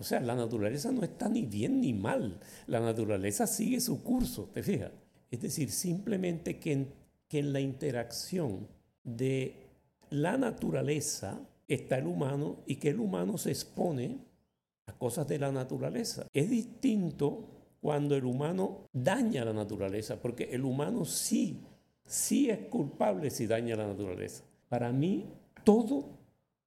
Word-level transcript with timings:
O 0.00 0.04
sea, 0.04 0.18
la 0.20 0.34
naturaleza 0.34 0.90
no 0.90 1.02
está 1.02 1.28
ni 1.28 1.42
bien 1.42 1.82
ni 1.82 1.92
mal. 1.92 2.40
La 2.66 2.80
naturaleza 2.80 3.46
sigue 3.46 3.80
su 3.80 4.02
curso, 4.02 4.48
¿te 4.52 4.62
fijas? 4.62 4.92
Es 5.30 5.42
decir, 5.42 5.70
simplemente 5.70 6.58
que 6.58 6.72
en, 6.72 6.88
que 7.28 7.40
en 7.40 7.52
la 7.52 7.60
interacción 7.60 8.66
de 9.04 9.54
la 10.08 10.38
naturaleza 10.38 11.38
está 11.68 11.98
el 11.98 12.06
humano 12.06 12.60
y 12.66 12.76
que 12.76 12.88
el 12.88 12.98
humano 12.98 13.36
se 13.36 13.50
expone 13.50 14.18
a 14.86 14.92
cosas 14.94 15.28
de 15.28 15.38
la 15.38 15.52
naturaleza. 15.52 16.26
Es 16.32 16.48
distinto 16.48 17.44
cuando 17.82 18.16
el 18.16 18.24
humano 18.24 18.88
daña 18.94 19.44
la 19.44 19.52
naturaleza, 19.52 20.20
porque 20.20 20.44
el 20.44 20.64
humano 20.64 21.04
sí, 21.04 21.60
sí 22.06 22.48
es 22.48 22.58
culpable 22.68 23.30
si 23.30 23.46
daña 23.46 23.76
la 23.76 23.86
naturaleza. 23.86 24.44
Para 24.70 24.92
mí, 24.92 25.26
todo, 25.62 26.06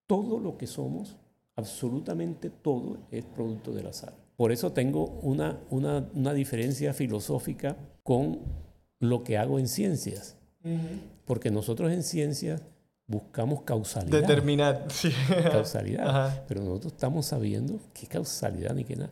todo 0.05 0.39
lo 0.39 0.55
que 0.55 0.67
somos, 0.67 1.17
absolutamente 1.55 2.49
todo, 2.49 2.97
es 3.11 3.25
producto 3.25 3.71
del 3.71 3.87
azar. 3.87 4.13
Por 4.35 4.51
eso 4.51 4.71
tengo 4.71 5.05
una, 5.21 5.59
una, 5.69 6.09
una 6.13 6.33
diferencia 6.33 6.93
filosófica 6.93 7.77
con 8.01 8.39
lo 8.99 9.23
que 9.23 9.37
hago 9.37 9.59
en 9.59 9.67
ciencias. 9.67 10.37
Porque 11.25 11.51
nosotros 11.51 11.91
en 11.91 12.03
ciencias 12.03 12.61
buscamos 13.05 13.61
causalidad. 13.63 14.21
Determinar, 14.21 14.85
sí. 14.89 15.11
Causalidad. 15.51 16.43
Pero 16.47 16.63
nosotros 16.63 16.93
estamos 16.93 17.25
sabiendo 17.25 17.79
qué 17.93 18.07
causalidad 18.07 18.73
ni 18.73 18.85
qué 18.85 18.95
nada. 18.95 19.11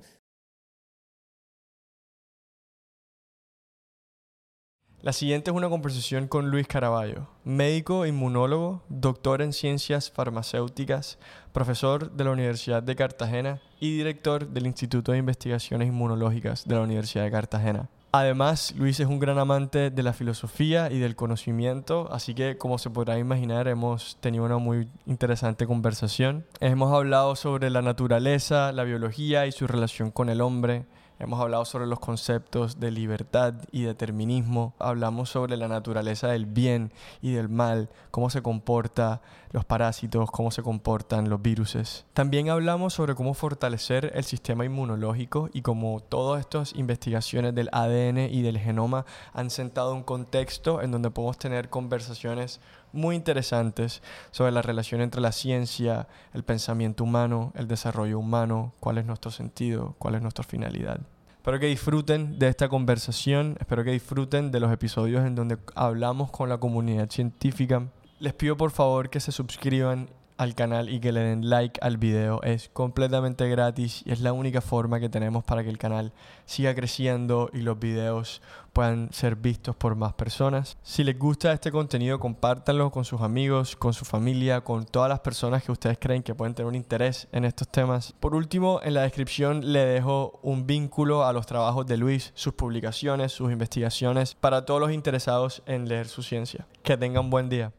La 5.03 5.13
siguiente 5.13 5.49
es 5.49 5.57
una 5.57 5.67
conversación 5.67 6.27
con 6.27 6.51
Luis 6.51 6.67
Caraballo, 6.67 7.27
médico 7.43 8.05
inmunólogo, 8.05 8.83
doctor 8.87 9.41
en 9.41 9.51
ciencias 9.51 10.11
farmacéuticas, 10.11 11.17
profesor 11.51 12.11
de 12.11 12.23
la 12.23 12.29
Universidad 12.29 12.83
de 12.83 12.95
Cartagena 12.95 13.59
y 13.79 13.97
director 13.97 14.47
del 14.47 14.67
Instituto 14.67 15.11
de 15.11 15.17
Investigaciones 15.17 15.87
Inmunológicas 15.87 16.67
de 16.67 16.75
la 16.75 16.81
Universidad 16.81 17.23
de 17.23 17.31
Cartagena. 17.31 17.89
Además, 18.11 18.75
Luis 18.77 18.99
es 18.99 19.07
un 19.07 19.17
gran 19.17 19.39
amante 19.39 19.89
de 19.89 20.03
la 20.03 20.13
filosofía 20.13 20.91
y 20.91 20.99
del 20.99 21.15
conocimiento, 21.15 22.07
así 22.11 22.35
que 22.35 22.59
como 22.59 22.77
se 22.77 22.91
podrá 22.91 23.17
imaginar 23.17 23.67
hemos 23.67 24.17
tenido 24.19 24.43
una 24.43 24.59
muy 24.59 24.87
interesante 25.07 25.65
conversación. 25.65 26.45
Hemos 26.59 26.93
hablado 26.93 27.35
sobre 27.35 27.71
la 27.71 27.81
naturaleza, 27.81 28.71
la 28.71 28.83
biología 28.83 29.47
y 29.47 29.51
su 29.51 29.65
relación 29.65 30.11
con 30.11 30.29
el 30.29 30.41
hombre, 30.41 30.85
Hemos 31.21 31.39
hablado 31.39 31.65
sobre 31.65 31.85
los 31.85 31.99
conceptos 31.99 32.79
de 32.79 32.89
libertad 32.89 33.53
y 33.71 33.83
determinismo. 33.83 34.73
Hablamos 34.79 35.29
sobre 35.29 35.55
la 35.55 35.67
naturaleza 35.67 36.29
del 36.29 36.47
bien 36.47 36.91
y 37.21 37.33
del 37.33 37.47
mal, 37.47 37.89
cómo 38.09 38.31
se 38.31 38.41
comportan 38.41 39.21
los 39.51 39.63
parásitos, 39.63 40.31
cómo 40.31 40.49
se 40.49 40.63
comportan 40.63 41.29
los 41.29 41.39
virus. 41.39 42.05
También 42.13 42.49
hablamos 42.49 42.95
sobre 42.95 43.13
cómo 43.13 43.35
fortalecer 43.35 44.11
el 44.15 44.23
sistema 44.23 44.65
inmunológico 44.65 45.51
y 45.53 45.61
cómo 45.61 45.99
todas 45.99 46.39
estas 46.39 46.73
investigaciones 46.73 47.53
del 47.53 47.69
ADN 47.71 48.17
y 48.17 48.41
del 48.41 48.57
genoma 48.57 49.05
han 49.31 49.51
sentado 49.51 49.93
un 49.93 50.01
contexto 50.01 50.81
en 50.81 50.89
donde 50.89 51.11
podemos 51.11 51.37
tener 51.37 51.69
conversaciones 51.69 52.61
muy 52.93 53.15
interesantes 53.15 54.01
sobre 54.31 54.51
la 54.51 54.61
relación 54.61 55.01
entre 55.01 55.21
la 55.21 55.31
ciencia, 55.31 56.07
el 56.33 56.43
pensamiento 56.43 57.03
humano, 57.03 57.51
el 57.55 57.67
desarrollo 57.67 58.19
humano, 58.19 58.73
cuál 58.79 58.97
es 58.97 59.05
nuestro 59.05 59.31
sentido, 59.31 59.95
cuál 59.97 60.15
es 60.15 60.21
nuestra 60.21 60.43
finalidad. 60.43 60.99
Espero 61.41 61.59
que 61.59 61.65
disfruten 61.65 62.37
de 62.37 62.49
esta 62.49 62.69
conversación, 62.69 63.57
espero 63.59 63.83
que 63.83 63.91
disfruten 63.91 64.51
de 64.51 64.59
los 64.59 64.71
episodios 64.71 65.25
en 65.25 65.33
donde 65.33 65.57
hablamos 65.73 66.29
con 66.29 66.49
la 66.49 66.59
comunidad 66.59 67.09
científica. 67.09 67.87
Les 68.19 68.33
pido 68.33 68.55
por 68.57 68.69
favor 68.69 69.09
que 69.09 69.19
se 69.19 69.31
suscriban 69.31 70.09
al 70.41 70.55
canal 70.55 70.89
y 70.89 70.99
que 70.99 71.11
le 71.11 71.19
den 71.19 71.51
like 71.51 71.79
al 71.83 71.97
video. 71.97 72.41
Es 72.41 72.69
completamente 72.73 73.47
gratis 73.47 74.01
y 74.05 74.11
es 74.11 74.21
la 74.21 74.33
única 74.33 74.59
forma 74.59 74.99
que 74.99 75.07
tenemos 75.07 75.43
para 75.43 75.63
que 75.63 75.69
el 75.69 75.77
canal 75.77 76.13
siga 76.45 76.73
creciendo 76.73 77.51
y 77.53 77.59
los 77.59 77.77
videos 77.77 78.41
puedan 78.73 79.13
ser 79.13 79.35
vistos 79.35 79.75
por 79.75 79.95
más 79.95 80.13
personas. 80.13 80.79
Si 80.81 81.03
les 81.03 81.19
gusta 81.19 81.53
este 81.53 81.71
contenido, 81.71 82.19
compártanlo 82.19 82.89
con 82.89 83.05
sus 83.05 83.21
amigos, 83.21 83.75
con 83.75 83.93
su 83.93 84.03
familia, 84.03 84.61
con 84.61 84.85
todas 84.85 85.09
las 85.09 85.19
personas 85.19 85.61
que 85.63 85.71
ustedes 85.71 85.99
creen 85.99 86.23
que 86.23 86.33
pueden 86.33 86.55
tener 86.55 86.67
un 86.67 86.75
interés 86.75 87.27
en 87.31 87.45
estos 87.45 87.67
temas. 87.67 88.15
Por 88.19 88.33
último, 88.33 88.79
en 88.81 88.95
la 88.95 89.03
descripción 89.03 89.71
le 89.71 89.85
dejo 89.85 90.39
un 90.41 90.65
vínculo 90.65 91.23
a 91.23 91.33
los 91.33 91.45
trabajos 91.45 91.85
de 91.85 91.97
Luis, 91.97 92.31
sus 92.33 92.53
publicaciones, 92.53 93.31
sus 93.31 93.51
investigaciones, 93.51 94.33
para 94.33 94.65
todos 94.65 94.81
los 94.81 94.91
interesados 94.91 95.61
en 95.67 95.87
leer 95.87 96.07
su 96.07 96.23
ciencia. 96.23 96.65
Que 96.81 96.97
tengan 96.97 97.29
buen 97.29 97.47
día. 97.47 97.73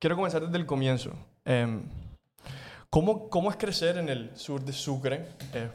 Quiero 0.00 0.16
comenzar 0.16 0.40
desde 0.40 0.56
el 0.56 0.64
comienzo. 0.64 1.12
Em, 1.44 1.82
¿cómo, 2.90 3.28
¿cómo, 3.28 3.50
es 3.50 3.56
crecer 3.56 3.98
en 3.98 4.08
el 4.08 4.36
sur 4.36 4.64
de 4.64 4.72
Sucre? 4.72 5.26
Eh, 5.54 5.70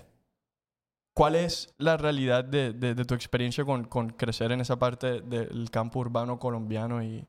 ¿Cuál 1.13 1.35
es 1.35 1.73
la 1.77 1.97
realidad 1.97 2.45
de, 2.45 2.73
de, 2.73 3.05
tu 3.05 3.15
experiencia 3.15 3.65
con, 3.65 3.85
con, 3.85 4.11
crecer 4.11 4.51
en 4.51 4.61
esa 4.61 4.77
parte 4.77 5.21
del 5.21 5.69
campo 5.71 5.99
urbano 5.99 6.37
colombiano? 6.37 7.03
y 7.03 7.27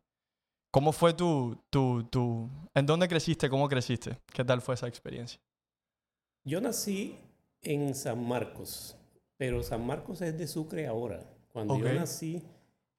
¿Cómo 0.70 0.92
fue 0.92 1.14
tu, 1.14 1.56
tu, 1.70 2.04
tu... 2.04 2.50
¿En 2.74 2.84
dónde 2.84 3.08
creciste? 3.08 3.48
¿Cómo 3.48 3.68
creciste? 3.68 4.18
¿Qué 4.32 4.44
tal 4.44 4.60
fue 4.60 4.74
esa 4.74 4.86
experiencia? 4.86 5.40
Yo 6.44 6.60
nací 6.60 7.18
en 7.62 7.94
San 7.94 8.26
Marcos, 8.26 8.96
pero 9.38 9.62
San 9.62 9.86
Marcos 9.86 10.20
es 10.20 10.36
de 10.36 10.46
Sucre 10.46 10.86
ahora. 10.86 11.24
Cuando 11.52 11.78
yo 11.78 11.92
nací 11.94 12.42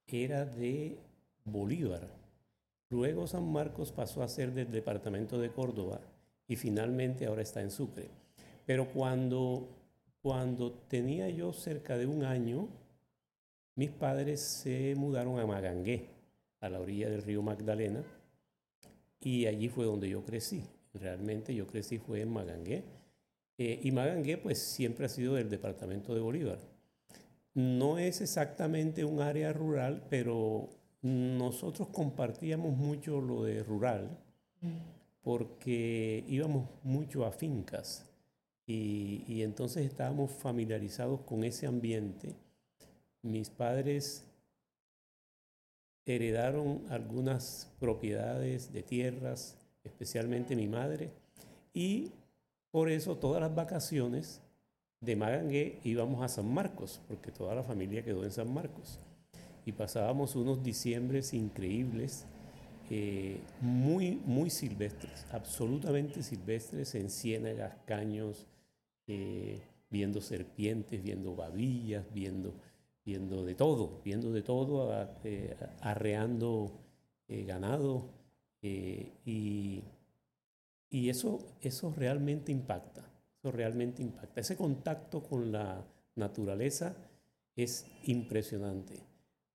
era 0.08 0.46
de 0.46 1.00
Bolívar. 1.46 2.19
Luego 2.90 3.28
San 3.28 3.52
Marcos 3.52 3.92
pasó 3.92 4.24
a 4.24 4.28
ser 4.28 4.52
del 4.52 4.72
departamento 4.72 5.40
de 5.40 5.52
Córdoba 5.52 6.02
y 6.48 6.56
finalmente 6.56 7.28
ahora 7.28 7.44
está 7.44 7.62
en 7.62 7.70
Sucre. 7.70 8.10
Pero 8.66 8.92
cuando, 8.92 9.70
cuando 10.22 10.72
tenía 10.72 11.30
yo 11.30 11.54
cerca 11.54 11.98
de 11.98 12.08
un 12.08 12.24
año, 12.24 12.68
mis 13.76 13.92
padres 13.92 14.42
se 14.42 14.96
mudaron 14.96 15.40
a 15.40 15.46
Magangué, 15.46 16.10
a 16.62 16.70
la 16.70 16.80
orilla 16.80 17.10
del 17.10 17.22
río 17.22 17.44
Magdalena, 17.44 18.04
y 19.22 19.46
allí 19.46 19.70
fue 19.70 19.86
donde 19.86 20.10
yo 20.10 20.24
crecí. 20.24 20.64
Realmente 20.94 21.54
yo 21.54 21.68
crecí 21.68 22.00
fue 22.00 22.22
en 22.22 22.32
Magangué. 22.32 22.84
Eh, 23.58 23.80
y 23.84 23.92
Magangué 23.92 24.38
pues 24.38 24.60
siempre 24.60 25.06
ha 25.06 25.10
sido 25.10 25.36
del 25.36 25.50
departamento 25.50 26.16
de 26.16 26.22
Bolívar. 26.22 26.60
No 27.54 28.00
es 28.00 28.22
exactamente 28.22 29.04
un 29.06 29.22
área 29.22 29.54
rural, 29.54 30.06
pero 30.10 30.70
nosotros 31.02 31.90
compartíamos 31.90 32.76
mucho 32.76 33.22
lo 33.22 33.44
de 33.44 33.64
rural 33.64 34.18
porque 35.22 36.24
íbamos 36.28 36.70
mucho 36.84 37.26
a 37.26 37.32
fincas 37.32 38.06
y, 38.66 39.42
entonces 39.42 39.86
estábamos 39.86 40.32
familiarizados 40.32 41.22
con 41.22 41.44
ese 41.44 41.66
ambiente. 41.66 42.36
Mis 43.24 43.50
padres 43.50 44.26
heredaron 46.06 46.84
algunas 46.90 47.72
propiedades 47.80 48.72
de 48.72 48.84
tierras, 48.84 49.58
especialmente 49.84 50.56
mi 50.56 50.68
madre, 50.68 51.12
y 51.74 52.12
por 52.70 52.90
eso 52.90 53.18
todas 53.18 53.42
las 53.42 53.56
vacaciones 53.56 54.42
de 55.02 55.16
Magangué 55.16 55.80
íbamos 55.84 56.22
a 56.22 56.28
San 56.28 56.54
Marcos, 56.54 57.02
porque 57.08 57.32
toda 57.32 57.56
la 57.56 57.64
familia 57.64 58.04
quedó 58.04 58.24
en 58.24 58.32
San 58.32 58.54
Marcos 58.54 59.00
y 59.70 59.72
pasábamos 59.72 60.36
unos 60.36 60.64
diciembres 60.64 61.32
increíbles, 61.32 62.26
eh, 62.90 63.40
muy, 63.62 64.20
muy 64.26 64.50
silvestres, 64.50 65.28
absolutamente 65.32 66.24
silvestres, 66.24 66.96
en 66.96 67.12
ciénagas, 67.12 67.78
caños, 67.86 68.48
eh, 69.06 69.62
viendo 69.92 70.22
serpientes, 70.22 71.04
viendo 71.04 71.36
babillas, 71.36 72.04
viendo, 72.12 72.56
viendo 73.06 73.46
de 73.46 73.54
todo, 73.54 74.02
viendo 74.04 74.32
de 74.32 74.42
todo, 74.42 75.08
eh, 75.24 75.56
arreando 75.82 76.72
ganado. 77.28 78.10
y, 78.62 79.84
y 80.90 81.10
eso, 81.10 81.38
eso 81.62 81.94
realmente 81.96 82.52
impacta, 82.52 83.08
eso 83.38 83.52
realmente 83.52 84.02
impacta. 84.02 84.42
Ese 84.42 84.58
contacto 84.58 85.22
con 85.22 85.52
la 85.52 85.86
naturaleza 86.16 86.96
es 87.56 87.86
impresionante 88.06 89.09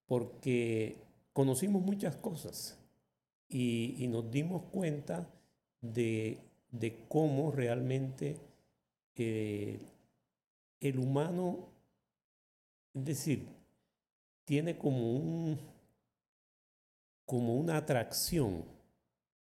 porque 0.07 0.97
conocimos 1.33 1.83
muchas 1.83 2.17
cosas 2.17 2.79
y, 3.49 4.07
nos 4.09 4.31
dimos 4.31 4.63
cuenta 4.71 5.29
de, 5.81 6.41
cómo 7.09 7.51
realmente 7.51 8.37
eh, 9.17 9.81
el 10.81 10.99
humano, 10.99 11.69
es 12.95 13.05
decir, 13.05 13.49
tiene 14.45 14.77
como, 14.77 15.13
un, 15.13 15.59
como 17.25 17.57
una 17.57 17.77
atracción 17.77 18.65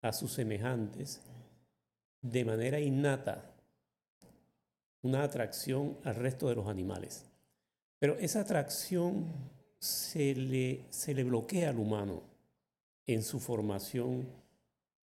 a 0.02 0.12
sus 0.14 0.32
semejantes 0.34 1.22
de 2.22 2.46
manera 2.46 2.80
innata, 2.80 3.54
una 5.02 5.24
atracción 5.24 5.98
al 6.04 6.16
resto 6.16 6.50
de 6.50 6.56
los 6.56 6.68
animales. 6.68 7.26
Pero 8.00 8.18
esa 8.18 8.42
atracción 8.42 9.26
se 9.80 10.36
le, 10.36 10.86
se 10.90 11.14
le 11.14 11.24
bloquea 11.24 11.70
al 11.70 11.80
humano 11.80 12.22
en 13.08 13.24
su 13.24 13.40
formación, 13.40 14.28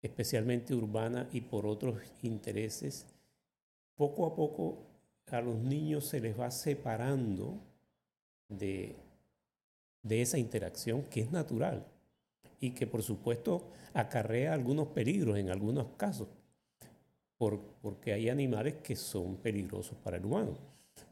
especialmente 0.01 0.75
urbana 0.75 1.27
y 1.31 1.41
por 1.41 1.65
otros 1.65 1.97
intereses, 2.21 3.07
poco 3.95 4.25
a 4.25 4.35
poco 4.35 4.77
a 5.31 5.41
los 5.41 5.57
niños 5.57 6.05
se 6.05 6.19
les 6.19 6.39
va 6.39 6.51
separando 6.51 7.57
de, 8.47 8.95
de 10.03 10.21
esa 10.21 10.37
interacción 10.37 11.03
que 11.03 11.21
es 11.21 11.31
natural 11.31 11.85
y 12.59 12.71
que 12.71 12.85
por 12.85 13.01
supuesto 13.01 13.71
acarrea 13.93 14.53
algunos 14.53 14.87
peligros 14.89 15.37
en 15.37 15.49
algunos 15.49 15.87
casos, 15.97 16.27
porque 17.37 18.13
hay 18.13 18.29
animales 18.29 18.75
que 18.83 18.95
son 18.95 19.37
peligrosos 19.37 19.97
para 20.03 20.17
el 20.17 20.25
humano. 20.25 20.57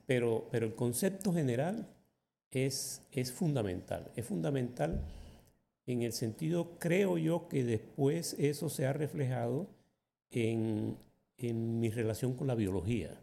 Pero, 0.05 0.47
pero 0.51 0.65
el 0.65 0.75
concepto 0.75 1.33
general 1.33 1.87
es, 2.53 3.01
es 3.11 3.31
fundamental, 3.31 4.11
es 4.15 4.25
fundamental 4.25 5.01
en 5.85 6.01
el 6.01 6.13
sentido, 6.13 6.77
creo 6.79 7.17
yo, 7.17 7.47
que 7.49 7.63
después 7.63 8.35
eso 8.39 8.69
se 8.69 8.85
ha 8.85 8.93
reflejado 8.93 9.67
en, 10.31 10.97
en 11.37 11.79
mi 11.79 11.89
relación 11.89 12.35
con 12.35 12.47
la 12.47 12.55
biología, 12.55 13.19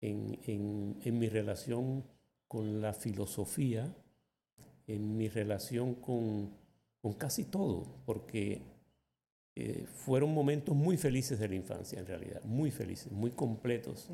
en, 0.00 0.38
en, 0.46 0.96
en 1.02 1.18
mi 1.18 1.28
relación 1.28 2.04
con 2.48 2.80
la 2.82 2.92
filosofía, 2.92 3.94
en 4.86 5.16
mi 5.16 5.28
relación 5.28 5.94
con, 5.94 6.50
con 7.00 7.14
casi 7.14 7.44
todo, 7.44 7.86
porque 8.04 8.62
eh, 9.56 9.86
fueron 9.86 10.34
momentos 10.34 10.74
muy 10.74 10.96
felices 10.96 11.38
de 11.38 11.48
la 11.48 11.54
infancia, 11.54 11.98
en 11.98 12.06
realidad, 12.06 12.42
muy 12.44 12.70
felices, 12.70 13.10
muy 13.12 13.30
completos, 13.30 14.08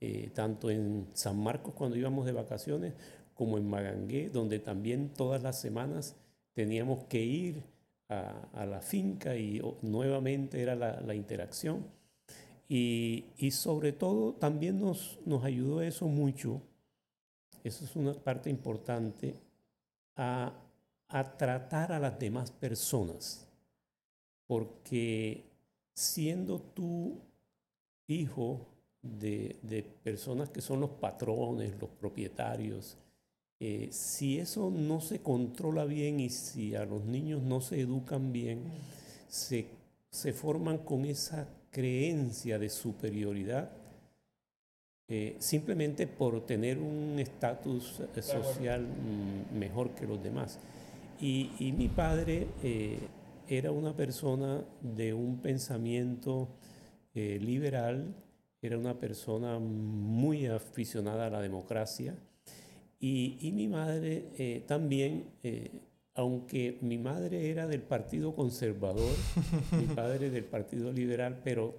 eh, 0.00 0.30
tanto 0.34 0.70
en 0.70 1.06
San 1.12 1.38
Marcos 1.38 1.74
cuando 1.74 1.96
íbamos 1.96 2.24
de 2.24 2.32
vacaciones, 2.32 2.94
como 3.40 3.56
en 3.56 3.70
Magangué, 3.70 4.28
donde 4.28 4.58
también 4.58 5.14
todas 5.14 5.42
las 5.42 5.58
semanas 5.58 6.14
teníamos 6.52 7.04
que 7.04 7.22
ir 7.22 7.62
a, 8.10 8.66
la 8.66 8.82
finca 8.82 9.34
y 9.34 9.62
nuevamente 9.80 10.60
era 10.60 10.74
la, 10.74 11.14
interacción. 11.14 11.86
Y, 12.68 13.24
y, 13.38 13.50
sobre 13.52 13.92
todo 13.92 14.34
también 14.34 14.78
nos, 14.78 15.18
nos 15.24 15.42
ayudó 15.42 15.80
eso 15.80 16.06
mucho, 16.06 16.60
eso 17.64 17.86
es 17.86 17.96
una 17.96 18.12
parte 18.12 18.50
importante, 18.50 19.36
a, 20.16 20.52
a 21.08 21.36
tratar 21.38 21.92
a 21.92 21.98
las 21.98 22.18
demás 22.18 22.50
personas. 22.50 23.48
Porque 24.46 25.46
siendo 25.94 26.60
tú 26.60 27.22
hijo 28.06 28.66
de, 29.00 29.58
de 29.62 29.82
personas 29.82 30.50
que 30.50 30.60
son 30.60 30.80
los 30.80 30.90
patrones, 30.90 31.80
los 31.80 31.88
propietarios, 31.88 32.98
eh, 33.62 33.88
si 33.92 34.38
eso 34.38 34.70
no 34.70 35.02
se 35.02 35.20
controla 35.20 35.84
bien 35.84 36.18
y 36.18 36.30
si 36.30 36.74
a 36.74 36.86
los 36.86 37.04
niños 37.04 37.42
no 37.42 37.60
se 37.60 37.82
educan 37.82 38.32
bien, 38.32 38.62
se, 39.28 39.66
se 40.08 40.32
forman 40.32 40.78
con 40.78 41.04
esa 41.04 41.46
creencia 41.70 42.58
de 42.58 42.70
superioridad 42.70 43.70
eh, 45.08 45.36
simplemente 45.40 46.06
por 46.06 46.46
tener 46.46 46.78
un 46.78 47.18
estatus 47.18 48.00
eh, 48.00 48.22
social 48.22 48.80
mm, 48.80 49.58
mejor 49.58 49.90
que 49.90 50.06
los 50.06 50.22
demás. 50.22 50.58
Y, 51.20 51.50
y 51.58 51.72
mi 51.72 51.88
padre 51.88 52.46
era 53.46 53.72
una 53.72 53.94
persona 53.94 54.64
de 54.80 55.12
un 55.12 55.42
pensamiento 55.42 56.48
liberal, 57.12 58.14
era 58.62 58.78
una 58.78 58.98
persona 58.98 59.58
muy 59.58 60.46
aficionada 60.46 61.26
a 61.26 61.30
la 61.30 61.42
democracia 61.42 62.16
y, 63.02 63.50
mi 63.52 63.66
madre 63.66 64.30
eh, 64.36 64.62
también, 64.66 65.32
eh, 65.42 65.80
aunque 66.14 66.78
mi 66.82 66.98
madre 66.98 67.50
era 67.50 67.66
del 67.66 67.80
Partido 67.80 68.34
Conservador, 68.34 69.16
mi 69.72 69.86
padre 69.94 70.28
del 70.28 70.44
Partido 70.44 70.92
Liberal, 70.92 71.40
pero 71.42 71.74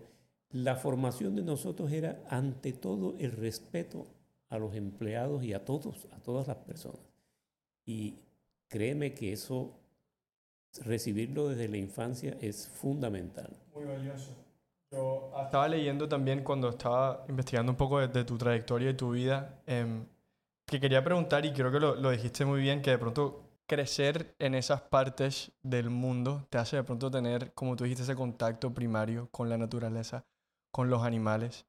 la 0.50 0.76
formación 0.76 1.36
de 1.36 1.44
nosotros 1.44 1.92
era 1.92 2.24
ante 2.28 2.74
todo 2.74 3.16
el 3.20 3.34
respeto 3.34 4.08
a 4.50 4.58
los 4.58 4.74
empleados 4.74 5.44
y 5.44 5.54
a 5.54 5.64
todos, 5.64 6.08
a 6.12 6.20
todas 6.20 6.48
las 6.48 6.58
personas. 6.58 7.00
Y 7.86 8.16
créeme 8.68 9.14
que 9.14 9.32
eso, 9.32 9.80
recibirlo 10.84 11.50
desde 11.50 11.68
la 11.68 11.78
infancia 11.78 12.36
es 12.42 12.68
fundamental. 12.68 13.56
Muy 13.76 13.86
valioso. 13.86 14.36
Yo 14.90 15.32
estaba 15.46 15.70
leyendo 15.70 16.10
también 16.10 16.44
cuando 16.44 16.70
estaba 16.70 17.24
investigando 17.30 17.72
un 17.72 17.78
poco 17.78 18.00
de, 18.06 18.26
tu 18.26 18.38
trayectoria 18.40 18.90
y 18.90 18.94
tu 18.96 19.12
vida. 19.12 19.62
Eh, 19.68 20.04
que 20.72 20.80
quería 20.80 21.04
preguntar, 21.04 21.46
y 21.46 21.52
creo 21.52 21.70
que 21.72 21.80
lo, 21.80 21.96
lo, 21.96 22.12
dijiste 22.12 22.46
muy 22.46 22.62
bien, 22.62 22.82
que 22.82 22.92
de 22.92 22.98
pronto 22.98 23.44
crecer 23.68 24.36
en 24.40 24.56
esas 24.56 24.82
partes 24.82 25.52
del 25.62 25.90
mundo 25.90 26.48
te 26.50 26.58
hace 26.58 26.78
de 26.78 26.84
pronto 26.84 27.12
tener, 27.12 27.54
como 27.54 27.76
tú 27.76 27.84
dijiste, 27.84 28.04
ese 28.04 28.16
contacto 28.16 28.74
primario 28.74 29.28
con 29.32 29.50
la 29.50 29.58
naturaleza, 29.58 30.26
con 30.72 30.90
los 30.90 31.04
animales, 31.04 31.66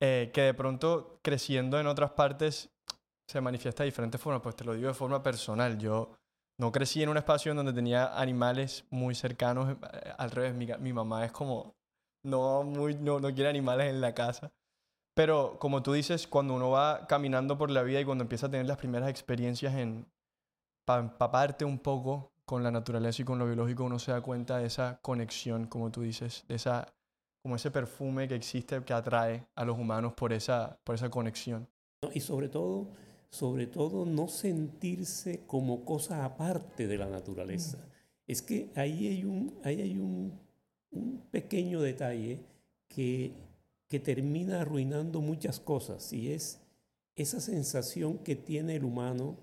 eh, 0.00 0.30
que 0.32 0.42
de 0.42 0.54
pronto 0.54 1.18
creciendo 1.22 1.80
en 1.80 1.88
otras 1.88 2.12
partes 2.12 2.70
se 3.28 3.40
manifiesta 3.40 3.82
de 3.82 3.88
diferentes 3.88 4.20
formas. 4.20 4.40
Pues 4.40 4.54
te 4.54 4.64
lo 4.64 4.74
digo 4.74 4.88
de 4.88 4.94
forma 4.94 5.22
personal, 5.22 5.76
yo 5.76 6.12
no 6.58 6.70
crecí 6.70 7.02
en 7.02 7.08
un 7.08 7.16
espacio 7.16 7.50
en 7.50 7.56
donde 7.56 7.72
tenía 7.72 8.18
animales 8.18 8.84
muy 8.90 9.16
cercanos, 9.16 9.72
eh, 9.72 10.12
al 10.16 10.30
revés, 10.30 10.54
mi, 10.54 10.68
mi 10.78 10.92
mamá 10.92 11.24
es 11.24 11.32
como, 11.32 11.74
no, 12.22 12.62
muy, 12.62 12.94
no, 12.94 13.18
no 13.18 13.34
quiere 13.34 13.50
animales 13.50 13.90
en 13.90 14.00
la 14.00 14.14
casa. 14.14 14.52
Pero 15.14 15.58
como 15.60 15.82
tú 15.82 15.92
dices, 15.92 16.26
cuando 16.26 16.54
uno 16.54 16.70
va 16.70 17.06
caminando 17.06 17.56
por 17.56 17.70
la 17.70 17.82
vida 17.82 18.00
y 18.00 18.04
cuando 18.04 18.22
empieza 18.22 18.46
a 18.46 18.50
tener 18.50 18.66
las 18.66 18.78
primeras 18.78 19.08
experiencias 19.08 19.74
en 19.74 20.06
para 20.84 21.00
empaparte 21.00 21.64
un 21.64 21.78
poco 21.78 22.32
con 22.44 22.62
la 22.62 22.70
naturaleza 22.70 23.22
y 23.22 23.24
con 23.24 23.38
lo 23.38 23.46
biológico, 23.46 23.84
uno 23.84 23.98
se 23.98 24.12
da 24.12 24.20
cuenta 24.20 24.58
de 24.58 24.66
esa 24.66 24.98
conexión, 25.00 25.66
como 25.66 25.90
tú 25.90 26.02
dices, 26.02 26.44
de 26.48 26.56
esa 26.56 26.92
como 27.42 27.56
ese 27.56 27.70
perfume 27.70 28.26
que 28.26 28.34
existe 28.34 28.82
que 28.84 28.92
atrae 28.92 29.46
a 29.54 29.64
los 29.64 29.78
humanos 29.78 30.14
por 30.14 30.32
esa 30.32 30.78
por 30.82 30.94
esa 30.94 31.10
conexión. 31.10 31.68
Y 32.12 32.20
sobre 32.20 32.48
todo, 32.48 32.88
sobre 33.30 33.66
todo 33.66 34.04
no 34.04 34.28
sentirse 34.28 35.46
como 35.46 35.84
cosa 35.84 36.24
aparte 36.24 36.86
de 36.86 36.98
la 36.98 37.06
naturaleza. 37.06 37.78
Mm. 37.78 37.90
Es 38.26 38.42
que 38.42 38.72
ahí 38.74 39.06
hay 39.06 39.24
un 39.24 39.60
ahí 39.62 39.80
hay 39.80 39.98
un, 39.98 40.40
un 40.90 41.20
pequeño 41.30 41.80
detalle 41.80 42.40
que 42.88 43.34
que 43.94 44.00
termina 44.00 44.62
arruinando 44.62 45.20
muchas 45.20 45.60
cosas 45.60 46.12
y 46.12 46.32
es 46.32 46.60
esa 47.14 47.38
sensación 47.38 48.18
que 48.18 48.34
tiene 48.34 48.74
el 48.74 48.84
humano 48.84 49.36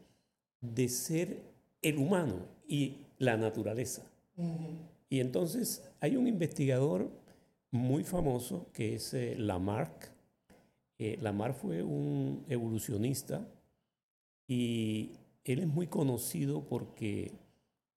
de 0.60 0.90
ser 0.90 1.42
el 1.82 1.98
humano 1.98 2.48
y 2.68 2.98
la 3.18 3.38
naturaleza. 3.38 4.04
Y 5.08 5.22
entonces 5.22 5.90
hay 6.02 6.18
un 6.18 6.28
investigador 6.28 7.10
muy 7.72 8.04
famoso 8.04 8.68
que 8.74 8.96
es 8.96 9.14
eh, 9.14 9.36
Lamarck. 9.38 10.12
Eh, 11.00 11.18
Lamarck 11.22 11.56
fue 11.56 11.82
un 11.82 12.44
evolucionista 12.50 13.48
y 14.50 15.12
él 15.46 15.60
es 15.60 15.68
muy 15.68 15.88
conocido 15.88 16.68
porque 16.68 17.32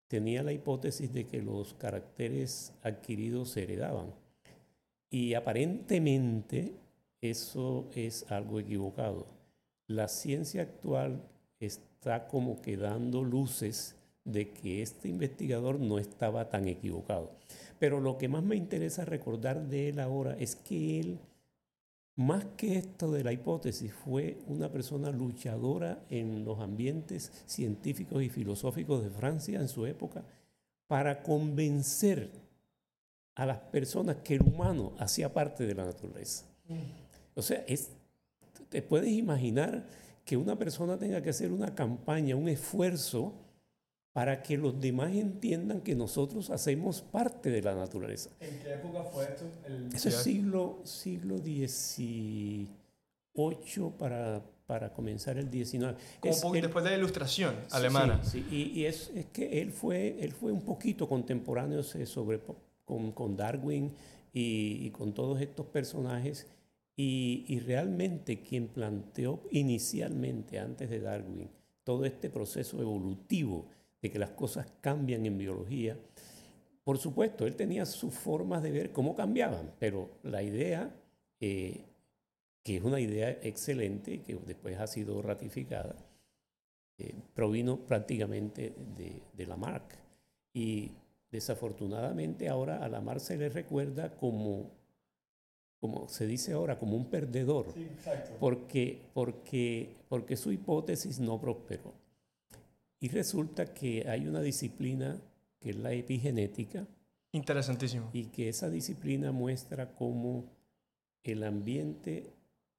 tenía 0.06 0.44
la 0.44 0.52
hipótesis 0.52 1.12
de 1.12 1.26
que 1.26 1.42
los 1.42 1.74
caracteres 1.74 2.72
adquiridos 2.84 3.50
se 3.50 3.64
heredaban. 3.64 4.22
Y 5.14 5.34
aparentemente 5.34 6.72
eso 7.20 7.88
es 7.94 8.28
algo 8.32 8.58
equivocado. 8.58 9.28
La 9.86 10.08
ciencia 10.08 10.62
actual 10.62 11.22
está 11.60 12.26
como 12.26 12.60
que 12.60 12.76
dando 12.76 13.22
luces 13.22 13.94
de 14.24 14.50
que 14.50 14.82
este 14.82 15.08
investigador 15.08 15.78
no 15.78 16.00
estaba 16.00 16.48
tan 16.48 16.66
equivocado. 16.66 17.30
Pero 17.78 18.00
lo 18.00 18.18
que 18.18 18.26
más 18.26 18.42
me 18.42 18.56
interesa 18.56 19.04
recordar 19.04 19.68
de 19.68 19.90
él 19.90 20.00
ahora 20.00 20.36
es 20.36 20.56
que 20.56 20.98
él, 20.98 21.20
más 22.16 22.44
que 22.56 22.78
esto 22.78 23.12
de 23.12 23.22
la 23.22 23.32
hipótesis, 23.32 23.92
fue 23.92 24.38
una 24.48 24.68
persona 24.68 25.12
luchadora 25.12 26.04
en 26.10 26.44
los 26.44 26.58
ambientes 26.58 27.30
científicos 27.46 28.20
y 28.20 28.30
filosóficos 28.30 29.04
de 29.04 29.10
Francia 29.10 29.60
en 29.60 29.68
su 29.68 29.86
época 29.86 30.24
para 30.88 31.22
convencer 31.22 32.43
a 33.34 33.46
las 33.46 33.58
personas 33.58 34.16
que 34.24 34.34
el 34.36 34.42
humano 34.42 34.92
hacía 34.98 35.32
parte 35.32 35.66
de 35.66 35.74
la 35.74 35.84
naturaleza. 35.84 36.44
O 37.34 37.42
sea, 37.42 37.64
es, 37.66 37.90
te 38.68 38.80
puedes 38.82 39.10
imaginar 39.10 39.84
que 40.24 40.36
una 40.36 40.56
persona 40.56 40.96
tenga 40.98 41.22
que 41.22 41.30
hacer 41.30 41.52
una 41.52 41.74
campaña, 41.74 42.36
un 42.36 42.48
esfuerzo 42.48 43.34
para 44.12 44.42
que 44.42 44.56
los 44.56 44.80
demás 44.80 45.12
entiendan 45.12 45.80
que 45.80 45.96
nosotros 45.96 46.48
hacemos 46.50 47.02
parte 47.02 47.50
de 47.50 47.60
la 47.60 47.74
naturaleza. 47.74 48.30
¿En 48.38 48.60
qué 48.60 48.74
época 48.74 49.02
fue 49.02 49.24
esto? 49.24 49.44
Eso 49.92 50.08
es 50.08 50.14
siglo, 50.16 50.78
siglo 50.84 51.38
XVIII 51.38 52.68
para, 53.98 54.40
para 54.66 54.92
comenzar 54.92 55.36
el 55.36 55.50
XIX. 55.50 55.94
Como 56.20 56.52
después 56.52 56.84
de 56.84 56.92
la 56.92 56.96
ilustración 56.96 57.56
alemana. 57.72 58.22
Sí, 58.24 58.46
Y, 58.50 58.84
es, 58.84 59.10
es, 59.16 59.26
que 59.26 59.60
él 59.60 59.72
fue, 59.72 60.16
él 60.20 60.32
fue 60.32 60.52
un 60.52 60.62
poquito 60.62 61.08
contemporáneo 61.08 61.82
sobre 61.82 62.40
con, 62.84 63.12
con 63.12 63.36
Darwin 63.36 63.92
y, 64.32 64.90
con 64.90 65.14
todos 65.14 65.40
estos 65.40 65.66
personajes. 65.66 66.46
Y, 66.96 67.44
y, 67.48 67.58
realmente 67.58 68.40
quien 68.42 68.68
planteó 68.68 69.42
inicialmente, 69.50 70.60
antes 70.60 70.88
de 70.90 71.00
Darwin, 71.00 71.50
todo 71.82 72.04
este 72.04 72.30
proceso 72.30 72.80
evolutivo 72.80 73.66
de 74.00 74.10
que 74.10 74.18
las 74.18 74.30
cosas 74.30 74.66
cambian 74.80 75.26
en 75.26 75.36
biología, 75.36 75.98
por 76.84 76.98
supuesto, 76.98 77.46
él 77.46 77.56
tenía 77.56 77.86
sus 77.86 78.14
formas 78.14 78.62
de 78.62 78.70
ver 78.70 78.92
cómo 78.92 79.14
cambiaban, 79.14 79.72
pero 79.78 80.10
la 80.22 80.42
idea 80.42 80.94
eh, 81.40 81.84
que 82.64 82.76
es 82.76 82.82
una 82.82 82.98
idea 82.98 83.30
excelente, 83.42 84.22
que 84.22 84.34
después 84.34 84.80
ha 84.80 84.86
sido 84.86 85.20
ratificada, 85.20 85.94
eh, 86.98 87.14
provino 87.34 87.84
prácticamente 87.84 88.74
de, 88.96 89.22
de 89.34 89.46
Lamarck. 89.46 89.98
Y 90.54 90.92
desafortunadamente 91.34 92.48
ahora 92.48 92.84
a 92.84 92.88
Lamarck 92.88 93.18
se 93.18 93.36
le 93.36 93.48
recuerda 93.48 94.14
como, 94.14 94.70
como 95.80 96.08
se 96.08 96.28
dice 96.28 96.52
ahora, 96.52 96.78
como 96.78 96.96
un 96.96 97.10
perdedor, 97.10 97.74
porque, 98.38 99.02
porque, 99.12 99.96
porque 100.08 100.36
su 100.36 100.52
hipótesis 100.52 101.18
no 101.18 101.40
prosperó. 101.40 101.92
Y 103.00 103.08
resulta 103.08 103.74
que 103.74 104.08
hay 104.08 104.28
una 104.28 104.42
disciplina 104.42 105.20
que 105.58 105.70
es 105.70 105.76
la 105.76 105.92
epigenética. 105.92 106.86
Interesantísimo. 107.32 108.10
Y 108.12 108.26
que 108.26 108.48
esa 108.48 108.70
disciplina 108.70 109.32
muestra 109.32 109.92
cómo 109.92 110.44
el 111.24 111.42
ambiente 111.42 112.30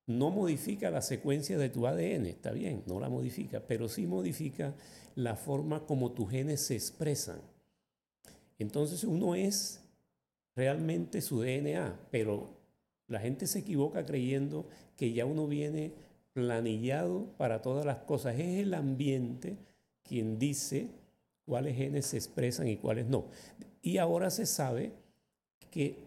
no 0.07 0.29
modifica 0.29 0.89
la 0.89 1.01
secuencia 1.01 1.57
de 1.57 1.69
tu 1.69 1.87
ADN, 1.87 2.27
está 2.27 2.51
bien, 2.51 2.83
no 2.85 3.01
la 3.01 3.09
modifica, 3.09 3.59
pero 3.59 3.89
sí 3.89 4.07
modifica 4.07 4.73
la 5.15 5.35
forma 5.35 5.85
como 5.85 6.13
tus 6.13 6.29
genes 6.29 6.61
se 6.61 6.75
expresan. 6.75 7.41
Entonces 8.59 9.03
uno 9.03 9.35
es 9.35 9.81
realmente 10.55 11.21
su 11.21 11.41
DNA, 11.41 12.07
pero 12.11 12.49
la 13.07 13.19
gente 13.19 13.47
se 13.47 13.59
equivoca 13.59 14.05
creyendo 14.05 14.67
que 14.97 15.13
ya 15.13 15.25
uno 15.25 15.47
viene 15.47 15.93
planillado 16.33 17.25
para 17.37 17.61
todas 17.61 17.85
las 17.85 17.99
cosas. 17.99 18.35
Es 18.35 18.59
el 18.59 18.73
ambiente 18.73 19.57
quien 20.03 20.39
dice 20.39 20.89
cuáles 21.45 21.75
genes 21.75 22.07
se 22.07 22.17
expresan 22.17 22.67
y 22.67 22.77
cuáles 22.77 23.05
no. 23.05 23.25
Y 23.81 23.97
ahora 23.97 24.29
se 24.29 24.45
sabe 24.45 24.93
que 25.71 25.97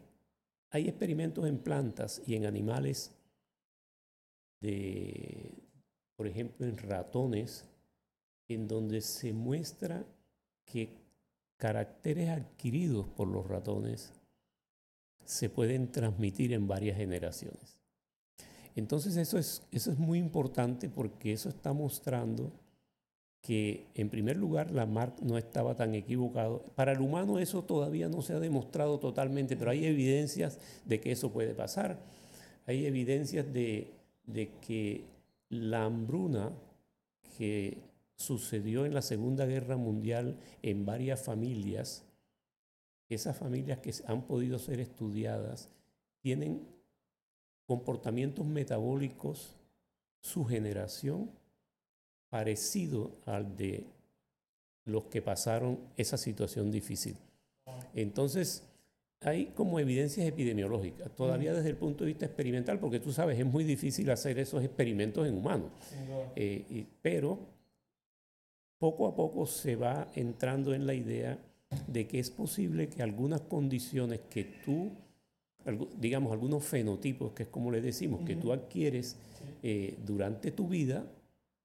hay 0.71 0.89
experimentos 0.89 1.47
en 1.47 1.59
plantas 1.59 2.23
y 2.27 2.35
en 2.35 2.47
animales 2.47 3.13
de, 4.61 5.53
por 6.17 6.27
ejemplo, 6.27 6.67
en 6.67 6.77
ratones, 6.77 7.65
en 8.49 8.67
donde 8.67 9.01
se 9.01 9.33
muestra 9.33 10.05
que 10.65 10.91
caracteres 11.59 12.31
adquiridos 12.31 13.07
por 13.09 13.29
los 13.29 13.47
ratones 13.47 14.13
se 15.25 15.51
pueden 15.51 15.93
transmitir 15.93 16.55
en 16.55 16.67
varias 16.67 16.97
generaciones. 16.97 17.77
Entonces 18.77 19.17
eso 19.17 19.39
es, 19.39 19.63
eso 19.73 19.91
es 19.91 19.99
muy 19.99 20.19
importante 20.19 20.89
porque 20.89 21.33
eso 21.33 21.49
está 21.49 21.73
mostrando 21.73 22.53
que 23.43 23.87
en 23.95 24.09
primer 24.09 24.37
lugar 24.37 24.71
Lamarck 24.71 25.21
no 25.21 25.37
estaba 25.37 25.75
tan 25.75 25.95
equivocado. 25.95 26.63
Para 26.75 26.93
el 26.93 27.01
humano 27.01 27.39
eso 27.39 27.63
todavía 27.63 28.09
no 28.09 28.23
se 28.23 28.35
ha 28.35 28.41
demostrado 28.41 28.99
totalmente, 28.99 29.57
pero 29.57 29.73
hay 29.73 29.85
evidencias 29.85 30.59
de 30.85 31.01
que 31.01 31.13
eso 31.13 31.33
puede 31.33 31.55
pasar. 31.55 31.99
Hay 32.67 32.87
evidencias 32.87 33.53
de, 33.53 33.93
de 34.27 34.51
que 34.67 35.05
la 35.51 35.85
hambruna 35.85 36.53
que 37.37 37.79
sucedió 38.19 38.85
en 38.85 38.93
la 38.93 39.03
Segunda 39.03 39.47
Guerra 39.47 39.77
Mundial 39.77 40.37
en 40.63 40.85
varias 40.85 41.23
familias, 41.23 42.05
esas 43.09 43.37
familias 43.37 43.79
que 43.79 43.95
han 44.07 44.23
podido 44.23 44.59
ser 44.59 44.81
estudiadas, 44.81 45.71
tienen 46.21 46.67
comportamientos 47.67 48.45
metabólicos, 48.45 49.55
su 50.21 50.45
generación, 50.45 51.31
parecido 52.29 53.13
al 53.25 53.57
de 53.57 53.87
los 54.85 55.05
que 55.05 55.23
pasaron 55.23 55.79
esa 55.97 56.17
situación 56.17 56.71
difícil. 56.71 57.17
Entonces, 57.95 58.65
hay 59.21 59.47
como 59.47 59.79
evidencias 59.79 60.27
epidemiológicas, 60.27 61.15
todavía 61.15 61.53
desde 61.55 61.71
el 61.71 61.77
punto 61.77 62.05
de 62.05 62.09
vista 62.09 62.27
experimental, 62.27 62.79
porque 62.81 63.01
tú 63.01 63.13
sabes, 63.13 63.39
es 63.39 63.47
muy 63.47 63.65
difícil 63.65 64.11
hacer 64.11 64.39
esos 64.39 64.63
experimentos 64.65 65.27
en 65.27 65.37
humanos, 65.37 65.71
eh, 66.35 66.87
pero 67.01 67.58
poco 68.79 69.07
a 69.07 69.15
poco 69.15 69.47
se 69.47 69.77
va 69.77 70.09
entrando 70.15 70.75
en 70.75 70.87
la 70.87 70.95
idea 70.95 71.39
de 71.87 72.07
que 72.07 72.19
es 72.19 72.31
posible 72.31 72.89
que 72.89 73.03
algunas 73.03 73.41
condiciones 73.43 74.21
que 74.31 74.45
tú, 74.65 74.91
digamos, 75.99 76.33
algunos 76.33 76.65
fenotipos, 76.65 77.33
que 77.33 77.45
es 77.45 77.49
como 77.49 77.71
le 77.71 77.81
decimos, 77.81 78.23
que 78.25 78.37
tú 78.37 78.53
adquieres 78.53 79.17
eh, 79.63 79.97
durante 80.07 80.51
tu 80.51 80.69
vida, 80.69 81.05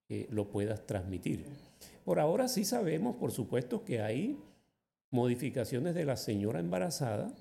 eh, 0.10 0.28
lo 0.32 0.50
puedas 0.50 0.86
transmitir. 0.86 1.46
Por 2.04 2.20
ahora 2.20 2.48
sí 2.48 2.66
sabemos, 2.66 3.16
por 3.16 3.32
supuesto, 3.32 3.86
que 3.86 4.02
hay 4.02 4.38
modificaciones 5.12 5.96
de 5.96 6.06
la 6.06 6.18
señora 6.18 6.60
embarazada 6.60 7.32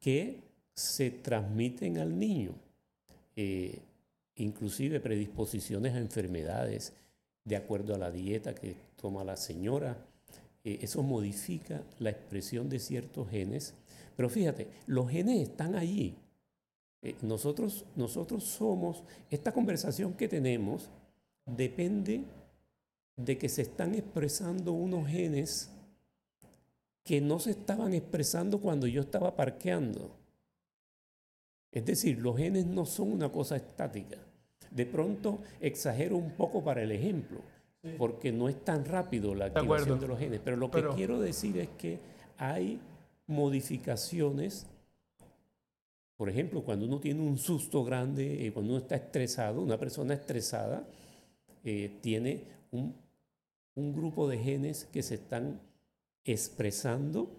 que 0.00 0.40
se 0.74 1.10
transmiten 1.10 1.98
al 1.98 2.18
niño, 2.18 2.52
eh, 3.34 3.78
inclusive 4.36 5.00
predisposiciones 5.00 5.94
a 5.94 5.98
enfermedades 5.98 6.92
de 7.44 7.56
acuerdo 7.56 7.94
a 7.94 7.98
la 7.98 8.10
dieta 8.10 8.54
que 8.54 8.76
toma 8.96 9.24
la 9.24 9.36
señora. 9.36 9.96
Eh, 10.64 10.78
eso 10.82 11.02
modifica 11.02 11.82
la 11.98 12.10
expresión 12.10 12.68
de 12.68 12.78
ciertos 12.78 13.28
genes. 13.28 13.74
Pero 14.16 14.28
fíjate, 14.28 14.68
los 14.86 15.10
genes 15.10 15.48
están 15.48 15.74
allí. 15.74 16.14
nosotros, 17.20 17.84
nosotros 17.96 18.44
somos, 18.44 19.02
esta 19.30 19.52
conversación 19.52 20.14
que 20.14 20.28
tenemos, 20.28 20.88
depende 21.46 22.24
de 23.16 23.38
que 23.38 23.48
se 23.48 23.62
están 23.62 23.94
expresando 23.94 24.72
unos 24.72 25.08
genes 25.08 25.70
que 27.04 27.20
no 27.20 27.40
se 27.40 27.50
estaban 27.50 27.94
expresando 27.94 28.60
cuando 28.60 28.86
yo 28.86 29.00
estaba 29.00 29.34
parqueando. 29.34 30.10
Es 31.72 31.84
decir, 31.84 32.18
los 32.18 32.36
genes 32.36 32.66
no 32.66 32.86
son 32.86 33.12
una 33.12 33.30
cosa 33.30 33.56
estática. 33.56 34.18
De 34.74 34.86
pronto 34.86 35.40
exagero 35.60 36.16
un 36.16 36.30
poco 36.30 36.64
para 36.64 36.82
el 36.82 36.92
ejemplo, 36.92 37.40
porque 37.98 38.32
no 38.32 38.48
es 38.48 38.64
tan 38.64 38.84
rápido 38.84 39.34
la 39.34 39.46
activación 39.46 40.00
de, 40.00 40.08
los 40.08 40.18
genes. 40.18 40.40
Pero 40.42 40.56
lo 40.56 40.70
que 40.70 40.86
quiero 40.94 41.20
decir 41.20 41.58
es 41.58 41.68
que 41.70 41.98
hay 42.38 42.80
modificaciones. 43.26 44.66
Por 46.16 46.28
ejemplo, 46.28 46.62
cuando 46.62 46.86
uno 46.86 47.00
tiene 47.00 47.20
un 47.20 47.38
susto 47.38 47.84
grande, 47.84 48.46
eh, 48.46 48.52
cuando 48.52 48.72
uno 48.72 48.82
está 48.82 48.96
estresado, 48.96 49.60
una 49.60 49.78
persona 49.78 50.14
estresada, 50.14 50.86
eh, 51.64 51.98
tiene 52.00 52.44
un, 52.70 52.94
grupo 53.74 54.28
de 54.28 54.38
genes 54.38 54.84
que 54.84 55.02
se 55.02 55.14
están 55.14 55.60
expresando 56.24 57.30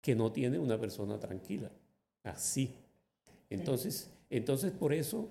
que 0.00 0.14
no 0.14 0.30
tiene 0.30 0.58
una 0.58 0.78
persona 0.78 1.18
tranquila. 1.18 1.70
Así. 2.22 2.74
Entonces, 3.50 4.10
entonces 4.30 4.72
por 4.72 4.92
eso 4.92 5.28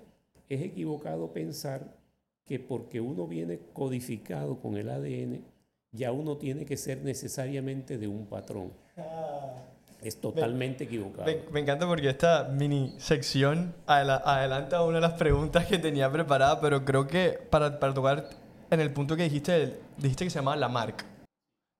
es 0.48 0.62
equivocado 0.62 1.32
pensar 1.32 1.96
que 2.44 2.60
porque 2.60 3.00
uno 3.00 3.26
viene 3.26 3.58
codificado 3.72 4.60
con 4.60 4.76
el 4.76 4.88
ADN, 4.88 5.44
ya 5.92 6.12
uno 6.12 6.36
tiene 6.36 6.64
que 6.64 6.76
ser 6.76 7.02
necesariamente 7.02 7.98
de 7.98 8.06
un 8.06 8.26
patrón. 8.26 8.72
Ah. 8.96 9.62
Es 10.02 10.20
totalmente 10.20 10.84
equivocado. 10.84 11.26
Me, 11.50 11.60
encanta 11.60 11.86
porque 11.86 12.08
esta 12.08 12.44
mini 12.44 12.94
sección 12.98 13.74
adelanta 13.86 14.82
una 14.82 14.96
de 14.96 15.00
las 15.00 15.14
preguntas 15.14 15.66
que 15.66 15.78
tenía 15.78 16.12
preparada, 16.12 16.60
pero 16.60 16.84
creo 16.84 17.06
que 17.06 17.30
para, 17.50 17.80
para 17.80 17.94
tocar 17.94 18.28
en 18.70 18.80
el 18.80 18.92
punto 18.92 19.16
que 19.16 19.24
dijiste, 19.24 19.80
dijiste 19.96 20.24
que 20.24 20.30
se 20.30 20.38
llama 20.38 20.54
Lamarck. 20.54 21.04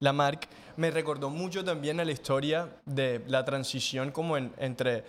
Lamarck 0.01 0.49
me 0.77 0.91
recordó 0.91 1.31
mucho 1.31 1.65
también 1.65 2.01
a 2.01 2.05
la 2.05 2.13
historia 2.13 2.69
de 2.85 3.23
la 3.29 3.45
transición 3.45 4.11
como 4.11 4.37
entre 4.37 5.05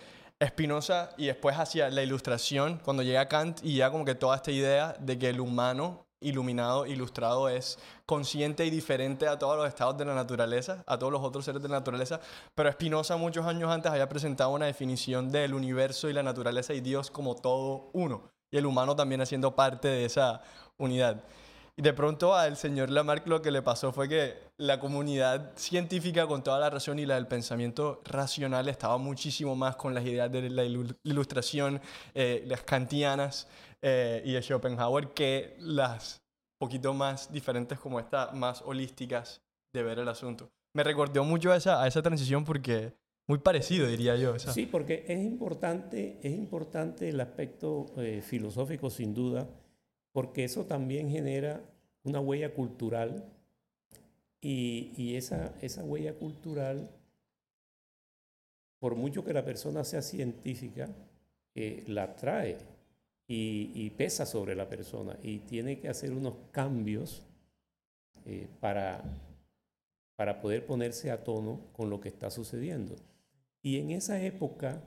Spinoza 0.45 1.09
y 1.17 1.25
después 1.25 1.55
hacia 1.57 1.89
la 1.89 2.03
ilustración, 2.03 2.79
cuando 2.83 3.01
llega 3.01 3.27
Kant 3.27 3.59
y 3.63 3.77
ya 3.77 3.89
como 3.89 4.05
que 4.05 4.13
toda 4.13 4.35
esta 4.35 4.51
idea 4.51 4.95
de 4.99 5.17
que 5.17 5.29
el 5.29 5.39
humano 5.39 6.05
iluminado, 6.19 6.85
ilustrado, 6.85 7.49
es 7.49 7.79
consciente 8.05 8.65
y 8.65 8.69
diferente 8.69 9.27
a 9.27 9.39
todos 9.39 9.57
los 9.57 9.67
estados 9.67 9.97
de 9.97 10.05
la 10.05 10.13
naturaleza, 10.13 10.83
a 10.85 10.97
todos 10.99 11.11
los 11.11 11.23
otros 11.23 11.45
seres 11.45 11.61
de 11.61 11.69
la 11.69 11.77
naturaleza, 11.77 12.19
pero 12.53 12.71
Spinoza 12.71 13.17
muchos 13.17 13.45
años 13.45 13.71
antes 13.71 13.91
había 13.91 14.09
presentado 14.09 14.51
una 14.51 14.67
definición 14.67 15.31
del 15.31 15.53
universo 15.53 16.09
y 16.09 16.13
la 16.13 16.23
naturaleza 16.23 16.73
y 16.73 16.81
Dios 16.81 17.09
como 17.09 17.35
todo 17.35 17.89
uno, 17.93 18.29
y 18.51 18.57
el 18.57 18.65
humano 18.67 18.95
también 18.95 19.21
haciendo 19.21 19.55
parte 19.55 19.87
de 19.87 20.05
esa 20.05 20.41
unidad. 20.77 21.23
Y 21.79 21.83
de 21.83 21.93
pronto 21.93 22.33
al 22.33 22.57
señor 22.57 22.89
Lamarck 22.89 23.27
lo 23.27 23.39
que 23.41 23.51
le 23.51 23.61
pasó 23.61 23.91
fue 23.91 24.09
que 24.09 24.33
la 24.57 24.79
comunidad 24.79 25.51
científica 25.55 26.25
con 26.25 26.43
toda 26.43 26.59
la 26.59 26.71
razón 26.71 26.97
y 26.97 27.05
la 27.05 27.15
del 27.15 27.27
pensamiento 27.27 28.01
racional 28.03 28.67
estaba 28.67 28.97
muchísimo 28.97 29.55
más 29.55 29.75
con 29.75 29.93
las 29.93 30.03
ideas 30.03 30.31
de 30.31 30.49
la 30.49 30.63
ilustración, 31.03 31.79
eh, 32.15 32.43
las 32.47 32.63
kantianas, 32.63 33.47
eh, 33.83 34.23
y 34.25 34.33
de 34.33 34.41
Schopenhauer 34.41 35.13
que 35.13 35.55
las 35.59 36.23
poquito 36.59 36.95
más 36.95 37.31
diferentes 37.31 37.79
como 37.79 37.99
estas, 37.99 38.33
más 38.33 38.63
holísticas 38.63 39.43
de 39.71 39.83
ver 39.83 39.99
el 39.99 40.09
asunto. 40.09 40.49
Me 40.73 40.83
recordó 40.83 41.23
mucho 41.23 41.51
a 41.51 41.57
esa, 41.57 41.83
a 41.83 41.87
esa 41.87 42.01
transición 42.01 42.43
porque 42.43 42.93
muy 43.27 43.37
parecido, 43.37 43.87
diría 43.87 44.15
yo. 44.15 44.39
Sí, 44.39 44.65
porque 44.65 45.05
es 45.07 45.19
importante, 45.19 46.19
es 46.23 46.33
importante 46.33 47.09
el 47.09 47.19
aspecto 47.19 47.85
eh, 47.97 48.23
filosófico, 48.25 48.89
sin 48.89 49.13
duda, 49.13 49.47
porque 50.17 50.43
eso 50.45 50.65
también 50.65 51.11
genera 51.11 51.61
una 52.03 52.19
huella 52.19 52.51
cultural 52.51 53.23
y, 54.41 55.13
esa, 55.15 55.53
esa 55.61 55.83
huella 55.83 56.15
cultural, 56.15 56.89
por 58.79 58.95
mucho 58.95 59.23
que 59.23 59.31
la 59.31 59.45
persona 59.45 59.83
sea 59.83 60.01
científica, 60.01 60.89
eh, 61.53 61.83
la 61.85 62.15
trae 62.15 62.57
y, 63.27 63.91
pesa 63.91 64.25
sobre 64.25 64.55
la 64.55 64.67
persona 64.67 65.15
y 65.21 65.37
tiene 65.37 65.77
que 65.77 65.87
hacer 65.87 66.11
unos 66.11 66.33
cambios 66.49 67.21
eh, 68.25 68.47
para, 68.59 69.03
para 70.15 70.41
poder 70.41 70.65
ponerse 70.65 71.11
a 71.11 71.23
tono 71.23 71.59
con 71.73 71.91
lo 71.91 71.99
que 71.99 72.09
está 72.09 72.31
sucediendo. 72.31 72.95
Y 73.61 73.77
en 73.77 73.91
esa 73.91 74.19
época 74.19 74.81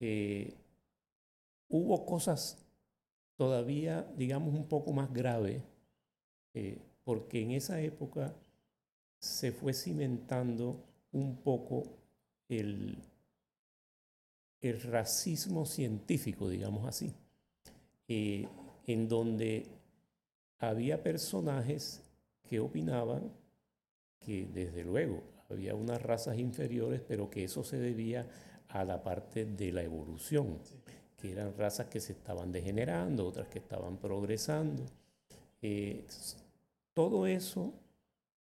eh, 0.00 0.54
hubo 1.68 2.06
cosas 2.06 2.65
todavía, 3.36 4.06
digamos, 4.16 4.54
un 4.54 4.66
poco 4.66 4.92
más 4.92 5.12
graves, 5.12 5.62
eh, 6.54 6.78
porque 7.04 7.42
en 7.42 7.52
esa 7.52 7.80
época 7.80 8.34
se 9.18 9.52
fue 9.52 9.72
cimentando 9.72 10.84
un 11.12 11.36
poco 11.36 11.84
el, 12.48 12.98
el 14.60 14.80
racismo 14.82 15.66
científico, 15.66 16.48
digamos 16.48 16.86
así, 16.86 17.12
eh, 18.08 18.48
en 18.86 19.08
donde 19.08 19.66
había 20.58 21.02
personajes 21.02 22.02
que 22.48 22.60
opinaban 22.60 23.32
que 24.18 24.46
desde 24.46 24.84
luego 24.84 25.22
había 25.48 25.74
unas 25.74 26.02
razas 26.02 26.38
inferiores, 26.38 27.00
pero 27.06 27.30
que 27.30 27.44
eso 27.44 27.62
se 27.62 27.78
debía 27.78 28.28
a 28.68 28.84
la 28.84 29.02
parte 29.02 29.44
de 29.44 29.72
la 29.72 29.82
evolución, 29.82 30.58
que 31.16 31.32
eran 31.32 31.56
razas 31.56 31.86
que 31.86 32.00
se 32.00 32.12
estaban 32.12 32.52
degenerando, 32.52 33.26
otras 33.26 33.48
que 33.48 33.58
estaban 33.58 33.96
progresando. 33.96 34.84
Eh, 35.62 36.04
todo 36.94 37.26
eso 37.26 37.72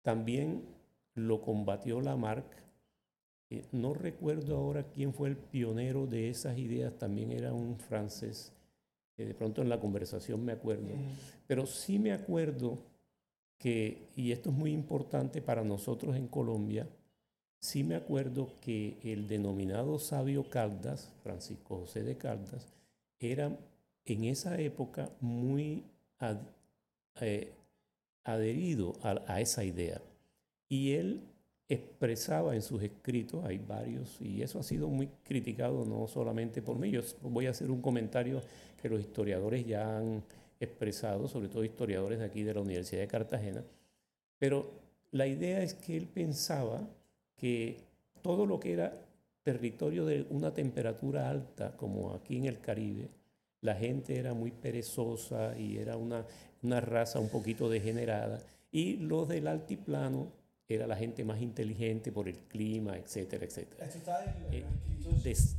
también 0.02 0.64
lo 1.14 1.42
combatió 1.42 2.02
Lamarck. 2.02 2.46
Eh, 3.50 3.66
no 3.72 3.94
recuerdo 3.94 4.58
ahora 4.58 4.84
quién 4.84 5.14
fue 5.14 5.30
el 5.30 5.38
pionero 5.38 6.08
de 6.08 6.30
esas 6.30 6.58
ideas, 6.58 6.98
también 6.98 7.32
era 7.32 7.54
un 7.54 7.78
francés, 7.78 8.52
de 9.18 9.34
pronto 9.34 9.62
en 9.62 9.70
la 9.70 9.80
conversación 9.80 10.44
me 10.44 10.52
acuerdo, 10.52 10.90
pero 11.48 11.66
sí 11.66 12.00
me 12.00 12.12
acuerdo 12.12 12.80
que, 13.58 14.10
y 14.16 14.32
esto 14.32 14.50
es 14.50 14.56
muy 14.56 14.72
importante 14.72 15.42
para 15.42 15.64
nosotros 15.64 16.16
en 16.16 16.28
Colombia, 16.28 16.88
sí 17.60 17.84
me 17.84 17.96
acuerdo 17.96 18.50
que 18.62 18.98
el 19.04 19.28
denominado 19.28 20.00
sabio 20.00 20.50
Caldas, 20.50 21.12
Francisco 21.24 21.80
José 21.80 22.04
de 22.04 22.18
Caldas, 22.18 22.68
era 23.20 23.58
en 24.06 24.24
esa 24.26 24.60
época 24.60 25.10
muy 25.20 25.84
eh, 27.22 27.54
adherido 28.24 28.94
a 29.02 29.42
esa 29.42 29.64
idea. 29.64 30.02
Y 30.68 30.94
él 30.94 31.22
expresaba 31.68 32.56
en 32.56 32.62
sus 32.62 32.84
escritos, 32.84 33.44
hay 33.44 33.58
varios, 33.58 34.20
y 34.22 34.42
eso 34.42 34.60
ha 34.60 34.64
sido 34.64 34.88
muy 34.88 35.08
criticado 35.24 35.86
no 35.86 36.08
solamente 36.08 36.62
por 36.62 36.78
mí, 36.78 36.92
yo 36.92 37.02
voy 37.22 37.48
a 37.48 37.52
hacer 37.52 37.72
un 37.72 37.82
comentario 37.82 38.42
que 38.82 38.90
los 38.90 39.02
historiadores 39.02 39.66
ya 39.66 39.98
han 39.98 40.24
expresado, 40.60 41.28
sobre 41.28 41.50
todo 41.50 41.64
historiadores 41.64 42.22
aquí 42.22 42.44
de 42.44 42.54
la 42.54 42.62
Universidad 42.62 43.02
de 43.02 43.08
Cartagena, 43.08 43.64
pero 44.38 44.70
la 45.12 45.26
idea 45.26 45.64
es 45.64 45.74
que 45.74 45.98
él 45.98 46.08
pensaba 46.08 46.88
que 47.36 47.78
todo 48.22 48.46
lo 48.46 48.60
que 48.60 48.74
era 48.74 49.06
territorio 49.44 50.06
de 50.06 50.26
una 50.30 50.54
temperatura 50.54 51.30
alta, 51.30 51.76
como 51.78 52.14
aquí 52.14 52.38
en 52.38 52.46
el 52.46 52.60
Caribe, 52.60 53.10
la 53.62 53.76
gente 53.76 54.18
era 54.18 54.34
muy 54.34 54.52
perezosa 54.52 55.58
y 55.58 55.78
era 55.78 55.98
una, 55.98 56.26
una 56.64 56.82
raza 56.82 57.20
un 57.20 57.30
poquito 57.30 57.70
degenerada, 57.70 58.42
y 58.72 58.98
los 58.98 59.28
del 59.28 59.48
altiplano 59.48 60.32
era 60.68 60.88
la 60.88 60.96
gente 60.96 61.24
más 61.24 61.42
inteligente 61.42 62.12
por 62.12 62.28
el 62.28 62.38
clima, 62.40 62.98
etcétera, 62.98 63.46
etcétera. 63.46 63.86
Eh, 64.52 64.66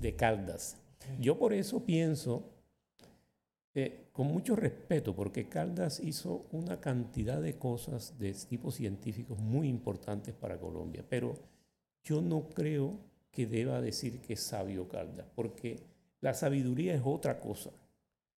de, 0.01 0.17
Caldas. 0.17 0.77
Yo 1.21 1.39
por 1.39 1.53
eso 1.53 1.85
pienso, 1.85 2.43
eh, 3.75 4.09
con 4.13 4.27
mucho 4.27 4.57
respeto, 4.57 5.15
porque 5.15 5.49
Caldas 5.49 6.01
hizo 6.01 6.47
una 6.51 6.81
cantidad 6.81 7.41
de 7.41 7.57
cosas 7.57 8.19
de 8.19 8.33
tipo 8.33 8.73
científico 8.73 9.37
muy 9.37 9.69
importantes 9.69 10.35
para 10.35 10.59
Colombia, 10.59 11.05
pero 11.09 11.39
yo 12.07 12.23
no 12.23 12.49
creo 12.49 12.99
que 13.33 13.47
deba 13.47 13.81
decir 13.81 14.21
que 14.21 14.35
es 14.35 14.41
sabio 14.41 14.89
Caldas, 14.89 15.27
porque 15.35 15.83
la 16.21 16.33
sabiduría 16.33 16.95
es 16.95 17.03
otra 17.05 17.41
cosa. 17.41 17.71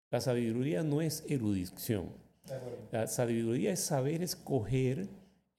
La 0.10 0.22
sabiduría 0.22 0.84
no 0.84 1.02
es 1.02 1.26
erudición. 1.28 2.10
La 2.92 3.08
sabiduría 3.08 3.74
es 3.74 3.82
saber 3.82 4.24
escoger 4.24 5.10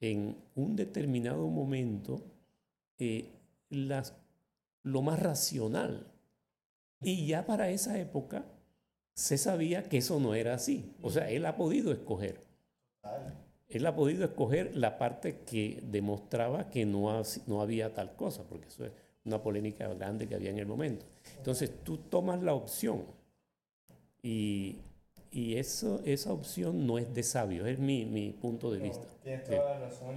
en 0.01 0.37
un 0.55 0.75
determinado 0.75 1.47
momento 1.49 2.23
eh, 2.99 3.29
las, 3.69 4.15
lo 4.83 5.03
más 5.03 5.21
racional. 5.21 6.07
Y 7.03 7.27
ya 7.27 7.45
para 7.45 7.69
esa 7.71 7.99
época 7.99 8.47
se 9.15 9.37
sabía 9.37 9.83
que 9.83 9.99
eso 9.99 10.19
no 10.19 10.35
era 10.35 10.55
así. 10.55 10.95
O 11.03 11.11
sea, 11.11 11.31
él 11.31 11.45
ha 11.45 11.57
podido 11.57 11.93
escoger. 11.93 12.41
Él 13.69 13.87
ha 13.87 13.95
podido 13.95 14.25
escoger 14.25 14.77
la 14.77 14.99
parte 14.99 15.41
que 15.47 15.81
demostraba 15.83 16.71
que 16.71 16.87
no, 16.87 17.23
no 17.47 17.61
había 17.61 17.93
tal 17.93 18.15
cosa, 18.17 18.43
porque 18.49 18.69
eso 18.69 18.87
es 18.87 18.93
una 19.25 19.43
polémica 19.43 19.89
grande 19.89 20.27
que 20.27 20.35
había 20.35 20.51
en 20.51 20.59
el 20.59 20.67
momento. 20.67 21.05
Entonces 21.37 21.71
tú 21.85 21.99
tomas 21.99 22.43
la 22.43 22.55
opción 22.55 23.05
y 24.23 24.79
y 25.31 25.57
eso, 25.57 26.01
esa 26.05 26.33
opción 26.33 26.87
no 26.87 26.99
es 26.99 27.13
de 27.13 27.23
sabio, 27.23 27.67
es 27.67 27.79
mi, 27.79 28.05
mi 28.07 28.33
punto 28.33 28.71
de 28.71 28.79
vista. 28.79 29.07
Tienes 29.23 29.45
toda 29.45 29.79
la 29.79 29.81
razón. 29.81 30.17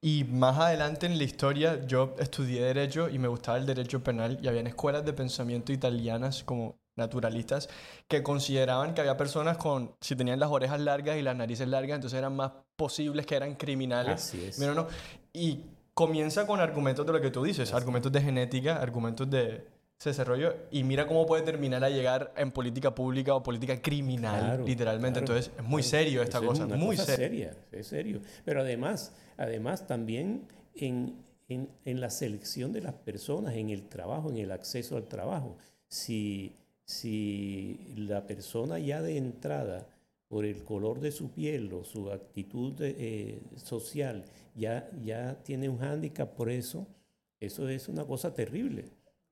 Y... 0.00 0.24
más 0.24 0.58
adelante 0.58 1.06
en 1.06 1.18
la 1.18 1.24
historia 1.24 1.84
yo 1.86 2.14
estudié 2.18 2.62
derecho 2.62 3.08
y 3.08 3.18
me 3.18 3.28
gustaba 3.28 3.58
el 3.58 3.66
derecho 3.66 4.04
penal 4.04 4.38
y 4.40 4.46
había 4.46 4.60
escuelas 4.62 5.04
de 5.04 5.12
pensamiento 5.12 5.72
italianas 5.72 6.44
como 6.44 6.76
naturalistas 6.96 7.68
que 8.08 8.22
consideraban 8.22 8.94
que 8.94 9.00
había 9.00 9.16
personas 9.16 9.56
con, 9.56 9.94
si 10.00 10.16
tenían 10.16 10.40
las 10.40 10.50
orejas 10.50 10.80
largas 10.80 11.16
y 11.16 11.22
las 11.22 11.36
narices 11.36 11.68
largas, 11.68 11.96
entonces 11.96 12.18
eran 12.18 12.34
más 12.34 12.52
posibles 12.76 13.26
que 13.26 13.36
eran 13.36 13.54
criminales. 13.54 14.14
Así 14.14 14.44
es. 14.44 14.58
no. 14.58 14.86
Y 15.32 15.60
comienza 15.94 16.46
con 16.46 16.60
argumentos 16.60 17.06
de 17.06 17.12
lo 17.12 17.20
que 17.20 17.30
tú 17.30 17.44
dices, 17.44 17.72
argumentos 17.72 18.12
de 18.12 18.20
genética, 18.20 18.76
argumentos 18.80 19.28
de, 19.30 19.66
se 19.98 20.10
desarrolló 20.10 20.54
y 20.70 20.84
mira 20.84 21.06
cómo 21.06 21.24
puede 21.26 21.42
terminar 21.42 21.82
a 21.82 21.88
llegar 21.88 22.32
en 22.36 22.52
política 22.52 22.94
pública 22.94 23.34
o 23.34 23.42
política 23.42 23.80
criminal, 23.80 24.62
literalmente. 24.64 25.20
Entonces, 25.20 25.50
es 25.56 25.64
muy 25.64 25.82
serio 25.82 26.22
esta 26.22 26.40
cosa, 26.40 26.64
es 26.64 26.76
muy 26.76 26.96
seria. 26.96 27.56
Es 27.72 27.86
serio. 27.86 28.20
Pero 28.44 28.60
además, 28.60 29.14
además 29.38 29.86
también 29.86 30.48
en, 30.74 31.16
en, 31.48 31.70
en, 31.84 32.00
la 32.00 32.10
selección 32.10 32.72
de 32.72 32.82
las 32.82 32.92
personas, 32.92 33.54
en 33.54 33.70
el 33.70 33.88
trabajo, 33.88 34.30
en 34.30 34.36
el 34.36 34.52
acceso 34.52 34.98
al 34.98 35.08
trabajo. 35.08 35.56
Si, 35.88 36.54
si 36.86 37.78
la 37.96 38.26
persona 38.26 38.78
ya 38.78 39.02
de 39.02 39.18
entrada, 39.18 39.86
por 40.28 40.44
el 40.44 40.64
color 40.64 41.00
de 41.00 41.12
su 41.12 41.30
piel 41.30 41.72
o 41.72 41.84
su 41.84 42.10
actitud 42.10 42.74
eh, 42.80 43.40
social, 43.56 44.24
ya, 44.54 44.90
ya 45.02 45.36
tiene 45.44 45.68
un 45.68 45.78
hándicap 45.78 46.34
por 46.34 46.50
eso, 46.50 46.86
eso 47.38 47.68
es 47.68 47.88
una 47.88 48.04
cosa 48.04 48.34
terrible. 48.34 48.86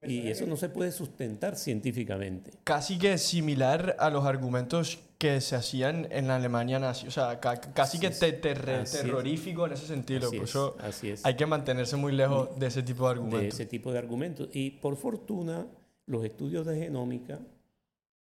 Y 0.07 0.27
eso 0.27 0.45
no 0.45 0.55
se 0.55 0.69
puede 0.69 0.91
sustentar 0.91 1.55
científicamente. 1.55 2.51
Casi 2.63 2.99
que 2.99 3.17
similar 3.17 3.95
a 3.97 4.11
los 4.11 4.23
argumentos 4.25 4.99
que 5.17 5.41
se 5.41 5.55
hacían 5.55 6.07
en 6.11 6.27
la 6.27 6.35
Alemania 6.35 6.77
nazi. 6.77 7.07
O 7.07 7.11
sea, 7.11 7.39
casi 7.39 7.99
que 7.99 8.11
terrorífico 8.11 9.65
en 9.65 9.73
ese 9.73 9.87
sentido. 9.87 10.29
Por 10.29 10.43
eso 10.43 10.77
hay 11.23 11.35
que 11.35 11.47
mantenerse 11.47 11.95
muy 11.95 12.11
lejos 12.11 12.49
de 12.59 12.67
ese 12.67 12.83
tipo 12.83 13.05
de 13.05 13.11
argumentos. 13.11 13.41
De 13.41 13.47
ese 13.47 13.65
tipo 13.65 13.91
de 13.91 13.97
argumentos. 13.97 14.49
Y 14.53 14.71
por 14.71 14.95
fortuna, 14.95 15.65
los 16.07 16.23
estudios 16.23 16.65
de 16.65 16.77
genómica 16.77 17.39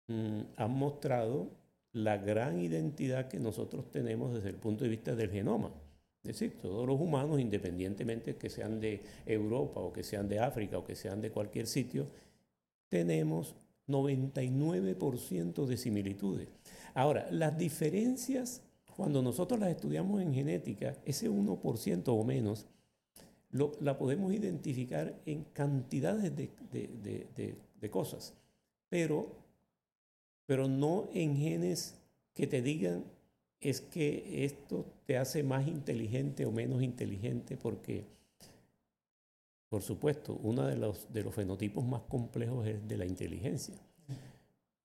mm, 0.08 0.42
han 0.56 0.72
mostrado 0.72 1.50
la 1.94 2.18
gran 2.18 2.60
identidad 2.60 3.28
que 3.28 3.40
nosotros 3.40 3.90
tenemos 3.92 4.34
desde 4.34 4.50
el 4.50 4.56
punto 4.56 4.84
de 4.84 4.90
vista 4.90 5.16
del 5.16 5.32
genoma. 5.32 5.72
Es 6.24 6.40
decir, 6.40 6.60
todos 6.62 6.86
los 6.86 7.00
humanos, 7.00 7.40
independientemente 7.40 8.36
que 8.36 8.50
sean 8.50 8.80
de 8.80 9.02
Europa 9.26 9.80
o 9.80 9.94
que 9.94 10.04
sean 10.04 10.28
de 10.28 10.40
África 10.40 10.78
o 10.78 10.84
que 10.84 10.96
sean 10.96 11.22
de 11.22 11.32
cualquier 11.32 11.68
sitio, 11.68 12.08
tenemos 12.90 13.56
99% 13.88 15.66
de 15.66 15.78
similitudes. 15.78 16.50
Ahora, 16.94 17.28
las 17.32 17.58
diferencias, 17.58 18.62
cuando 18.96 19.22
nosotros 19.22 19.60
las 19.60 19.70
estudiamos 19.70 20.22
en 20.22 20.34
genética, 20.34 20.96
ese 21.06 21.30
1% 21.30 22.04
o 22.08 22.24
menos, 22.24 22.66
la 23.52 23.98
podemos 23.98 24.34
identificar 24.34 25.20
en 25.26 25.44
cantidades 25.46 26.36
de, 26.36 27.90
cosas, 27.90 28.34
pero, 28.90 29.28
pero 30.46 30.68
no 30.68 31.10
en 31.14 31.38
genes 31.38 31.96
que 32.34 32.48
te 32.48 32.62
digan 32.62 33.06
es 33.60 33.82
que 33.82 34.46
esto 34.46 34.86
te 35.06 35.18
hace 35.18 35.44
más 35.44 35.68
inteligente 35.68 36.46
o 36.46 36.52
menos 36.52 36.84
inteligente 36.84 37.58
porque, 37.58 38.06
por 39.70 39.82
supuesto, 39.82 40.38
uno 40.44 40.68
de 40.68 40.76
los, 40.76 41.12
de 41.12 41.24
los 41.24 41.34
fenotipos 41.34 41.84
más 41.86 42.02
complejos 42.04 42.68
es 42.68 42.88
de 42.88 42.98
la 42.98 43.06
inteligencia, 43.06 43.76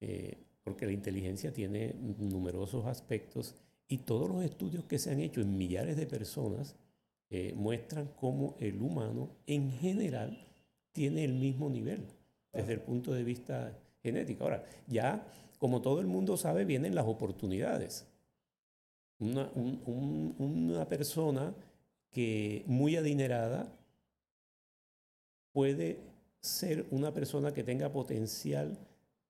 eh, 0.01 0.38
porque 0.64 0.87
la 0.87 0.92
inteligencia 0.92 1.53
tiene 1.53 1.94
numerosos 2.18 2.87
aspectos 2.87 3.55
y 3.88 3.98
todos 3.98 4.29
los 4.31 4.42
estudios 4.42 4.85
que 4.85 4.98
se 4.98 5.11
han 5.11 5.20
hecho 5.20 5.40
en 5.40 5.59
millares 5.59 5.96
de 5.96 6.07
personas 6.07 6.77
eh, 7.35 7.55
muestran 7.57 8.11
cómo 8.14 8.57
el 8.61 8.83
humano 8.83 9.31
en 9.47 9.73
general 9.73 10.38
tiene 10.92 11.25
el 11.25 11.33
mismo 11.33 11.71
nivel 11.71 12.07
desde 12.53 12.75
el 12.75 12.81
punto 12.83 13.14
de 13.14 13.25
vista 13.25 13.75
genético. 14.03 14.45
Ahora, 14.45 14.66
ya 14.87 15.27
como 15.57 15.81
todo 15.81 16.01
el 16.01 16.07
mundo 16.09 16.37
sabe, 16.37 16.66
vienen 16.66 16.95
las 16.95 17.07
oportunidades. 17.07 18.07
Una, 19.18 20.87
persona 20.90 21.55
que 22.11 22.64
muy 22.66 22.97
adinerada 22.97 23.73
puede 25.53 26.01
ser 26.42 26.85
una 26.90 27.14
persona 27.14 27.55
que 27.55 27.64
tenga 27.64 27.90
potencial 27.90 28.77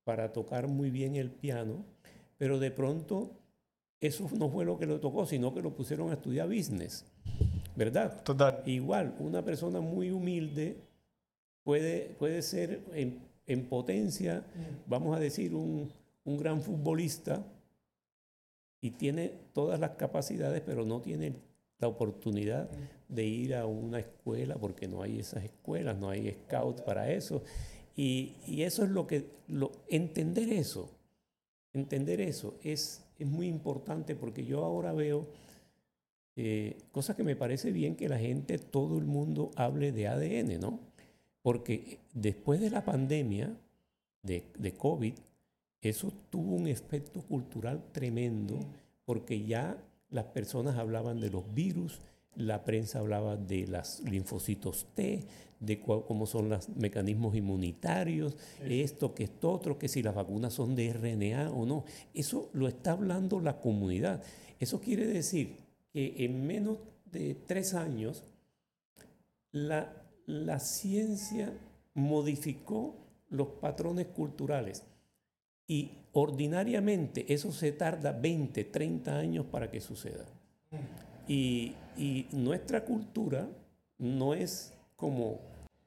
para 0.03 0.33
tocar 0.33 0.67
muy 0.67 0.91
bien 0.91 1.15
el 1.15 1.31
piano, 1.31 1.85
pero 2.37 2.59
de 2.59 2.73
pronto 2.73 3.38
eso 4.01 4.29
no 4.37 4.49
fue 4.49 4.65
lo 4.65 4.77
que 4.77 4.87
lo 4.87 4.99
tocó, 4.99 5.25
sino 5.25 5.55
que 5.55 5.62
lo 5.62 5.77
pusieron 5.77 6.11
a 6.11 6.15
estudiar 6.15 6.49
business, 6.49 7.05
¿verdad? 7.77 8.23
Total. 8.23 8.63
Igual, 8.67 9.15
una 9.19 9.45
persona 9.45 9.81
muy 9.81 10.11
humilde 10.11 10.77
puede, 11.63 12.15
puede 12.19 12.43
ser 12.43 12.81
en, 12.95 13.21
en 13.47 13.67
potencia, 13.67 14.45
vamos 14.87 15.17
a 15.17 15.21
decir, 15.21 15.55
un, 15.55 15.91
un 16.25 16.37
gran 16.39 16.63
futbolista 16.63 17.45
y 18.81 18.91
tiene 18.91 19.33
todas 19.53 19.79
las 19.79 19.93
capacidades, 19.93 20.63
pero 20.65 20.85
no 20.85 21.01
tiene 21.01 21.35
la 21.79 21.89
oportunidad 21.89 22.69
de 23.09 23.25
ir 23.25 23.55
a 23.55 23.67
una 23.67 23.99
escuela 24.01 24.57
porque 24.57 24.89
no 24.89 25.03
hay 25.03 25.19
esas 25.19 25.45
escuelas, 25.45 25.99
no 25.99 26.11
hay 26.11 26.37
scouts 26.45 26.83
para 26.83 27.11
eso. 27.11 27.43
Y, 27.97 28.35
eso 28.63 28.85
es 28.85 28.91
lo 28.91 29.07
que, 29.07 29.27
lo, 29.49 29.73
entender 29.89 30.49
eso, 30.53 30.91
entender 31.73 32.21
eso 32.21 32.55
es, 32.63 33.05
es 33.19 33.27
muy 33.27 33.49
importante 33.49 34.15
porque 34.15 34.45
yo 34.45 34.65
ahora 34.65 34.93
veo 34.93 35.27
eh, 36.37 36.79
cosas 36.92 37.16
que 37.16 37.25
me 37.25 37.37
parece 37.37 37.73
bien 37.73 37.97
que 37.97 38.09
la 38.09 38.18
gente, 38.18 38.59
todo 38.59 38.99
el 38.99 39.05
mundo 39.05 39.51
hable 39.57 39.92
de 39.92 40.09
ADN, 40.09 40.61
¿no? 40.61 40.81
Porque 41.42 41.99
después 42.14 42.61
de 42.61 42.71
la 42.71 42.85
pandemia 42.85 43.55
de, 44.23 44.45
de 44.59 44.73
COVID, 44.73 45.14
eso 45.83 46.12
tuvo 46.31 46.55
un 46.55 46.68
efecto 46.68 47.23
cultural 47.23 47.83
tremendo 47.92 48.59
porque 49.05 49.45
ya 49.45 49.77
las 50.11 50.27
personas 50.27 50.77
hablaban 50.77 51.21
de 51.21 51.31
los 51.31 51.53
virus, 51.53 52.01
la 52.37 52.64
prensa 52.64 53.01
hablaba 53.01 53.37
de 53.37 53.66
los 53.66 54.01
linfocitos 54.01 54.87
T, 54.95 55.27
de 55.62 55.81
cómo 55.81 56.27
son 56.27 56.49
los 56.49 56.68
mecanismos 56.71 57.37
inmunitarios, 57.37 58.37
esto, 58.64 59.14
que 59.14 59.25
esto, 59.25 59.53
otro, 59.53 59.79
que 59.79 59.88
si 59.88 60.03
las 60.03 60.14
vacunas 60.14 60.53
son 60.53 60.75
de 60.75 60.92
RNA 60.92 61.51
o 61.53 61.66
no. 61.66 61.85
Eso 62.14 62.51
lo 62.53 62.66
está 62.66 62.92
hablando 62.92 63.40
la 63.40 63.61
comunidad. 63.61 64.23
Eso 64.59 64.81
quiere 64.81 65.07
decir 65.07 65.57
que 65.93 66.25
en 66.25 66.47
menos 66.47 66.79
de 67.07 67.35
tres 67.35 67.75
años 67.75 68.25
la, 69.51 69.93
la 70.27 70.59
ciencia 70.59 71.53
modificó 71.95 72.97
los 73.29 73.49
patrones 73.49 74.07
culturales. 74.09 74.85
Y 75.67 75.93
ordinariamente 76.13 77.33
eso 77.33 77.53
se 77.53 77.73
tarda 77.73 78.13
20, 78.13 78.65
30 78.65 79.17
años 79.17 79.47
para 79.47 79.71
que 79.71 79.81
suceda. 79.81 80.27
Y, 81.27 81.75
nuestra 82.33 82.85
cultura 82.85 83.49
no 83.99 84.35
es 84.35 84.73
como 84.97 85.41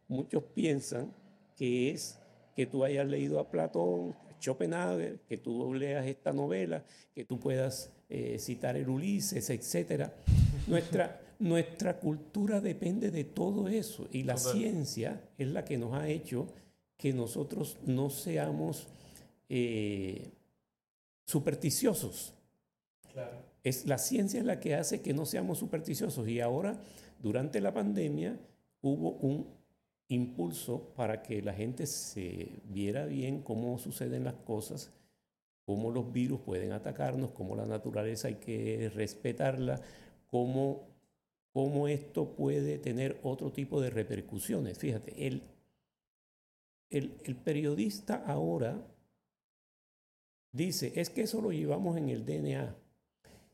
muchos 0.08 0.44
piensan 0.54 1.12
que 1.56 1.92
es 1.92 2.20
que 2.56 2.66
tú 2.66 2.84
hayas 2.84 3.08
leído 3.08 3.40
a 3.40 3.50
Platón, 3.50 4.16
Schopenhauer, 4.40 5.20
que 5.28 5.38
tú 5.38 5.74
leas 5.74 6.06
esta 6.06 6.32
novela, 6.32 6.84
que 7.14 7.26
tú 7.26 7.40
puedas 7.40 7.92
eh, 8.10 8.38
citar 8.40 8.78
el 8.78 8.90
Ulises, 8.90 9.50
etc. 9.50 10.10
Nuestra, 10.68 11.22
nuestra 11.40 12.00
cultura 12.00 12.62
depende 12.62 13.12
de 13.12 13.24
todo 13.24 13.68
eso 13.68 14.08
y 14.12 14.24
la 14.24 14.38
ciencia 14.38 15.22
es 15.38 15.48
la 15.48 15.66
que 15.66 15.78
nos 15.78 15.94
ha 15.94 16.08
hecho 16.08 16.48
que 16.98 17.14
nosotros 17.14 17.78
no 17.86 18.10
seamos 18.10 18.88
eh, 19.50 20.32
supersticiosos. 21.26 22.34
Es, 23.64 23.86
la 23.86 23.98
ciencia 23.98 24.40
es 24.40 24.46
la 24.46 24.60
que 24.60 24.76
hace 24.76 25.02
que 25.02 25.14
no 25.14 25.26
seamos 25.26 25.60
supersticiosos. 25.60 26.28
Y 26.28 26.40
ahora, 26.40 26.80
durante 27.22 27.60
la 27.62 27.74
pandemia, 27.74 28.38
hubo 28.82 29.12
un 29.12 29.48
impulso 30.08 30.94
para 30.96 31.24
que 31.24 31.42
la 31.42 31.54
gente 31.54 31.88
se 31.88 32.50
viera 32.66 33.06
bien 33.06 33.42
cómo 33.42 33.78
suceden 33.80 34.24
las 34.24 34.36
cosas, 34.36 34.92
cómo 35.66 35.92
los 35.92 36.12
virus 36.12 36.40
pueden 36.42 36.72
atacarnos, 36.72 37.32
cómo 37.32 37.56
la 37.56 37.66
naturaleza 37.66 38.28
hay 38.28 38.36
que 38.36 38.92
respetarla, 38.94 39.82
cómo, 40.28 40.88
cómo 41.52 41.88
esto 41.88 42.36
puede 42.36 42.78
tener 42.78 43.20
otro 43.24 43.52
tipo 43.52 43.82
de 43.82 43.90
repercusiones. 43.90 44.78
Fíjate, 44.78 45.28
el, 45.28 45.42
el, 46.90 47.36
periodista 47.36 48.24
ahora 48.26 48.80
dice, 50.52 50.94
es 50.96 51.10
que 51.10 51.24
eso 51.24 51.42
lo 51.42 51.52
llevamos 51.52 51.98
en 51.98 52.10
el 52.10 52.26
DNA. 52.26 52.76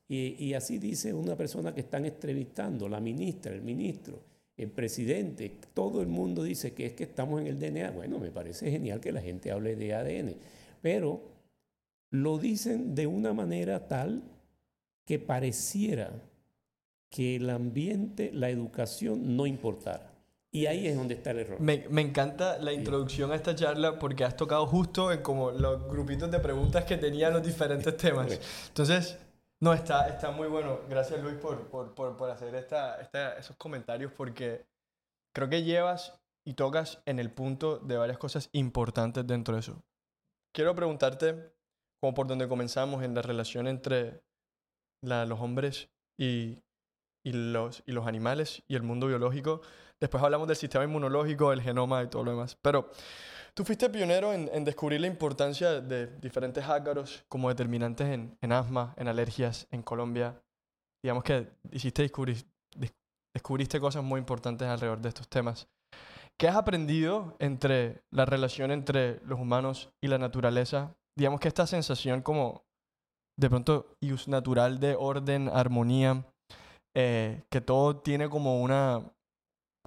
Y, 0.08 0.54
así 0.56 0.78
dice 0.78 1.13
una 1.13 1.38
persona 1.38 1.74
que 1.74 1.80
están 1.80 2.06
entrevistando, 2.06 2.89
la 2.89 3.00
ministra, 3.00 3.54
el 3.54 3.62
ministro, 3.62 4.19
el 4.58 4.69
presidente, 4.69 5.58
todo 5.74 6.02
el 6.02 6.08
mundo 6.08 6.43
dice 6.43 6.74
que 6.74 6.88
es 6.88 6.93
que 6.93 7.06
estamos 7.06 7.39
en 7.39 7.47
el 7.47 7.58
DNA. 7.58 7.91
Bueno, 7.91 8.19
me 8.19 8.30
parece 8.30 8.69
genial 8.69 9.00
que 9.00 9.13
la 9.13 9.21
gente 9.21 9.52
hable 9.52 9.78
de 9.78 9.93
ADN, 9.93 10.36
pero 10.82 11.31
lo 12.12 12.38
dicen 12.38 12.93
de 12.93 13.08
una 13.08 13.34
manera 13.34 13.88
tal 13.88 14.24
que 15.06 15.17
pareciera 15.17 16.12
que 17.10 17.38
el 17.38 17.50
ambiente, 17.50 18.32
la 18.34 18.50
educación 18.50 19.36
no 19.36 19.45
importara. 19.45 20.12
Y 20.54 20.65
ahí 20.65 20.86
es 20.88 20.97
donde 20.97 21.15
está 21.15 21.32
el 21.32 21.39
error. 21.39 21.60
Me, 21.62 21.86
me, 21.89 22.02
encanta 22.02 22.58
la 22.60 22.74
introducción 22.74 23.32
a 23.32 23.36
esta 23.36 23.56
charla 23.56 23.97
porque 23.97 24.26
has 24.26 24.36
tocado 24.36 24.67
justo 24.67 25.12
en 25.12 25.21
como 25.21 25.52
los 25.52 25.89
grupitos 25.89 26.30
de 26.30 26.39
preguntas 26.39 26.84
que 26.84 26.97
tenían 26.97 27.32
los 27.32 27.43
diferentes 27.43 27.95
temas. 27.95 28.39
Entonces, 28.67 29.17
no, 29.62 29.74
está, 29.74 30.10
está 30.10 30.32
muy 30.32 30.50
bueno. 30.50 30.82
Gracias 30.89 31.21
Luis 31.21 31.36
por, 31.36 31.67
por, 31.67 31.93
por, 31.93 32.17
por 32.17 32.30
hacer 32.30 32.54
esta, 32.56 33.00
esta, 33.00 33.38
esos 33.38 33.56
comentarios 33.56 34.12
porque 34.12 34.65
creo 35.34 35.47
que 35.47 35.63
llevas 35.63 36.19
y 36.43 36.56
tocas 36.56 37.02
en 37.06 37.19
el 37.19 37.32
punto 37.32 37.78
de 37.78 37.95
varias 37.95 38.17
cosas 38.17 38.50
importantes 38.52 39.26
dentro 39.26 39.54
de 39.54 39.62
eso. 39.62 39.82
Quiero 40.52 40.76
preguntarte, 40.76 41.54
como 42.02 42.14
por 42.14 42.28
donde 42.28 42.48
comenzamos, 42.48 43.04
en 43.04 43.14
la 43.14 43.22
relación 43.22 43.68
entre 43.68 44.24
la, 45.04 45.26
los 45.26 45.40
hombres 45.40 45.90
y, 46.20 46.60
y, 47.24 47.32
los, 47.32 47.84
y 47.86 47.92
los 47.92 48.08
animales 48.08 48.64
y 48.68 48.76
el 48.76 48.84
mundo 48.84 49.08
biológico. 49.08 49.62
Después 50.00 50.24
hablamos 50.24 50.48
del 50.48 50.58
sistema 50.58 50.84
inmunológico, 50.84 51.52
del 51.52 51.62
genoma 51.62 52.02
y 52.04 52.08
todo 52.08 52.24
lo 52.24 52.32
demás. 52.32 52.58
Pero 52.62 52.90
tú 53.54 53.64
fuiste 53.64 53.90
pionero 53.90 54.34
en, 54.34 54.50
en 54.52 54.66
descubrir 54.66 55.00
la 55.02 55.08
importancia 55.08 55.80
de 55.80 56.08
diferentes 56.18 56.68
ácaros 56.68 57.24
como 57.30 57.50
determinantes 57.50 58.08
en, 58.08 58.38
en, 58.42 58.52
asma, 58.52 58.96
en 58.98 59.08
alergias 59.08 59.68
en 59.70 59.84
Colombia. 59.84 60.42
Digamos 61.04 61.24
que 61.24 61.52
hiciste 61.72 62.02
descubrir, 62.02 62.44
descubriste 63.34 63.80
cosas 63.80 64.04
muy 64.04 64.20
importantes 64.20 64.68
alrededor 64.68 65.02
de 65.02 65.10
estos 65.10 65.28
temas. 65.28 65.68
¿Qué 66.40 66.48
has 66.48 66.56
aprendido 66.56 67.36
entre 67.38 68.02
la 68.10 68.26
relación 68.26 68.72
entre 68.72 69.20
los 69.26 69.40
humanos 69.40 69.92
y 70.02 70.08
la 70.08 70.18
naturaleza? 70.18 70.96
Digamos 71.17 71.39
que 71.39 71.47
esta 71.47 71.67
sensación 71.67 72.21
como 72.21 72.63
de 73.39 73.50
pronto 73.50 73.97
natural 74.28 74.80
de 74.80 74.95
orden, 74.95 75.50
armonía, 75.50 76.26
eh, 76.95 77.43
que 77.50 77.62
todo 77.62 77.97
tiene 77.97 78.30
como 78.30 78.62
una, 78.62 79.13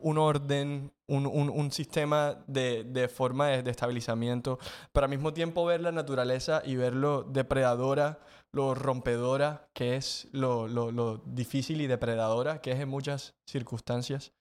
un 0.01 0.19
orden, 0.19 0.93
un, 1.09 1.27
un, 1.27 1.51
un 1.51 1.71
sistema 1.71 2.43
de, 2.47 2.85
de 2.85 3.09
forma 3.09 3.49
de, 3.49 3.63
de, 3.63 3.71
estabilizamiento, 3.71 4.59
pero 4.93 5.05
al 5.05 5.11
mismo 5.11 5.33
tiempo 5.33 5.65
ver 5.65 5.83
la 5.83 5.93
naturaleza 5.93 6.63
y 6.65 6.77
ver 6.77 6.95
lo 6.95 7.23
depredadora, 7.23 8.21
lo 8.53 8.75
rompedora, 8.75 9.69
que 9.75 9.97
es 9.97 10.29
lo, 10.33 10.67
lo, 10.69 10.91
lo 10.91 11.19
difícil 11.19 11.81
y 11.81 11.87
depredadora, 11.87 12.61
que 12.61 12.73
es 12.73 12.81
en 12.81 12.89
muchas 12.89 13.35
circunstancias. 13.49 14.33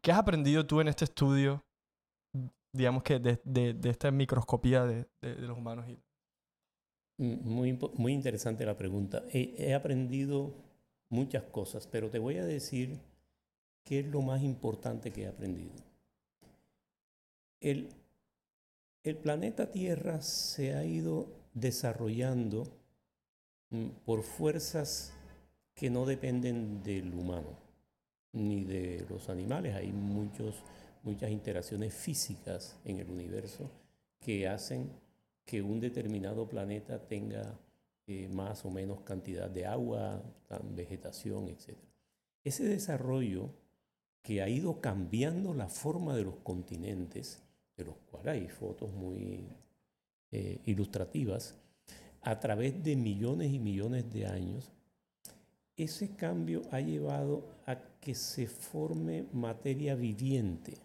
¿Qué 0.00 0.12
has 0.12 0.18
aprendido 0.18 0.66
tú 0.66 0.80
en 0.80 0.88
este 0.88 1.04
estudio, 1.04 1.62
digamos 2.74 3.02
que 3.02 3.18
de, 3.18 3.40
de, 3.44 3.74
de 3.74 3.90
esta 3.90 4.10
microscopía 4.10 4.84
de, 4.84 5.06
los 5.22 5.58
humanos? 5.58 5.86
Muy, 7.18 7.78
muy 7.94 8.12
interesante 8.12 8.64
la 8.66 8.76
pregunta. 8.76 9.22
He, 9.32 9.54
he 9.58 9.74
aprendido 9.74 10.54
muchas 11.08 11.44
cosas, 11.44 11.86
pero 11.86 12.10
te 12.10 12.18
voy 12.18 12.38
a 12.38 12.44
decir 12.44 12.98
qué 13.84 14.00
es 14.00 14.06
lo 14.06 14.22
más 14.22 14.42
importante 14.42 15.10
que 15.10 15.22
he 15.22 15.26
aprendido. 15.28 15.72
El, 17.60 17.90
el 19.04 19.16
planeta 19.16 19.70
Tierra 19.70 20.20
se 20.22 20.74
ha 20.74 20.84
ido 20.84 21.28
desarrollando 21.54 22.64
mm, 23.70 23.88
por 24.04 24.22
fuerzas 24.22 25.12
que 25.74 25.90
no 25.90 26.06
dependen 26.06 26.82
del 26.82 27.14
humano 27.14 27.58
ni 28.32 28.64
de 28.64 29.04
los 29.08 29.28
animales. 29.28 29.74
Hay 29.74 29.92
muchos, 29.92 30.62
muchas 31.02 31.30
interacciones 31.30 31.94
físicas 31.94 32.78
en 32.84 32.98
el 32.98 33.10
universo 33.10 33.70
que 34.20 34.48
hacen 34.48 34.90
que 35.44 35.62
un 35.62 35.80
determinado 35.80 36.48
planeta 36.48 37.06
tenga 37.06 37.58
eh, 38.06 38.28
más 38.28 38.64
o 38.64 38.70
menos 38.70 39.00
cantidad 39.00 39.50
de 39.50 39.66
agua, 39.66 40.22
vegetación, 40.74 41.48
etc. 41.48 41.76
Ese 42.44 42.64
desarrollo 42.64 43.50
que 44.22 44.42
ha 44.42 44.48
ido 44.48 44.80
cambiando 44.80 45.54
la 45.54 45.68
forma 45.68 46.14
de 46.14 46.24
los 46.24 46.36
continentes, 46.36 47.42
de 47.76 47.84
los 47.84 47.96
cuales 48.10 48.34
hay 48.34 48.48
fotos 48.48 48.92
muy 48.92 49.48
eh, 50.30 50.60
ilustrativas, 50.66 51.58
a 52.22 52.38
través 52.38 52.82
de 52.82 52.96
millones 52.96 53.52
y 53.52 53.58
millones 53.58 54.12
de 54.12 54.26
años, 54.26 54.70
ese 55.76 56.14
cambio 56.14 56.62
ha 56.70 56.80
llevado 56.80 57.48
a 57.66 57.76
que 58.00 58.14
se 58.14 58.46
forme 58.46 59.26
materia 59.32 59.94
viviente, 59.94 60.78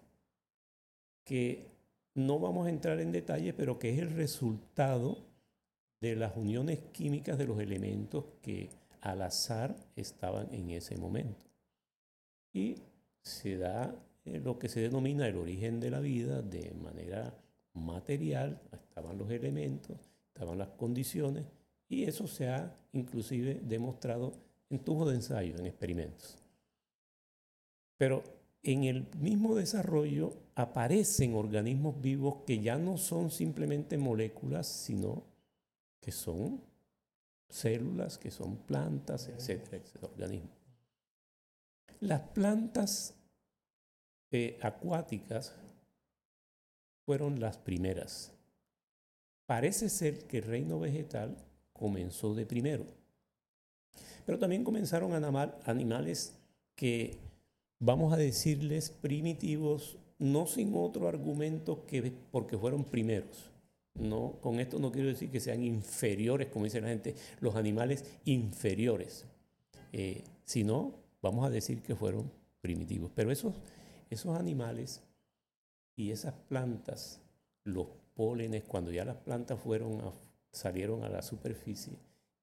que 1.23 1.76
no 2.17 2.39
vamos 2.39 2.65
a 2.65 2.71
entrar 2.71 2.99
en 2.99 3.11
detalle, 3.11 3.53
pero 3.53 3.77
que 3.77 3.91
es 3.91 3.99
el 3.99 4.09
resultado 4.09 5.19
de 6.01 6.15
las 6.15 6.35
uniones 6.35 6.79
químicas 6.91 7.37
de 7.37 7.45
los 7.45 7.59
elementos 7.59 8.25
que 8.41 8.69
al 9.01 9.21
azar 9.21 9.75
estaban 9.95 10.51
en 10.51 10.71
ese 10.71 10.97
momento. 10.97 11.45
Y 12.51 12.77
se 13.21 13.57
da 13.57 13.95
eh, 14.25 14.41
lo 14.43 14.57
que 14.57 14.67
se 14.67 14.79
denomina 14.79 15.27
el 15.27 15.37
origen 15.37 15.79
de 15.79 15.91
la 15.91 15.99
vida 15.99 16.41
de 16.41 16.73
manera 16.73 17.35
material, 17.73 18.59
estaban 18.71 19.19
los 19.19 19.29
elementos, 19.29 19.95
estaban 20.33 20.57
las 20.57 20.69
condiciones, 20.69 21.45
y 21.87 22.05
eso 22.05 22.25
se 22.25 22.49
ha 22.49 22.75
inclusive 22.93 23.61
demostrado 23.63 24.33
en 24.71 24.79
tubos 24.79 25.09
de 25.09 25.15
ensayo, 25.15 25.55
en 25.55 25.67
experimentos. 25.67 26.35
Pero 27.95 28.23
en 28.63 28.85
el 28.85 29.05
mismo 29.19 29.53
desarrollo 29.53 30.46
aparecen 30.57 31.35
organismos 31.35 32.01
vivos 32.01 32.37
que 32.43 32.59
ya 32.59 32.79
no 32.79 32.97
son 32.97 33.29
simplemente 33.29 33.95
moléculas, 33.95 34.65
sino 34.65 35.23
que 36.01 36.11
son 36.11 36.59
células, 37.47 38.17
que 38.17 38.31
son 38.31 38.57
plantas, 38.57 39.27
etcétera, 39.27 39.77
etcétera, 39.77 40.07
organismos. 40.07 40.57
Las 41.99 42.21
plantas 42.29 43.13
eh, 44.31 44.57
acuáticas 44.63 45.53
fueron 47.05 47.39
las 47.39 47.59
primeras. 47.59 48.33
Parece 49.45 49.89
ser 49.89 50.25
que 50.25 50.39
el 50.39 50.45
reino 50.45 50.79
vegetal 50.79 51.37
comenzó 51.71 52.33
de 52.33 52.47
primero. 52.47 52.87
Pero 54.25 54.39
también 54.39 54.63
comenzaron 54.63 55.13
animales 55.65 56.33
que, 56.75 57.19
vamos 57.79 58.11
a 58.11 58.17
decirles, 58.17 58.89
primitivos, 58.89 59.99
no 60.19 60.47
sin 60.47 60.73
otro 60.75 61.07
argumento 61.07 61.85
que 61.85 62.11
porque 62.31 62.57
fueron 62.57 62.83
primeros. 62.83 63.51
No, 63.93 64.37
con 64.41 64.59
esto 64.59 64.77
no 64.77 64.91
quiero 64.91 65.07
decir 65.07 65.31
que 65.31 65.39
sean 65.39 65.63
inferiores, 65.63 66.49
como 66.49 66.65
dice 66.65 66.81
la 66.81 66.89
gente, 66.89 67.15
los 67.39 67.55
animales 67.55 68.05
inferiores, 68.25 69.25
eh, 69.91 70.23
sino 70.45 70.93
vamos 71.21 71.45
a 71.45 71.49
decir 71.49 71.81
que 71.81 71.95
fueron 71.95 72.31
primitivos. 72.61 73.11
Pero 73.15 73.31
esos, 73.31 73.55
esos 74.11 74.37
animales 74.37 75.01
y 75.95 76.11
esas 76.11 76.35
plantas, 76.47 77.21
los 77.63 77.87
pólenes, 78.13 78.63
cuando 78.65 78.91
ya 78.91 79.03
las 79.03 79.17
plantas 79.17 79.59
fueron 79.59 79.99
salieron 80.51 81.03
a 81.03 81.09
la 81.09 81.21
superficie, 81.21 81.93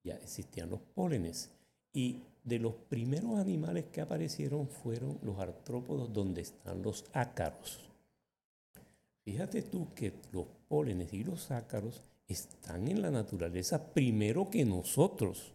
ya 0.02 0.14
existían 0.14 0.70
los 0.70 0.80
pólenes. 0.80 1.50
Y 1.92 2.22
de 2.44 2.59
los 2.59 2.74
primeros 2.74 3.38
animales 3.38 3.87
que 3.90 4.02
aparecieron 4.02 4.68
fueron 4.68 5.18
los 5.22 5.38
artrópodos 5.38 6.12
donde 6.12 6.42
están 6.42 6.83
los 6.83 7.04
ácaros. 7.12 7.80
Fíjate 9.24 9.62
tú 9.62 9.88
que 9.94 10.12
los 10.33 10.44
pólenes 10.68 11.12
y 11.14 11.24
los 11.24 11.50
ácaros 11.50 12.02
están 12.28 12.87
en 12.88 13.00
la 13.00 13.11
naturaleza 13.11 13.92
primero 13.92 14.50
que 14.50 14.64
nosotros. 14.66 15.54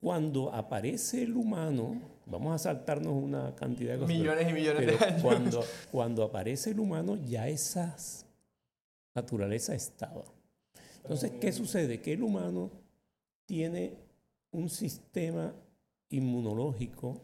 Cuando 0.00 0.54
aparece 0.54 1.24
el 1.24 1.36
humano, 1.36 2.00
vamos 2.26 2.54
a 2.54 2.58
saltarnos 2.58 3.12
una 3.12 3.54
cantidad 3.56 3.94
de 3.94 3.98
cosas. 3.98 4.16
Millones 4.16 4.48
y 4.48 4.52
millones 4.52 4.86
de 4.86 5.04
años. 5.04 5.22
Cuando, 5.22 5.64
cuando 5.90 6.22
aparece 6.22 6.70
el 6.70 6.80
humano, 6.80 7.16
ya 7.16 7.48
esa 7.48 7.96
naturaleza 9.14 9.74
estaba. 9.74 10.24
Entonces, 11.02 11.32
¿qué 11.40 11.52
sucede? 11.52 12.00
Que 12.00 12.12
el 12.12 12.22
humano 12.22 12.70
tiene 13.44 14.09
un 14.52 14.68
sistema 14.68 15.54
inmunológico 16.08 17.22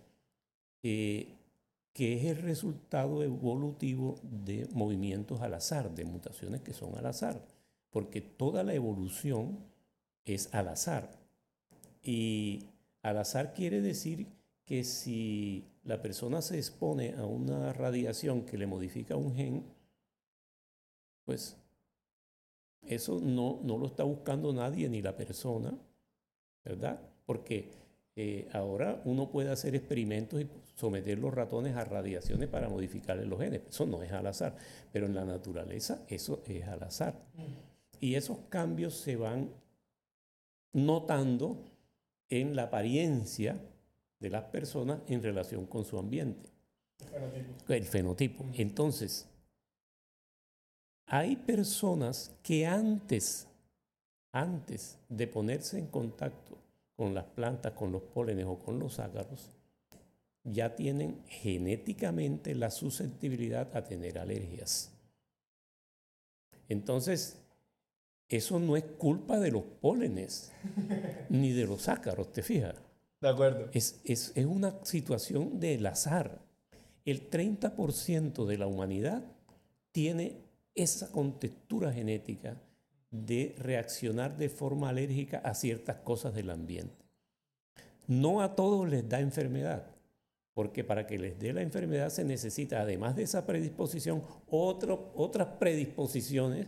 que 1.96 2.12
es 2.14 2.24
el 2.24 2.36
resultado 2.42 3.22
evolutivo 3.22 4.20
de 4.22 4.68
movimientos 4.72 5.40
al 5.40 5.54
azar, 5.54 5.94
de 5.94 6.04
mutaciones 6.04 6.60
que 6.60 6.74
son 6.74 6.96
al 6.96 7.06
azar, 7.06 7.42
porque 7.90 8.20
toda 8.20 8.62
la 8.62 8.74
evolución 8.74 9.58
es 10.26 10.52
al 10.54 10.68
azar. 10.68 11.10
Y 12.02 12.66
al 13.02 13.16
azar 13.16 13.54
quiere 13.54 13.80
decir 13.80 14.26
que 14.64 14.84
si 14.84 15.64
la 15.84 16.02
persona 16.02 16.42
se 16.42 16.58
expone 16.58 17.14
a 17.14 17.24
una 17.24 17.72
radiación 17.72 18.44
que 18.44 18.58
le 18.58 18.66
modifica 18.66 19.16
un 19.16 19.34
gen, 19.34 19.64
pues 21.24 21.56
eso 22.82 23.20
no, 23.20 23.58
no 23.62 23.78
lo 23.78 23.86
está 23.86 24.04
buscando 24.04 24.52
nadie 24.52 24.88
ni 24.88 25.00
la 25.00 25.16
persona, 25.16 25.76
¿verdad? 26.64 27.00
Porque 27.26 27.68
eh, 28.18 28.48
ahora 28.54 29.02
uno 29.04 29.28
puede 29.28 29.50
hacer 29.50 29.74
experimentos 29.74 30.40
y 30.40 30.48
someter 30.74 31.18
los 31.18 31.34
ratones 31.34 31.76
a 31.76 31.84
radiaciones 31.84 32.48
para 32.48 32.68
modificarles 32.68 33.26
los 33.26 33.38
genes. 33.38 33.60
Eso 33.68 33.84
no 33.84 34.02
es 34.02 34.10
al 34.12 34.26
azar, 34.26 34.56
pero 34.90 35.04
en 35.04 35.14
la 35.14 35.26
naturaleza 35.26 36.02
eso 36.08 36.42
es 36.46 36.66
al 36.66 36.82
azar. 36.82 37.14
Y 38.00 38.14
esos 38.14 38.38
cambios 38.48 38.94
se 38.94 39.16
van 39.16 39.50
notando 40.72 41.58
en 42.30 42.56
la 42.56 42.64
apariencia 42.64 43.60
de 44.18 44.30
las 44.30 44.44
personas 44.44 45.00
en 45.08 45.22
relación 45.22 45.66
con 45.66 45.84
su 45.84 45.98
ambiente. 45.98 46.48
El 46.98 47.20
fenotipo. 47.20 47.72
El 47.72 47.84
fenotipo. 47.84 48.44
Entonces, 48.54 49.28
hay 51.06 51.36
personas 51.36 52.32
que 52.42 52.66
antes, 52.66 53.46
antes 54.32 54.98
de 55.08 55.26
ponerse 55.26 55.78
en 55.78 55.86
contacto 55.86 56.65
con 56.96 57.14
las 57.14 57.24
plantas, 57.24 57.72
con 57.74 57.92
los 57.92 58.02
pólenes 58.02 58.46
o 58.46 58.58
con 58.58 58.78
los 58.78 58.98
ácaros, 58.98 59.50
ya 60.42 60.74
tienen 60.74 61.22
genéticamente 61.26 62.54
la 62.54 62.70
susceptibilidad 62.70 63.76
a 63.76 63.84
tener 63.84 64.18
alergias. 64.18 64.92
Entonces, 66.68 67.42
eso 68.28 68.58
no 68.58 68.76
es 68.76 68.84
culpa 68.84 69.38
de 69.38 69.52
los 69.52 69.62
pólenes 69.62 70.52
ni 71.28 71.52
de 71.52 71.66
los 71.66 71.88
ácaros, 71.88 72.32
¿te 72.32 72.42
fijas? 72.42 72.74
De 73.20 73.28
acuerdo. 73.28 73.68
Es, 73.72 74.00
es, 74.04 74.32
es 74.34 74.46
una 74.46 74.84
situación 74.84 75.60
del 75.60 75.86
azar. 75.86 76.40
El 77.04 77.30
30% 77.30 78.46
de 78.46 78.58
la 78.58 78.66
humanidad 78.66 79.24
tiene 79.92 80.44
esa 80.74 81.10
contextura 81.10 81.92
genética 81.92 82.60
de 83.24 83.54
reaccionar 83.58 84.36
de 84.36 84.48
forma 84.48 84.88
alérgica 84.88 85.38
a 85.38 85.54
ciertas 85.54 85.96
cosas 85.96 86.34
del 86.34 86.50
ambiente. 86.50 87.06
No 88.06 88.42
a 88.42 88.54
todos 88.54 88.88
les 88.88 89.08
da 89.08 89.20
enfermedad, 89.20 89.86
porque 90.54 90.84
para 90.84 91.06
que 91.06 91.18
les 91.18 91.38
dé 91.38 91.52
la 91.52 91.62
enfermedad 91.62 92.10
se 92.10 92.24
necesita, 92.24 92.80
además 92.80 93.16
de 93.16 93.22
esa 93.22 93.46
predisposición, 93.46 94.22
otras 94.48 95.48
predisposiciones 95.58 96.66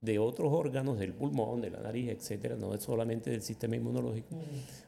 de 0.00 0.18
otros 0.18 0.52
órganos 0.52 0.98
del 0.98 1.14
pulmón, 1.14 1.60
de 1.60 1.70
la 1.70 1.80
nariz, 1.80 2.10
etcétera, 2.10 2.56
no 2.56 2.74
es 2.74 2.82
solamente 2.82 3.30
del 3.30 3.42
sistema 3.42 3.76
inmunológico, 3.76 4.36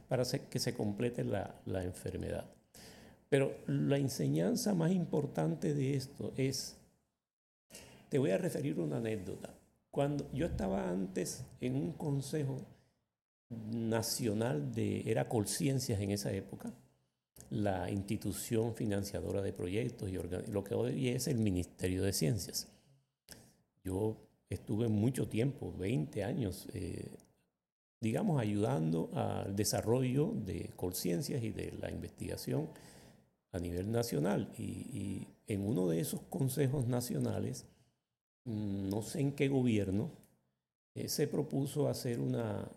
para 0.07 0.21
hacer 0.21 0.41
que 0.41 0.59
se 0.59 0.73
complete 0.73 1.23
la, 1.23 1.55
la 1.65 1.83
enfermedad. 1.83 2.45
Pero 3.29 3.53
la 3.67 3.97
enseñanza 3.97 4.73
más 4.73 4.91
importante 4.91 5.73
de 5.73 5.95
esto 5.95 6.33
es 6.37 6.77
te 8.09 8.17
voy 8.17 8.31
a 8.31 8.37
referir 8.37 8.79
una 8.79 8.97
anécdota. 8.97 9.53
Cuando 9.99 10.31
yo 10.31 10.45
estaba 10.45 10.89
antes 10.89 11.43
en 11.59 11.75
un 11.75 11.91
consejo 11.91 12.65
nacional 13.49 14.73
de, 14.73 15.11
era 15.11 15.27
Colciencias 15.27 15.99
en 15.99 16.11
esa 16.11 16.31
época, 16.31 16.71
la 17.49 17.91
institución 17.91 18.75
financiadora 18.75 19.41
de 19.41 19.51
proyectos 19.51 20.09
y 20.09 20.13
lo 20.13 20.63
que 20.63 20.73
hoy 20.73 21.09
es 21.09 21.27
el 21.27 21.39
Ministerio 21.39 22.01
de 22.01 22.13
Ciencias. 22.13 22.69
Yo 23.83 24.15
estuve 24.49 24.87
mucho 24.87 25.27
tiempo, 25.27 25.73
20 25.77 26.23
años, 26.23 26.69
eh, 26.71 27.17
digamos, 27.99 28.39
ayudando 28.39 29.11
al 29.13 29.53
desarrollo 29.53 30.31
de 30.33 30.71
Colciencias 30.77 31.43
y 31.43 31.49
de 31.49 31.73
la 31.73 31.91
investigación 31.91 32.69
a 33.51 33.59
nivel 33.59 33.91
nacional. 33.91 34.49
y 34.57 35.27
en 35.45 35.67
uno 35.67 35.89
de 35.89 35.99
esos 35.99 36.21
consejos 36.29 36.87
nacionales, 36.87 37.65
no 38.49 39.01
sé 39.01 39.21
en 39.21 39.31
qué 39.33 39.47
gobierno, 39.47 40.09
eh, 40.95 41.07
se 41.07 41.27
propuso 41.27 41.87
hacer 41.87 42.19
una, 42.19 42.67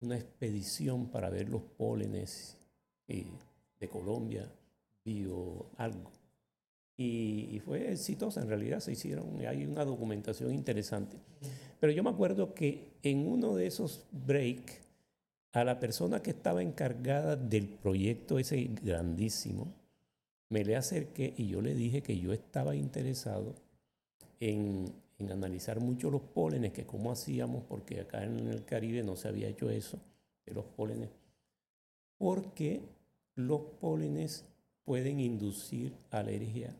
una 0.00 0.16
expedición 0.16 1.08
para 1.08 1.28
ver 1.30 1.48
los 1.48 1.62
pólenes 1.62 2.56
eh, 3.08 3.26
de 3.80 3.88
Colombia, 3.88 4.48
bio 5.04 5.66
algo. 5.76 6.10
Y, 6.98 7.60
fue 7.64 7.92
exitosa, 7.92 8.40
en 8.40 8.48
realidad 8.48 8.80
se 8.80 8.92
hicieron, 8.92 9.44
hay 9.46 9.66
una 9.66 9.84
documentación 9.84 10.54
interesante. 10.54 11.18
Pero 11.78 11.92
yo 11.92 12.02
me 12.02 12.10
acuerdo 12.10 12.54
que 12.54 12.92
en 13.02 13.26
uno 13.26 13.54
de 13.54 13.66
esos 13.66 14.06
breaks, 14.12 14.80
a 15.52 15.64
la 15.64 15.78
persona 15.78 16.22
que 16.22 16.30
estaba 16.30 16.62
encargada 16.62 17.36
del 17.36 17.68
proyecto 17.68 18.38
ese 18.38 18.70
grandísimo, 18.82 19.74
me 20.48 20.64
le 20.64 20.76
acerqué 20.76 21.34
y 21.36 21.48
yo 21.48 21.60
le 21.60 21.74
dije 21.74 22.02
que 22.02 22.18
yo 22.18 22.32
estaba 22.32 22.76
interesado 22.76 23.54
en, 24.40 24.92
en 25.18 25.32
analizar 25.32 25.80
mucho 25.80 26.10
los 26.10 26.22
pólenes, 26.22 26.72
que 26.72 26.86
cómo 26.86 27.10
hacíamos, 27.10 27.64
porque 27.64 28.00
acá 28.00 28.24
en 28.24 28.48
el 28.48 28.64
Caribe 28.64 29.02
no 29.02 29.16
se 29.16 29.28
había 29.28 29.48
hecho 29.48 29.70
eso, 29.70 29.98
de 30.44 30.54
los 30.54 30.64
pólenes, 30.64 31.10
porque 32.18 32.82
los 33.34 33.60
pólenes 33.80 34.44
pueden 34.84 35.20
inducir 35.20 35.94
alergia 36.10 36.74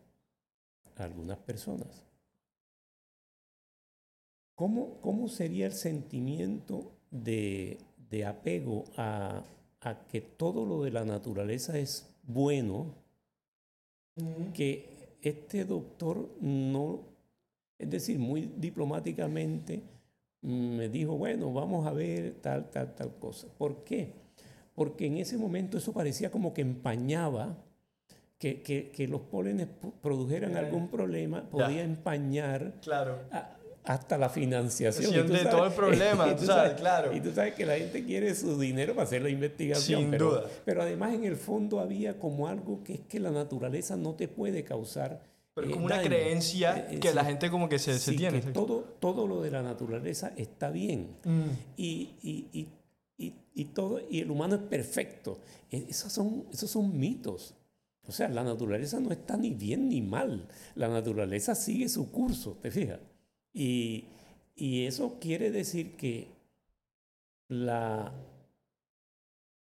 a 0.95 1.03
algunas 1.03 1.37
personas. 1.37 2.03
¿Cómo, 4.55 4.99
cómo 5.01 5.27
sería 5.27 5.67
el 5.67 5.73
sentimiento 5.73 6.91
de, 7.11 7.77
de 8.09 8.25
apego 8.25 8.85
a, 8.95 9.43
a, 9.81 10.07
que 10.07 10.21
todo 10.21 10.65
lo 10.65 10.83
de 10.83 10.91
la 10.91 11.05
naturaleza 11.05 11.77
es 11.77 12.09
bueno? 12.23 12.95
Que 14.55 15.17
este 15.21 15.63
doctor 15.63 16.27
no, 16.41 17.01
es 17.79 17.89
decir, 17.89 18.19
muy 18.19 18.51
diplomáticamente 18.57 19.83
me 20.41 20.89
dijo, 20.89 21.17
bueno, 21.17 21.51
vamos 21.51 21.87
a 21.87 21.91
ver 21.91 22.35
tal, 22.41 22.69
tal, 22.69 22.95
tal 22.95 23.15
cosa. 23.19 23.47
¿Por 23.57 23.83
qué? 23.83 24.13
Porque 24.75 25.07
en 25.07 25.17
ese 25.17 25.37
momento 25.37 25.77
eso 25.77 25.93
parecía 25.93 26.29
como 26.31 26.53
que 26.53 26.61
empañaba 26.61 27.57
que, 28.37 28.61
que, 28.61 28.91
que, 28.91 29.07
los 29.07 29.21
pólenes 29.21 29.67
produjeran 30.01 30.55
algún 30.55 30.89
problema, 30.89 31.49
podía 31.49 31.83
empañar 31.83 32.75
claro 32.81 33.17
hasta 33.87 34.17
la 34.17 34.29
financiación. 34.29 35.27
de 35.27 35.45
todo 35.45 35.65
el 35.65 35.71
problema, 35.71 36.35
tú 36.35 36.45
sabes, 36.45 36.73
claro. 36.73 37.15
Y 37.15 37.21
tú 37.21 37.31
sabes 37.31 37.53
que 37.53 37.65
la 37.65 37.77
gente 37.77 38.03
quiere 38.03 38.35
su 38.35 38.59
dinero 38.59 38.93
para 38.93 39.07
hacer 39.07 39.21
la 39.21 39.29
investigación. 39.29 40.01
Sin 40.01 40.11
pero, 40.11 40.31
duda. 40.31 40.43
Pero 40.65 40.81
además 40.81 41.13
en 41.13 41.23
el 41.23 41.37
fondo 41.37 41.79
había 41.79 42.19
como 42.19 42.47
algo 42.47 42.83
que 42.83 42.95
es 42.95 42.99
que 43.01 43.19
la 43.19 43.31
naturaleza 43.31 43.95
no 43.95 44.13
te 44.15 44.27
puede 44.27 44.63
causar. 44.63 45.21
Pero 45.57 45.67
eh, 45.69 45.71
como 45.73 45.85
una 45.87 45.97
daño. 45.97 46.07
creencia 46.07 46.77
Eh, 46.77 46.95
eh, 46.95 46.99
que 46.99 47.13
la 47.13 47.21
sí. 47.23 47.27
gente 47.27 47.49
como 47.51 47.67
que 47.67 47.79
se, 47.79 47.97
se 47.99 48.11
Sí, 48.11 48.17
tiene. 48.17 48.41
que 48.41 48.51
todo, 48.51 48.81
todo 48.99 49.27
lo 49.27 49.41
de 49.41 49.51
la 49.51 49.61
naturaleza 49.63 50.31
está 50.37 50.69
bien. 50.69 51.17
Mm. 51.25 51.41
Y, 51.75 52.09
y, 52.21 52.47
y, 52.53 52.67
y, 53.17 53.33
y 53.55 53.65
todo, 53.65 53.99
y 54.09 54.19
el 54.21 54.29
humano 54.31 54.55
es 54.55 54.61
perfecto. 54.61 55.39
E- 55.71 55.87
Esos 55.89 56.13
son, 56.13 56.45
esos 56.53 56.69
son 56.69 56.97
mitos. 56.97 57.55
O 58.07 58.11
sea, 58.11 58.29
la 58.29 58.43
naturaleza 58.43 58.99
no 58.99 59.11
está 59.11 59.35
ni 59.35 59.49
bien 59.49 59.89
ni 59.89 60.01
mal. 60.01 60.47
La 60.75 60.87
naturaleza 60.87 61.55
sigue 61.55 61.89
su 61.89 62.09
curso, 62.11 62.57
¿te 62.61 62.71
fijas? 62.71 62.99
Y, 63.51 64.05
y 64.55 64.85
eso 64.85 65.17
quiere 65.19 65.49
decir 65.51 65.97
que 65.97 66.27
la, 67.49 68.13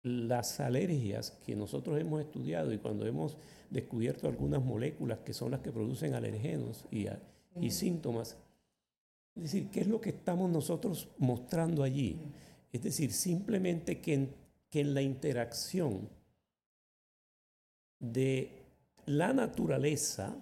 las 0.02 0.60
alergias 0.60 1.32
que 1.44 1.54
nosotros 1.54 2.00
hemos 2.00 2.20
estudiado 2.20 2.72
y 2.72 2.78
cuando 2.78 3.06
hemos 3.06 3.36
descubierto 3.68 4.28
algunas 4.28 4.62
moléculas 4.64 5.18
que 5.20 5.34
son 5.34 5.50
las 5.50 5.60
que 5.60 5.72
producen 5.72 6.14
alergenos 6.14 6.84
y, 6.90 7.06
a- 7.06 7.20
y 7.60 7.70
síntomas, 7.70 8.36
es 9.36 9.42
decir, 9.44 9.68
¿qué 9.70 9.80
es 9.80 9.86
lo 9.86 10.00
que 10.00 10.10
estamos 10.10 10.50
nosotros 10.50 11.08
mostrando 11.18 11.82
allí? 11.82 12.18
Es 12.72 12.82
decir, 12.82 13.12
simplemente 13.12 14.00
que 14.00 14.14
en, 14.14 14.34
que 14.70 14.80
en 14.80 14.94
la 14.94 15.02
interacción 15.02 16.08
de 17.98 18.50
la 19.06 19.32
naturaleza 19.32 20.34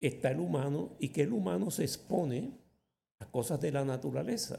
está 0.00 0.30
el 0.30 0.40
humano 0.40 0.90
y 0.98 1.10
que 1.10 1.22
el 1.22 1.32
humano 1.32 1.70
se 1.70 1.84
expone 1.84 2.50
a 3.20 3.26
cosas 3.26 3.60
de 3.60 3.70
la 3.72 3.84
naturaleza. 3.84 4.58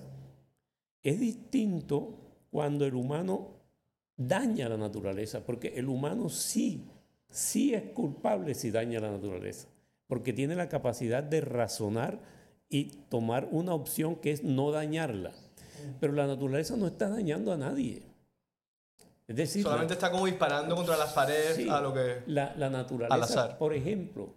Es 1.01 1.19
distinto 1.19 2.13
cuando 2.53 2.85
el 2.85 2.93
humano 2.93 3.47
daña 4.15 4.69
la 4.69 4.77
naturaleza, 4.77 5.43
porque 5.43 5.69
el 5.75 5.89
humano 5.89 6.29
sí, 6.29 6.85
sí 7.31 7.73
es 7.73 7.81
culpable 7.93 8.53
si 8.53 8.69
daña 8.69 8.99
la 8.99 9.09
naturaleza, 9.09 9.67
porque 10.05 10.33
tiene 10.33 10.55
la 10.55 10.69
capacidad 10.69 11.23
de 11.23 11.41
razonar 11.41 12.19
y 12.69 12.91
tomar 13.09 13.47
una 13.51 13.73
opción 13.73 14.15
que 14.17 14.31
es 14.31 14.43
no 14.43 14.69
dañarla. 14.71 15.31
Pero 15.99 16.13
la 16.13 16.27
naturaleza 16.27 16.77
no 16.77 16.85
está 16.85 17.09
dañando 17.09 17.51
a 17.51 17.57
nadie. 17.57 18.03
Es 19.27 19.35
decir, 19.35 19.63
Solamente 19.63 19.93
está 19.95 20.11
como 20.11 20.27
disparando 20.27 20.75
contra 20.75 20.95
las 20.95 21.11
paredes 21.11 21.55
Sí. 21.55 21.67
a 21.67 21.81
lo 21.81 21.91
que... 21.91 22.21
la, 22.27 22.53
la 22.55 22.69
naturaleza, 22.69 23.15
Al 23.15 23.23
azar. 23.23 23.57
por 23.57 23.73
ejemplo, 23.73 24.35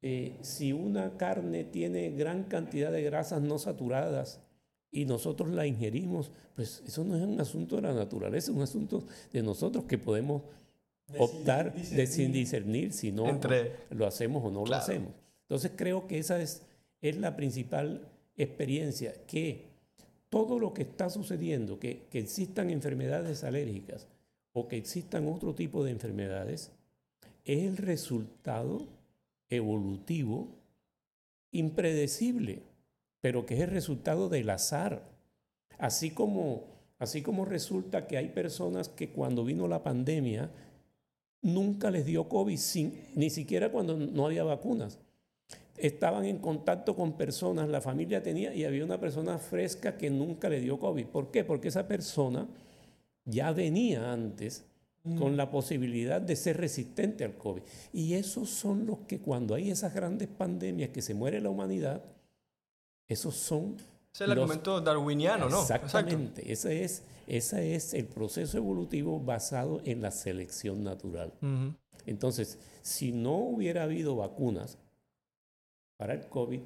eh, 0.00 0.38
si 0.40 0.72
una 0.72 1.18
carne 1.18 1.64
tiene 1.64 2.10
gran 2.12 2.44
cantidad 2.44 2.90
de 2.90 3.02
grasas 3.02 3.42
no 3.42 3.58
saturadas 3.58 4.40
y 4.90 5.04
nosotros 5.04 5.50
la 5.50 5.66
ingerimos, 5.66 6.30
pues 6.56 6.82
eso 6.86 7.04
no 7.04 7.16
es 7.16 7.22
un 7.22 7.40
asunto 7.40 7.76
de 7.76 7.82
la 7.82 7.92
naturaleza, 7.94 8.50
es 8.50 8.56
un 8.56 8.62
asunto 8.62 9.04
de 9.32 9.42
nosotros 9.42 9.84
que 9.84 9.98
podemos 9.98 10.42
optar 11.18 11.74
de 11.74 12.06
sin 12.06 12.32
discernir 12.32 12.92
si 12.92 13.12
no 13.12 13.28
Entre- 13.28 13.72
lo 13.90 14.06
hacemos 14.06 14.42
o 14.44 14.50
no 14.50 14.64
Claro. 14.64 14.70
lo 14.70 14.76
hacemos. 14.76 15.12
Entonces 15.42 15.72
creo 15.76 16.06
que 16.06 16.18
esa 16.18 16.40
es, 16.40 16.62
es 17.00 17.16
la 17.16 17.36
principal 17.36 18.02
experiencia, 18.36 19.14
que 19.26 19.66
todo 20.28 20.58
lo 20.58 20.74
que 20.74 20.82
está 20.82 21.08
sucediendo, 21.08 21.78
que, 21.78 22.02
que 22.10 22.18
existan 22.18 22.68
enfermedades 22.70 23.44
alérgicas 23.44 24.06
o 24.52 24.68
que 24.68 24.76
existan 24.76 25.26
otro 25.28 25.54
tipo 25.54 25.82
de 25.84 25.90
enfermedades, 25.92 26.70
es 27.46 27.62
el 27.64 27.76
resultado 27.78 28.86
evolutivo 29.48 30.48
impredecible, 31.50 32.60
pero 33.20 33.46
que 33.46 33.54
es 33.54 33.60
el 33.60 33.70
resultado 33.70 34.28
del 34.28 34.50
azar. 34.50 35.02
Así 35.78 36.10
como, 36.10 36.64
así 36.98 37.22
como 37.22 37.44
resulta 37.44 38.06
que 38.06 38.16
hay 38.16 38.28
personas 38.28 38.88
que 38.88 39.10
cuando 39.10 39.44
vino 39.44 39.68
la 39.68 39.82
pandemia 39.82 40.50
nunca 41.42 41.90
les 41.90 42.04
dio 42.04 42.28
COVID, 42.28 42.56
sin, 42.56 42.94
ni 43.14 43.30
siquiera 43.30 43.70
cuando 43.70 43.96
no 43.96 44.26
había 44.26 44.44
vacunas. 44.44 44.98
Estaban 45.76 46.24
en 46.24 46.38
contacto 46.38 46.96
con 46.96 47.16
personas, 47.16 47.68
la 47.68 47.80
familia 47.80 48.22
tenía 48.22 48.52
y 48.52 48.64
había 48.64 48.84
una 48.84 48.98
persona 48.98 49.38
fresca 49.38 49.96
que 49.96 50.10
nunca 50.10 50.48
le 50.48 50.60
dio 50.60 50.78
COVID. 50.78 51.06
¿Por 51.06 51.30
qué? 51.30 51.44
Porque 51.44 51.68
esa 51.68 51.86
persona 51.86 52.48
ya 53.24 53.52
venía 53.52 54.12
antes 54.12 54.64
con 55.16 55.36
la 55.36 55.50
posibilidad 55.50 56.20
de 56.20 56.36
ser 56.36 56.58
resistente 56.58 57.24
al 57.24 57.36
COVID. 57.36 57.62
Y 57.92 58.14
esos 58.14 58.50
son 58.50 58.86
los 58.86 58.98
que 59.00 59.20
cuando 59.20 59.54
hay 59.54 59.70
esas 59.70 59.94
grandes 59.94 60.28
pandemias 60.28 60.90
que 60.90 61.00
se 61.00 61.14
muere 61.14 61.40
la 61.40 61.48
humanidad, 61.48 62.02
esos 63.08 63.34
son... 63.34 63.76
Es 64.14 64.20
el 64.22 64.28
los- 64.30 64.38
argumento 64.38 64.80
darwiniano, 64.80 65.48
¿no? 65.48 65.60
Exactamente. 65.62 66.50
Ese 66.52 66.84
es, 66.84 67.02
ese 67.26 67.74
es 67.74 67.94
el 67.94 68.06
proceso 68.06 68.56
evolutivo 68.58 69.20
basado 69.20 69.80
en 69.84 70.02
la 70.02 70.10
selección 70.10 70.82
natural. 70.84 71.32
Entonces, 72.06 72.58
si 72.82 73.12
no 73.12 73.36
hubiera 73.36 73.82
habido 73.84 74.16
vacunas 74.16 74.78
para 75.96 76.14
el 76.14 76.26
COVID, 76.28 76.60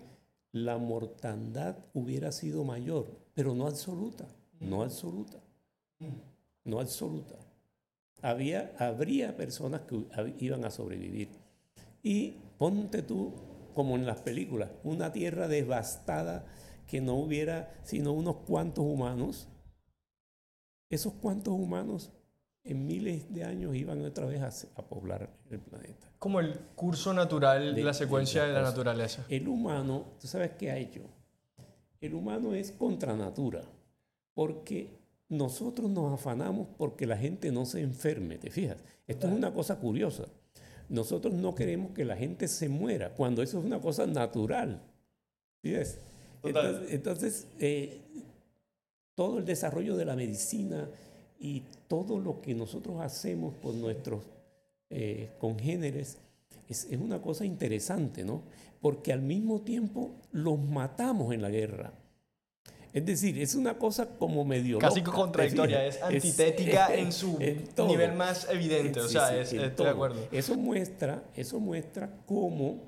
la 0.52 0.78
mortandad 0.78 1.76
hubiera 1.94 2.30
sido 2.32 2.64
mayor, 2.64 3.06
pero 3.34 3.54
no 3.54 3.66
absoluta, 3.66 4.26
no 4.60 4.82
absoluta, 4.82 5.38
no 6.64 6.80
absoluta. 6.80 7.34
Había, 8.20 8.74
habría 8.78 9.36
personas 9.36 9.80
que 9.82 10.04
iban 10.38 10.64
a 10.64 10.70
sobrevivir. 10.70 11.28
Y 12.02 12.36
ponte 12.58 13.02
tú, 13.02 13.32
como 13.72 13.96
en 13.96 14.06
las 14.06 14.20
películas, 14.20 14.70
una 14.84 15.12
tierra 15.12 15.48
devastada 15.48 16.46
que 16.86 17.00
no 17.00 17.14
hubiera 17.14 17.74
sino 17.82 18.12
unos 18.12 18.36
cuantos 18.46 18.84
humanos. 18.84 19.48
Esos 20.88 21.14
cuantos 21.14 21.54
humanos 21.54 22.12
en 22.64 22.86
miles 22.86 23.32
de 23.32 23.44
años 23.44 23.74
iban 23.74 24.04
otra 24.04 24.26
vez 24.26 24.68
a, 24.76 24.82
poblar 24.82 25.28
el 25.50 25.58
planeta. 25.58 26.12
Como 26.18 26.40
el 26.40 26.58
curso 26.74 27.12
natural 27.12 27.74
de, 27.74 27.82
la 27.82 27.94
secuencia 27.94 28.42
de 28.42 28.48
de 28.48 28.54
la 28.54 28.62
naturaleza. 28.62 29.24
El 29.28 29.48
humano, 29.48 30.04
¿tú 30.20 30.26
sabes 30.26 30.52
qué 30.52 30.70
ha 30.70 30.76
hecho? 30.76 31.02
El 32.00 32.14
humano 32.14 32.54
es 32.54 32.72
contra 32.72 33.16
natura, 33.16 33.62
porque 34.34 35.00
nosotros 35.28 35.90
nos 35.90 36.12
afanamos 36.12 36.68
porque 36.76 37.06
la 37.06 37.16
gente 37.16 37.50
no 37.50 37.64
se 37.64 37.80
enferme, 37.80 38.38
¿te 38.38 38.50
fijas? 38.50 38.84
Esto 39.06 39.28
es 39.28 39.32
una 39.32 39.52
cosa 39.52 39.78
curiosa. 39.78 40.26
Nosotros 40.88 41.32
no 41.34 41.54
queremos 41.54 41.92
que 41.92 42.04
la 42.04 42.16
gente 42.16 42.48
se 42.48 42.68
muera, 42.68 43.10
cuando 43.10 43.42
eso 43.42 43.58
es 43.58 43.64
una 43.64 43.80
cosa 43.80 44.06
natural. 44.06 44.80
¿Sí? 45.62 45.74
Total. 46.42 46.66
Entonces, 46.66 46.92
entonces, 46.92 47.46
eh, 47.60 48.00
todo 49.14 49.38
el 49.38 49.44
desarrollo 49.44 49.96
de 49.96 50.04
la 50.04 50.16
medicina 50.16 50.88
y 51.38 51.62
todo 51.88 52.18
lo 52.18 52.40
que 52.40 52.54
nosotros 52.54 53.00
hacemos 53.00 53.54
por 53.54 53.74
nuestros 53.74 54.22
eh, 54.90 55.30
congéneres 55.38 56.18
es, 56.68 56.84
es 56.90 57.00
una 57.00 57.20
cosa 57.20 57.44
interesante, 57.44 58.24
¿no? 58.24 58.42
Porque 58.80 59.12
al 59.12 59.22
mismo 59.22 59.60
tiempo 59.60 60.10
los 60.32 60.58
matamos 60.58 61.32
en 61.32 61.42
la 61.42 61.50
guerra. 61.50 61.92
Es 62.92 63.06
decir, 63.06 63.38
es 63.38 63.54
una 63.54 63.78
cosa 63.78 64.06
como 64.18 64.44
medio 64.44 64.78
Casi 64.78 65.00
loca, 65.00 65.10
¿te 65.12 65.16
contradictoria, 65.16 65.86
es 65.86 66.02
antitética 66.02 66.94
en 66.94 67.10
su 67.12 67.38
nivel 67.88 68.12
más 68.12 68.46
evidente. 68.50 69.00
O 69.00 69.08
sea, 69.08 69.28
sí, 69.28 69.34
es- 69.36 69.52
en 69.54 69.60
estoy 69.62 69.86
de 69.86 69.92
acuerdo. 69.92 70.28
Eso 70.30 70.56
muestra, 70.56 71.24
eso 71.34 71.58
muestra 71.58 72.10
cómo 72.26 72.80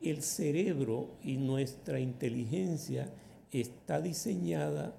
el 0.00 0.22
cerebro 0.22 1.10
y 1.22 1.36
nuestra 1.36 2.00
inteligencia 2.00 3.08
está 3.50 4.00
diseñada 4.00 4.94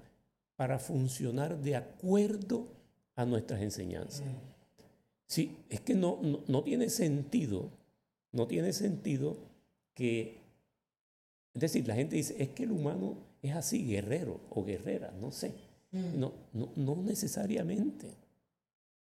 para 0.56 0.78
funcionar 0.78 1.58
de 1.58 1.76
acuerdo 1.76 2.68
a 3.16 3.24
nuestras 3.24 3.60
enseñanzas. 3.62 4.22
Sí, 5.26 5.56
es 5.68 5.80
que 5.80 5.94
no, 5.94 6.18
no, 6.22 6.40
no 6.46 6.62
tiene 6.62 6.88
sentido, 6.88 7.68
no 8.32 8.46
tiene 8.46 8.72
sentido 8.72 9.36
que 9.94 10.40
Es 11.54 11.60
decir, 11.60 11.86
la 11.88 11.94
gente 11.94 12.16
dice, 12.16 12.36
es 12.40 12.50
que 12.50 12.62
el 12.64 12.70
humano 12.72 13.16
es 13.48 13.56
así, 13.56 13.86
guerrero 13.86 14.40
o 14.50 14.64
guerrera, 14.64 15.12
no 15.20 15.30
sé. 15.30 15.52
Mm. 15.92 16.18
No, 16.18 16.32
no, 16.52 16.70
no 16.76 16.96
necesariamente. 16.96 18.14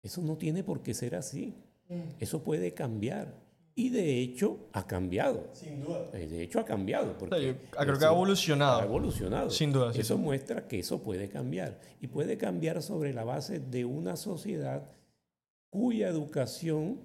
Eso 0.03 0.21
no 0.23 0.37
tiene 0.37 0.63
por 0.63 0.83
qué 0.83 0.95
ser 0.95 1.15
así. 1.15 1.55
Mm. 1.89 2.21
Eso 2.21 2.43
puede 2.43 2.73
cambiar. 2.73 3.43
Y 3.77 3.89
de 3.89 4.21
hecho 4.21 4.69
ha 4.73 4.87
cambiado. 4.87 5.49
Sin 5.53 5.83
duda. 5.83 6.09
Eh, 6.13 6.29
de 6.29 6.43
hecho 6.43 6.61
ha 6.61 6.65
cambiado. 6.65 7.19
Porque 7.19 7.57
creo 7.71 7.99
que 7.99 8.05
ha 8.05 8.11
evolucionado. 8.11 8.81
Ha 8.81 8.85
evolucionado. 8.85 9.51
Sin 9.51 9.73
duda. 9.73 9.93
Eso 9.95 10.17
muestra 10.17 10.69
que 10.69 10.79
eso 10.79 11.03
puede 11.03 11.29
cambiar. 11.29 11.81
Y 12.01 12.07
puede 12.07 12.37
cambiar 12.37 12.83
sobre 12.83 13.13
la 13.13 13.25
base 13.25 13.59
de 13.59 13.85
una 13.85 14.17
sociedad 14.17 14.85
cuya 15.71 16.09
educación 16.09 17.01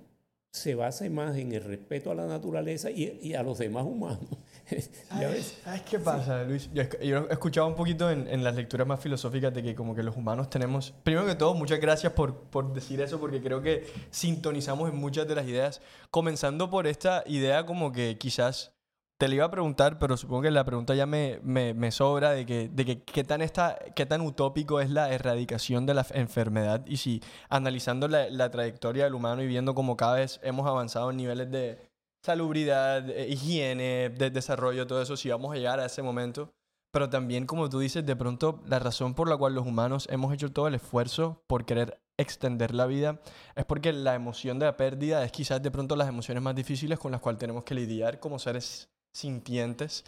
se 0.52 0.76
basa 0.76 1.10
más 1.10 1.38
en 1.38 1.54
el 1.54 1.64
respeto 1.64 2.12
a 2.12 2.16
la 2.16 2.28
naturaleza 2.28 2.92
y, 2.92 3.34
a 3.34 3.44
los 3.44 3.58
demás 3.58 3.86
humanos. 3.86 4.30
¿Sabes 5.10 5.82
qué 5.90 6.00
pasa, 6.00 6.44
Luis? 6.44 6.70
Yo, 6.74 6.84
he 6.84 7.34
escuchado 7.34 7.68
un 7.68 7.76
poquito 7.76 8.10
en, 8.10 8.44
las 8.44 8.56
lecturas 8.56 8.88
más 8.88 9.00
filosóficas 9.00 9.54
de 9.54 9.64
que 9.64 9.76
como 9.76 9.96
que 9.96 10.04
los 10.04 10.16
humanos 10.16 10.50
tenemos... 10.50 10.94
Primero 11.04 11.26
que 11.26 11.36
todo, 11.36 11.54
muchas 11.54 11.80
gracias 11.80 12.14
por, 12.14 12.36
por 12.36 12.74
decir 12.74 13.02
eso 13.02 13.20
porque 13.20 13.42
creo 13.42 13.62
que 13.62 13.92
sintonizamos 14.12 14.90
en 14.90 14.98
muchas 14.98 15.28
de 15.28 15.36
las 15.36 15.48
ideas. 15.48 15.82
Comenzando 16.12 16.70
por 16.70 16.88
esta 16.88 17.24
idea 17.26 17.66
como 17.66 17.92
que 17.92 18.18
quizás 18.18 18.74
te 19.20 19.28
lo 19.28 19.36
iba 19.36 19.46
a 19.46 19.52
preguntar, 19.52 20.00
pero 20.00 20.16
supongo 20.16 20.44
que 20.44 20.52
la 20.52 20.64
pregunta 20.64 20.96
ya 20.96 21.06
me, 21.06 21.42
me, 21.44 21.74
me 21.74 21.92
sobra 21.92 22.32
de 22.32 22.46
que, 22.46 22.70
de 22.70 22.86
que 22.86 23.04
qué, 23.04 23.26
tan 23.26 23.42
esta, 23.42 23.78
qué 23.94 24.06
tan 24.06 24.22
utópico 24.22 24.80
es 24.80 24.90
la 24.92 25.12
erradicación 25.12 25.86
de 25.86 25.94
la 25.94 26.06
enfermedad 26.14 26.86
y 26.86 26.98
si 26.98 27.22
analizando 27.50 28.08
la, 28.08 28.30
la 28.30 28.50
trayectoria 28.50 29.04
del 29.04 29.16
humano 29.16 29.42
y 29.42 29.48
viendo 29.48 29.76
cómo 29.76 29.98
cada 29.98 30.16
vez 30.16 30.40
hemos 30.42 30.66
avanzado 30.68 31.12
en 31.12 31.18
niveles 31.18 31.52
de 31.52 31.89
salubridad, 32.22 33.08
higiene, 33.08 34.10
de 34.10 34.30
desarrollo, 34.30 34.88
todo 34.88 35.02
eso, 35.02 35.18
si 35.18 35.30
vamos 35.30 35.54
a 35.54 35.56
llegar 35.56 35.80
a 35.80 35.86
ese 35.86 36.02
momento. 36.02 36.54
Pero 36.92 37.10
también, 37.10 37.46
como 37.46 37.70
tú 37.70 37.80
dices, 37.80 38.06
de 38.06 38.16
pronto 38.16 38.64
la 38.68 38.80
razón 38.80 39.14
por 39.14 39.30
la 39.30 39.38
cual 39.38 39.54
los 39.54 39.66
humanos 39.66 40.08
hemos 40.10 40.34
hecho 40.34 40.52
todo 40.52 40.68
el 40.68 40.76
esfuerzo 40.76 41.44
por 41.48 41.66
querer 41.66 42.02
extender 42.18 42.74
la 42.76 42.86
vida 42.86 43.22
es 43.56 43.64
porque 43.66 43.94
la 43.94 44.14
emoción 44.14 44.60
de 44.60 44.66
la 44.66 44.76
pérdida 44.76 45.24
es 45.24 45.32
quizás 45.32 45.62
de 45.64 45.72
pronto 45.72 45.96
las 45.96 46.10
emociones 46.10 46.44
más 46.44 46.54
difíciles 46.56 47.00
con 47.00 47.12
las 47.12 47.22
cuales 47.22 47.40
tenemos 47.40 47.64
que 47.64 47.76
lidiar 47.76 48.20
como 48.20 48.40
seres 48.40 48.90
sintientes. 49.14 50.04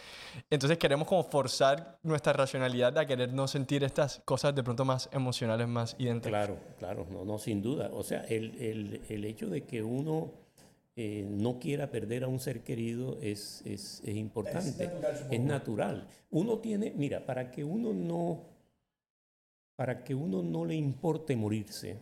Entonces 0.49 0.78
queremos 0.78 1.07
como 1.07 1.24
forzar 1.24 1.99
nuestra 2.03 2.34
racionalidad 2.34 2.97
a 2.97 3.05
querer 3.05 3.34
no 3.34 3.47
sentir 3.47 3.84
estas 3.84 4.22
cosas 4.26 4.53
de 4.53 4.64
pronto 4.64 4.86
más 4.86 5.09
emocionales, 5.12 5.68
más 5.68 5.95
idénticas. 5.99 6.30
Claro, 6.30 6.59
claro, 6.78 7.07
no, 7.09 7.26
no, 7.26 7.38
sin 7.38 7.62
duda. 7.62 7.89
O 7.93 8.03
sea, 8.03 8.22
el, 8.24 8.55
el, 8.59 9.01
el 9.09 9.26
hecho 9.26 9.47
de 9.47 9.64
que 9.64 9.82
uno 9.82 10.32
eh, 10.96 11.26
no 11.30 11.60
quiera 11.60 11.89
perder 11.89 12.24
a 12.24 12.28
un 12.28 12.39
ser 12.39 12.64
querido 12.64 13.18
es, 13.22 13.62
es, 13.66 14.02
es 14.04 14.16
importante, 14.16 14.84
es 14.84 14.92
natural, 14.92 15.28
es 15.32 15.39
natural. 15.42 16.08
Uno 16.30 16.60
tiene, 16.60 16.94
mira, 16.96 17.26
para 17.26 17.52
que 17.52 17.64
uno 17.64 17.94
no, 17.94 18.46
para 19.76 20.04
que 20.04 20.16
uno 20.16 20.44
no 20.44 20.66
le 20.66 20.76
importe 20.76 21.36
morirse, 21.36 21.98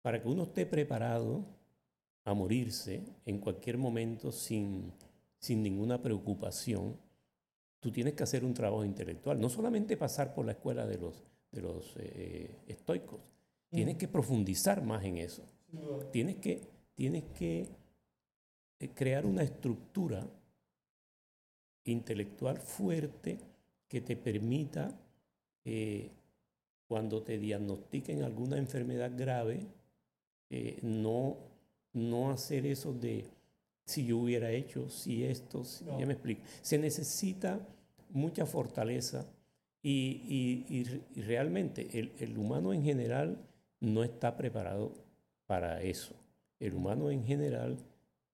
para 0.00 0.22
que 0.22 0.28
uno 0.28 0.44
esté 0.44 0.66
preparado 0.66 1.44
a 2.24 2.34
morirse 2.34 3.02
en 3.26 3.38
cualquier 3.38 3.78
momento 3.78 4.32
sin 4.32 4.92
sin 5.42 5.60
ninguna 5.60 6.00
preocupación, 6.00 6.96
tú 7.80 7.90
tienes 7.90 8.14
que 8.14 8.22
hacer 8.22 8.44
un 8.44 8.54
trabajo 8.54 8.84
intelectual, 8.84 9.40
no 9.40 9.48
solamente 9.48 9.96
pasar 9.96 10.32
por 10.34 10.46
la 10.46 10.52
escuela 10.52 10.86
de 10.86 10.98
los, 10.98 11.24
de 11.50 11.60
los 11.60 11.94
eh, 11.98 12.54
estoicos, 12.68 13.20
tienes 13.68 13.96
que 13.96 14.06
profundizar 14.06 14.84
más 14.84 15.04
en 15.04 15.18
eso, 15.18 15.42
tienes 16.12 16.36
que, 16.36 16.60
tienes 16.94 17.24
que 17.38 17.68
eh, 18.78 18.88
crear 18.94 19.26
una 19.26 19.42
estructura 19.42 20.26
intelectual 21.84 22.58
fuerte 22.58 23.38
que 23.88 24.00
te 24.00 24.16
permita, 24.16 24.98
eh, 25.64 26.10
cuando 26.86 27.22
te 27.22 27.38
diagnostiquen 27.38 28.22
alguna 28.22 28.58
enfermedad 28.58 29.12
grave, 29.16 29.66
no, 30.82 31.38
no 31.94 32.30
hacer 32.30 32.66
eso 32.66 32.92
de 32.92 33.24
si 33.84 34.06
yo 34.06 34.18
hubiera 34.18 34.50
hecho, 34.50 34.88
si 34.88 35.24
esto, 35.24 35.62
ya 35.98 36.06
me 36.06 36.12
explico. 36.12 36.42
Se 36.60 36.78
necesita 36.78 37.60
mucha 38.10 38.46
fortaleza 38.46 39.26
y, 39.82 40.64
y, 40.68 40.84
realmente 41.20 41.88
el, 41.98 42.12
el, 42.18 42.38
humano 42.38 42.72
en 42.72 42.84
general 42.84 43.38
no 43.80 44.04
está 44.04 44.36
preparado 44.36 44.92
para 45.46 45.82
eso. 45.82 46.14
El 46.62 46.74
humano 46.74 47.10
en 47.10 47.24
general 47.24 47.76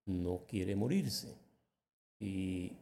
no 0.06 0.42
quiere 0.46 0.76
morirse 0.76 1.34
y, 2.20 2.72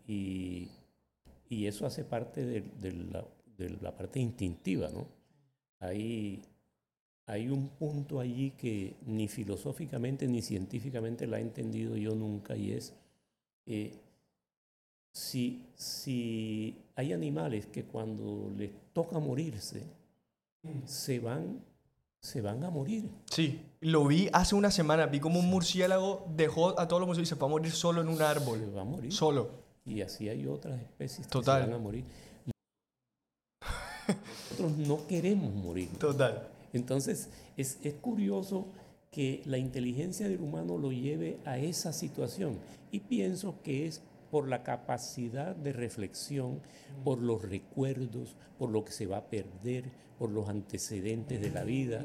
y 1.49 1.67
eso 1.67 1.87
hace 1.87 2.05
parte 2.05 2.45
de, 2.45 2.61
de, 2.81 2.93
la, 2.93 3.25
de, 3.57 3.71
la, 3.81 3.97
parte 3.97 4.19
instintiva, 4.21 4.89
¿no? 4.91 5.07
Hay 5.81 6.43
hay 7.27 7.49
un 7.49 7.69
punto 7.71 8.21
allí 8.21 8.53
que 8.53 8.95
ni 9.05 9.27
filosóficamente 9.27 10.29
ni 10.29 10.43
científicamente 10.43 11.27
la 11.27 11.39
he 11.39 11.43
entendido 11.43 11.97
yo 11.97 12.15
nunca 12.15 12.57
y 12.57 12.73
es 12.73 12.95
eh, 13.67 13.99
si, 15.11 15.67
si 15.75 16.85
hay 16.95 17.13
animales 17.13 17.67
que 17.67 17.85
cuando 17.85 18.53
les 18.57 18.71
toca 18.93 19.19
morirse 19.19 19.83
se 20.85 21.19
van 21.19 21.65
se 22.27 22.41
van 22.41 22.65
a 22.65 22.71
morir. 22.71 23.09
Sí, 23.31 23.63
lo 23.81 24.05
vi 24.07 24.29
hace 24.33 24.57
una 24.57 24.73
semana, 24.73 25.07
vi 25.07 25.21
como 25.21 25.39
un 25.39 25.47
murciélago 25.47 26.27
dejó 26.35 26.79
a 26.79 26.89
todos 26.89 27.01
los 27.01 27.07
murciélagos 27.07 27.29
y 27.29 27.35
se 27.35 27.41
va 27.41 27.47
a 27.47 27.51
morir 27.51 27.73
solo 27.73 28.01
en 28.01 28.09
un 28.09 28.21
árbol. 28.21 28.59
Se 28.59 28.67
va 28.67 28.83
a 28.83 28.85
morir. 28.85 29.13
Solo. 29.13 29.51
Y 29.85 30.03
así 30.03 30.29
hay 30.29 30.47
otras 30.47 30.81
especies 30.81 31.29
Total. 31.29 31.61
que 31.61 31.65
se 31.67 31.71
van 31.71 31.81
a 31.81 31.83
morir. 31.83 32.05
Nosotros 34.09 34.77
no 34.79 35.07
queremos 35.07 35.55
morir. 35.55 35.89
Total. 35.99 36.49
Entonces, 36.73 37.29
es, 37.57 37.79
curioso 38.01 38.67
que 39.13 39.43
la 39.47 39.59
inteligencia 39.59 40.29
del 40.29 40.41
humano 40.41 40.77
lo 40.79 40.91
lleve 40.91 41.39
a 41.45 41.59
esa 41.59 41.93
situación 41.93 42.59
y 42.91 43.01
pienso 43.01 43.55
que 43.63 43.87
es 43.87 44.03
por 44.31 44.49
la 44.49 44.63
capacidad 44.63 45.55
de 45.55 45.73
reflexión, 45.73 46.61
por 47.05 47.21
los 47.21 47.43
recuerdos, 47.43 48.37
por 48.59 48.71
lo 48.71 48.85
que 48.85 48.93
se 48.93 49.07
va 49.07 49.19
a 49.19 49.31
perder, 49.31 49.85
por 50.19 50.31
los 50.31 50.49
antecedentes 50.49 51.41
de 51.41 51.51
la 51.51 51.65
vida. 51.65 52.03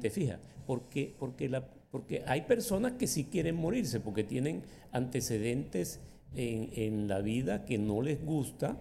¿Te 0.00 0.10
fijas? 0.10 0.38
Porque, 0.66 1.14
porque, 1.18 1.48
la, 1.48 1.66
porque 1.90 2.22
hay 2.26 2.42
personas 2.42 2.92
que 2.92 3.06
sí 3.06 3.24
quieren 3.24 3.56
morirse, 3.56 4.00
porque 4.00 4.24
tienen 4.24 4.62
antecedentes 4.92 6.00
en, 6.34 6.70
en 6.74 7.08
la 7.08 7.20
vida 7.20 7.64
que 7.64 7.78
no 7.78 8.02
les 8.02 8.24
gusta 8.24 8.76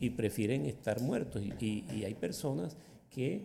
y 0.00 0.10
prefieren 0.10 0.66
estar 0.66 1.00
muertos. 1.00 1.42
y, 1.60 1.84
y 1.94 2.04
hay 2.04 2.14
personas 2.14 2.76
que 3.10 3.44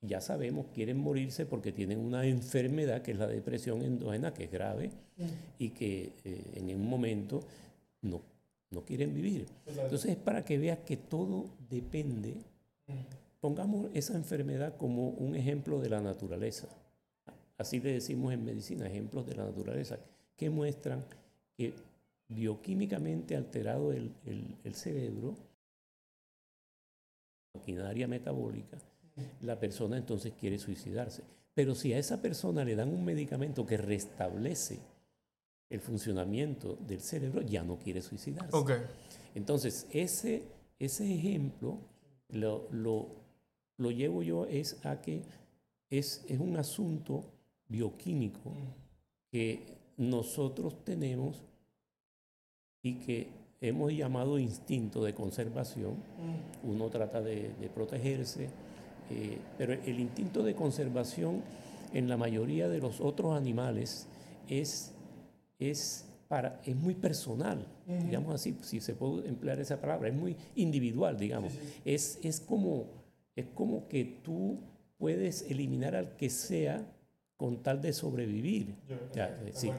ya 0.00 0.20
sabemos, 0.20 0.66
quieren 0.72 0.98
morirse 0.98 1.46
porque 1.46 1.72
tienen 1.72 1.98
una 1.98 2.24
enfermedad 2.24 3.02
que 3.02 3.12
es 3.12 3.18
la 3.18 3.26
depresión 3.26 3.82
endógena, 3.82 4.32
que 4.32 4.44
es 4.44 4.50
grave 4.50 4.90
y 5.58 5.70
que 5.70 6.12
eh, 6.24 6.42
en 6.54 6.74
un 6.74 6.88
momento 6.88 7.40
no, 8.02 8.22
no 8.70 8.84
quieren 8.84 9.14
vivir. 9.14 9.46
Entonces 9.66 10.12
es 10.12 10.16
para 10.16 10.44
que 10.44 10.58
veas 10.58 10.78
que 10.80 10.96
todo 10.96 11.46
depende. 11.70 12.36
Pongamos 13.40 13.90
esa 13.94 14.14
enfermedad 14.14 14.76
como 14.76 15.10
un 15.10 15.34
ejemplo 15.34 15.80
de 15.80 15.90
la 15.90 16.00
naturaleza. 16.00 16.68
Así 17.56 17.80
le 17.80 17.92
decimos 17.92 18.32
en 18.32 18.44
medicina, 18.44 18.86
ejemplos 18.86 19.26
de 19.26 19.34
la 19.34 19.44
naturaleza, 19.44 19.98
que 20.36 20.50
muestran 20.50 21.04
que 21.56 21.74
bioquímicamente 22.28 23.36
alterado 23.36 23.92
el, 23.92 24.12
el, 24.26 24.56
el 24.62 24.74
cerebro, 24.74 25.34
maquinaria 27.54 28.06
metabólica, 28.06 28.78
la 29.40 29.58
persona 29.58 29.96
entonces 29.96 30.34
quiere 30.38 30.58
suicidarse. 30.58 31.22
Pero 31.54 31.74
si 31.74 31.92
a 31.92 31.98
esa 31.98 32.22
persona 32.22 32.64
le 32.64 32.76
dan 32.76 32.90
un 32.90 33.04
medicamento 33.04 33.66
que 33.66 33.76
restablece 33.76 34.78
el 35.70 35.80
funcionamiento 35.80 36.76
del 36.76 37.00
cerebro, 37.00 37.42
ya 37.42 37.62
no 37.62 37.78
quiere 37.78 38.02
suicidarse. 38.02 38.50
Entonces, 39.34 39.86
ese, 39.90 40.42
ese 40.78 41.14
ejemplo 41.14 41.78
lo, 42.30 42.68
lo, 42.70 43.08
lo, 43.76 43.90
llevo 43.90 44.22
yo 44.22 44.46
es 44.46 44.84
a 44.84 45.00
que 45.00 45.22
es, 45.90 46.24
es 46.28 46.38
un 46.38 46.56
asunto 46.56 47.24
bioquímico 47.68 48.52
que 49.30 49.76
nosotros 49.96 50.84
tenemos 50.84 51.42
y 52.82 52.94
que 53.00 53.28
hemos 53.60 53.92
llamado 53.92 54.38
instinto 54.38 55.04
de 55.04 55.14
conservación. 55.14 55.96
Uno 56.62 56.88
trata 56.88 57.20
de, 57.20 57.52
de 57.60 57.68
protegerse, 57.68 58.48
eh, 59.10 59.38
pero 59.56 59.72
el 59.72 60.00
instinto 60.00 60.42
de 60.42 60.54
conservación 60.54 61.42
en 61.92 62.08
la 62.08 62.16
mayoría 62.16 62.68
de 62.68 62.78
los 62.78 63.00
otros 63.00 63.36
animales 63.36 64.06
es, 64.48 64.92
es, 65.58 66.06
para, 66.28 66.60
es 66.64 66.76
muy 66.76 66.94
personal, 66.94 67.66
digamos 67.86 68.34
así, 68.34 68.56
si 68.62 68.80
se 68.80 68.94
puede 68.94 69.28
emplear 69.28 69.58
esa 69.60 69.80
palabra, 69.80 70.08
es 70.08 70.14
muy 70.14 70.36
individual, 70.54 71.18
digamos. 71.18 71.52
Es, 71.84 72.18
es, 72.22 72.40
como, 72.40 72.86
es 73.34 73.46
como 73.54 73.88
que 73.88 74.04
tú 74.22 74.58
puedes 74.98 75.50
eliminar 75.50 75.96
al 75.96 76.16
que 76.16 76.28
sea 76.30 76.86
con 77.36 77.62
tal 77.62 77.80
de 77.80 77.92
sobrevivir. 77.92 78.74
Eh, 79.14 79.52
sí. 79.54 79.70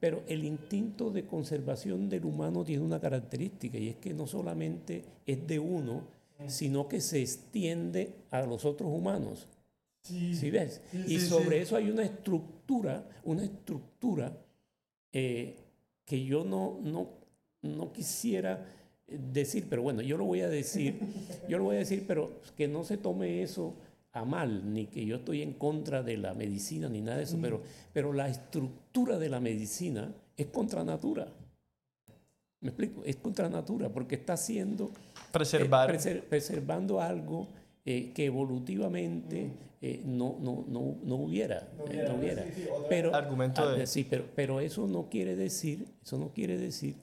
Pero 0.00 0.22
el 0.26 0.44
instinto 0.44 1.10
de 1.10 1.24
conservación 1.24 2.08
del 2.08 2.26
humano 2.26 2.64
tiene 2.64 2.84
una 2.84 3.00
característica 3.00 3.78
y 3.78 3.88
es 3.88 3.96
que 3.96 4.12
no 4.12 4.26
solamente 4.26 5.04
es 5.24 5.46
de 5.46 5.58
uno, 5.58 6.02
sino 6.48 6.88
que 6.88 7.00
se 7.00 7.22
extiende 7.22 8.12
a 8.30 8.42
los 8.42 8.64
otros 8.64 8.90
humanos. 8.92 9.48
Sí, 10.02 10.50
ves? 10.50 10.82
y 11.06 11.18
sobre 11.18 11.62
eso 11.62 11.76
hay 11.76 11.88
una 11.88 12.02
estructura, 12.02 13.08
una 13.24 13.44
estructura 13.44 14.36
eh, 15.14 15.56
que 16.04 16.24
yo 16.24 16.44
no, 16.44 16.78
no, 16.82 17.08
no 17.62 17.92
quisiera 17.92 18.66
decir, 19.06 19.66
pero 19.70 19.82
bueno, 19.82 20.02
yo 20.02 20.18
lo 20.18 20.24
voy 20.24 20.40
a 20.40 20.48
decir, 20.48 20.98
yo 21.48 21.56
lo 21.58 21.64
voy 21.64 21.76
a 21.76 21.78
decir, 21.78 22.04
pero 22.06 22.40
que 22.56 22.68
no 22.68 22.84
se 22.84 22.98
tome 22.98 23.42
eso 23.42 23.74
a 24.12 24.24
mal, 24.24 24.72
ni 24.72 24.86
que 24.86 25.06
yo 25.06 25.16
estoy 25.16 25.42
en 25.42 25.54
contra 25.54 26.02
de 26.02 26.16
la 26.16 26.34
medicina, 26.34 26.88
ni 26.88 27.00
nada 27.00 27.18
de 27.18 27.24
eso, 27.24 27.38
pero, 27.40 27.62
pero 27.92 28.12
la 28.12 28.28
estructura 28.28 29.18
de 29.18 29.28
la 29.28 29.40
medicina 29.40 30.12
es 30.36 30.46
contra 30.46 30.84
natura. 30.84 31.28
¿Me 32.60 32.70
explico? 32.70 33.02
Es 33.04 33.16
contra 33.16 33.48
natura, 33.48 33.90
porque 33.90 34.16
está 34.16 34.32
haciendo... 34.32 34.90
Preservar. 35.32 35.94
Eh, 35.94 36.22
preservando 36.28 37.00
algo 37.00 37.48
eh, 37.84 38.12
que 38.14 38.24
evolutivamente 38.24 39.50
eh, 39.86 40.00
no, 40.02 40.38
no, 40.40 40.64
no, 40.66 40.96
no, 41.04 41.14
hubiera. 41.16 41.68
No 41.76 42.14
hubiera. 42.14 42.42
pero, 42.88 43.14
Argumento 43.14 43.60
ah, 43.60 43.84
sí, 43.84 44.06
pero, 44.08 44.24
pero 44.34 44.60
eso 44.60 44.86
no 44.86 45.10
quiere 45.10 45.36
decir, 45.36 45.84
eso 46.02 46.16
no 46.16 46.32
quiere 46.32 46.56
decir 46.56 46.94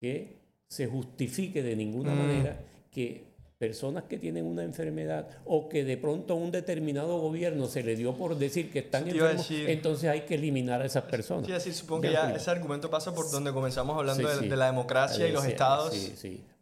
que 0.00 0.36
se 0.68 0.86
justifique 0.86 1.60
de 1.60 1.74
ninguna 1.74 2.14
mm. 2.14 2.18
manera 2.18 2.60
que 2.92 3.24
personas 3.58 4.04
que 4.04 4.16
tienen 4.16 4.46
una 4.46 4.62
enfermedad 4.62 5.26
o 5.44 5.68
que 5.68 5.82
de 5.82 5.96
pronto 5.96 6.34
a 6.34 6.36
un 6.36 6.52
determinado 6.52 7.18
gobierno 7.18 7.66
se 7.66 7.82
le 7.82 7.96
dio 7.96 8.14
por 8.14 8.38
decir 8.38 8.70
que 8.70 8.78
están 8.78 9.08
enfermos, 9.08 9.50
entonces 9.50 10.08
hay 10.08 10.20
que 10.20 10.36
eliminar 10.36 10.82
a 10.82 10.86
esas 10.86 11.02
personas. 11.04 11.46
Sí, 11.46 11.52
así 11.52 11.72
supongo 11.72 12.02
que 12.02 12.12
ya 12.12 12.32
ese 12.32 12.48
argumento 12.48 12.88
pasa 12.90 13.12
por 13.12 13.28
donde 13.28 13.52
comenzamos 13.52 13.98
hablando 13.98 14.28
de, 14.28 14.56
la 14.56 14.66
democracia 14.66 15.26
y 15.26 15.32
los 15.32 15.44
estados. 15.44 15.92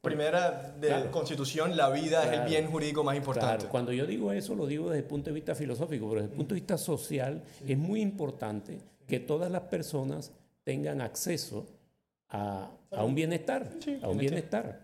Primera 0.03 0.75
de 0.81 1.11
constitución, 1.11 1.77
la 1.77 1.89
vida 1.89 2.25
es 2.25 2.41
el 2.41 2.47
bien 2.47 2.67
jurídico 2.71 3.05
más 3.05 3.17
importante. 3.17 3.57
Claro. 3.59 3.71
Cuando 3.71 3.93
yo 3.93 4.05
digo 4.05 4.33
eso, 4.33 4.55
lo 4.55 4.67
digo 4.67 4.91
desde 4.91 4.99
el 4.99 5.05
punto 5.05 5.31
de 5.31 5.35
vista 5.35 5.55
filosófico, 5.55 6.09
pero 6.09 6.23
desde 6.23 6.33
el 6.33 6.37
punto 6.37 6.55
de 6.55 6.61
vista 6.61 6.77
social 6.77 7.43
es 7.67 7.79
muy 7.79 8.01
importante 8.01 8.79
que 9.07 9.21
todas 9.21 9.51
las 9.51 9.63
personas 9.63 10.33
tengan 10.65 11.01
acceso 11.01 11.67
a, 12.29 12.69
a 12.91 13.05
un 13.05 13.15
bienestar, 13.15 13.71
a 14.03 14.09
un 14.09 14.19
bienestar. 14.19 14.81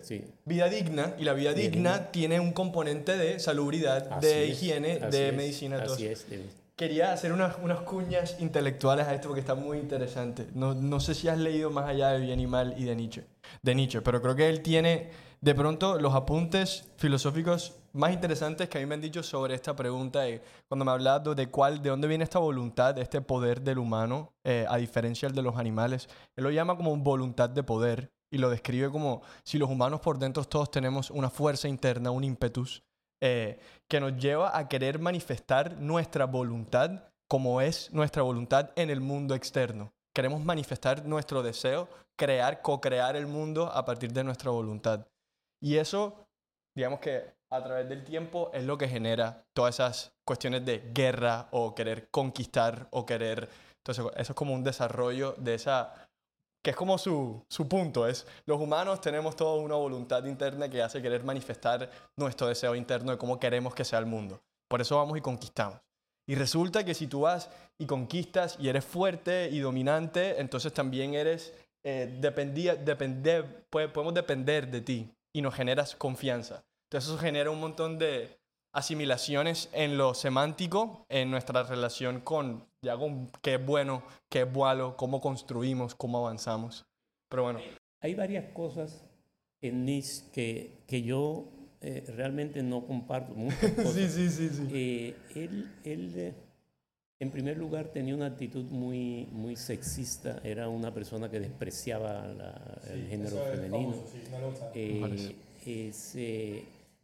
Sí. 0.00 0.24
Vida 0.46 0.70
digna, 0.70 1.14
y 1.18 1.24
la 1.24 1.34
vida, 1.34 1.52
digna, 1.52 2.10
tiene 2.10 2.40
un 2.40 2.52
componente 2.52 3.18
de 3.18 3.38
salubridad, 3.38 4.18
de 4.18 4.46
higiene, 4.46 4.98
de 4.98 5.32
medicina. 5.32 5.82
Así 5.82 6.06
es. 6.06 6.24
Quería 6.74 7.12
hacer 7.12 7.32
unas, 7.32 7.56
unas 7.62 7.80
cuñas 7.80 8.36
intelectuales 8.38 9.06
a 9.08 9.14
esto 9.14 9.28
porque 9.28 9.40
está 9.40 9.54
muy 9.54 9.78
interesante. 9.78 10.46
No, 10.54 10.74
no 10.74 11.00
sé 11.00 11.12
si 11.12 11.28
has 11.28 11.36
leído 11.36 11.70
más 11.70 11.88
allá 11.88 12.12
de 12.12 12.20
Bien 12.20 12.40
y 12.40 12.46
Mal 12.46 12.74
y 12.78 12.84
de 12.84 12.94
Nietzsche, 12.94 13.24
de 13.62 13.74
Nietzsche, 13.74 14.00
pero 14.00 14.20
creo 14.20 14.36
que 14.36 14.48
él 14.48 14.62
tiene 14.62 15.10
de 15.40 15.54
pronto 15.54 16.00
los 16.00 16.14
apuntes 16.14 16.90
filosóficos 16.96 17.76
más 17.92 18.12
interesantes 18.12 18.68
que 18.68 18.78
a 18.78 18.80
mí 18.80 18.86
me 18.86 18.94
han 18.94 19.00
dicho 19.00 19.22
sobre 19.22 19.54
esta 19.54 19.74
pregunta, 19.74 20.20
de, 20.20 20.42
cuando 20.68 20.84
me 20.84 20.90
hablado 20.90 21.34
de 21.34 21.48
cuál, 21.48 21.82
de 21.82 21.90
dónde 21.90 22.08
viene 22.08 22.24
esta 22.24 22.38
voluntad, 22.38 22.98
este 22.98 23.20
poder 23.20 23.60
del 23.62 23.78
humano, 23.78 24.32
eh, 24.44 24.66
a 24.68 24.76
diferencia 24.76 25.28
del 25.28 25.36
de 25.36 25.42
los 25.42 25.56
animales. 25.56 26.08
Él 26.36 26.44
lo 26.44 26.50
llama 26.50 26.76
como 26.76 26.96
voluntad 26.96 27.50
de 27.50 27.62
poder 27.62 28.12
y 28.30 28.38
lo 28.38 28.50
describe 28.50 28.90
como 28.90 29.22
si 29.42 29.58
los 29.58 29.70
humanos 29.70 30.00
por 30.00 30.18
dentro 30.18 30.44
todos 30.44 30.70
tenemos 30.70 31.10
una 31.10 31.30
fuerza 31.30 31.68
interna, 31.68 32.10
un 32.10 32.24
ímpetus, 32.24 32.82
eh, 33.20 33.58
que 33.88 34.00
nos 34.00 34.16
lleva 34.16 34.56
a 34.56 34.68
querer 34.68 34.98
manifestar 34.98 35.78
nuestra 35.80 36.26
voluntad 36.26 37.04
como 37.28 37.60
es 37.60 37.92
nuestra 37.92 38.22
voluntad 38.22 38.70
en 38.76 38.90
el 38.90 39.00
mundo 39.00 39.34
externo. 39.34 39.92
Queremos 40.18 40.44
manifestar 40.44 41.04
nuestro 41.04 41.44
deseo, 41.44 41.88
crear, 42.16 42.60
co-crear 42.60 43.14
el 43.14 43.28
mundo 43.28 43.70
a 43.72 43.84
partir 43.84 44.12
de 44.12 44.24
nuestra 44.24 44.50
voluntad. 44.50 45.06
Y 45.62 45.76
eso, 45.76 46.26
digamos 46.76 46.98
que 46.98 47.36
a 47.48 47.62
través 47.62 47.88
del 47.88 48.02
tiempo 48.02 48.50
es 48.52 48.64
lo 48.64 48.76
que 48.76 48.88
genera 48.88 49.44
todas 49.54 49.76
esas 49.76 50.12
cuestiones 50.26 50.64
de 50.64 50.90
guerra 50.92 51.46
o 51.52 51.72
querer 51.72 52.10
conquistar 52.10 52.88
o 52.90 53.06
querer... 53.06 53.48
Entonces, 53.76 54.04
eso 54.16 54.32
es 54.32 54.36
como 54.36 54.54
un 54.54 54.64
desarrollo 54.64 55.36
de 55.38 55.54
esa 55.54 55.94
que 56.64 56.70
es 56.70 56.76
como 56.76 56.98
su, 56.98 57.46
su, 57.48 57.68
punto, 57.68 58.08
es 58.08 58.26
los 58.44 58.60
humanos 58.60 59.00
tenemos 59.00 59.36
toda 59.36 59.62
una 59.62 59.76
voluntad 59.76 60.24
interna 60.24 60.68
que 60.68 60.82
hace 60.82 61.00
querer 61.00 61.22
manifestar 61.22 61.88
nuestro 62.16 62.48
deseo 62.48 62.74
interno 62.74 63.12
de 63.12 63.18
cómo 63.18 63.38
queremos 63.38 63.72
que 63.72 63.84
sea 63.84 64.00
el 64.00 64.06
mundo. 64.06 64.42
Por 64.68 64.80
eso 64.80 64.96
vamos 64.96 65.16
y 65.16 65.20
conquistamos. 65.20 65.78
Y 66.28 66.34
resulta 66.34 66.84
que 66.84 66.92
si 66.92 67.06
tú 67.06 67.20
vas 67.20 67.50
y 67.78 67.86
conquistas 67.86 68.58
y 68.60 68.68
eres 68.68 68.84
fuerte 68.84 69.48
y 69.50 69.60
dominante, 69.60 70.38
entonces 70.40 70.74
también 70.74 71.14
eres, 71.14 71.54
eh, 71.82 72.18
dependía, 72.20 72.76
podemos 73.70 74.12
depender 74.12 74.70
de 74.70 74.82
ti 74.82 75.10
y 75.32 75.40
nos 75.40 75.54
generas 75.54 75.96
confianza. 75.96 76.62
Entonces 76.84 77.08
eso 77.10 77.18
genera 77.18 77.50
un 77.50 77.60
montón 77.60 77.98
de 77.98 78.38
asimilaciones 78.72 79.70
en 79.72 79.96
lo 79.96 80.12
semántico, 80.12 81.06
en 81.08 81.30
nuestra 81.30 81.62
relación 81.62 82.20
con, 82.20 82.66
ya 82.82 82.98
qué 83.40 83.54
es 83.54 83.64
bueno, 83.64 84.02
qué 84.28 84.42
es 84.42 84.54
malo, 84.54 84.98
cómo 84.98 85.22
construimos, 85.22 85.94
cómo 85.94 86.18
avanzamos. 86.18 86.84
Pero 87.30 87.44
bueno. 87.44 87.60
Hay 88.00 88.14
varias 88.14 88.52
cosas 88.52 89.02
en 89.62 89.86
Nietzsche 89.86 90.30
que, 90.30 90.84
que 90.86 91.02
yo 91.02 91.48
eh, 91.80 92.04
realmente 92.16 92.62
no 92.62 92.86
comparto. 92.86 93.34
Muchas 93.34 93.72
cosas. 93.76 93.92
sí, 93.94 94.08
sí, 94.08 94.28
sí. 94.30 94.48
sí. 94.48 94.68
Eh, 94.72 95.14
él, 95.34 95.70
él 95.84 96.12
eh, 96.16 96.32
en 97.20 97.30
primer 97.30 97.56
lugar, 97.56 97.88
tenía 97.88 98.14
una 98.14 98.26
actitud 98.26 98.64
muy, 98.64 99.26
muy 99.32 99.56
sexista. 99.56 100.40
Era 100.44 100.68
una 100.68 100.94
persona 100.94 101.28
que 101.28 101.40
despreciaba 101.40 102.26
el 102.92 103.08
género 103.08 103.36
femenino. 103.50 103.94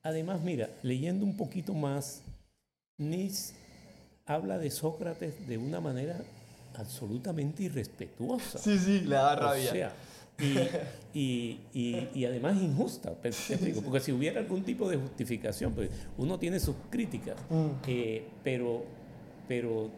Además, 0.04 0.42
mira, 0.42 0.70
leyendo 0.82 1.24
un 1.24 1.36
poquito 1.36 1.72
más, 1.74 2.22
Nietzsche 2.98 3.54
habla 4.26 4.58
de 4.58 4.70
Sócrates 4.70 5.48
de 5.48 5.58
una 5.58 5.80
manera 5.80 6.20
absolutamente 6.76 7.64
irrespetuosa. 7.64 8.58
Sí, 8.58 8.78
sí, 8.78 9.00
le 9.00 9.16
da 9.16 9.34
rabia. 9.34 9.68
O 9.68 9.72
sea, 9.72 9.92
y, 11.14 11.60
y, 11.72 12.08
y, 12.12 12.24
además 12.24 12.60
injusta, 12.60 13.14
porque 13.14 14.00
si 14.00 14.12
hubiera 14.12 14.40
algún 14.40 14.64
tipo 14.64 14.88
de 14.88 14.96
justificación, 14.96 15.72
pues 15.72 15.90
uno 16.18 16.38
tiene 16.38 16.58
sus 16.58 16.74
críticas, 16.90 17.36
mm. 17.50 17.66
eh, 17.86 18.26
pero, 18.42 18.84
pero 19.46 19.90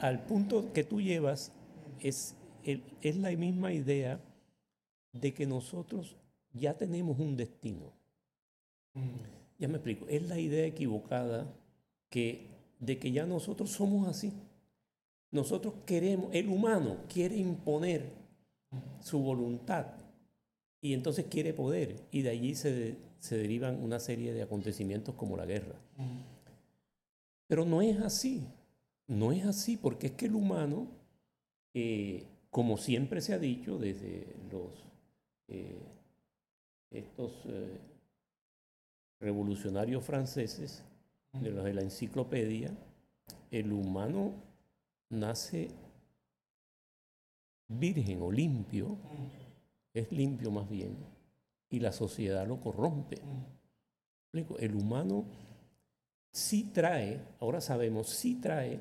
al 0.00 0.24
punto 0.26 0.72
que 0.72 0.84
tú 0.84 1.00
llevas 1.00 1.52
es, 2.00 2.34
es 2.62 3.16
la 3.16 3.30
misma 3.30 3.72
idea 3.72 4.20
de 5.12 5.32
que 5.32 5.46
nosotros 5.46 6.16
ya 6.52 6.76
tenemos 6.76 7.18
un 7.18 7.36
destino. 7.36 7.92
Ya 9.58 9.68
me 9.68 9.74
explico. 9.74 10.06
Es 10.08 10.28
la 10.28 10.38
idea 10.38 10.66
equivocada 10.66 11.52
que, 12.10 12.48
de 12.80 12.98
que 12.98 13.12
ya 13.12 13.26
nosotros 13.26 13.70
somos 13.70 14.08
así. 14.08 14.32
Nosotros 15.30 15.74
queremos, 15.86 16.28
el 16.32 16.48
humano 16.48 16.98
quiere 17.08 17.36
imponer 17.36 18.23
su 19.00 19.20
voluntad 19.20 19.86
y 20.80 20.92
entonces 20.92 21.26
quiere 21.26 21.52
poder 21.52 21.96
y 22.10 22.22
de 22.22 22.30
allí 22.30 22.54
se, 22.54 22.96
se 23.18 23.36
derivan 23.36 23.82
una 23.82 24.00
serie 24.00 24.32
de 24.32 24.42
acontecimientos 24.42 25.14
como 25.14 25.36
la 25.36 25.46
guerra. 25.46 25.76
Pero 27.46 27.64
no 27.64 27.82
es 27.82 28.00
así, 28.00 28.46
no 29.06 29.32
es 29.32 29.44
así 29.46 29.76
porque 29.76 30.08
es 30.08 30.12
que 30.12 30.26
el 30.26 30.34
humano, 30.34 30.88
eh, 31.74 32.24
como 32.50 32.76
siempre 32.76 33.20
se 33.20 33.34
ha 33.34 33.38
dicho 33.38 33.78
desde 33.78 34.26
los, 34.50 34.70
eh, 35.48 35.78
estos... 36.90 37.32
Eh, 37.46 37.78
revolucionarios 39.24 40.04
franceses, 40.04 40.84
de 41.32 41.50
los 41.50 41.64
de 41.64 41.74
la 41.74 41.80
enciclopedia, 41.80 42.70
el 43.50 43.72
humano 43.72 44.32
nace 45.08 45.70
virgen 47.68 48.22
o 48.22 48.30
limpio, 48.30 48.96
es 49.92 50.10
limpio 50.12 50.50
más 50.50 50.68
bien, 50.68 50.96
y 51.70 51.80
la 51.80 51.92
sociedad 51.92 52.46
lo 52.46 52.60
corrompe. 52.60 53.18
El 54.58 54.74
humano 54.74 55.24
sí 56.32 56.70
trae, 56.72 57.20
ahora 57.40 57.60
sabemos, 57.60 58.08
sí 58.08 58.36
trae 58.40 58.80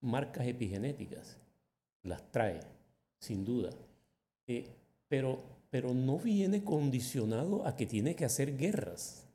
marcas 0.00 0.46
epigenéticas, 0.46 1.36
las 2.02 2.22
trae, 2.30 2.60
sin 3.20 3.44
duda, 3.44 3.70
eh, 4.46 4.66
pero, 5.08 5.38
pero 5.70 5.94
no 5.94 6.18
viene 6.18 6.64
condicionado 6.64 7.66
a 7.66 7.76
que 7.76 7.86
tiene 7.86 8.14
que 8.14 8.24
hacer 8.24 8.56
guerras. 8.56 9.26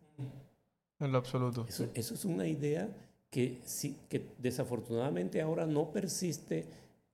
En 1.00 1.12
lo 1.12 1.18
absoluto. 1.18 1.66
Eso, 1.68 1.90
es 1.96 2.26
una 2.26 2.48
idea 2.48 2.90
que, 3.30 3.62
sí, 3.66 3.98
que 4.10 4.26
desafortunadamente 4.38 5.42
ahora 5.42 5.66
no 5.66 5.92
persiste 5.92 6.66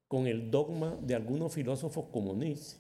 con 0.10 0.26
el 0.26 0.50
dogma 0.50 0.98
de 1.02 1.14
algunos 1.14 1.54
filósofos 1.54 2.08
como 2.12 2.34
Nietzsche, 2.34 2.80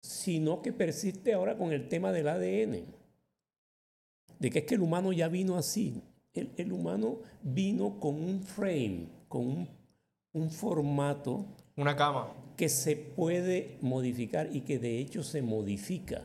sino 0.00 0.62
que 0.62 0.72
persiste 0.72 1.34
ahora 1.34 1.56
con 1.56 1.70
el 1.70 1.86
tema 1.88 2.12
del 2.12 2.28
ADN, 2.28 2.86
de 4.38 4.50
que 4.50 4.60
es 4.60 4.64
que 4.64 4.74
el 4.74 4.80
humano 4.80 5.12
ya 5.12 5.28
vino 5.28 5.56
así. 5.56 6.02
El, 6.32 6.50
el 6.56 6.72
humano 6.72 7.18
vino 7.42 8.00
con 8.00 8.14
un 8.14 8.42
frame, 8.42 9.06
con 9.28 9.46
un, 9.46 9.68
un 10.32 10.50
formato. 10.50 11.44
Una 11.76 11.94
cama. 11.94 12.32
Que 12.56 12.70
se 12.70 12.96
puede 12.96 13.76
modificar 13.82 14.48
y 14.50 14.62
que 14.62 14.78
de 14.78 14.98
hecho 14.98 15.22
se 15.22 15.42
modifica. 15.42 16.24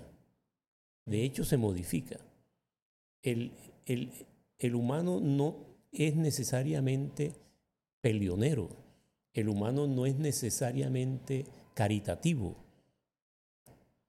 De 1.05 1.23
hecho 1.25 1.43
se 1.43 1.57
modifica. 1.57 2.19
El, 3.21 3.51
el, 3.85 4.13
el 4.59 4.75
humano 4.75 5.19
no 5.19 5.57
es 5.91 6.15
necesariamente 6.15 7.33
peleonero. 8.01 8.69
El 9.33 9.49
humano 9.49 9.87
no 9.87 10.05
es 10.05 10.17
necesariamente 10.17 11.45
caritativo. 11.73 12.55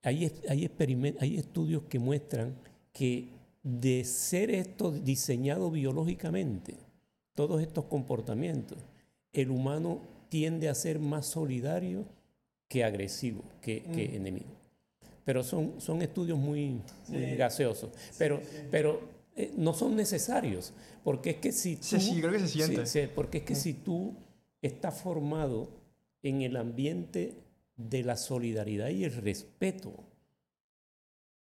Hay, 0.01 0.31
hay, 0.47 0.71
hay 1.19 1.37
estudios 1.37 1.83
que 1.83 1.99
muestran 1.99 2.55
que 2.93 3.27
de 3.63 4.03
ser 4.05 4.49
esto 4.51 4.91
diseñado 4.91 5.69
biológicamente, 5.69 6.75
todos 7.35 7.61
estos 7.61 7.85
comportamientos, 7.85 8.77
el 9.33 9.51
humano 9.51 10.01
tiende 10.29 10.69
a 10.69 10.75
ser 10.75 10.99
más 10.99 11.25
solidario 11.25 12.05
que 12.67 12.83
agresivo, 12.83 13.43
que, 13.61 13.83
mm. 13.85 14.15
enemigo. 14.15 14.59
Pero 15.25 15.43
son, 15.43 15.79
son 15.79 16.01
estudios 16.01 16.39
muy, 16.39 16.81
gaseosos. 17.37 17.91
Pero, 18.17 18.41
pero 18.71 19.01
eh, 19.39 19.53
no 19.55 19.73
son 19.73 19.95
necesarios, 19.95 20.73
porque 21.01 21.29
es 21.29 21.35
que 21.37 21.53
si 21.53 21.77
tú... 21.77 21.97
Sí, 21.97 22.19
creo 22.19 22.33
que 22.33 22.39
se 22.39 22.47
siente. 22.49 23.07
porque 23.07 23.37
es 23.37 23.43
que 23.45 23.55
si 23.55 23.73
tú 23.73 24.17
estás 24.61 25.01
formado 25.01 25.69
en 26.23 26.41
el 26.41 26.57
ambiente 26.57 27.37
de 27.77 28.03
la 28.03 28.17
solidaridad 28.17 28.89
y 28.89 29.05
el 29.05 29.13
respeto, 29.13 29.93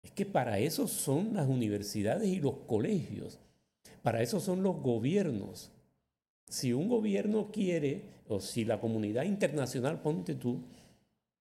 es 0.04 0.12
que 0.12 0.24
para 0.24 0.60
eso 0.60 0.86
son 0.86 1.34
las 1.34 1.48
universidades 1.48 2.28
y 2.28 2.38
los 2.38 2.54
colegios, 2.68 3.40
para 4.02 4.22
eso 4.22 4.38
son 4.38 4.62
los 4.62 4.76
gobiernos. 4.76 5.72
Si 6.48 6.72
un 6.72 6.88
gobierno 6.88 7.50
quiere, 7.50 8.02
o 8.28 8.38
si 8.38 8.64
la 8.64 8.78
comunidad 8.78 9.24
internacional, 9.24 10.00
ponte 10.02 10.36
tú, 10.36 10.60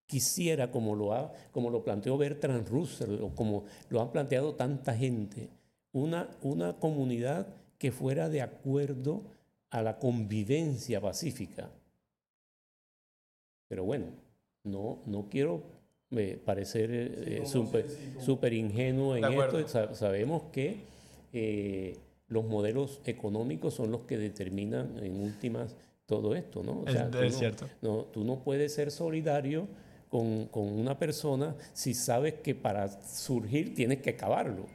quisiera, 0.06 0.72
como 0.72 0.96
lo, 0.96 1.12
ha, 1.12 1.32
como 1.52 1.70
lo 1.70 1.84
planteó 1.84 2.18
Bertrand 2.18 2.66
Russell, 2.66 3.22
o 3.22 3.32
como 3.32 3.62
lo 3.90 4.02
han 4.02 4.10
planteado 4.10 4.56
tanta 4.56 4.92
gente, 4.92 5.48
una, 5.92 6.28
una 6.42 6.74
comunidad 6.74 7.46
que 7.78 7.92
fuera 7.92 8.28
de 8.28 8.42
acuerdo 8.42 9.22
a 9.70 9.82
la 9.82 9.98
convivencia 9.98 11.00
pacífica. 11.00 11.70
Pero 13.68 13.84
bueno, 13.84 14.06
no, 14.64 14.98
no 15.06 15.28
quiero 15.30 15.62
parecer 16.44 16.90
eh, 16.92 17.42
súper 17.46 18.52
ingenuo 18.52 19.16
en 19.16 19.24
esto. 19.24 19.94
sabemos 19.94 20.44
que 20.52 20.76
eh, 21.32 21.96
los 22.28 22.44
modelos 22.44 23.00
económicos 23.06 23.74
son 23.74 23.90
los 23.90 24.02
que 24.02 24.18
determinan 24.18 24.98
en 25.02 25.20
últimas 25.20 25.74
todo 26.06 26.34
esto, 26.34 26.62
¿no? 26.62 26.84
es, 26.86 27.36
cierto. 27.36 27.66
No, 27.80 28.04
tú 28.12 28.24
no 28.24 28.40
puedes 28.40 28.74
ser 28.74 28.90
solidario 28.90 29.66
con, 30.10 30.46
con, 30.48 30.64
una 30.64 30.98
persona 30.98 31.54
si 31.72 31.94
sabes 31.94 32.34
que 32.34 32.54
para 32.54 32.88
surgir 33.02 33.74
tienes 33.74 34.02
que 34.02 34.10
acabarlo. 34.10 34.66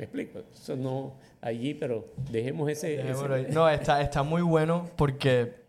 ¿Me 0.00 0.04
explico? 0.04 0.38
Eso 0.54 0.76
no 0.76 1.12
allí, 1.42 1.74
pero 1.74 2.06
dejemos 2.30 2.70
ese... 2.70 3.04
No, 3.50 3.68
está, 3.68 4.00
está 4.00 4.22
muy 4.22 4.40
bueno 4.40 4.88
porque 4.96 5.60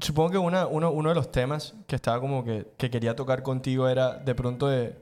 Supongo 0.00 0.30
que 0.30 0.38
una, 0.38 0.66
uno, 0.66 0.92
uno, 0.92 1.08
de 1.08 1.14
los 1.16 1.32
temas 1.32 1.74
que 1.88 1.96
estaba 1.96 2.20
como 2.20 2.44
que, 2.44 2.66
que, 2.76 2.88
quería 2.88 3.16
tocar 3.16 3.42
contigo 3.42 3.88
era 3.88 4.16
de 4.16 4.32
pronto 4.32 4.68
de 4.68 4.96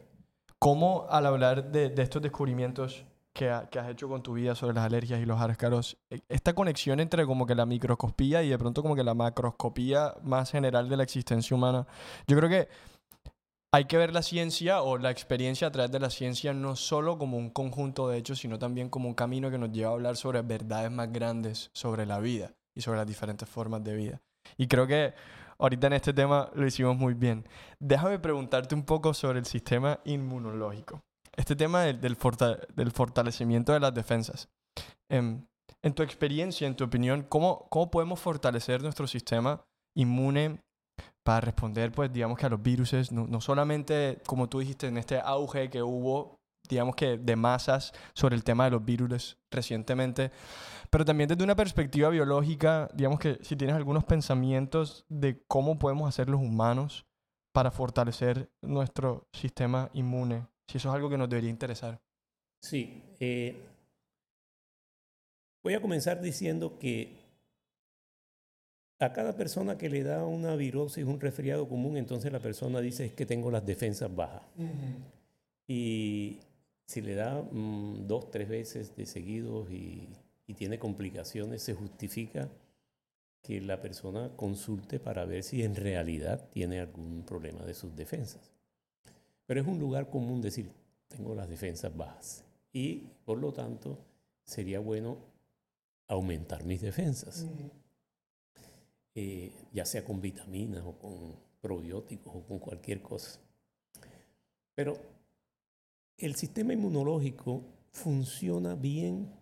cómo 0.58 1.06
al 1.10 1.26
hablar 1.26 1.70
de, 1.70 1.90
de 1.90 2.02
estos 2.02 2.22
descubrimientos 2.22 3.04
que, 3.34 3.54
que, 3.70 3.78
has 3.78 3.90
hecho 3.90 4.08
con 4.08 4.22
tu 4.22 4.32
vida 4.32 4.54
sobre 4.54 4.74
las 4.74 4.84
alergias 4.84 5.20
y 5.20 5.26
los 5.26 5.38
áscaros, 5.38 5.98
e, 6.08 6.22
esta 6.30 6.54
conexión 6.54 6.98
entre 7.00 7.26
como 7.26 7.44
que 7.44 7.54
la 7.54 7.66
microscopía 7.66 8.42
y 8.42 8.48
de 8.48 8.58
pronto 8.58 8.82
como 8.82 8.96
que 8.96 9.04
la 9.04 9.12
macroscopía 9.12 10.14
más 10.22 10.50
general 10.50 10.88
de 10.88 10.96
la 10.96 11.02
existencia 11.02 11.54
humana, 11.54 11.86
yo 12.26 12.36
creo 12.38 12.48
que 12.48 12.68
hay 13.72 13.84
que 13.86 13.98
ver 13.98 14.12
la 14.12 14.22
ciencia 14.22 14.82
o 14.82 14.98
la 14.98 15.10
experiencia 15.10 15.68
a 15.68 15.70
través 15.70 15.90
de 15.90 16.00
la 16.00 16.10
ciencia 16.10 16.54
no 16.54 16.76
solo 16.76 17.18
como 17.18 17.36
un 17.36 17.50
conjunto 17.50 18.08
de 18.08 18.18
hechos, 18.18 18.38
sino 18.38 18.58
también 18.58 18.88
como 18.88 19.08
un 19.08 19.14
camino 19.14 19.50
que 19.50 19.58
nos 19.58 19.72
lleva 19.72 19.90
a 19.90 19.94
hablar 19.94 20.16
sobre 20.16 20.42
verdades 20.42 20.90
más 20.90 21.12
grandes 21.12 21.70
sobre 21.72 22.06
la 22.06 22.18
vida 22.20 22.54
y 22.74 22.80
sobre 22.80 22.98
las 22.98 23.06
diferentes 23.06 23.48
formas 23.48 23.82
de 23.84 23.94
vida. 23.94 24.22
Y 24.56 24.68
creo 24.68 24.86
que 24.86 25.14
ahorita 25.58 25.88
en 25.88 25.92
este 25.94 26.12
tema 26.12 26.50
lo 26.54 26.66
hicimos 26.66 26.96
muy 26.96 27.14
bien. 27.14 27.46
Déjame 27.78 28.18
preguntarte 28.18 28.74
un 28.74 28.84
poco 28.84 29.12
sobre 29.14 29.38
el 29.38 29.46
sistema 29.46 30.00
inmunológico. 30.04 31.02
Este 31.36 31.56
tema 31.56 31.82
del, 31.82 32.00
del, 32.00 32.16
fortalecimiento 32.92 33.72
de 33.72 33.80
las 33.80 33.92
defensas. 33.92 34.48
En, 35.10 35.18
em, 35.18 35.46
en, 35.82 35.94
tu 35.94 36.02
experiencia, 36.02 36.66
en 36.66 36.76
tu 36.76 36.84
opinión, 36.84 37.26
¿cómo, 37.28 37.68
¿cómo 37.68 37.90
podemos 37.90 38.20
fortalecer 38.20 38.82
nuestro 38.82 39.06
sistema 39.06 39.62
inmune 39.94 40.60
para 41.22 41.40
responder, 41.40 41.90
pues, 41.92 42.12
digamos 42.12 42.38
que 42.38 42.46
a 42.46 42.48
los 42.48 42.62
virus, 42.62 43.10
no, 43.10 43.26
no 43.26 43.40
solamente, 43.40 44.18
como 44.26 44.48
tú 44.48 44.60
dijiste, 44.60 44.86
en 44.86 44.96
este 44.96 45.18
auge 45.18 45.68
que 45.68 45.82
hubo, 45.82 46.38
digamos 46.68 46.94
que 46.94 47.18
de 47.18 47.36
masas 47.36 47.92
sobre 48.14 48.36
el 48.36 48.44
tema 48.44 48.64
de 48.64 48.70
los 48.70 48.84
virus 48.84 49.36
recientemente, 49.50 50.30
pero 50.90 51.04
también 51.04 51.28
desde 51.28 51.42
una 51.42 51.56
perspectiva 51.56 52.10
biológica, 52.10 52.88
digamos 52.94 53.18
que 53.18 53.38
si 53.42 53.56
tienes 53.56 53.74
algunos 53.74 54.04
pensamientos 54.04 55.04
de 55.08 55.42
cómo 55.48 55.78
podemos 55.78 56.08
hacer 56.08 56.28
los 56.28 56.40
humanos 56.40 57.06
para 57.52 57.70
fortalecer 57.70 58.50
nuestro 58.62 59.26
sistema 59.32 59.90
inmune, 59.94 60.46
si 60.68 60.78
eso 60.78 60.90
es 60.90 60.94
algo 60.94 61.10
que 61.10 61.18
nos 61.18 61.28
debería 61.28 61.50
interesar. 61.50 62.00
Sí. 62.62 63.02
Eh, 63.18 63.56
voy 65.64 65.74
a 65.74 65.80
comenzar 65.80 66.20
diciendo 66.20 66.78
que 66.78 67.25
a 68.98 69.12
cada 69.12 69.36
persona 69.36 69.76
que 69.76 69.90
le 69.90 70.02
da 70.02 70.24
una 70.24 70.56
virosis, 70.56 71.04
un 71.04 71.20
resfriado 71.20 71.68
común, 71.68 71.96
entonces 71.96 72.32
la 72.32 72.40
persona 72.40 72.80
dice 72.80 73.06
es 73.06 73.12
que 73.12 73.26
tengo 73.26 73.50
las 73.50 73.64
defensas 73.66 74.14
bajas. 74.14 74.42
Y 75.66 76.40
si 76.86 77.00
le 77.02 77.14
da 77.14 77.42
mm, 77.42 78.06
dos, 78.06 78.30
tres 78.30 78.48
veces 78.48 78.96
de 78.96 79.06
seguidos 79.06 79.70
y 79.70 80.08
y 80.46 80.54
tiene 80.54 80.78
complicaciones, 80.78 81.62
se 81.62 81.74
justifica 81.74 82.48
que 83.42 83.60
la 83.60 83.80
persona 83.80 84.30
consulte 84.36 84.98
para 84.98 85.24
ver 85.24 85.42
si 85.42 85.62
en 85.62 85.74
realidad 85.74 86.48
tiene 86.50 86.80
algún 86.80 87.24
problema 87.24 87.64
de 87.64 87.74
sus 87.74 87.94
defensas. 87.94 88.52
Pero 89.46 89.60
es 89.60 89.66
un 89.66 89.78
lugar 89.78 90.10
común 90.10 90.40
decir, 90.40 90.70
tengo 91.08 91.34
las 91.34 91.48
defensas 91.48 91.96
bajas 91.96 92.44
y 92.72 93.08
por 93.24 93.38
lo 93.38 93.52
tanto 93.52 93.98
sería 94.44 94.80
bueno 94.80 95.18
aumentar 96.08 96.64
mis 96.64 96.80
defensas, 96.80 97.46
eh, 99.18 99.50
ya 99.72 99.86
sea 99.86 100.04
con 100.04 100.20
vitaminas 100.20 100.84
o 100.84 100.92
con 100.98 101.36
probióticos 101.62 102.36
o 102.36 102.42
con 102.42 102.58
cualquier 102.58 103.00
cosa. 103.00 103.40
Pero 104.74 104.98
el 106.18 106.34
sistema 106.34 106.74
inmunológico 106.74 107.62
funciona 107.92 108.74
bien 108.74 109.32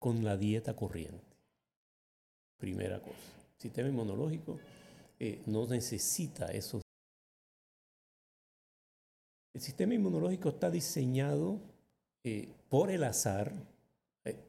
con 0.00 0.24
la 0.24 0.36
dieta 0.36 0.74
corriente. 0.74 1.36
Primera 2.58 3.00
cosa. 3.00 3.14
El 3.54 3.60
sistema 3.62 3.88
inmunológico 3.88 4.58
eh, 5.20 5.40
no 5.46 5.64
necesita 5.68 6.46
eso. 6.46 6.80
El 9.54 9.60
sistema 9.60 9.94
inmunológico 9.94 10.48
está 10.48 10.72
diseñado 10.72 11.60
eh, 12.24 12.52
por 12.68 12.90
el 12.90 13.04
azar, 13.04 13.52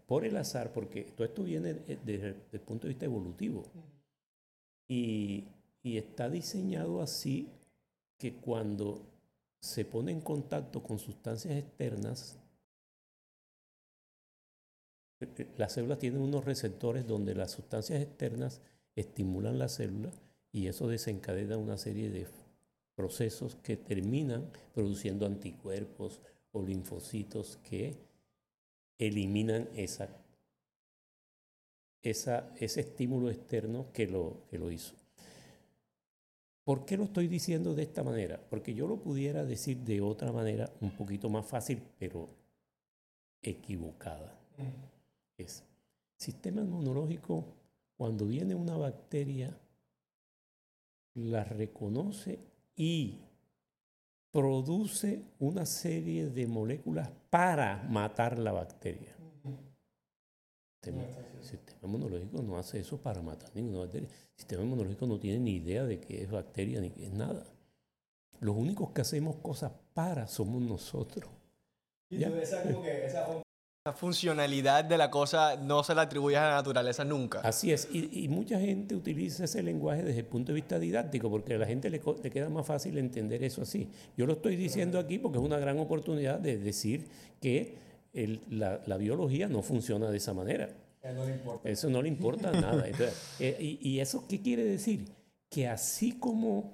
por 0.08 0.26
el 0.26 0.38
azar, 0.38 0.74
porque 0.74 1.04
todo 1.04 1.26
esto 1.28 1.44
viene 1.44 1.76
desde 1.76 2.36
el 2.52 2.62
punto 2.62 2.88
de 2.88 2.94
vista 2.94 3.06
evolutivo. 3.06 3.64
Y, 4.88 5.48
y 5.82 5.98
está 5.98 6.30
diseñado 6.30 7.02
así 7.02 7.50
que 8.18 8.36
cuando 8.36 9.06
se 9.60 9.86
pone 9.86 10.12
en 10.12 10.22
contacto 10.22 10.84
con 10.84 11.00
sustancias 11.00 11.56
externas, 11.56 12.38
las 15.58 15.74
células 15.74 16.00
tienen 16.00 16.22
unos 16.22 16.46
receptores 16.46 17.08
donde 17.08 17.34
las 17.36 17.52
sustancias 17.52 18.02
externas 18.02 18.62
estimulan 18.96 19.58
la 19.58 19.70
célula 19.70 20.12
y 20.52 20.68
eso 20.68 20.88
desencadena 20.88 21.58
una 21.58 21.78
serie 21.78 22.10
de 22.10 22.28
procesos 22.96 23.56
que 23.56 23.78
terminan 23.78 24.52
produciendo 24.74 25.26
anticuerpos 25.26 26.22
o 26.52 26.62
linfocitos 26.62 27.58
que 27.58 27.98
eliminan 29.00 29.68
esa, 29.76 30.10
ese 32.04 32.52
estímulo 32.60 33.30
externo 33.30 33.88
que 33.94 34.08
lo, 34.08 34.44
que 34.50 34.58
lo 34.58 34.72
hizo. 34.72 34.94
¿Por 36.64 36.86
qué 36.86 36.98
lo 36.98 37.06
estoy 37.06 37.28
diciendo 37.28 37.74
de 37.74 37.84
esta 37.84 38.04
manera? 38.04 38.40
Porque 38.50 38.74
yo 38.74 38.88
lo 38.88 38.98
pudiera 38.98 39.44
decir 39.44 39.78
de 39.80 40.02
otra 40.02 40.32
manera 40.32 40.72
un 40.82 40.92
poquito 40.92 41.30
más 41.30 41.46
fácil, 41.46 41.82
pero 41.98 42.30
equivocada 43.42 44.40
es 45.38 45.64
sistema 46.18 46.62
inmunológico, 46.62 47.46
cuando 47.98 48.26
viene 48.26 48.56
una 48.56 48.78
bacteria, 48.78 49.58
la 51.16 51.44
reconoce 51.44 52.40
y 52.76 53.20
produce 54.32 55.24
una 55.40 55.66
serie 55.66 56.30
de 56.30 56.48
moléculas 56.48 57.10
para 57.30 57.84
matar 57.90 58.40
la 58.40 58.52
bacteria. 58.52 59.16
El 60.90 61.44
sistema 61.44 61.80
inmunológico 61.84 62.42
no 62.42 62.58
hace 62.58 62.80
eso 62.80 62.98
para 62.98 63.22
matar 63.22 63.50
ninguna 63.54 63.80
bacteria. 63.80 64.08
El 64.08 64.38
sistema 64.38 64.64
inmunológico 64.64 65.08
no 65.08 65.20
tiene 65.20 65.40
ni 65.40 65.56
idea 65.56 65.84
de 65.84 66.00
qué 66.00 66.24
es 66.24 66.32
bacteria 66.32 66.82
ni 66.82 66.90
qué 66.90 67.06
es 67.06 67.14
nada. 67.14 67.46
Los 68.40 68.56
únicos 68.56 68.92
que 68.92 69.02
hacemos 69.02 69.38
cosas 69.38 69.72
para 69.94 70.28
somos 70.28 70.62
nosotros. 70.62 71.30
Y 72.10 72.24
esa, 72.24 72.62
como 72.64 72.84
que 72.84 73.06
esa, 73.06 73.26
funcionalidad 73.96 74.86
de 74.86 74.98
la 74.98 75.10
cosa 75.10 75.58
no 75.58 75.84
se 75.84 75.96
la 75.96 76.04
atribuyes 76.04 76.40
a 76.40 76.50
la 76.50 76.56
naturaleza 76.56 77.04
nunca. 77.04 77.40
Así 77.42 77.72
es, 77.72 77.88
y, 77.92 78.28
mucha 78.30 78.60
gente 78.60 78.96
utiliza 78.96 79.46
ese 79.46 79.62
lenguaje 79.64 80.04
desde 80.04 80.22
el 80.22 80.26
punto 80.26 80.52
de 80.52 80.56
vista 80.56 80.80
didáctico, 80.80 81.30
porque 81.30 81.56
a 81.56 81.58
la 81.58 81.66
gente 81.66 81.90
le, 81.90 82.00
queda 82.00 82.50
más 82.50 82.66
fácil 82.66 82.98
entender 82.98 83.44
eso 83.44 83.62
así. 83.62 83.90
Yo 84.16 84.26
lo 84.26 84.34
estoy 84.34 84.56
diciendo 84.56 85.00
aquí 85.00 85.20
porque 85.20 85.38
es 85.38 85.44
una 85.44 85.58
gran 85.58 85.80
oportunidad 85.80 86.40
de 86.40 86.58
decir 86.58 87.08
que 87.42 87.93
la, 88.14 88.98
biología 88.98 89.48
no 89.48 89.62
funciona 89.62 90.10
de 90.10 90.18
esa 90.18 90.34
manera. 90.34 90.70
Eso 91.64 91.90
no 91.90 92.02
le 92.02 92.08
importa 92.08 92.52
nada. 92.52 92.86
Eh, 93.40 93.58
y, 93.60 93.90
¿Y 93.90 94.00
eso 94.00 94.26
qué 94.28 94.42
quiere 94.42 94.64
decir? 94.64 95.06
Que 95.50 95.68
así 95.68 96.14
como 96.14 96.72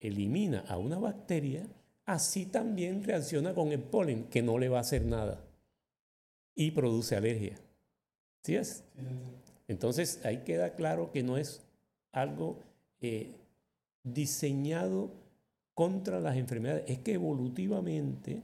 elimina 0.00 0.64
a 0.68 0.78
una 0.78 0.98
bacteria, 0.98 1.66
así 2.06 2.46
también 2.46 3.04
reacciona 3.04 3.54
con 3.54 3.72
el 3.72 3.80
polen, 3.80 4.24
que 4.24 4.42
no 4.42 4.58
le 4.58 4.68
va 4.68 4.78
a 4.78 4.82
hacer 4.82 5.04
nada 5.04 5.44
y 6.54 6.70
produce 6.70 7.16
alergia. 7.16 7.56
¿Sí 8.42 8.56
es? 8.56 8.84
Entonces 9.68 10.20
ahí 10.24 10.38
queda 10.38 10.74
claro 10.74 11.12
que 11.12 11.22
no 11.22 11.36
es 11.36 11.62
algo 12.12 12.58
eh, 13.00 13.34
diseñado 14.02 15.10
contra 15.74 16.20
las 16.20 16.36
enfermedades, 16.36 16.84
es 16.88 16.98
que 16.98 17.14
evolutivamente 17.14 18.42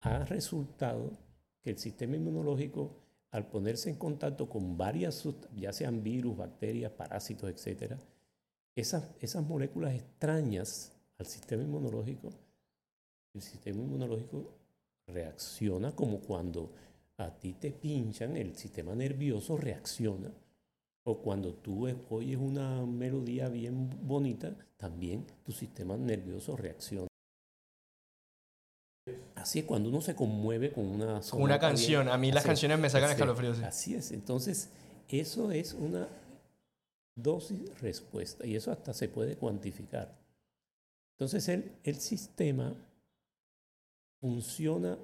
ha 0.00 0.24
resultado 0.24 1.12
que 1.62 1.70
el 1.70 1.78
sistema 1.78 2.16
inmunológico, 2.16 2.96
al 3.30 3.48
ponerse 3.48 3.90
en 3.90 3.96
contacto 3.96 4.48
con 4.48 4.76
varias, 4.76 5.26
ya 5.54 5.72
sean 5.72 6.02
virus, 6.02 6.36
bacterias, 6.36 6.92
parásitos, 6.92 7.50
etc., 7.50 7.94
esas, 8.74 9.10
esas 9.20 9.44
moléculas 9.44 9.94
extrañas 9.94 10.92
al 11.18 11.26
sistema 11.26 11.62
inmunológico, 11.62 12.30
el 13.34 13.42
sistema 13.42 13.82
inmunológico 13.82 14.54
reacciona 15.06 15.92
como 15.92 16.20
cuando 16.20 16.72
a 17.18 17.30
ti 17.38 17.52
te 17.52 17.70
pinchan, 17.70 18.36
el 18.36 18.56
sistema 18.56 18.94
nervioso 18.94 19.56
reacciona. 19.56 20.32
O 21.04 21.18
cuando 21.18 21.54
tú 21.54 21.86
oyes 22.10 22.38
una 22.38 22.84
melodía 22.86 23.48
bien 23.48 23.90
bonita, 24.02 24.56
también 24.76 25.26
tu 25.44 25.52
sistema 25.52 25.96
nervioso 25.96 26.56
reacciona. 26.56 27.09
Así 29.40 29.60
es, 29.60 29.64
cuando 29.64 29.88
uno 29.88 30.00
se 30.00 30.14
conmueve 30.14 30.70
con 30.70 30.86
una... 30.86 31.20
una 31.32 31.58
canción, 31.58 32.08
a 32.08 32.18
mí 32.18 32.30
las 32.30 32.44
canciones 32.44 32.78
me 32.78 32.90
sacan 32.90 33.10
escalofríos. 33.10 33.58
Así 33.60 33.94
es, 33.94 34.12
entonces 34.12 34.68
eso 35.08 35.50
es 35.50 35.74
una 35.74 36.08
dosis 37.14 37.80
respuesta 37.80 38.46
y 38.46 38.56
eso 38.56 38.70
hasta 38.70 38.92
se 38.92 39.08
puede 39.08 39.36
cuantificar. 39.36 40.14
Entonces 41.14 41.48
el, 41.48 41.72
el 41.84 41.96
sistema 41.96 42.74
funciona 44.20 44.98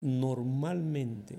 normalmente 0.00 1.38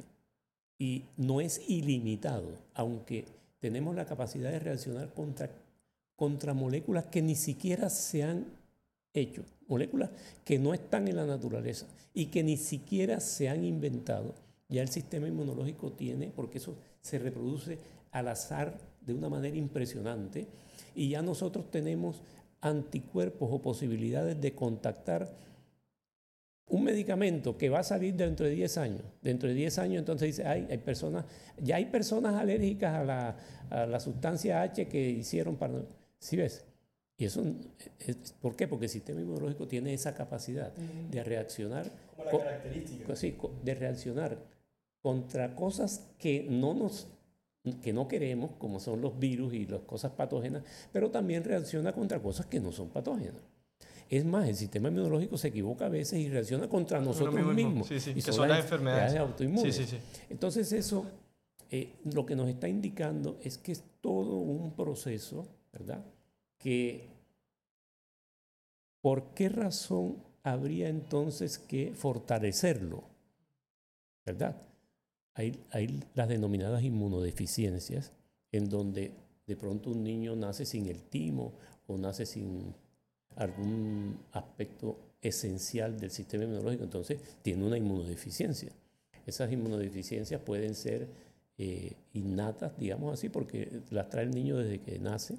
y 0.80 1.04
no 1.18 1.42
es 1.42 1.62
ilimitado, 1.68 2.52
aunque 2.74 3.26
tenemos 3.60 3.96
la 3.96 4.06
capacidad 4.06 4.52
de 4.52 4.60
reaccionar 4.60 5.14
contra, 5.14 5.50
contra 6.16 6.54
moléculas 6.54 7.08
que 7.08 7.22
ni 7.22 7.36
siquiera 7.36 7.90
se 7.90 8.24
han 8.24 8.46
hecho, 9.14 9.44
moléculas 9.68 10.12
que 10.44 10.60
no 10.60 10.74
están 10.74 11.08
en 11.08 11.16
la 11.16 11.26
naturaleza 11.26 11.88
y 12.14 12.28
que 12.28 12.44
ni 12.44 12.58
siquiera 12.58 13.20
se 13.20 13.50
han 13.50 13.64
inventado. 13.64 14.36
Ya 14.70 14.82
el 14.82 14.90
sistema 14.90 15.28
inmunológico 15.28 15.94
tiene, 15.94 16.32
porque 16.36 16.58
eso 16.58 16.76
se 17.02 17.20
reproduce 17.20 17.78
al 18.12 18.28
azar 18.28 18.78
de 19.02 19.14
una 19.14 19.30
manera 19.30 19.56
impresionante, 19.56 20.48
y 20.94 21.10
ya 21.10 21.22
nosotros 21.22 21.72
tenemos 21.72 22.22
anticuerpos 22.60 23.50
o 23.52 23.62
posibilidades 23.62 24.40
de 24.42 24.54
contactar 24.54 25.32
un 26.70 26.84
medicamento 26.84 27.58
que 27.58 27.70
va 27.70 27.80
a 27.80 27.84
salir 27.84 28.16
dentro 28.16 28.46
de 28.46 28.52
10 28.52 28.78
años, 28.78 29.02
dentro 29.22 29.48
de 29.48 29.56
10 29.56 29.78
años 29.78 30.00
entonces 30.00 30.36
dice, 30.36 30.46
hay 30.46 30.78
personas, 30.80 31.24
ya 31.58 31.78
hay 31.78 31.86
personas 31.86 32.36
alérgicas 32.36 32.94
a 32.94 33.04
la, 33.04 33.38
a 33.70 33.86
la 33.86 34.00
sustancia 34.00 34.62
H 34.62 34.88
que 34.88 35.10
hicieron 35.10 35.56
para... 35.56 35.82
¿Sí 36.20 36.36
ves? 36.36 36.66
Y 37.18 37.26
eso, 37.26 37.44
es, 38.00 38.34
¿por 38.40 38.56
qué? 38.56 38.68
Porque 38.68 38.86
el 38.86 38.92
sistema 38.92 39.20
inmunológico 39.20 39.68
tiene 39.68 39.94
esa 39.94 40.14
capacidad 40.14 40.72
de 40.74 41.24
reaccionar... 41.24 41.92
Como 42.16 42.40
la 42.40 42.46
característica. 42.46 43.16
Sí, 43.16 43.36
de 43.64 43.76
reaccionar 43.76 44.38
contra 45.02 45.56
cosas 45.56 46.08
que 46.18 46.46
no 46.50 46.74
nos 46.74 47.08
que 47.82 47.92
no 47.92 48.08
queremos, 48.08 48.52
como 48.58 48.80
son 48.80 49.02
los 49.02 49.20
virus 49.20 49.54
y 49.54 49.66
las 49.66 49.82
cosas 49.82 50.14
patógenas, 50.14 50.64
pero 50.94 51.12
también 51.12 51.44
reacciona 51.44 51.92
contra 51.92 52.22
cosas 52.22 52.46
que 52.46 52.62
no 52.62 52.72
son 52.72 52.90
patógenas. 52.90 53.42
Es 54.10 54.24
más, 54.24 54.48
el 54.48 54.56
sistema 54.56 54.88
inmunológico 54.88 55.38
se 55.38 55.50
equivoca 55.50 55.88
a 55.88 55.90
veces 55.90 56.20
y 56.20 56.30
reacciona 56.30 56.70
contra 56.70 57.02
nosotros 57.02 57.54
mismos. 57.54 57.88
Sí, 57.88 58.00
sí, 58.00 58.12
y 58.12 58.22
que 58.22 58.32
son, 58.32 58.48
las 58.48 58.60
enfermedades 58.60 59.16
autoinmunes. 59.16 59.96
Entonces 60.30 60.72
eso 60.72 61.06
eh, 61.70 61.96
lo 62.06 62.26
que 62.26 62.36
nos 62.36 62.48
está 62.48 62.70
indicando 62.70 63.38
es 63.44 63.58
que 63.58 63.74
es 63.74 63.84
todo 64.00 64.38
un 64.38 64.74
proceso, 64.74 65.46
¿verdad? 65.74 66.06
¿Por 69.02 69.34
qué 69.34 69.50
razón 69.50 70.18
habría 70.44 70.90
entonces 70.90 71.58
que 71.58 71.94
fortalecerlo? 71.94 73.04
¿Verdad? 74.26 74.62
Hay, 75.34 75.64
hay 75.72 76.04
las 76.14 76.28
denominadas 76.28 76.84
inmunodeficiencias, 76.84 78.12
en 78.52 78.70
donde 78.70 79.12
de 79.46 79.56
pronto 79.56 79.92
un 79.92 80.04
niño 80.04 80.36
nace 80.36 80.66
sin 80.66 80.88
el 80.88 81.02
timo 81.04 81.54
o 81.88 81.98
nace 81.98 82.26
sin 82.26 82.74
algún 83.36 84.20
aspecto 84.34 84.98
esencial 85.22 86.00
del 86.00 86.12
sistema 86.12 86.44
inmunológico, 86.44 86.84
entonces 86.84 87.20
tiene 87.42 87.66
una 87.66 87.78
inmunodeficiencia. 87.78 88.72
Esas 89.26 89.52
inmunodeficiencias 89.52 90.42
pueden 90.42 90.76
ser 90.76 91.08
eh, 91.58 91.94
innatas, 92.14 92.78
digamos 92.78 93.14
así, 93.14 93.30
porque 93.30 93.82
las 93.90 94.10
trae 94.10 94.26
el 94.26 94.32
niño 94.32 94.58
desde 94.58 94.80
que 94.80 95.00
nace, 95.00 95.38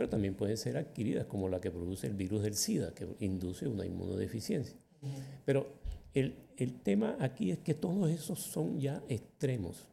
pero 0.00 0.08
también 0.08 0.34
pueden 0.34 0.56
ser 0.56 0.78
adquiridas, 0.78 1.26
como 1.26 1.46
la 1.50 1.60
que 1.60 1.70
produce 1.70 2.06
el 2.06 2.14
virus 2.14 2.42
del 2.42 2.54
SIDA, 2.54 2.94
que 2.94 3.06
induce 3.18 3.68
una 3.68 3.84
inmunodeficiencia. 3.84 4.74
Pero 5.44 5.74
el, 6.14 6.36
el 6.56 6.80
tema 6.80 7.18
aquí 7.20 7.50
es 7.50 7.58
que 7.58 7.74
todos 7.74 8.08
esos 8.08 8.38
son 8.38 8.80
ya 8.80 9.02
extremos, 9.10 9.88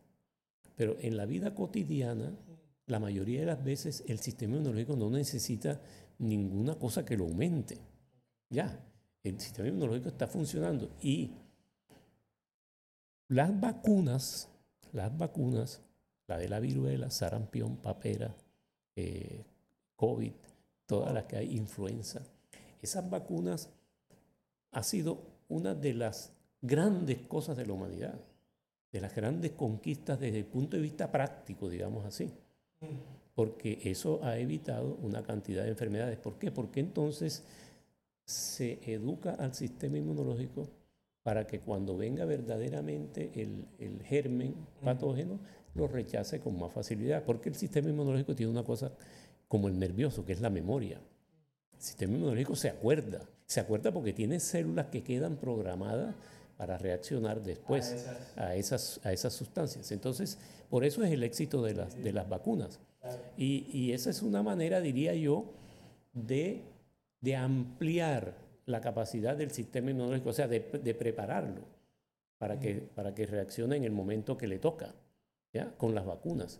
pero 0.77 0.95
en 1.01 1.17
la 1.17 1.25
vida 1.25 1.53
cotidiana, 1.53 2.31
la 2.85 2.99
mayoría 2.99 3.41
de 3.41 3.47
las 3.47 3.61
veces 3.61 4.05
el 4.07 4.19
sistema 4.19 4.55
inmunológico 4.55 4.95
no 4.95 5.09
necesita 5.09 5.81
ninguna 6.19 6.75
cosa 6.75 7.03
que 7.03 7.17
lo 7.17 7.25
aumente. 7.25 7.77
Ya, 8.49 8.79
el 9.23 9.37
sistema 9.41 9.67
inmunológico 9.67 10.07
está 10.07 10.25
funcionando 10.25 10.89
y 11.01 11.31
las 13.27 13.59
vacunas, 13.59 14.47
las 14.93 15.17
vacunas, 15.17 15.81
la 16.27 16.37
de 16.37 16.47
la 16.47 16.61
viruela, 16.61 17.11
sarampión, 17.11 17.75
papera, 17.75 18.33
eh, 18.95 19.43
COVID, 19.97 20.31
todas 20.85 21.13
las 21.13 21.25
que 21.25 21.35
hay, 21.35 21.57
influenza, 21.57 22.21
esas 22.81 23.09
vacunas 23.09 23.69
ha 24.71 24.83
sido 24.83 25.21
una 25.49 25.75
de 25.75 25.93
las 25.93 26.31
grandes 26.61 27.19
cosas 27.27 27.57
de 27.57 27.65
la 27.65 27.73
humanidad, 27.73 28.17
de 28.93 29.01
las 29.01 29.13
grandes 29.13 29.51
conquistas 29.51 30.17
desde 30.17 30.39
el 30.39 30.45
punto 30.45 30.77
de 30.77 30.83
vista 30.83 31.11
práctico, 31.11 31.67
digamos 31.67 32.05
así 32.05 32.31
porque 33.37 33.77
eso 33.83 34.19
ha 34.23 34.39
evitado 34.39 34.97
una 35.03 35.21
cantidad 35.21 35.61
de 35.61 35.69
enfermedades. 35.69 36.17
¿Por 36.17 36.39
qué? 36.39 36.49
Porque 36.49 36.79
entonces 36.79 37.43
se 38.25 38.79
educa 38.91 39.35
al 39.35 39.53
sistema 39.53 39.99
inmunológico 39.99 40.67
para 41.21 41.45
que 41.45 41.59
cuando 41.59 41.95
venga 41.95 42.25
verdaderamente 42.25 43.29
el, 43.35 44.01
germen 44.05 44.55
patógeno, 44.83 45.39
lo 45.75 45.87
rechace 45.87 46.39
con 46.39 46.57
más 46.57 46.73
facilidad. 46.73 47.25
Porque 47.25 47.49
el 47.49 47.55
sistema 47.55 47.89
inmunológico 47.89 48.33
tiene 48.33 48.51
una 48.51 48.63
cosa 48.63 48.91
como 49.47 49.67
el 49.67 49.79
nervioso, 49.79 50.25
que 50.25 50.33
es 50.33 50.41
la 50.41 50.49
memoria. 50.49 50.99
El 51.73 51.81
sistema 51.81 52.13
inmunológico 52.13 52.55
se 52.55 52.69
acuerda. 52.69 53.21
Se 53.45 53.59
acuerda 53.59 53.91
porque 53.91 54.13
tiene 54.13 54.39
células 54.39 54.87
que 54.87 55.03
quedan 55.03 55.37
programadas 55.37 56.15
para 56.57 56.77
reaccionar 56.77 57.41
después 57.43 58.07
a 58.35 58.55
esas, 58.55 58.99
a 59.05 59.13
esas, 59.13 59.33
sustancias. 59.33 59.91
Entonces, 59.91 60.39
por 60.69 60.83
eso 60.83 61.03
es 61.03 61.11
el 61.11 61.23
éxito 61.23 61.61
de 61.61 61.75
las, 61.75 61.95
de 62.03 62.11
las 62.11 62.27
vacunas. 62.27 62.79
Y, 63.37 63.91
esa 63.93 64.09
es 64.09 64.21
una 64.21 64.43
manera, 64.43 64.81
diría 64.81 65.13
yo, 65.13 65.45
de, 66.13 66.63
ampliar 67.37 68.33
la 68.65 68.81
capacidad 68.81 69.37
del 69.37 69.51
sistema 69.51 69.91
inmunológico, 69.91 70.29
o 70.29 70.33
sea, 70.33 70.47
de, 70.47 70.59
prepararlo 70.59 71.61
para 72.37 72.59
que, 72.59 72.75
para 72.75 73.13
que 73.13 73.25
reaccione 73.25 73.77
en 73.77 73.83
el 73.83 73.91
momento 73.91 74.37
que 74.37 74.47
le 74.47 74.59
toca, 74.59 74.93
¿ya? 75.53 75.71
Con 75.77 75.95
las 75.95 76.05
vacunas. 76.05 76.59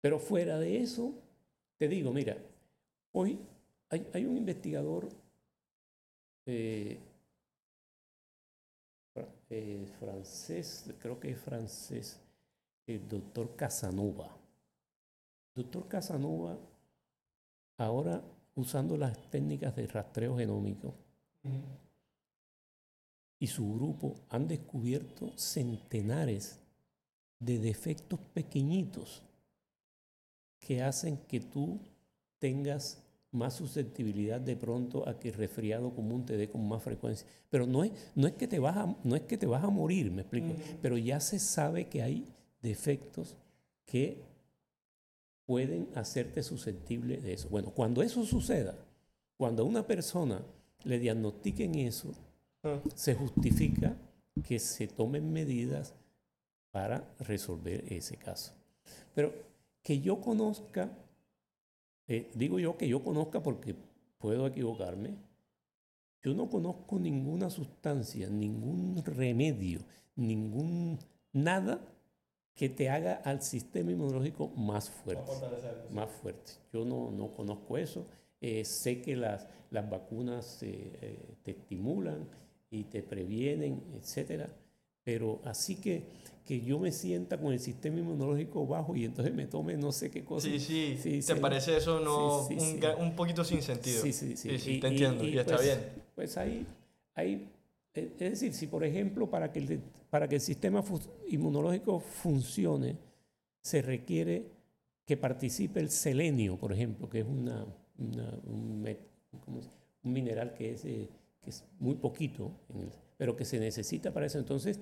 Pero 0.00 0.18
fuera 0.18 0.58
de 0.58 0.82
eso, 0.82 1.14
te 1.76 1.88
digo, 1.88 2.12
mira, 2.12 2.36
hoy 3.12 3.38
hay, 3.90 4.24
un 4.24 4.36
investigador, 4.36 5.08
eh, 6.46 6.98
eh, 9.50 9.86
francés, 9.98 10.92
creo 11.00 11.20
que 11.20 11.30
es 11.30 11.40
francés, 11.40 12.20
el 12.86 13.06
doctor 13.08 13.54
Casanova. 13.56 14.36
Doctor 15.54 15.88
Casanova, 15.88 16.58
ahora 17.78 18.22
usando 18.54 18.96
las 18.96 19.30
técnicas 19.30 19.74
de 19.76 19.86
rastreo 19.86 20.36
genómico, 20.36 20.94
y 23.38 23.46
su 23.46 23.74
grupo 23.74 24.14
han 24.30 24.48
descubierto 24.48 25.30
centenares 25.36 26.58
de 27.38 27.58
defectos 27.58 28.18
pequeñitos 28.32 29.22
que 30.60 30.82
hacen 30.82 31.18
que 31.28 31.40
tú 31.40 31.80
tengas 32.38 33.02
más 33.32 33.54
susceptibilidad 33.54 34.40
de 34.40 34.56
pronto 34.56 35.08
a 35.08 35.18
que 35.18 35.28
el 35.28 35.34
resfriado 35.34 35.94
común 35.94 36.24
te 36.24 36.36
dé 36.36 36.48
con 36.48 36.66
más 36.66 36.82
frecuencia. 36.82 37.26
Pero 37.50 37.66
no 37.66 37.84
es, 37.84 37.92
no 38.14 38.26
es, 38.26 38.34
que, 38.34 38.48
te 38.48 38.58
vas 38.58 38.76
a, 38.76 38.96
no 39.04 39.16
es 39.16 39.22
que 39.22 39.36
te 39.36 39.46
vas 39.46 39.62
a 39.62 39.68
morir, 39.68 40.10
me 40.10 40.22
explico, 40.22 40.54
pero 40.82 40.96
ya 40.96 41.20
se 41.20 41.38
sabe 41.38 41.86
que 41.88 42.02
hay 42.02 42.24
defectos 42.62 43.36
que 43.84 44.22
pueden 45.44 45.88
hacerte 45.94 46.42
susceptible 46.42 47.18
de 47.18 47.34
eso. 47.34 47.48
Bueno, 47.48 47.70
cuando 47.70 48.02
eso 48.02 48.24
suceda, 48.24 48.74
cuando 49.36 49.62
a 49.62 49.66
una 49.66 49.86
persona 49.86 50.42
le 50.84 50.98
diagnostiquen 50.98 51.74
eso, 51.76 52.14
ah. 52.64 52.80
se 52.94 53.14
justifica 53.14 53.96
que 54.44 54.58
se 54.58 54.88
tomen 54.88 55.32
medidas 55.32 55.94
para 56.70 57.04
resolver 57.20 57.84
ese 57.92 58.16
caso. 58.16 58.52
Pero 59.14 59.32
que 59.86 60.00
yo 60.00 60.20
conozca 60.20 60.90
eh, 62.08 62.30
digo 62.34 62.58
yo 62.58 62.76
que 62.76 62.88
yo 62.88 63.02
conozca 63.02 63.42
porque 63.42 63.74
puedo 64.18 64.46
equivocarme. 64.46 65.16
Yo 66.22 66.34
no 66.34 66.48
conozco 66.48 66.98
ninguna 66.98 67.50
sustancia, 67.50 68.28
ningún 68.28 69.02
remedio, 69.04 69.80
ningún 70.16 70.98
nada 71.32 71.80
que 72.54 72.68
te 72.68 72.88
haga 72.88 73.14
al 73.24 73.42
sistema 73.42 73.92
inmunológico 73.92 74.48
más 74.48 74.90
fuerte. 74.90 75.30
Más 75.92 76.10
fuerte. 76.10 76.52
Yo 76.72 76.84
no, 76.84 77.10
no 77.10 77.32
conozco 77.32 77.76
eso. 77.76 78.06
Eh, 78.40 78.64
sé 78.64 79.02
que 79.02 79.14
las, 79.14 79.46
las 79.70 79.88
vacunas 79.88 80.62
eh, 80.62 81.36
te 81.42 81.52
estimulan 81.52 82.26
y 82.70 82.84
te 82.84 83.02
previenen, 83.02 83.82
etcétera. 83.94 84.48
Pero 85.06 85.40
así 85.44 85.76
que 85.76 86.02
que 86.46 86.60
yo 86.60 86.78
me 86.78 86.92
sienta 86.92 87.38
con 87.38 87.52
el 87.52 87.58
sistema 87.58 87.98
inmunológico 87.98 88.64
bajo 88.66 88.94
y 88.94 89.04
entonces 89.04 89.34
me 89.34 89.46
tome 89.46 89.76
no 89.76 89.90
sé 89.90 90.10
qué 90.12 90.24
cosa. 90.24 90.48
Sí, 90.48 90.96
sí. 90.96 91.20
¿Te 91.20 91.36
parece 91.36 91.76
eso 91.76 91.98
no 91.98 92.46
un, 92.98 93.16
poquito 93.16 93.42
sin 93.42 93.60
sentido? 93.62 94.00
Sí, 94.00 94.12
sí, 94.12 94.36
sí. 94.36 94.56
sí, 94.58 94.78
te 94.78 94.86
entiendo 94.86 95.24
y, 95.24 95.36
está 95.36 95.56
pues, 95.56 95.66
bien. 95.66 95.80
Pues 96.14 96.36
ahí, 96.36 96.64
ahí, 97.14 97.48
e, 97.92 98.12
es 98.16 98.30
decir, 98.30 98.54
si 98.54 98.68
por 98.68 98.84
ejemplo 98.84 99.28
para 99.28 99.50
que 99.50 99.58
el, 99.58 99.80
para 100.08 100.28
que 100.28 100.36
el 100.36 100.40
sistema 100.40 100.84
inmunológico 101.28 101.98
funcione 101.98 102.96
se 103.60 103.82
requiere 103.82 104.46
que 105.04 105.16
participe 105.16 105.80
el 105.80 105.90
selenio, 105.90 106.56
por 106.56 106.72
ejemplo, 106.72 107.08
que 107.08 107.20
es 107.20 107.26
una, 107.26 107.66
un, 107.98 108.86
mineral 110.04 110.54
que 110.54 110.72
es, 110.72 110.84
eh, 110.84 111.08
que 111.42 111.50
es 111.50 111.64
muy 111.80 111.96
poquito, 111.96 112.52
pero 113.16 113.36
que 113.36 113.44
se 113.44 113.58
necesita 113.58 114.12
para 114.12 114.26
eso. 114.26 114.38
Entonces, 114.38 114.78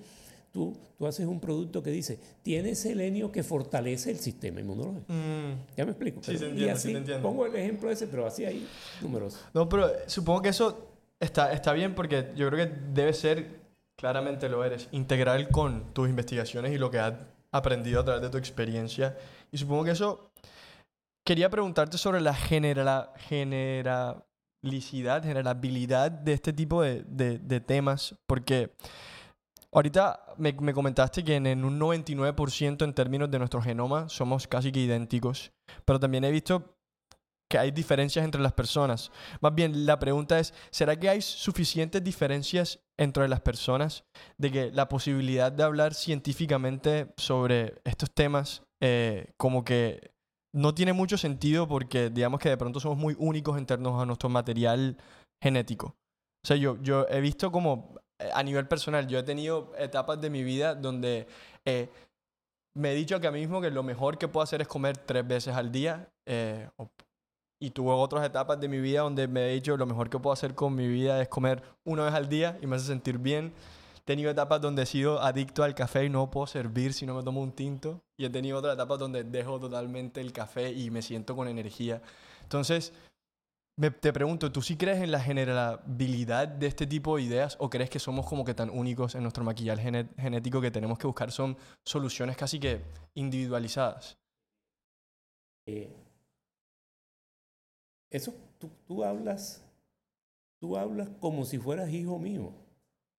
Tú, 0.55 0.73
tú, 0.97 1.05
haces 1.05 1.25
un 1.25 1.41
producto 1.41 1.83
que 1.83 1.91
dice, 1.91 2.17
tiene 2.41 2.75
selenio 2.75 3.29
que 3.29 3.43
fortalece 3.43 4.09
el 4.09 4.19
sistema 4.19 4.61
inmunológico. 4.61 5.11
Mm. 5.11 5.75
¿Ya 5.75 5.83
me 5.83 5.91
explico? 5.91 6.23
Sí, 6.23 6.37
se 6.37 6.45
entiende, 6.45 6.65
y 6.65 6.69
así, 6.69 7.21
Pongo 7.21 7.45
el 7.45 7.53
ejemplo 7.57 7.91
ese, 7.91 8.07
pero 8.07 8.25
así 8.25 8.45
hay 8.45 8.65
números. 9.01 9.37
No, 9.53 9.67
pero 9.67 9.91
supongo 10.07 10.43
que 10.43 10.49
eso 10.49 10.93
está, 11.19 11.51
está 11.51 11.73
bien 11.73 11.93
porque 11.93 12.31
yo 12.37 12.47
creo 12.49 12.69
que 12.69 12.73
debe 12.93 13.11
ser, 13.11 13.49
claramente 13.97 14.47
lo 14.47 14.63
eres, 14.63 14.87
integral 14.93 15.49
con 15.49 15.93
tus 15.93 16.07
investigaciones 16.07 16.71
y 16.71 16.77
lo 16.77 16.89
que 16.89 16.99
has 16.99 17.15
aprendido 17.51 17.99
a 17.99 18.05
través 18.05 18.21
de 18.21 18.29
tu 18.29 18.37
experiencia. 18.37 19.17
Y 19.51 19.57
supongo 19.57 19.83
que 19.83 19.91
eso... 19.91 20.31
Quería 21.25 21.49
preguntarte 21.49 21.97
sobre 21.97 22.21
la 22.21 22.33
general, 22.33 23.09
generalicidad, 24.65 25.23
generabilidad 25.23 26.11
de 26.11 26.33
este 26.33 26.53
tipo 26.53 26.81
de, 26.81 27.03
de, 27.05 27.59
temas, 27.59 28.15
porque... 28.27 28.73
Ahorita 29.71 30.21
me, 30.37 30.53
me, 30.53 30.73
comentaste 30.73 31.21
que 31.21 31.35
en, 31.35 31.65
un 31.65 31.77
99% 31.77 32.85
en 32.85 32.93
términos 32.93 33.29
de 33.29 33.39
nuestro 33.39 33.61
genoma 33.61 34.07
somos 34.07 34.47
casi 34.47 34.71
que 34.71 34.79
idénticos, 34.79 35.51
pero 35.83 35.99
también 35.99 36.23
he 36.23 36.31
visto 36.31 36.77
que 37.49 37.57
hay 37.57 37.71
diferencias 37.71 38.23
entre 38.23 38.39
las 38.39 38.53
personas. 38.53 39.11
Más 39.41 39.53
bien, 39.53 39.85
la 39.85 39.99
pregunta 39.99 40.39
es, 40.39 40.53
¿será 40.71 40.95
que 40.95 41.09
hay 41.09 41.21
suficientes 41.21 42.01
diferencias 42.01 42.79
entre 42.95 43.27
las 43.27 43.41
personas 43.41 44.05
de 44.37 44.49
que 44.49 44.71
la 44.71 44.87
posibilidad 44.87 45.51
de 45.51 45.63
hablar 45.63 45.93
científicamente 45.93 47.13
sobre 47.17 47.75
estos 47.83 48.09
temas 48.11 48.63
eh, 48.79 49.33
como 49.35 49.65
que 49.65 50.14
no 50.55 50.73
tiene 50.73 50.93
mucho 50.93 51.17
sentido 51.17 51.67
porque 51.67 52.09
digamos 52.09 52.39
que 52.39 52.49
de 52.49 52.57
pronto 52.57 52.79
somos 52.79 52.97
muy 52.97 53.15
únicos 53.19 53.57
en 53.57 53.65
términos 53.65 54.01
a 54.01 54.05
nuestro 54.05 54.29
material 54.29 54.97
genético? 55.41 55.87
O 56.43 56.47
sea, 56.47 56.55
yo, 56.55 56.81
yo 56.81 57.05
he 57.09 57.19
visto 57.19 57.51
como 57.51 57.95
eh, 58.19 58.29
a 58.33 58.41
nivel 58.41 58.67
personal, 58.67 59.05
yo 59.07 59.19
he 59.19 59.23
tenido 59.23 59.73
etapas 59.77 60.21
de 60.21 60.29
mi 60.29 60.43
vida 60.43 60.73
donde 60.73 61.27
eh, 61.65 61.89
me 62.73 62.93
he 62.93 62.95
dicho 62.95 63.19
que 63.19 63.27
a 63.27 63.31
mí 63.31 63.39
mismo 63.39 63.59
que 63.59 63.69
lo 63.69 63.83
mejor 63.83 64.17
que 64.17 64.29
puedo 64.29 64.43
hacer 64.43 64.61
es 64.61 64.67
comer 64.67 64.97
tres 64.97 65.27
veces 65.27 65.55
al 65.55 65.71
día. 65.71 66.09
Eh, 66.25 66.69
y 67.59 67.71
tuve 67.71 67.91
otras 67.91 68.25
etapas 68.25 68.59
de 68.59 68.67
mi 68.67 68.79
vida 68.79 69.01
donde 69.01 69.27
me 69.27 69.49
he 69.49 69.53
dicho 69.53 69.75
lo 69.75 69.85
mejor 69.85 70.09
que 70.09 70.19
puedo 70.19 70.33
hacer 70.33 70.55
con 70.55 70.75
mi 70.75 70.87
vida 70.87 71.21
es 71.21 71.29
comer 71.29 71.63
una 71.83 72.05
vez 72.05 72.13
al 72.13 72.29
día 72.29 72.57
y 72.61 72.67
me 72.67 72.77
hace 72.77 72.87
sentir 72.87 73.17
bien. 73.17 73.53
Tenido 74.05 74.29
etapas 74.29 74.61
donde 74.61 74.83
he 74.83 74.85
sido 74.85 75.19
adicto 75.19 75.63
al 75.63 75.73
café 75.73 76.05
y 76.05 76.09
no 76.09 76.29
puedo 76.29 76.45
servir 76.45 76.93
si 76.93 77.07
no 77.07 77.15
me 77.15 77.23
tomo 77.23 77.41
un 77.41 77.51
tinto. 77.51 78.01
Y 78.17 78.25
he 78.25 78.29
tenido 78.29 78.59
otras 78.59 78.75
etapas 78.75 78.99
donde 78.99 79.23
dejo 79.23 79.59
totalmente 79.59 80.21
el 80.21 80.31
café 80.31 80.71
y 80.71 80.91
me 80.91 81.01
siento 81.01 81.35
con 81.35 81.47
energía. 81.47 82.03
Entonces, 82.43 82.93
me, 83.77 83.89
te 83.89 84.13
pregunto, 84.13 84.51
¿tú 84.51 84.61
sí 84.61 84.77
crees 84.77 85.01
en 85.01 85.11
la 85.11 85.19
generabilidad 85.19 86.47
de 86.47 86.67
este 86.67 86.85
tipo 86.85 87.17
de 87.17 87.23
ideas 87.23 87.57
o 87.59 87.69
crees 87.69 87.89
que 87.89 87.99
somos 87.99 88.27
como 88.27 88.45
que 88.45 88.53
tan 88.53 88.69
únicos 88.69 89.15
en 89.15 89.23
nuestro 89.23 89.43
maquillaje 89.43 90.07
genético 90.17 90.61
que 90.61 90.71
tenemos 90.71 90.99
que 90.99 91.07
buscar 91.07 91.31
son 91.31 91.57
soluciones 91.83 92.37
casi 92.37 92.59
que 92.59 92.81
individualizadas? 93.15 94.17
Eh, 95.67 95.91
eso 98.11 98.35
tú, 98.59 98.69
tú, 98.87 99.03
hablas, 99.03 99.65
tú 100.61 100.77
hablas 100.77 101.09
como 101.19 101.43
si 101.43 101.57
fueras 101.57 101.89
hijo 101.89 102.19
mío. 102.19 102.64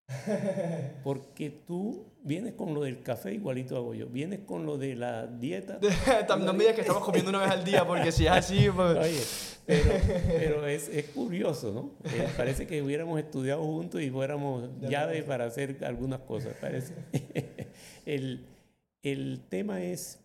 Porque 1.03 1.51
tú 1.51 2.07
vienes 2.23 2.55
con 2.55 2.75
lo 2.75 2.83
del 2.83 3.03
café 3.03 3.35
igualito 3.35 3.77
hago 3.77 3.95
yo. 3.95 4.07
Vienes 4.07 4.41
con 4.41 4.65
lo 4.65 4.79
de 4.79 4.95
la 4.95 5.27
dieta. 5.27 5.79
no 6.39 6.53
me 6.53 6.61
digas 6.61 6.75
que 6.75 6.81
estamos 6.83 7.05
comiendo 7.05 7.31
una 7.31 7.41
vez 7.41 7.51
al 7.51 7.65
día, 7.65 7.87
porque 7.87 8.13
si 8.13 8.27
es 8.27 8.31
así. 8.31 8.69
Pues... 8.77 8.97
Oye, 8.97 9.23
pero, 9.67 9.91
pero 10.27 10.67
es, 10.67 10.89
es, 10.89 11.07
curioso, 11.07 11.73
¿no? 11.73 12.11
Eh, 12.11 12.29
parece 12.37 12.67
que 12.67 12.83
hubiéramos 12.83 13.19
estudiado 13.19 13.65
juntos 13.65 14.01
y 14.01 14.11
fuéramos 14.11 14.69
llaves 14.81 15.25
para 15.25 15.45
hacer 15.45 15.85
algunas 15.85 16.21
cosas, 16.21 16.55
parece. 16.61 16.95
el, 18.05 18.47
el 19.03 19.41
tema 19.49 19.83
es. 19.83 20.21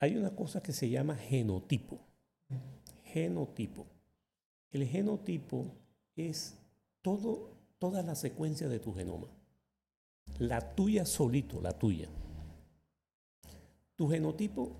Hay 0.00 0.16
una 0.16 0.36
cosa 0.36 0.62
que 0.62 0.72
se 0.72 0.90
llama 0.90 1.16
genotipo. 1.16 1.98
Genotipo. 3.04 3.86
El 4.70 4.86
genotipo 4.86 5.74
es 6.14 6.58
todo 7.00 7.55
toda 7.86 8.02
la 8.02 8.16
secuencia 8.16 8.68
de 8.68 8.80
tu 8.80 8.92
genoma. 8.92 9.28
La 10.40 10.74
tuya 10.74 11.04
solito, 11.04 11.60
la 11.60 11.70
tuya. 11.70 12.08
Tu 13.94 14.08
genotipo 14.08 14.72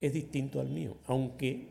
es 0.00 0.12
distinto 0.12 0.60
al 0.60 0.68
mío, 0.68 0.98
aunque 1.06 1.66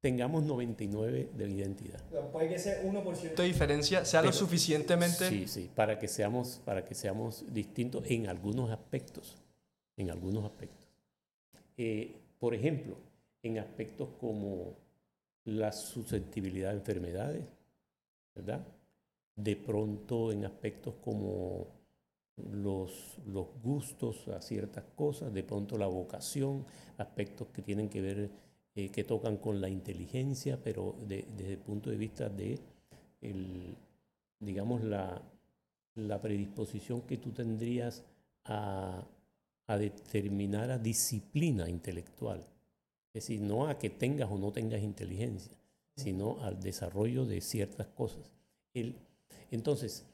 tengamos 0.00 0.42
99 0.44 1.32
de 1.36 1.50
identidad. 1.50 2.00
Puede 2.32 2.48
que 2.48 2.54
ese 2.54 2.82
1% 2.82 3.34
de 3.34 3.44
diferencia 3.44 4.06
sea 4.06 4.22
lo 4.22 4.32
suficientemente... 4.32 5.28
Sí, 5.28 5.46
sí, 5.46 5.70
para 5.74 5.98
que, 5.98 6.08
seamos, 6.08 6.62
para 6.64 6.82
que 6.82 6.94
seamos 6.94 7.44
distintos 7.52 8.02
en 8.06 8.28
algunos 8.28 8.70
aspectos. 8.70 9.36
En 9.98 10.10
algunos 10.10 10.46
aspectos. 10.46 10.88
Eh, 11.76 12.16
por 12.38 12.54
ejemplo, 12.54 12.96
en 13.42 13.58
aspectos 13.58 14.08
como 14.18 14.78
la 15.44 15.72
susceptibilidad 15.72 16.70
a 16.70 16.74
enfermedades, 16.74 17.44
¿verdad? 18.34 18.66
De 19.36 19.54
pronto 19.56 20.32
en 20.32 20.46
aspectos 20.46 20.94
como 21.04 21.68
los, 22.36 23.18
los, 23.26 23.46
gustos 23.62 24.28
a 24.28 24.40
ciertas 24.40 24.84
cosas, 24.94 25.32
de 25.32 25.42
pronto 25.42 25.78
la 25.78 25.86
vocación, 25.86 26.64
aspectos 26.98 27.48
que 27.48 27.62
tienen 27.62 27.88
que 27.88 28.00
ver, 28.00 28.30
eh, 28.74 28.90
que 28.90 29.04
tocan 29.04 29.36
con 29.36 29.60
la 29.60 29.68
inteligencia, 29.68 30.58
pero 30.62 30.96
desde 31.06 31.52
el 31.52 31.58
punto 31.58 31.90
de 31.90 31.96
vista 31.96 32.28
de, 32.28 32.58
el, 33.20 33.76
digamos, 34.40 34.82
la, 34.82 35.22
la, 35.94 36.20
predisposición 36.20 37.02
que 37.02 37.16
tú 37.18 37.32
tendrías 37.32 38.04
a, 38.44 39.02
a 39.66 39.78
determinada 39.78 40.78
disciplina 40.78 41.68
intelectual. 41.68 42.40
Es 43.14 43.28
decir, 43.28 43.40
no 43.40 43.66
a 43.66 43.78
que 43.78 43.88
tengas 43.88 44.30
o 44.30 44.38
no 44.38 44.52
tengas 44.52 44.82
inteligencia, 44.82 45.56
sino 45.96 46.42
al 46.42 46.60
desarrollo 46.60 47.24
de 47.24 47.40
ciertas 47.40 47.86
cosas. 47.86 48.30
El, 48.74 48.94
entonces, 49.50 50.04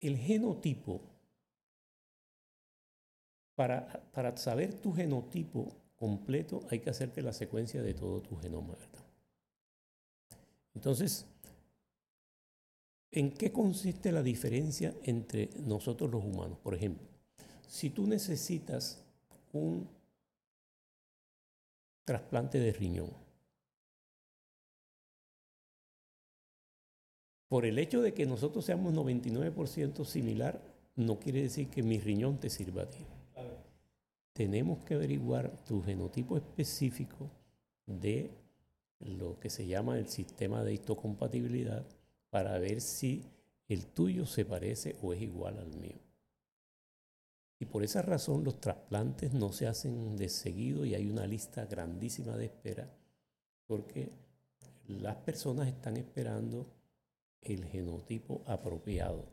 el 0.00 0.16
genotipo, 0.16 1.00
para, 3.54 3.88
para 4.12 4.36
saber 4.36 4.74
tu 4.74 4.92
genotipo 4.92 5.74
completo 5.96 6.66
hay 6.70 6.78
que 6.78 6.90
hacerte 6.90 7.22
la 7.22 7.32
secuencia 7.32 7.82
de 7.82 7.94
todo 7.94 8.20
tu 8.22 8.36
genoma, 8.36 8.74
¿verdad? 8.76 9.04
Entonces, 10.74 11.26
¿en 13.10 13.32
qué 13.32 13.50
consiste 13.50 14.12
la 14.12 14.22
diferencia 14.22 14.94
entre 15.02 15.50
nosotros 15.58 16.10
los 16.10 16.24
humanos? 16.24 16.58
Por 16.62 16.74
ejemplo, 16.74 17.08
si 17.66 17.90
tú 17.90 18.06
necesitas 18.06 19.02
un 19.52 19.88
trasplante 22.04 22.60
de 22.60 22.72
riñón, 22.72 23.10
por 27.48 27.64
el 27.64 27.78
hecho 27.78 28.02
de 28.02 28.12
que 28.12 28.26
nosotros 28.26 28.64
seamos 28.64 28.94
99% 28.94 30.04
similar, 30.04 30.60
no 30.96 31.18
quiere 31.18 31.42
decir 31.42 31.68
que 31.68 31.82
mi 31.82 31.98
riñón 31.98 32.38
te 32.38 32.50
sirva 32.50 32.82
a 32.82 32.90
ti. 32.90 33.04
Tenemos 34.32 34.80
que 34.84 34.94
averiguar 34.94 35.64
tu 35.64 35.82
genotipo 35.82 36.36
específico 36.36 37.30
de 37.86 38.30
lo 39.00 39.38
que 39.40 39.50
se 39.50 39.66
llama 39.66 39.98
el 39.98 40.08
sistema 40.08 40.62
de 40.62 40.74
histocompatibilidad 40.74 41.86
para 42.30 42.58
ver 42.58 42.80
si 42.80 43.24
el 43.68 43.86
tuyo 43.86 44.26
se 44.26 44.44
parece 44.44 44.96
o 45.02 45.12
es 45.12 45.22
igual 45.22 45.58
al 45.58 45.74
mío. 45.76 45.98
Y 47.60 47.64
por 47.64 47.82
esa 47.82 48.02
razón 48.02 48.44
los 48.44 48.60
trasplantes 48.60 49.32
no 49.32 49.52
se 49.52 49.66
hacen 49.66 50.16
de 50.16 50.28
seguido 50.28 50.84
y 50.84 50.94
hay 50.94 51.08
una 51.10 51.26
lista 51.26 51.66
grandísima 51.66 52.36
de 52.36 52.46
espera 52.46 52.88
porque 53.66 54.10
las 54.86 55.16
personas 55.16 55.68
están 55.68 55.96
esperando 55.96 56.66
el 57.42 57.64
genotipo 57.64 58.42
apropiado 58.46 59.24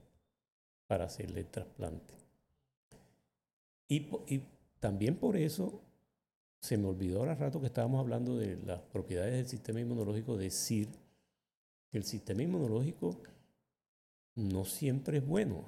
para 0.88 1.06
hacerle 1.06 1.42
el 1.42 1.48
trasplante. 1.48 2.14
Y, 3.88 4.08
y 4.28 4.44
también 4.80 5.16
por 5.16 5.38
eso 5.38 5.82
se 6.60 6.78
me 6.78 6.88
olvidó 6.88 7.20
ahora 7.20 7.36
rato 7.36 7.60
que 7.60 7.68
estábamos 7.68 8.00
hablando 8.00 8.38
de 8.38 8.58
las 8.66 8.82
propiedades 8.82 9.34
del 9.34 9.48
sistema 9.48 9.80
inmunológico, 9.80 10.38
decir 10.38 10.90
que 11.92 11.98
el 11.98 12.04
sistema 12.04 12.42
inmunológico 12.42 13.22
no 14.36 14.66
siempre 14.66 15.20
es 15.20 15.28
bueno, 15.28 15.64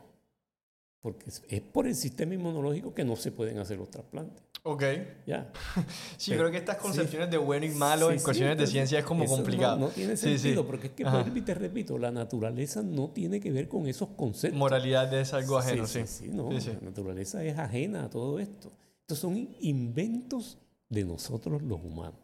porque 1.01 1.29
es 1.49 1.61
por 1.61 1.87
el 1.87 1.95
sistema 1.95 2.33
inmunológico 2.33 2.93
que 2.93 3.05
no 3.05 3.15
se 3.15 3.31
pueden 3.31 3.59
hacer 3.59 3.77
los 3.77 3.89
trasplantes. 3.89 4.43
Ok. 4.67 4.83
Ya. 5.25 5.49
sí, 6.17 6.33
creo 6.33 6.51
que 6.51 6.57
estas 6.57 6.75
concepciones 6.75 7.31
de 7.31 7.37
bueno 7.37 7.65
y 7.65 7.69
malo 7.69 8.11
en 8.11 8.19
cuestiones 8.19 8.57
de 8.57 8.67
ciencia 8.67 8.99
es 8.99 9.05
como 9.05 9.25
complicado. 9.25 9.77
No, 9.77 9.87
tiene 9.87 10.17
sentido, 10.17 10.67
porque 10.67 10.87
es 10.87 10.93
que, 10.93 11.05
te 11.41 11.53
repito, 11.53 11.97
la 11.97 12.11
naturaleza 12.11 12.83
no 12.83 13.09
tiene 13.11 13.39
que 13.39 13.49
ver 13.49 13.69
con 13.69 13.87
esos 13.87 14.09
conceptos. 14.09 14.59
Moralidad 14.59 15.13
es 15.13 15.33
algo 15.33 15.57
ajeno, 15.57 15.87
sí. 15.87 16.01
Sí, 16.05 16.27
no, 16.33 16.51
la 16.51 16.81
naturaleza 16.81 17.41
es 17.45 17.57
ajena 17.57 18.03
a 18.03 18.09
todo 18.09 18.39
esto. 18.39 18.73
Estos 19.01 19.19
son 19.19 19.55
inventos 19.61 20.57
de 20.89 21.05
nosotros 21.05 21.61
los 21.61 21.79
humanos. 21.81 22.19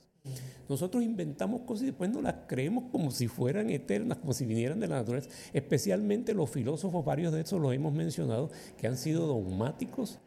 Nosotros 0.67 1.01
inventamos 1.01 1.61
cosas 1.61 1.83
y 1.83 1.85
después 1.87 2.09
no 2.09 2.21
las 2.21 2.35
creemos 2.47 2.85
como 2.91 3.11
si 3.11 3.29
fueran 3.29 3.69
eternas, 3.69 4.17
como 4.17 4.33
si 4.33 4.45
vinieran 4.45 4.81
de 4.81 4.87
la 4.87 4.95
naturaleza. 4.95 5.29
Especialmente 5.53 6.33
los 6.33 6.49
filósofos, 6.49 7.05
varios 7.05 7.31
de 7.31 7.41
esos 7.41 7.61
los 7.61 7.73
hemos 7.73 7.93
mencionado, 7.93 8.49
que 8.77 8.87
han 8.87 8.97
sido 8.97 9.27
dogmáticos, 9.27 10.19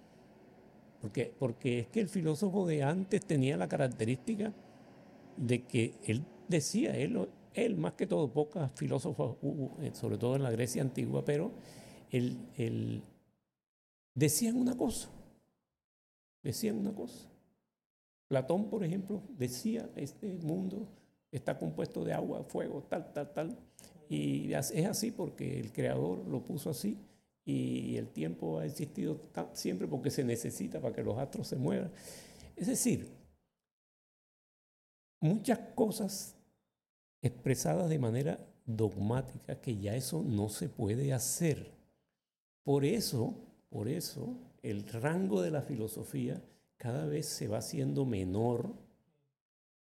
porque, 1.07 1.33
porque 1.39 1.79
es 1.79 1.87
que 1.87 2.01
el 2.01 2.09
filósofo 2.09 2.67
de 2.67 2.83
antes 2.83 3.25
tenía 3.25 3.57
la 3.57 3.69
característica 3.69 4.53
de 5.37 5.65
que 5.65 5.95
él 6.03 6.25
decía, 6.49 6.97
él, 6.97 7.29
él 7.55 7.77
más 7.77 7.93
que 7.93 8.09
todo, 8.09 8.33
pocas 8.33 8.73
filósofos 8.73 9.37
eh, 9.83 9.93
sobre 9.95 10.19
todo 10.19 10.35
en 10.35 10.43
la 10.43 10.51
Grecia 10.51 10.83
antigua, 10.83 11.25
pero 11.25 11.53
él, 12.11 12.39
él 12.57 13.05
decían 14.17 14.57
una 14.57 14.77
cosa, 14.77 15.09
decían 16.43 16.77
una 16.77 16.93
cosa. 16.93 17.29
Platón, 18.27 18.69
por 18.69 18.83
ejemplo, 18.83 19.23
decía, 19.39 19.89
este 19.95 20.35
mundo 20.43 20.89
está 21.31 21.57
compuesto 21.57 22.05
de 22.05 22.15
agua, 22.15 22.43
fuego, 22.43 22.83
tal, 22.83 23.13
tal, 23.13 23.33
tal. 23.33 23.59
Y 24.09 24.53
es 24.55 24.73
así 24.87 25.13
porque 25.13 25.61
el 25.61 25.71
creador 25.71 26.27
lo 26.27 26.43
puso 26.43 26.71
así 26.71 26.99
y 27.47 27.97
el 27.97 28.09
tiempo 28.09 28.59
ha 28.59 28.67
existido 28.67 29.21
siempre 29.53 29.87
porque 29.87 30.11
se 30.11 30.25
necesita 30.25 30.81
para 30.81 30.95
que 30.95 31.05
los 31.05 31.17
astros 31.17 31.47
se 31.47 31.55
muevan. 31.55 31.93
Es 32.57 32.67
decir, 32.67 33.09
muchas 35.21 35.61
cosas 35.77 36.35
expresadas 37.23 37.89
de 37.89 38.01
manera 38.01 38.45
dogmática 38.67 39.61
que 39.61 39.79
ya 39.79 39.95
eso 39.95 40.25
no 40.25 40.49
se 40.49 40.69
puede 40.69 41.13
hacer. 41.13 41.73
Por 42.65 42.85
eso, 42.85 43.35
por 43.71 43.89
eso, 43.89 44.37
el 44.63 44.85
rango 44.89 45.41
de 45.41 45.53
la 45.53 45.63
filosofía 45.63 46.43
cada 46.77 47.07
vez 47.07 47.27
se 47.27 47.47
va 47.47 47.59
haciendo 47.59 48.05
menor 48.05 48.75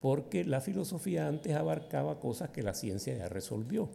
porque 0.00 0.44
la 0.44 0.60
filosofía 0.60 1.28
antes 1.28 1.54
abarcaba 1.54 2.20
cosas 2.20 2.50
que 2.50 2.62
la 2.62 2.74
ciencia 2.74 3.16
ya 3.16 3.30
resolvió, 3.30 3.88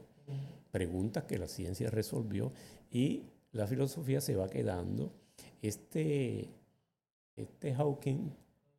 preguntas 0.72 1.26
que 1.26 1.38
la 1.38 1.48
ciencia 1.48 1.92
resolvió 1.92 2.52
y 2.90 3.28
la 3.52 3.68
filosofía 3.68 4.22
se 4.22 4.36
va 4.36 4.50
quedando. 4.50 5.12
Este, 5.62 6.50
este 7.36 7.74
Hawking 7.74 8.32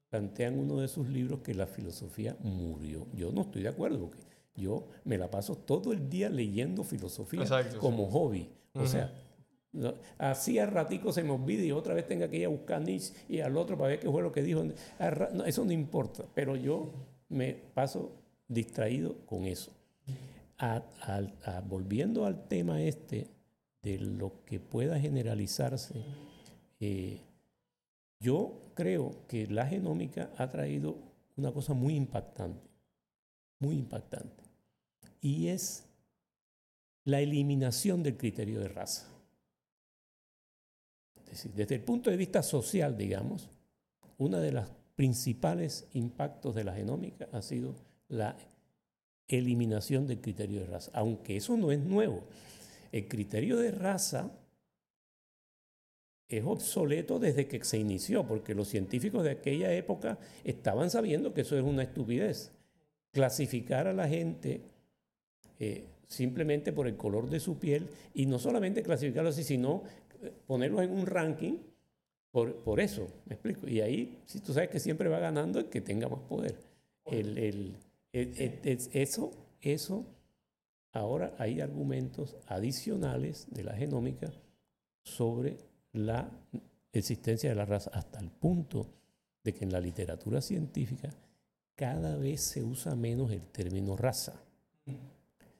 plantea 0.08 0.48
en 0.48 0.58
uno 0.58 0.80
de 0.80 0.88
sus 0.88 1.08
libros 1.08 1.40
que 1.40 1.54
la 1.54 1.66
filosofía 1.66 2.36
murió. 2.40 3.06
Yo 3.14 3.32
no 3.32 3.42
estoy 3.42 3.62
de 3.62 3.68
acuerdo 3.68 4.00
porque 4.00 4.22
yo 4.54 4.88
me 5.04 5.18
la 5.18 5.30
paso 5.30 5.56
todo 5.56 5.92
el 5.92 6.08
día 6.08 6.28
leyendo 6.28 6.84
filosofía 6.84 7.44
como 7.78 8.06
hobby. 8.10 8.50
O 8.74 8.86
sea, 8.86 9.12
Así 10.18 10.58
al 10.58 10.68
ratico 10.68 11.12
se 11.12 11.22
me 11.22 11.30
olvida 11.30 11.62
y 11.62 11.70
otra 11.70 11.94
vez 11.94 12.06
tenga 12.06 12.28
que 12.28 12.38
ir 12.38 12.46
a 12.46 12.48
buscar 12.48 12.82
Nietzsche 12.82 13.14
y 13.28 13.40
al 13.40 13.56
otro 13.56 13.76
para 13.76 13.90
ver 13.90 14.00
qué 14.00 14.10
fue 14.10 14.22
lo 14.22 14.32
que 14.32 14.42
dijo. 14.42 14.64
eso 15.46 15.64
no 15.64 15.72
importa, 15.72 16.24
pero 16.34 16.56
yo 16.56 16.90
me 17.28 17.54
paso 17.54 18.12
distraído 18.48 19.24
con 19.26 19.44
eso. 19.44 19.72
volviendo 21.68 22.26
al 22.26 22.48
tema 22.48 22.82
este 22.82 23.28
de 23.82 23.98
lo 23.98 24.44
que 24.44 24.60
pueda 24.60 24.98
generalizarse, 24.98 25.94
eh, 26.80 27.20
yo 28.20 28.72
creo 28.74 29.26
que 29.26 29.46
la 29.46 29.66
genómica 29.66 30.30
ha 30.36 30.48
traído 30.48 30.98
una 31.36 31.52
cosa 31.52 31.72
muy 31.72 31.94
impactante, 31.96 32.68
muy 33.58 33.76
impactante, 33.76 34.44
y 35.20 35.48
es 35.48 35.84
la 37.04 37.20
eliminación 37.20 38.02
del 38.02 38.16
criterio 38.16 38.60
de 38.60 38.68
raza 38.68 39.10
desde 41.54 41.76
el 41.76 41.82
punto 41.82 42.10
de 42.10 42.16
vista 42.16 42.42
social, 42.42 42.96
digamos, 42.96 43.48
uno 44.18 44.38
de 44.40 44.52
los 44.52 44.68
principales 44.96 45.86
impactos 45.94 46.54
de 46.54 46.64
la 46.64 46.74
genómica 46.74 47.28
ha 47.32 47.42
sido 47.42 47.74
la 48.08 48.36
eliminación 49.28 50.06
del 50.06 50.20
criterio 50.20 50.60
de 50.60 50.66
raza, 50.66 50.90
aunque 50.94 51.36
eso 51.36 51.56
no 51.56 51.70
es 51.70 51.80
nuevo. 51.80 52.24
El 52.92 53.08
criterio 53.08 53.56
de 53.56 53.70
raza 53.70 54.30
es 56.28 56.44
obsoleto 56.44 57.18
desde 57.18 57.46
que 57.46 57.62
se 57.64 57.78
inició, 57.78 58.26
porque 58.26 58.54
los 58.54 58.68
científicos 58.68 59.24
de 59.24 59.30
aquella 59.30 59.72
época 59.72 60.18
estaban 60.44 60.90
sabiendo 60.90 61.34
que 61.34 61.40
eso 61.40 61.58
es 61.58 61.64
una 61.64 61.82
estupidez. 61.82 62.52
Clasificar 63.12 63.88
a 63.88 63.92
la 63.92 64.08
gente 64.08 64.60
eh, 65.58 65.84
simplemente 66.06 66.72
por 66.72 66.86
el 66.86 66.96
color 66.96 67.28
de 67.28 67.40
su 67.40 67.58
piel 67.58 67.88
y 68.14 68.26
no 68.26 68.38
solamente 68.38 68.82
clasificarlo 68.82 69.30
así, 69.30 69.42
sino 69.42 69.82
ponerlos 70.46 70.82
en 70.82 70.92
un 70.92 71.06
ranking 71.06 71.58
por, 72.30 72.54
por, 72.62 72.80
eso, 72.80 73.08
me 73.26 73.34
explico. 73.34 73.66
Y 73.66 73.80
ahí, 73.80 74.20
si 74.24 74.38
tú 74.40 74.52
sabes 74.52 74.70
que 74.70 74.78
siempre 74.78 75.08
va 75.08 75.18
ganando 75.18 75.58
el 75.58 75.66
que 75.66 75.80
tenga 75.80 76.08
más 76.08 76.20
poder. 76.20 76.54
El, 77.06 77.38
el, 77.38 77.74
eso, 78.12 79.32
eso, 79.60 80.04
ahora 80.92 81.34
hay 81.38 81.60
argumentos 81.60 82.36
adicionales 82.46 83.46
de 83.50 83.64
la 83.64 83.74
genómica 83.74 84.32
sobre 85.02 85.58
la 85.92 86.30
existencia 86.92 87.48
de 87.50 87.56
la 87.56 87.64
raza, 87.64 87.90
hasta 87.92 88.18
el 88.20 88.30
punto 88.30 88.86
de 89.42 89.54
que 89.54 89.64
en 89.64 89.72
la 89.72 89.80
literatura 89.80 90.40
científica 90.40 91.10
cada 91.74 92.16
vez 92.16 92.42
se 92.42 92.62
usa 92.62 92.94
menos 92.94 93.30
el 93.30 93.42
término 93.42 93.96
raza. 93.96 94.34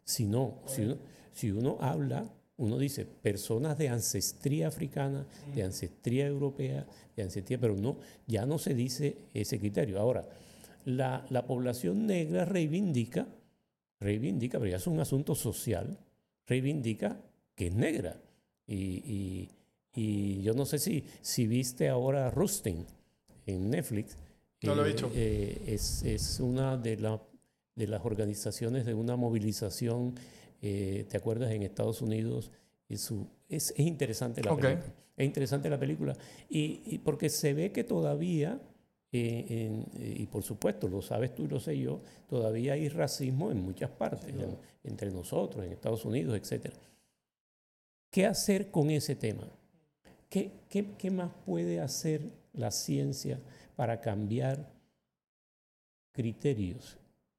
Si 0.05 0.27
no, 0.27 0.61
si 0.67 0.83
uno, 0.83 0.97
si 1.33 1.51
uno 1.51 1.79
habla 1.81 2.29
uno 2.61 2.79
dice 2.79 3.07
personas 3.07 3.79
de 3.79 3.89
ancestría 3.89 4.69
africana, 4.69 5.27
de 5.55 5.63
ancestría 5.63 6.27
europea, 6.27 6.87
de 7.17 7.23
ancestría, 7.23 7.59
pero 7.59 7.75
no, 7.75 7.97
ya 8.27 8.45
no 8.45 8.59
se 8.59 8.75
dice 8.75 9.17
ese 9.33 9.59
criterio. 9.59 9.99
Ahora, 9.99 10.29
la, 10.85 11.25
población 11.47 12.07
negra 12.07 12.45
reivindica, 12.45 13.27
reivindica, 14.01 14.59
pero 14.59 14.71
ya 14.71 14.79
es 14.79 14.87
un 14.87 14.99
asunto 15.01 15.35
social, 15.35 15.99
reivindica 16.47 17.21
que 17.55 17.69
es 17.69 17.75
negra. 17.75 18.21
Y, 18.67 19.49
yo 20.43 20.55
no 20.55 20.65
sé 20.65 20.79
si, 20.79 21.05
si 21.21 21.47
viste 21.47 21.89
ahora 21.89 22.31
Rustin 22.31 22.87
en 23.47 23.71
Netflix. 23.71 24.17
No 24.63 24.75
lo 24.75 24.85
he 24.85 24.93
visto. 24.93 25.11
Eh, 25.15 25.63
es, 25.67 26.03
es, 26.05 26.41
una 26.41 26.77
de, 26.77 26.97
de 27.75 27.87
las 27.87 28.05
organizaciones 28.05 28.87
de 28.87 28.95
una 28.95 29.17
movilización 29.17 30.15
eh, 30.63 31.07
¿te 31.09 31.17
acuerdas? 31.17 31.51
En 31.53 31.63
Estados 31.63 32.03
Unidos, 32.03 32.51
su, 32.95 33.27
es, 33.49 33.73
interesante 33.79 34.43
la 34.43 34.55
película. 34.55 34.95
Es 35.17 35.27
interesante 35.27 35.71
la 35.71 35.79
película. 35.79 36.17
Y, 36.49 36.99
porque 36.99 37.29
se 37.29 37.55
ve 37.55 37.73
que 37.73 37.85
todavía, 37.85 38.61
eh, 39.13 39.85
eh, 39.99 40.15
y 40.19 40.27
por 40.27 40.43
supuesto, 40.43 40.89
lo 40.89 41.03
sabes 41.03 41.35
tú 41.35 41.45
y 41.45 41.49
lo 41.49 41.59
sé 41.59 41.77
yo, 41.79 42.01
todavía 42.29 42.75
hay 42.75 42.89
racismo 42.89 43.51
en 43.51 43.63
muchas 43.63 43.91
partes, 43.91 44.33
entre 44.85 45.11
nosotros, 45.11 45.65
en 45.65 45.73
Estados 45.73 46.05
Unidos, 46.05 46.37
etc. 46.39 46.73
¿Qué 48.11 48.27
hacer 48.27 48.71
con 48.71 48.91
ese 48.91 49.17
tema? 49.17 49.49
¿Qué, 50.29 50.53
qué, 50.69 50.93
qué 50.97 51.11
más 51.11 51.33
puede 51.45 51.81
hacer 51.81 52.23
la 52.53 52.71
ciencia 52.71 53.41
para 53.75 54.01
cambiar 54.01 54.73
criterios? 56.13 56.97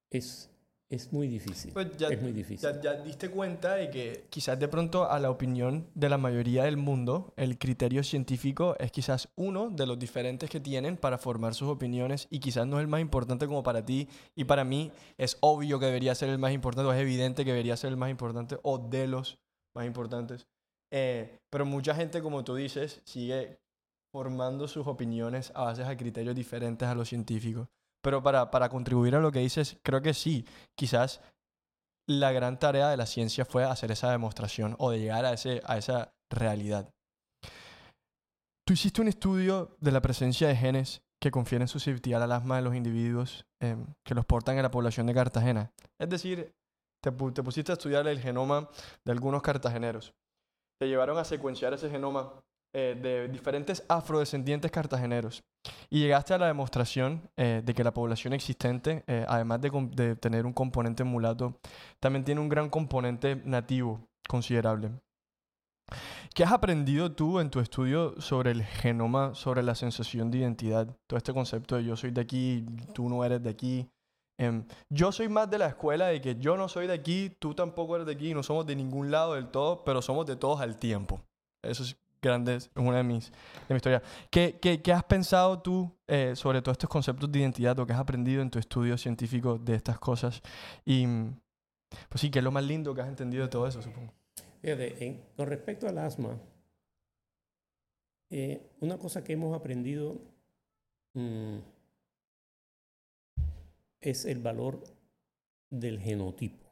Es 0.10 0.51
es 0.92 1.14
muy 1.14 1.30
difícil. 1.30 1.72
Pues 1.72 1.96
ya, 1.98 2.10
es 2.10 2.22
muy 2.22 2.34
difícil. 2.34 2.70
Ya, 2.82 2.96
diste 2.96 3.30
cuenta 3.30 3.76
de 3.76 3.90
que 3.90 4.26
quizás 4.30 4.60
de 4.60 4.68
pronto 4.68 5.10
a 5.10 5.20
la 5.20 5.30
opinión 5.30 5.88
de 5.96 6.10
la 6.10 6.18
mayoría 6.18 6.66
del 6.66 6.76
mundo, 6.76 7.34
el 7.38 7.58
criterio 7.58 8.04
científico 8.04 8.76
es 8.78 8.92
quizás 8.92 9.30
uno 9.38 9.70
de 9.70 9.86
los 9.88 9.98
diferentes 9.98 10.50
que 10.50 10.60
tienen 10.60 10.98
para 10.98 11.18
formar 11.18 11.54
sus 11.54 11.70
opiniones 11.70 12.28
y 12.30 12.40
quizás 12.40 12.68
no 12.68 12.78
es 12.78 12.82
el 12.82 12.90
más 12.90 13.00
importante 13.00 13.48
como 13.48 13.64
para 13.64 13.86
ti 13.86 14.10
y 14.36 14.44
para 14.44 14.66
mí 14.66 14.92
es 15.18 15.38
obvio 15.40 15.80
que 15.80 15.86
debería 15.86 16.14
ser 16.14 16.28
el 16.28 16.38
más 16.38 16.52
importante 16.52 16.90
o 16.90 16.94
es 16.94 17.00
evidente 17.00 17.46
que 17.46 17.52
debería 17.52 17.78
ser 17.78 17.92
el 17.92 17.98
más 17.98 18.12
importante 18.12 18.58
o 18.62 18.78
de 18.78 19.08
los 19.08 19.40
más 19.74 19.86
importantes. 19.86 20.46
Eh, 20.92 21.40
pero 21.50 21.66
mucha 21.66 21.96
gente, 21.96 22.22
como 22.22 22.44
tú 22.44 22.56
dices, 22.56 23.02
sigue 23.06 23.62
formando 24.12 24.68
sus 24.68 24.86
opiniones 24.88 25.54
a 25.56 25.64
base 25.64 25.86
de 25.86 25.96
criterios 25.96 26.36
diferentes 26.36 26.86
a 26.86 26.96
los 26.96 27.08
científicos. 27.08 27.70
Pero 28.02 28.24
para, 28.24 28.50
para 28.52 28.70
contribuir 28.70 29.16
a 29.16 29.20
lo 29.20 29.32
que 29.32 29.40
dices, 29.40 29.78
creo 29.84 30.02
que 30.02 30.14
sí, 30.14 30.46
quizás 30.76 31.22
la 32.08 32.32
gran 32.32 32.60
tarea 32.60 32.90
de 32.90 32.98
la 32.98 33.06
ciencia 33.06 33.46
fue 33.46 33.64
hacer 33.64 33.92
esa 33.92 34.12
demostración 34.12 34.76
o 34.80 34.92
de 34.92 35.00
llegar 35.00 35.26
a, 35.26 35.34
ese, 35.34 35.62
a 35.66 35.78
esa 35.78 36.14
realidad. 36.30 36.90
Tú 38.66 38.74
hiciste 38.74 39.02
un 39.02 39.08
estudio 39.08 39.76
de 39.80 39.92
la 39.92 40.02
presencia 40.02 40.48
de 40.48 40.56
genes 40.56 41.02
que 41.22 41.32
confieren 41.32 41.68
susceptibilidad 41.68 42.24
al 42.24 42.32
asma 42.32 42.56
de 42.56 42.64
los 42.64 42.76
individuos 42.76 43.46
em, 43.62 43.86
que 44.04 44.16
los 44.16 44.26
portan 44.26 44.58
en 44.58 44.64
la 44.64 44.72
población 44.72 45.06
de 45.06 45.14
Cartagena. 45.14 45.72
Es 46.00 46.10
decir, 46.10 46.56
te, 47.04 47.12
te 47.12 47.44
pusiste 47.44 47.72
a 47.72 47.74
estudiar 47.74 48.08
el 48.08 48.20
genoma 48.20 48.70
de 49.06 49.12
algunos 49.12 49.42
cartageneros. 49.42 50.14
Te 50.80 50.88
llevaron 50.88 51.18
a 51.20 51.24
secuenciar 51.24 51.74
ese 51.74 51.90
genoma 51.90 52.34
eh, 52.74 52.98
de 53.02 53.28
diferentes 53.28 53.84
afrodescendientes 53.90 54.72
cartageneros. 54.72 55.44
Y 55.90 56.00
llegaste 56.00 56.34
a 56.34 56.38
la 56.38 56.48
demostración 56.48 57.30
eh, 57.36 57.62
de 57.64 57.74
que 57.74 57.84
la 57.84 57.94
población 57.94 58.34
existente, 58.34 59.04
eh, 59.08 59.26
además 59.28 59.60
de, 59.62 59.70
de, 59.92 60.16
tener 60.16 60.46
un 60.46 60.54
componente 60.54 61.04
mulato, 61.04 61.60
también 62.00 62.24
tiene 62.24 62.40
un 62.40 62.48
gran 62.50 62.70
componente 62.70 63.36
nativo 63.44 64.08
considerable. 64.28 64.92
¿Qué 66.34 66.46
has 66.46 66.52
aprendido 66.54 67.12
tú 67.12 67.40
en 67.40 67.50
tu 67.50 67.60
estudio 67.60 68.20
sobre 68.22 68.52
el 68.52 68.64
genoma, 68.64 69.36
sobre 69.36 69.64
la 69.64 69.76
sensación 69.76 70.32
de 70.32 70.40
identidad? 70.40 70.88
Todo 71.08 71.18
este 71.18 71.34
concepto 71.34 71.76
de 71.76 71.84
yo 71.84 71.98
soy 71.98 72.12
de 72.12 72.22
aquí, 72.22 72.66
tú 72.94 73.10
no 73.10 73.26
eres 73.26 73.44
de 73.44 73.50
aquí. 73.50 73.90
Em, 74.40 74.66
yo 74.90 75.12
soy 75.12 75.28
más 75.28 75.50
de 75.50 75.60
la 75.60 75.68
escuela 75.68 76.08
de 76.08 76.22
que 76.22 76.36
yo 76.36 76.56
no 76.56 76.70
soy 76.70 76.88
de 76.88 76.94
aquí, 76.94 77.36
tú 77.38 77.54
tampoco 77.54 77.96
eres 77.96 78.08
de 78.08 78.14
aquí, 78.14 78.34
no 78.34 78.44
somos 78.44 78.66
de 78.66 78.76
ningún 78.76 79.12
lado 79.12 79.34
del 79.34 79.50
todo, 79.50 79.84
pero 79.84 80.02
somos 80.02 80.26
de 80.26 80.38
todos 80.38 80.62
al 80.62 80.80
tiempo. 80.80 81.22
Eso 81.64 81.84
es 81.84 82.01
grandes, 82.22 82.66
es 82.66 82.72
una 82.76 82.98
de 82.98 83.04
mis, 83.04 83.32
de 83.32 83.74
mi 83.74 83.76
historia. 83.76 84.02
¿Qué, 84.30 84.60
qué, 84.62 84.82
qué 84.82 84.94
has 84.94 85.04
pensado 85.04 85.62
tú 85.62 85.92
eh, 86.08 86.34
sobre 86.36 86.62
todos 86.62 86.76
estos 86.76 86.90
conceptos 86.90 87.32
de 87.32 87.40
identidad 87.40 87.78
o 87.80 87.86
qué 87.86 87.94
has 87.94 88.00
aprendido 88.00 88.42
en 88.42 88.50
tu 88.50 88.60
estudio 88.60 88.98
científico 88.98 89.58
de 89.58 89.76
estas 89.76 90.00
cosas? 90.00 90.42
Y, 90.86 91.06
pues 92.10 92.22
sí, 92.22 92.30
¿qué 92.30 92.40
es 92.40 92.44
lo 92.44 92.52
más 92.52 92.64
lindo 92.64 92.94
que 92.94 93.02
has 93.02 93.08
entendido 93.08 93.44
de 93.44 93.50
todo 93.50 93.68
eso, 93.68 93.82
supongo? 93.82 94.14
Fíjate, 94.62 95.20
con 95.36 95.48
respecto 95.48 95.88
al 95.88 95.98
asma, 95.98 96.38
eh, 98.30 98.62
una 98.80 98.98
cosa 98.98 99.24
que 99.24 99.34
hemos 99.34 99.54
aprendido 99.54 100.22
mm, 101.14 101.58
es 104.00 104.26
el 104.26 104.40
valor 104.40 104.84
del 105.70 106.00
genotipo. 106.00 106.72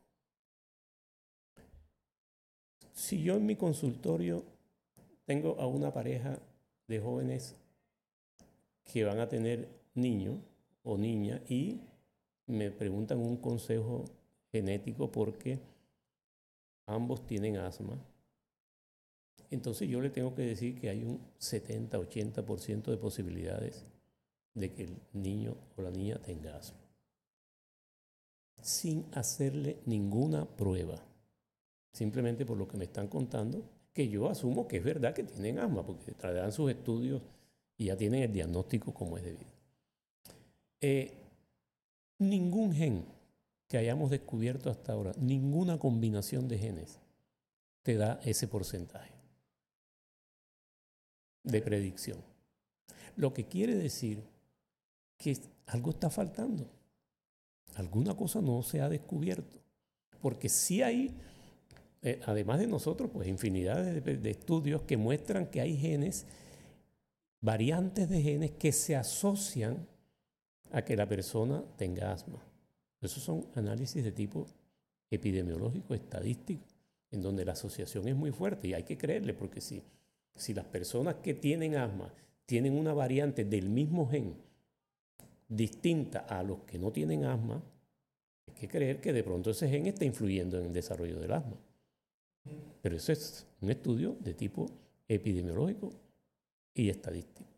Si 2.93 3.23
yo 3.23 3.35
en 3.35 3.45
mi 3.45 3.55
consultorio 3.55 4.45
tengo 5.29 5.59
a 5.59 5.67
una 5.67 5.93
pareja 5.93 6.39
de 6.87 6.99
jóvenes 6.99 7.55
que 8.83 9.03
van 9.03 9.19
a 9.19 9.29
tener 9.29 9.69
niño 9.93 10.41
o 10.81 10.97
niña 10.97 11.39
y 11.47 11.81
me 12.47 12.71
preguntan 12.71 13.19
un 13.19 13.37
consejo 13.37 14.05
genético 14.51 15.11
porque 15.11 15.59
ambos 16.87 17.27
tienen 17.27 17.57
asma. 17.57 18.03
Entonces 19.51 19.87
yo 19.87 20.01
le 20.01 20.09
tengo 20.09 20.33
que 20.33 20.41
decir 20.41 20.81
que 20.81 20.89
hay 20.89 21.03
un 21.03 21.21
70-80% 21.39 22.85
de 22.85 22.97
posibilidades 22.97 23.85
de 24.55 24.73
que 24.73 24.85
el 24.85 24.97
niño 25.13 25.55
o 25.77 25.83
la 25.83 25.91
niña 25.91 26.17
tenga 26.17 26.57
asma. 26.57 26.79
Sin 28.63 29.05
hacerle 29.13 29.77
ninguna 29.85 30.45
prueba. 30.45 31.05
Simplemente 31.93 32.47
por 32.47 32.57
lo 32.57 32.67
que 32.67 32.77
me 32.77 32.85
están 32.85 33.07
contando, 33.07 33.63
que 33.99 34.07
yo 34.07 34.29
asumo 34.29 34.65
que 34.65 34.77
es 34.77 34.83
verdad 34.85 35.13
que 35.13 35.23
tienen 35.23 35.59
asma, 35.59 35.85
porque 35.85 36.13
traerán 36.13 36.53
sus 36.53 36.71
estudios 36.71 37.21
y 37.77 37.87
ya 37.87 37.97
tienen 37.97 38.23
el 38.23 38.31
diagnóstico 38.31 38.93
como 38.93 39.17
es 39.17 39.25
debido. 39.25 39.51
Eh, 40.79 41.17
ningún 42.17 42.73
gen 42.73 43.03
que 43.67 43.77
hayamos 43.77 44.09
descubierto 44.09 44.69
hasta 44.69 44.93
ahora, 44.93 45.11
ninguna 45.17 45.77
combinación 45.77 46.47
de 46.47 46.57
genes 46.57 46.97
te 47.83 47.97
da 47.97 48.21
ese 48.23 48.47
porcentaje 48.47 49.11
de 51.43 51.61
predicción. 51.61 52.23
Lo 53.17 53.33
que 53.33 53.47
quiere 53.47 53.75
decir 53.75 54.23
que 55.17 55.37
algo 55.65 55.89
está 55.89 56.09
faltando. 56.09 56.71
Alguna 57.75 58.15
cosa 58.15 58.39
no 58.39 58.63
se 58.63 58.79
ha 58.79 58.87
descubierto. 58.87 59.59
Porque 60.21 60.47
si 60.47 60.81
hay 60.83 61.13
eh, 62.01 62.21
además 62.25 62.59
de 62.59 62.67
nosotros, 62.67 63.09
pues 63.11 63.27
infinidad 63.27 63.83
de, 63.83 64.29
estudios 64.29 64.83
que 64.83 64.95
muestran 64.95 65.47
que 65.47 65.59
hay 65.59 65.75
genes, 65.75 66.25
variantes 67.41 68.09
de 68.09 68.21
genes 68.21 68.51
que 68.51 68.71
se 68.71 68.95
asocian 68.95 69.85
a 70.71 70.83
que 70.83 70.95
la 70.95 71.07
persona 71.07 71.63
tenga 71.77 72.13
asma. 72.13 72.41
Esos 73.01 73.23
son 73.23 73.47
análisis 73.55 74.03
de 74.03 74.11
tipo 74.11 74.45
epidemiológico, 75.09 75.93
estadístico, 75.93 76.63
en 77.11 77.21
donde 77.21 77.43
la 77.43 77.53
asociación 77.53 78.07
es 78.07 78.15
muy 78.15 78.31
fuerte 78.31 78.67
y 78.67 78.73
hay 78.73 78.83
que 78.83 78.97
creerle, 78.97 79.33
porque 79.33 79.59
si, 79.59 79.81
si 80.35 80.53
las 80.53 80.65
personas 80.65 81.15
que 81.15 81.33
tienen 81.33 81.75
asma 81.75 82.13
tienen 82.45 82.77
una 82.77 82.93
variante 82.93 83.43
del 83.43 83.69
mismo 83.69 84.07
gen 84.09 84.35
distinta 85.49 86.19
a 86.19 86.43
los 86.43 86.59
que 86.59 86.77
no 86.77 86.91
tienen 86.91 87.25
asma, 87.25 87.61
hay 88.47 88.53
que 88.53 88.67
creer 88.67 89.01
que 89.01 89.11
de 89.11 89.23
pronto 89.23 89.49
ese 89.49 89.67
gen 89.67 89.87
está 89.87 90.05
influyendo 90.05 90.59
en 90.59 90.67
el 90.67 90.73
desarrollo 90.73 91.19
del 91.19 91.33
asma. 91.33 91.57
Pero 92.81 92.95
eso 92.95 93.11
es 93.11 93.47
un 93.61 93.69
estudio 93.69 94.15
de 94.19 94.33
tipo 94.33 94.67
epidemiológico 95.07 95.91
y 96.73 96.89
estadístico. 96.89 97.49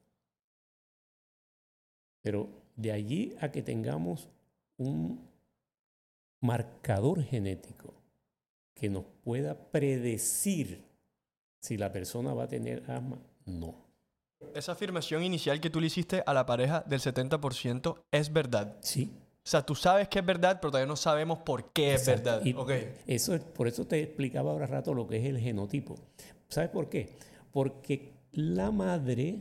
Pero 2.22 2.50
de 2.76 2.92
allí 2.92 3.36
a 3.40 3.52
que 3.52 3.62
tengamos 3.62 4.30
un 4.78 5.28
marcador 6.42 7.24
genético 7.24 7.94
que 8.74 8.90
nos 8.90 9.06
pueda 9.24 9.72
predecir 9.72 10.84
si 11.62 11.78
la 11.78 11.92
persona 11.92 12.34
va 12.34 12.44
a 12.44 12.48
tener 12.48 12.90
asma, 12.90 13.20
no. 13.46 13.76
Esa 14.56 14.72
afirmación 14.72 15.24
inicial 15.24 15.62
que 15.62 15.70
tú 15.70 15.80
le 15.80 15.88
hiciste 15.88 16.24
a 16.26 16.34
la 16.34 16.48
pareja 16.48 16.84
del 16.88 17.00
70% 17.00 18.04
es 18.12 18.34
verdad. 18.34 18.78
Sí. 18.82 19.12
O 19.44 19.50
sea, 19.52 19.66
tú 19.66 19.74
sabes 19.74 20.08
que 20.08 20.20
es 20.20 20.26
verdad, 20.26 20.60
pero 20.62 20.72
todavía 20.72 20.88
no 20.88 20.96
sabemos 20.96 21.40
por 21.40 21.72
qué 21.72 21.96
es 21.96 22.06
verdad. 22.06 22.42
Y 22.46 22.56
eso 23.08 23.34
es, 23.34 23.42
por 23.42 23.68
eso 23.68 23.86
te 23.86 24.02
explicaba 24.02 24.52
ahora 24.52 24.68
rato 24.68 24.94
lo 24.94 25.08
que 25.08 25.18
es 25.18 25.26
el 25.26 25.40
genotipo. 25.40 25.96
¿Sabes 26.48 26.70
por 26.70 26.90
qué? 26.90 27.10
Porque 27.52 28.14
la 28.34 28.70
madre 28.70 29.40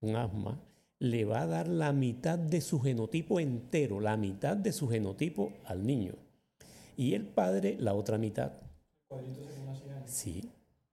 un 0.00 0.16
asma 0.16 0.60
le 0.98 1.24
va 1.24 1.42
a 1.42 1.46
dar 1.46 1.66
la 1.66 1.92
mitad 1.92 2.38
de 2.38 2.60
su 2.60 2.78
genotipo 2.80 3.40
entero, 3.40 4.00
la 4.00 4.16
mitad 4.16 4.56
de 4.56 4.72
su 4.72 4.88
genotipo 4.88 5.52
al 5.64 5.86
niño. 5.86 6.14
Y 6.96 7.14
el 7.14 7.24
padre 7.24 7.76
la 7.80 7.94
otra 7.94 8.18
mitad. 8.18 8.52
Sí. 10.06 10.50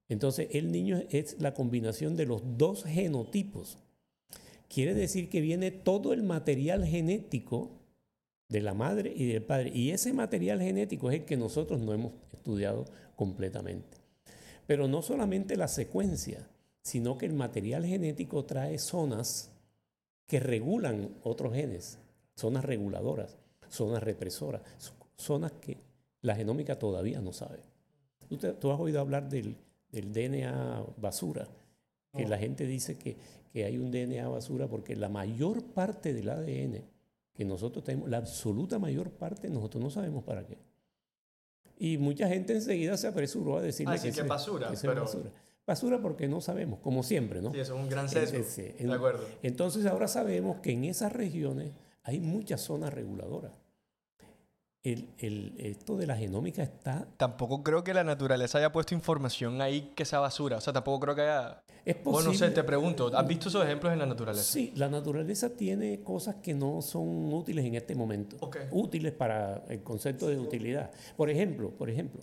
Entonces 0.08 0.48
el 0.52 0.72
niño 0.72 1.04
es 1.10 1.40
la 1.40 1.54
combinación 1.54 2.16
de 2.16 2.26
los 2.26 2.42
dos 2.58 2.86
genotipos. 2.86 3.78
Quiere 4.68 4.94
decir 4.94 5.30
que 5.30 5.42
viene 5.42 5.72
todo 5.72 6.14
el 6.14 6.24
material 6.24 6.86
genético 6.86 7.79
de 8.50 8.62
la 8.62 8.74
madre 8.74 9.14
y 9.16 9.28
del 9.28 9.44
padre. 9.44 9.72
Y 9.74 9.92
ese 9.92 10.12
material 10.12 10.62
genético 10.62 11.10
es 11.10 11.20
el 11.20 11.26
que 11.26 11.38
nosotros 11.38 11.80
no 11.80 11.94
hemos 11.94 12.14
estudiado 12.34 12.86
completamente. 13.16 13.98
Pero 14.68 14.88
no 14.88 15.02
solamente 15.02 15.56
la 15.56 15.68
secuencia, 15.68 16.48
sino 16.82 17.18
que 17.18 17.26
el 17.26 17.34
material 17.34 17.86
genético 17.86 18.46
trae 18.46 18.78
zonas 18.78 19.52
que 20.28 20.40
regulan 20.40 21.16
otros 21.24 21.54
genes, 21.54 22.00
zonas 22.36 22.66
reguladoras, 22.66 23.38
zonas 23.70 24.04
represoras, 24.04 24.62
zonas 25.16 25.54
que 25.54 25.78
la 26.22 26.36
genómica 26.36 26.78
todavía 26.78 27.22
no 27.22 27.34
sabe. 27.34 27.60
Tú, 28.60 28.72
has 28.72 28.80
oído 28.80 29.00
hablar 29.00 29.30
del 29.30 29.56
del 29.92 30.14
DNA 30.14 30.84
basura, 30.98 31.48
que 32.16 32.28
la 32.28 32.38
gente 32.38 32.66
dice 32.66 32.98
que, 32.98 33.18
que 33.52 33.66
hay 33.66 33.78
un 33.78 33.92
DNA 33.92 34.28
basura 34.28 34.68
porque 34.68 34.96
la 34.96 35.10
mayor 35.10 35.64
parte 35.64 36.14
del 36.14 36.30
ADN 36.30 36.84
que 37.40 37.46
nosotros 37.46 37.86
tenemos, 37.86 38.10
la 38.10 38.18
absoluta 38.18 38.80
mayor 38.80 39.12
parte, 39.12 39.50
nosotros 39.50 39.82
no 39.82 39.90
sabemos 39.90 40.26
para 40.26 40.46
qué. 40.46 40.58
Y 41.78 41.98
mucha 41.98 42.28
gente 42.28 42.52
enseguida 42.52 42.98
se 42.98 43.08
apresuró 43.08 43.56
a 43.56 43.62
decirle 43.62 43.96
ah, 43.96 44.02
que, 44.02 44.12
que, 44.12 44.24
basura, 44.24 44.70
pero... 44.82 45.04
basura. 45.04 45.32
Basura 45.66 46.02
porque 46.02 46.28
no 46.28 46.42
sabemos, 46.42 46.80
como 46.80 47.02
siempre, 47.02 47.42
¿no? 47.42 47.54
Sí, 47.54 47.62
eso 47.62 47.78
es 47.78 47.82
un 47.82 47.88
gran 47.88 48.10
sesgo. 48.10 48.40
de 48.40 48.94
acuerdo. 48.94 49.24
Entonces 49.42 49.86
ahora 49.86 50.10
sabemos 50.10 50.58
que 50.58 50.74
en 50.74 50.84
esas 50.84 51.14
regiones 51.14 51.72
hay 52.04 52.20
muchas 52.20 52.60
zonas 52.60 52.94
reguladoras 52.94 53.54
el, 54.84 55.10
el, 55.18 55.56
esto 55.58 55.98
de 55.98 56.08
la 56.08 56.16
genómica 56.16 56.64
está... 56.64 57.08
Tampoco 57.18 57.64
creo 57.64 57.84
que 57.84 57.94
la 57.94 58.04
naturaleza 58.04 58.58
haya 58.58 58.72
puesto 58.72 58.96
información 58.96 59.62
ahí 59.62 59.92
que 59.96 60.06
sea 60.06 60.20
basura. 60.20 60.58
O 60.58 60.62
sea, 60.62 60.74
tampoco 60.74 61.00
creo 61.02 61.16
que 61.16 61.22
haya... 61.22 61.64
Es 61.86 61.96
posible. 61.96 62.12
Bueno, 62.12 62.32
no 62.32 62.34
sé, 62.38 62.52
te 62.52 62.64
pregunto, 62.64 63.12
¿has 63.14 63.28
visto 63.28 63.50
esos 63.50 63.66
ejemplos 63.66 63.92
en 63.94 64.00
la 64.00 64.06
naturaleza? 64.06 64.44
Sí, 64.44 64.72
la 64.76 64.90
naturaleza 64.90 65.50
tiene 65.50 66.02
cosas 66.02 66.36
que 66.36 66.54
no 66.54 66.82
son 66.82 67.34
útiles 67.34 67.66
en 67.66 67.76
este 67.76 67.96
momento. 67.96 68.38
Útiles 68.72 69.12
para 69.14 69.64
el 69.70 69.82
concepto 69.84 70.28
de 70.28 70.38
utilidad. 70.40 70.92
Por 71.18 71.30
ejemplo, 71.30 71.72
por 71.72 71.90
ejemplo, 71.90 72.22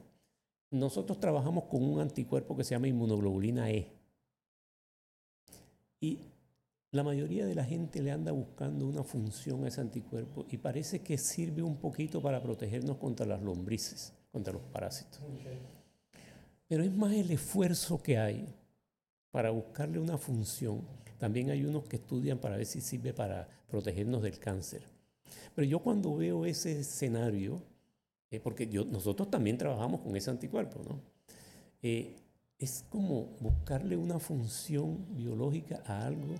nosotros 0.70 1.18
trabajamos 1.20 1.64
con 1.64 1.82
un 1.82 2.00
anticuerpo 2.00 2.56
que 2.56 2.64
se 2.64 2.74
llama 2.74 2.88
inmunoglobulina 2.88 3.70
E. 3.70 3.92
Y 6.00 6.20
la 6.92 7.02
mayoría 7.02 7.46
de 7.46 7.54
la 7.54 7.64
gente 7.64 8.00
le 8.00 8.10
anda 8.10 8.32
buscando 8.32 8.86
una 8.86 9.02
función 9.02 9.64
a 9.64 9.68
ese 9.68 9.80
anticuerpo 9.80 10.46
y 10.50 10.56
parece 10.56 11.00
que 11.00 11.18
sirve 11.18 11.62
un 11.62 11.76
poquito 11.76 12.22
para 12.22 12.42
protegernos 12.42 12.96
contra 12.96 13.26
las 13.26 13.42
lombrices, 13.42 14.12
contra 14.32 14.52
los 14.52 14.62
parásitos. 14.62 15.20
Pero 16.68 16.82
es 16.82 16.92
más 16.92 17.12
el 17.12 17.30
esfuerzo 17.30 18.02
que 18.02 18.18
hay 18.18 18.54
para 19.30 19.50
buscarle 19.50 19.98
una 19.98 20.18
función. 20.18 20.82
También 21.18 21.50
hay 21.50 21.64
unos 21.64 21.84
que 21.84 21.96
estudian 21.96 22.38
para 22.38 22.56
ver 22.56 22.66
si 22.66 22.80
sirve 22.80 23.12
para 23.12 23.48
protegernos 23.68 24.22
del 24.22 24.38
cáncer. 24.38 24.82
Pero 25.54 25.66
yo 25.66 25.80
cuando 25.80 26.14
veo 26.16 26.44
ese 26.46 26.80
escenario, 26.80 27.62
eh, 28.30 28.40
porque 28.40 28.66
nosotros 28.66 29.30
también 29.30 29.58
trabajamos 29.58 30.00
con 30.00 30.16
ese 30.16 30.30
anticuerpo, 30.30 30.82
¿no? 30.88 31.00
Eh, 31.82 32.16
es 32.58 32.84
como 32.88 33.36
buscarle 33.40 33.96
una 33.96 34.18
función 34.18 35.14
biológica 35.14 35.82
a 35.86 36.06
algo 36.06 36.34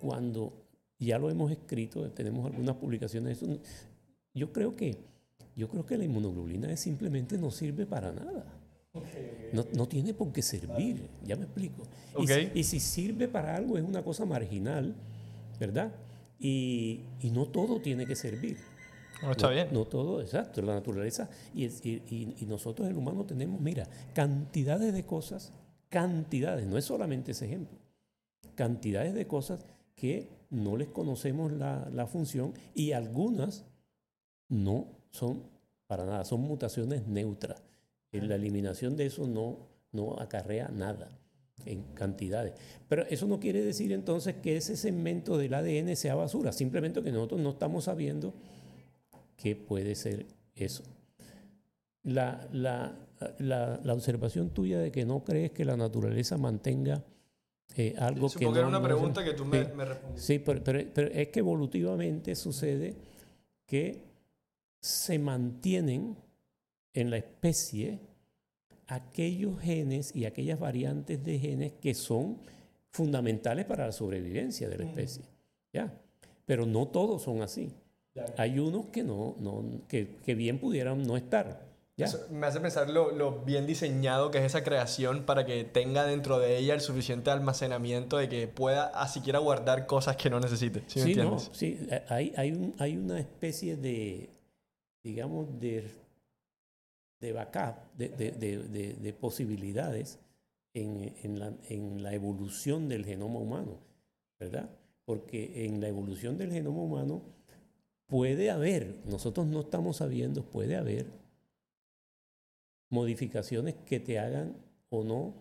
cuando 0.00 0.52
ya 0.98 1.18
lo 1.18 1.30
hemos 1.30 1.50
escrito, 1.50 2.08
tenemos 2.10 2.46
algunas 2.46 2.76
publicaciones 2.76 3.40
de 3.40 3.46
eso, 3.46 3.60
yo 4.34 4.52
creo 4.52 4.74
que, 4.76 4.96
yo 5.56 5.68
creo 5.68 5.86
que 5.86 5.96
la 5.96 6.04
inmunoglobulina 6.04 6.76
simplemente 6.76 7.38
no 7.38 7.50
sirve 7.50 7.86
para 7.86 8.12
nada. 8.12 8.44
No, 9.52 9.64
no, 9.74 9.86
tiene 9.86 10.12
por 10.12 10.32
qué 10.32 10.42
servir, 10.42 11.08
ya 11.24 11.36
me 11.36 11.44
explico. 11.44 11.86
Y, 12.54 12.64
si, 12.64 12.80
sirve 12.80 13.28
para 13.28 13.54
algo 13.54 13.78
es 13.78 13.84
una 13.84 14.02
cosa 14.02 14.24
marginal, 14.24 14.94
¿verdad? 15.60 15.92
Y, 16.38 17.00
y 17.20 17.30
no 17.30 17.46
todo 17.46 17.80
tiene 17.80 18.06
que 18.06 18.16
servir. 18.16 18.56
No 19.22 19.32
está 19.32 19.50
bien. 19.50 19.68
No 19.72 19.84
todo, 19.84 20.20
exacto, 20.20 20.62
la 20.62 20.74
naturaleza. 20.74 21.28
Y, 21.54 21.66
y, 21.66 22.36
y, 22.38 22.46
nosotros, 22.46 22.88
el 22.88 22.96
humano, 22.96 23.24
tenemos, 23.24 23.60
mira, 23.60 23.86
cantidades 24.14 24.92
de 24.92 25.04
cosas, 25.04 25.52
cantidades, 25.88 26.66
no 26.66 26.76
es 26.76 26.84
solamente 26.84 27.32
ese 27.32 27.46
ejemplo, 27.46 27.78
cantidades 28.54 29.14
de 29.14 29.26
cosas 29.26 29.64
que 29.98 30.28
no 30.50 30.76
les 30.76 30.88
conocemos 30.88 31.52
la, 31.52 32.06
función 32.06 32.54
y 32.74 32.92
algunas 32.92 33.66
no 34.48 34.86
son 35.10 35.42
para 35.86 36.04
nada, 36.06 36.24
son 36.24 36.40
mutaciones 36.40 37.06
neutras. 37.06 37.62
La 38.12 38.36
eliminación 38.36 38.96
de 38.96 39.06
eso 39.06 39.26
no, 39.26 39.58
no 39.92 40.18
acarrea 40.18 40.68
nada 40.68 41.18
en 41.66 41.82
cantidades. 41.94 42.54
Pero 42.88 43.02
eso 43.08 43.26
no 43.26 43.40
quiere 43.40 43.62
decir 43.62 43.92
entonces 43.92 44.36
que 44.36 44.56
ese 44.56 44.76
segmento 44.76 45.36
del 45.36 45.52
ADN 45.52 45.94
sea 45.96 46.14
basura, 46.14 46.52
simplemente 46.52 47.02
que 47.02 47.12
nosotros 47.12 47.40
no 47.40 47.50
estamos 47.50 47.84
sabiendo 47.84 48.32
qué 49.36 49.56
puede 49.56 49.94
ser 49.94 50.26
eso. 50.54 50.84
La, 52.02 52.48
la, 52.52 52.96
la 53.38 53.92
observación 53.92 54.50
tuya 54.50 54.78
de 54.78 54.90
que 54.90 55.04
no 55.04 55.24
crees 55.24 55.50
que 55.50 55.66
la 55.66 55.76
naturaleza 55.76 56.38
mantenga 56.38 57.04
eh, 57.76 57.94
algo 57.98 58.28
que, 58.30 58.44
era 58.44 58.66
una 58.66 58.82
pregunta 58.82 59.24
que 59.24 59.34
tú 59.34 59.44
me, 59.44 59.64
me 59.64 59.84
respondiste. 59.84 60.26
Sí, 60.26 60.38
pero, 60.38 60.62
pero, 60.62 61.08
es 61.08 61.28
que 61.28 61.38
evolutivamente 61.40 62.34
sucede 62.34 62.96
que 63.66 64.02
se 64.80 65.18
mantienen 65.18 66.16
en 66.94 67.10
la 67.10 67.18
especie 67.18 68.00
aquellos 68.86 69.60
genes 69.60 70.16
y 70.16 70.24
aquellas 70.24 70.58
variantes 70.58 71.22
de 71.22 71.38
genes 71.38 71.72
que 71.80 71.94
son 71.94 72.38
fundamentales 72.90 73.66
para 73.66 73.86
la 73.86 73.92
sobrevivencia 73.92 74.68
de 74.68 74.78
la 74.78 74.84
especie. 74.84 75.24
¿ya? 75.72 75.92
Pero 76.46 76.66
no 76.66 76.88
todos 76.88 77.22
son 77.22 77.42
así. 77.42 77.70
Hay 78.36 78.58
unos 78.58 78.86
que, 78.86 79.04
no, 79.04 79.36
no, 79.38 79.64
que, 79.86 80.16
que 80.24 80.34
bien 80.34 80.58
pudieran 80.58 81.06
no 81.06 81.16
estar 81.16 81.68
me 82.30 82.46
hace 82.46 82.60
pensar 82.60 82.88
lo, 82.90 83.40
bien 83.44 83.66
diseñado 83.66 84.30
que 84.30 84.38
es 84.38 84.44
esa 84.44 84.62
creación 84.62 85.24
para 85.24 85.44
que 85.44 85.64
tenga 85.64 86.04
dentro 86.06 86.38
de 86.38 86.56
ella 86.56 86.74
el 86.74 86.80
suficiente 86.80 87.30
almacenamiento 87.30 88.18
de 88.18 88.28
que 88.28 88.46
pueda 88.46 89.06
siquiera 89.08 89.38
guardar 89.40 89.86
cosas 89.86 90.16
que 90.16 90.30
no 90.30 90.38
necesite. 90.38 90.82
Sí, 90.86 91.16
sí, 91.52 91.88
hay, 92.08 92.32
hay, 92.36 92.52
un, 92.52 92.74
hay 92.78 92.96
una 92.96 93.18
especie 93.18 93.76
de, 93.76 94.30
digamos, 95.02 95.58
de, 95.58 95.90
de 97.20 97.32
backup, 97.32 97.76
de, 97.96 98.08
de, 98.10 98.96
de 99.00 99.12
posibilidades 99.12 100.20
en, 100.74 101.14
en, 101.22 101.38
la, 101.38 101.52
en 101.68 102.02
la 102.02 102.14
evolución 102.14 102.88
del 102.88 103.04
genoma 103.04 103.40
humano, 103.40 103.80
¿verdad? 104.38 104.70
Porque 105.04 105.64
en 105.64 105.80
la 105.80 105.88
evolución 105.88 106.38
del 106.38 106.52
genoma 106.52 106.82
humano 106.82 107.22
puede 108.06 108.50
haber, 108.50 109.00
nosotros 109.04 109.46
no 109.46 109.60
estamos 109.60 109.96
sabiendo, 109.96 110.44
puede 110.44 110.76
haber 110.76 111.06
modificaciones 112.90 113.74
que 113.86 114.00
te 114.00 114.18
hagan 114.18 114.56
o 114.90 115.04
no 115.04 115.34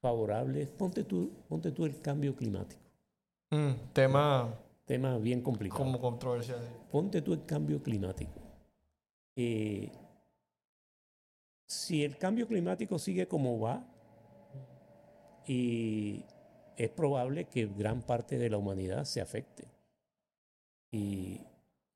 favorables. 0.00 0.68
Ponte 0.68 1.04
tú, 1.04 1.30
ponte 1.48 1.72
tú 1.72 1.84
el 1.84 2.00
cambio 2.00 2.34
climático. 2.34 2.80
Mm, 3.50 3.92
tema, 3.92 4.54
tema 4.84 5.18
bien 5.18 5.42
complicado. 5.42 5.84
Como 5.84 6.00
controversial. 6.00 6.60
Ponte 6.90 7.22
tú 7.22 7.32
el 7.32 7.44
cambio 7.44 7.82
climático. 7.82 8.40
Eh, 9.36 9.90
si 11.66 12.04
el 12.04 12.18
cambio 12.18 12.46
climático 12.46 12.98
sigue 12.98 13.28
como 13.28 13.60
va, 13.60 13.84
y 15.46 16.24
es 16.76 16.90
probable 16.90 17.46
que 17.46 17.66
gran 17.66 18.02
parte 18.02 18.38
de 18.38 18.50
la 18.50 18.56
humanidad 18.56 19.04
se 19.04 19.20
afecte. 19.20 19.64
Y 20.92 21.40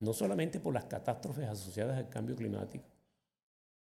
no 0.01 0.13
solamente 0.13 0.61
por 0.61 0.75
las 0.75 0.85
catástrofes 0.85 1.49
asociadas 1.49 1.99
al 1.99 2.09
cambio 2.09 2.37
climático, 2.37 2.85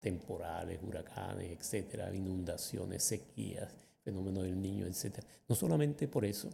temporales, 0.00 0.80
huracanes, 0.82 1.58
etcétera, 1.58 2.14
inundaciones, 2.14 3.02
sequías, 3.02 3.72
fenómeno 4.02 4.42
del 4.42 4.60
niño, 4.60 4.86
etcétera. 4.86 5.26
No 5.48 5.54
solamente 5.54 6.08
por 6.08 6.24
eso, 6.24 6.50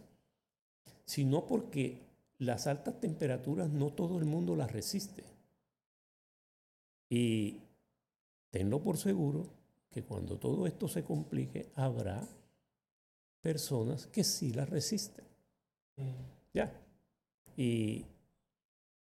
sino 1.05 1.45
porque 1.47 2.01
las 2.39 2.67
altas 2.67 2.99
temperaturas 2.99 3.69
no 3.69 3.91
todo 3.91 4.19
el 4.19 4.25
mundo 4.25 4.55
las 4.55 4.71
resiste. 4.71 5.23
Y 7.09 7.61
tenlo 8.51 8.81
por 8.81 8.97
seguro 8.97 9.47
que 9.89 10.03
cuando 10.03 10.37
todo 10.37 10.67
esto 10.67 10.87
se 10.87 11.03
complique, 11.03 11.69
habrá 11.75 12.27
personas 13.41 14.07
que 14.07 14.23
sí 14.23 14.51
las 14.51 14.69
resisten. 14.69 15.25
Ya. 16.53 16.71
Y, 17.55 18.05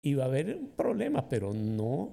y 0.03 0.15
va 0.15 0.25
a 0.25 0.29
haber 0.29 0.59
problemas, 0.71 1.27
pero 1.29 1.53
no 1.53 2.13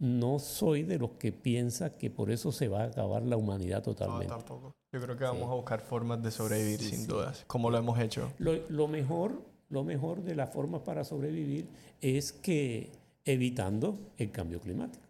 no 0.00 0.38
soy 0.38 0.82
de 0.82 0.98
los 0.98 1.12
que 1.12 1.30
piensa 1.30 1.90
que 1.90 2.10
por 2.10 2.30
eso 2.30 2.50
se 2.50 2.68
va 2.68 2.82
a 2.82 2.86
acabar 2.86 3.22
la 3.22 3.36
humanidad 3.36 3.82
totalmente. 3.82 4.28
No, 4.28 4.38
tampoco. 4.38 4.74
Yo 4.92 5.00
creo 5.00 5.16
que 5.16 5.24
vamos 5.24 5.48
a 5.48 5.54
buscar 5.54 5.80
formas 5.80 6.22
de 6.22 6.30
sobrevivir 6.30 6.80
sin 6.80 7.06
dudas, 7.06 7.44
como 7.46 7.70
lo 7.70 7.78
hemos 7.78 7.98
hecho. 8.00 8.32
Lo, 8.38 8.88
mejor, 8.88 9.42
lo 9.68 9.84
mejor 9.84 10.22
de 10.22 10.34
las 10.34 10.50
formas 10.50 10.80
para 10.80 11.04
sobrevivir 11.04 11.68
es 12.00 12.32
que 12.32 12.90
evitando 13.24 13.98
el 14.16 14.32
cambio 14.32 14.58
climático. 14.58 15.04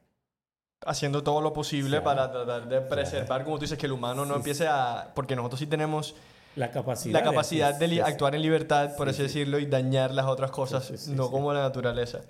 Haciendo 0.84 1.22
todo 1.22 1.40
lo 1.40 1.52
posible 1.52 2.00
para 2.00 2.30
tratar 2.32 2.68
de 2.68 2.80
preservar, 2.80 3.44
como 3.44 3.56
tú 3.56 3.62
dices, 3.62 3.78
que 3.78 3.86
el 3.86 3.92
humano 3.92 4.26
no 4.26 4.34
empiece 4.34 4.66
a... 4.66 5.12
Porque 5.14 5.36
nosotros 5.36 5.60
sí 5.60 5.66
tenemos 5.66 6.16
la 6.56 6.70
capacidad, 6.70 7.20
la 7.20 7.24
capacidad 7.24 7.78
de, 7.78 8.02
actuar 8.02 8.34
en 8.34 8.42
libertad, 8.42 8.96
por 8.96 9.08
así 9.08 9.22
decirlo, 9.22 9.58
y 9.58 9.66
dañar 9.66 10.12
las 10.12 10.26
otras 10.26 10.50
cosas, 10.50 11.08
no 11.08 11.30
como 11.30 11.52
la 11.52 11.60
naturaleza. 11.60 12.22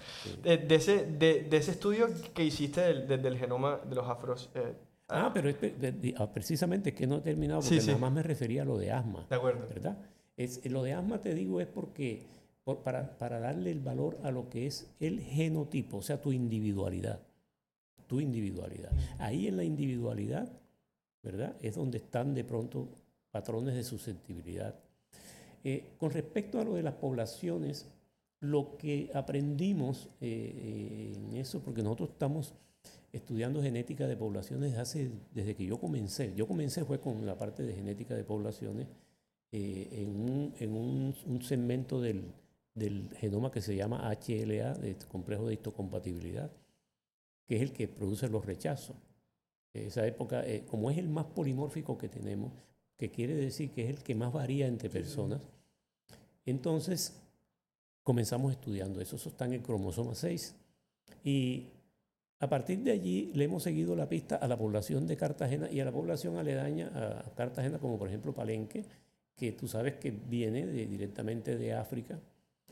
De, 0.43 0.67
ese, 0.75 1.07
de, 1.07 1.49
ese 1.51 1.71
estudio 1.71 2.09
que 2.35 2.45
hiciste 2.45 2.81
del, 2.81 3.23
del, 3.23 3.39
genoma 3.39 3.81
de 3.89 3.95
los 3.95 4.07
afros... 4.09 4.51
Eh, 4.55 4.75
ah, 5.09 5.31
pero 5.33 5.51
ah, 6.19 6.33
precisamente 6.33 6.91
es 6.91 6.97
que 6.97 7.07
no 7.07 7.17
he 7.17 7.21
terminado 7.21 7.61
porque 7.61 7.81
nada 7.81 7.99
más 7.99 8.13
me 8.13 8.23
refería 8.23 8.63
a 8.63 8.65
lo 8.67 8.77
de 8.77 8.93
asma. 8.93 9.27
De 9.29 9.37
acuerdo. 9.37 9.67
¿Verdad? 9.69 9.97
Es, 10.37 10.65
lo 10.71 10.83
de 10.83 10.93
asma, 10.93 11.19
te 11.21 11.35
digo, 11.35 11.61
es 11.61 11.67
porque 11.67 12.27
para, 12.85 13.17
para 13.19 13.41
darle 13.41 13.71
el 13.71 13.81
valor 13.81 14.19
a 14.23 14.31
lo 14.31 14.51
que 14.51 14.67
es 14.67 14.91
el 15.01 15.21
genotipo, 15.21 15.99
o 15.99 16.03
sea, 16.03 16.21
tu 16.21 16.33
individualidad. 16.33 17.21
Tu 18.07 18.21
individualidad. 18.21 18.91
Ahí 19.19 19.47
en 19.47 19.57
la 19.57 19.65
individualidad, 19.65 20.51
¿verdad? 21.23 21.57
Es 21.63 21.77
donde 21.77 21.99
están 21.99 22.35
de 22.35 22.45
pronto 22.45 22.89
patrones 23.31 23.75
de 23.75 23.85
susceptibilidad. 23.85 24.75
Eh, 25.63 25.93
con 25.99 26.11
respecto 26.11 26.61
a 26.61 26.65
lo 26.65 26.75
de 26.75 26.83
las 26.83 26.95
poblaciones, 26.95 27.87
lo 28.41 28.77
que 28.79 29.11
aprendimos 29.15 30.09
eh, 30.21 31.13
en 31.15 31.37
eso, 31.37 31.61
porque 31.63 31.83
nosotros 31.83 32.11
estamos 32.11 32.55
estudiando 33.13 33.63
genética 33.63 34.07
de 34.07 34.17
poblaciones 34.17 34.77
hace, 34.79 35.11
desde 35.35 35.55
que 35.55 35.67
yo 35.67 35.79
comencé. 35.79 36.33
Yo 36.35 36.47
comencé 36.47 36.85
fue 36.85 37.01
con 37.01 37.27
la 37.27 37.37
parte 37.37 37.63
de 37.63 37.75
genética 37.75 38.15
de 38.15 38.25
poblaciones 38.25 38.89
en, 39.53 40.77
un, 40.77 41.43
segmento 41.43 42.01
del, 42.01 42.33
del 42.75 43.09
genoma 43.17 43.51
que 43.51 43.61
se 43.61 43.75
llama 43.75 44.09
HLA, 44.11 44.75
de 44.75 44.97
complejo 45.09 45.47
de 45.47 45.55
histocompatibilidad, 45.55 46.53
que 47.47 47.57
es 47.57 47.63
el 47.63 47.73
que 47.73 47.89
produce 47.89 48.29
los 48.29 48.45
rechazos. 48.45 48.97
Esa 49.73 50.07
época, 50.07 50.45
eh, 50.47 50.65
como 50.67 50.91
es 50.91 50.99
el 50.99 51.09
más 51.09 51.27
polimórfico 51.27 51.99
que 51.99 52.09
tenemos, 52.09 52.53
que 53.01 53.11
quiere 53.11 53.35
decir 53.35 53.71
que 53.71 53.83
es 53.83 53.91
el 53.91 54.03
que 54.05 54.15
más 54.15 54.33
varía 54.33 54.69
entre 54.69 54.89
personas, 54.89 55.41
entonces 56.47 57.21
comenzamos 58.05 58.53
estudiando 58.53 59.01
eso. 59.01 59.17
Eso 59.17 59.31
está 59.31 59.47
en 59.47 59.55
el 59.55 59.63
cromosoma 59.63 60.15
6. 60.15 60.55
Y 61.25 61.67
a 62.39 62.49
partir 62.49 62.79
de 62.81 62.93
allí 62.93 63.33
le 63.35 63.45
hemos 63.45 63.65
seguido 63.65 63.97
la 63.97 64.09
pista 64.09 64.37
a 64.37 64.47
la 64.47 64.57
población 64.57 65.07
de 65.07 65.17
Cartagena 65.17 65.69
y 65.71 65.81
a 65.81 65.85
la 65.85 65.93
población 65.93 66.37
aledaña 66.37 66.93
a 66.95 67.35
Cartagena, 67.35 67.79
como 67.79 67.99
por 67.99 68.09
ejemplo 68.09 68.33
Palenque, 68.33 68.85
que 69.35 69.53
tú 69.53 69.67
sabes 69.67 69.95
que 69.95 70.11
viene 70.11 70.67
directamente 70.67 71.57
de 71.57 71.73
África 71.73 72.21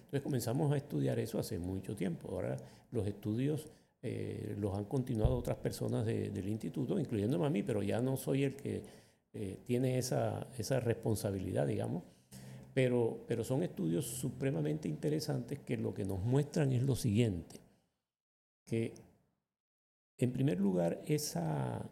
entonces 0.09 0.23
comenzamos 0.23 0.73
a 0.73 0.79
estudiar 0.79 1.19
eso 1.19 1.39
hace 1.39 1.59
mucho 1.59 1.95
tiempo. 1.95 2.31
Ahora 2.33 2.57
los 2.93 3.07
estudios 3.07 3.67
eh, 4.01 4.57
los 4.59 4.75
han 4.75 4.87
continuado 4.87 5.37
otras 5.37 5.59
personas 5.59 6.07
del 6.07 6.49
instituto, 6.49 6.99
incluyéndome 6.99 7.45
a 7.45 7.51
mí, 7.51 7.63
pero 7.63 7.83
ya 7.83 8.01
no 8.01 8.17
soy 8.17 8.45
el 8.45 8.57
que 8.57 8.81
eh, 9.33 9.61
tiene 9.65 9.99
esa, 9.99 10.49
esa, 10.59 10.81
responsabilidad, 10.81 11.67
digamos. 11.67 12.03
Pero, 12.75 13.25
pero 13.27 13.45
son 13.45 13.63
estudios 13.63 14.07
supremamente 14.07 14.89
interesantes 14.89 15.59
que 15.61 15.77
lo 15.77 15.95
que 15.95 16.05
nos 16.05 16.21
muestran 16.23 16.73
es 16.73 16.83
lo 16.83 16.95
siguiente, 16.95 17.57
que 18.65 18.95
en 20.17 20.33
primer 20.33 20.61
lugar 20.61 21.03
esa 21.07 21.91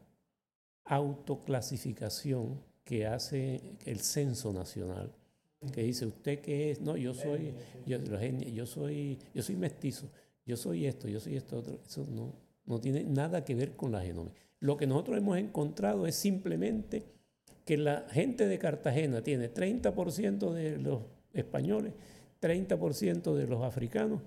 autoclasificación 0.85 2.61
que 2.85 3.07
hace 3.07 3.61
el 3.85 4.01
censo 4.01 4.53
nacional, 4.53 5.13
que 5.73 5.83
dice, 5.83 6.07
¿usted 6.07 6.41
qué 6.41 6.71
es? 6.71 6.81
No, 6.81 6.97
yo 6.97 7.15
soy, 7.15 7.53
yo, 7.87 7.99
yo, 7.99 8.67
soy, 8.67 9.19
yo 9.35 9.43
soy 9.43 9.57
mestizo, 9.57 10.09
yo 10.45 10.57
soy 10.57 10.87
esto, 10.87 11.09
yo 11.09 11.19
soy 11.19 11.37
esto 11.37 11.59
otro. 11.59 11.81
Eso 11.85 12.07
no, 12.09 12.33
no 12.65 12.81
tiene 12.81 13.03
nada 13.03 13.45
que 13.45 13.55
ver 13.55 13.75
con 13.75 13.91
la 13.93 14.03
genomía. 14.03 14.35
Lo 14.61 14.77
que 14.77 14.87
nosotros 14.87 15.19
hemos 15.19 15.39
encontrado 15.39 16.07
es 16.07 16.15
simplemente 16.15 17.05
que 17.67 17.77
la 17.77 18.07
gente 18.11 18.47
de 18.47 18.59
Cartagena 18.59 19.23
tiene 19.23 19.53
30% 19.53 20.53
de 20.53 20.79
los 20.79 21.03
españoles, 21.35 21.93
30% 22.41 23.35
de 23.35 23.47
los 23.49 23.63
africanos 23.65 24.23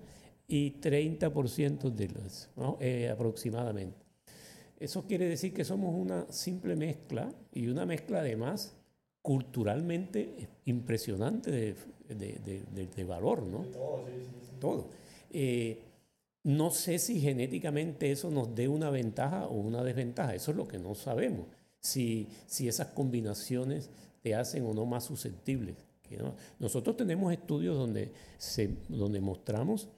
y 0.46 0.72
30% 0.78 1.90
de 1.90 2.08
los, 2.08 2.50
eh, 2.80 3.08
aproximadamente. 3.08 3.96
Eso 4.78 5.06
quiere 5.06 5.26
decir 5.26 5.54
que 5.54 5.64
somos 5.64 5.94
una 5.94 6.30
simple 6.30 6.76
mezcla 6.76 7.32
y 7.52 7.68
una 7.68 7.86
mezcla 7.86 8.20
además 8.20 8.76
culturalmente 9.22 10.48
impresionante 10.66 11.74
de, 12.08 13.04
valor, 13.04 13.42
¿no? 13.42 13.60
todo, 13.60 14.04
sí, 14.06 14.12
sí, 14.22 14.56
Todo. 14.60 14.86
Eh, 15.32 15.82
no 16.42 16.70
sé 16.70 16.98
si 16.98 17.20
genéticamente 17.20 18.10
eso 18.10 18.30
nos 18.30 18.54
dé 18.54 18.68
una 18.68 18.90
ventaja 18.90 19.46
o 19.46 19.54
una 19.54 19.82
desventaja, 19.82 20.34
eso 20.34 20.50
es 20.50 20.56
lo 20.58 20.68
que 20.68 20.78
no 20.78 20.94
sabemos, 20.94 21.46
si, 21.80 22.28
si 22.46 22.68
esas 22.68 22.88
combinaciones 22.88 23.90
te 24.22 24.34
hacen 24.34 24.64
o 24.66 24.74
no 24.74 24.86
más 24.86 25.04
susceptibles. 25.04 25.76
Nosotros 26.58 26.96
tenemos 26.96 27.32
estudios 27.32 27.76
donde, 27.76 28.12
se, 28.36 28.76
donde 28.88 29.20
mostramos 29.20 29.88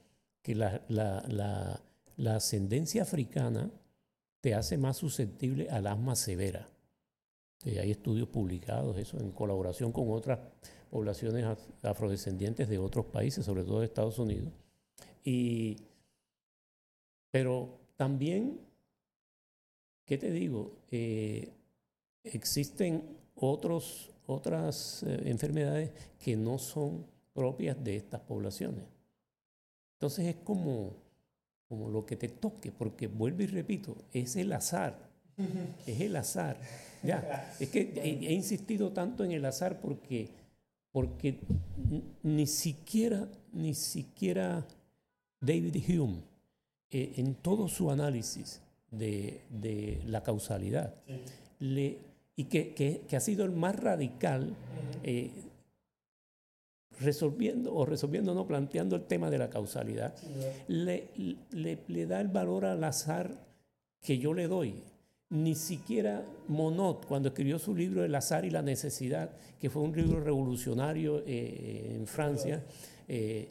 que 0.43 0.53
la, 0.53 0.81
la, 0.87 1.81
la 2.17 2.35
ascendencia 2.35 3.01
africana 3.01 3.71
te 4.41 4.53
hace 4.53 4.77
más 4.77 4.97
susceptible 4.97 5.69
al 5.69 5.87
asma 5.87 6.15
severa. 6.15 6.67
Eh, 7.65 7.79
hay 7.79 7.91
estudios 7.91 8.27
publicados, 8.27 8.97
eso 8.97 9.19
en 9.19 9.31
colaboración 9.31 9.91
con 9.91 10.11
otras 10.11 10.39
poblaciones 10.89 11.45
afrodescendientes 11.81 12.67
de 12.67 12.77
otros 12.77 13.05
países, 13.05 13.45
sobre 13.45 13.63
todo 13.63 13.79
de 13.79 13.85
Estados 13.85 14.19
Unidos. 14.19 14.51
Y, 15.23 15.77
pero 17.31 17.79
también, 17.95 18.59
¿qué 20.05 20.17
te 20.17 20.29
digo? 20.29 20.77
Eh, 20.91 21.53
existen 22.23 23.17
otros, 23.35 24.11
otras 24.25 25.03
eh, 25.03 25.23
enfermedades 25.25 25.91
que 26.19 26.35
no 26.35 26.57
son 26.57 27.05
propias 27.33 27.81
de 27.83 27.95
estas 27.97 28.21
poblaciones. 28.21 28.83
Entonces 29.95 30.27
es 30.27 30.35
como, 30.43 30.93
como 31.67 31.89
lo 31.89 32.05
que 32.05 32.15
te 32.15 32.29
toque, 32.29 32.71
porque 32.71 33.07
vuelvo 33.07 33.43
y 33.43 33.47
repito, 33.47 33.95
es 34.11 34.35
el 34.35 34.51
azar 34.53 35.13
es 35.85 36.01
el 36.01 36.15
azar. 36.15 36.57
Ya, 37.01 37.53
es 37.59 37.69
que 37.69 37.93
he, 38.01 38.33
insistido 38.33 38.91
tanto 38.91 39.23
en 39.23 39.31
el 39.31 39.45
azar 39.45 39.81
porque, 39.81 40.29
porque 40.91 41.39
ni 42.21 42.47
siquiera, 42.47 43.27
ni 43.51 43.73
siquiera 43.73 44.65
David 45.41 45.83
Hume, 45.89 46.21
eh, 46.91 47.13
en 47.17 47.35
todo 47.35 47.67
su 47.67 47.91
análisis 47.91 48.61
de, 48.89 50.01
la 50.05 50.23
causalidad, 50.23 50.95
le, 51.59 51.97
y 52.35 52.45
que, 52.45 53.05
ha 53.15 53.19
sido 53.19 53.45
el 53.45 53.51
más 53.51 53.75
radical, 53.75 54.55
eh, 55.03 55.31
resolviendo 56.99 57.73
o 57.73 57.85
resolviendo, 57.85 58.33
no 58.33 58.47
planteando 58.47 58.95
el 58.95 59.03
tema 59.03 59.29
de 59.29 59.37
la 59.37 59.49
causalidad, 59.49 60.15
le, 60.67 61.09
le 61.51 62.05
da 62.05 62.21
el 62.21 62.27
valor 62.27 62.65
al 62.65 62.83
azar 62.83 63.35
que 64.01 64.17
yo 64.17 64.33
le 64.33 64.47
doy 64.47 64.83
ni 65.33 65.55
siquiera 65.55 66.23
Monod, 66.47 67.05
cuando 67.07 67.29
escribió 67.29 67.57
su 67.57 67.75
libro 67.75 68.05
El 68.05 68.13
azar 68.13 68.45
y 68.45 68.51
la 68.51 68.61
necesidad, 68.61 69.31
que 69.59 69.69
fue 69.69 69.81
un 69.81 69.95
libro 69.95 70.19
revolucionario 70.19 71.23
eh, 71.25 71.95
en 71.95 72.05
Francia, 72.05 72.63
eh, 73.07 73.49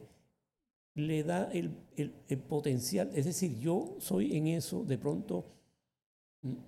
le 0.94 1.24
da 1.24 1.50
el, 1.52 1.70
potencial. 2.48 3.10
Es 3.14 3.24
decir, 3.24 3.58
yo 3.58 3.96
soy 3.98 4.36
en 4.36 4.46
eso 4.46 4.84
de 4.84 4.96
pronto 4.96 5.44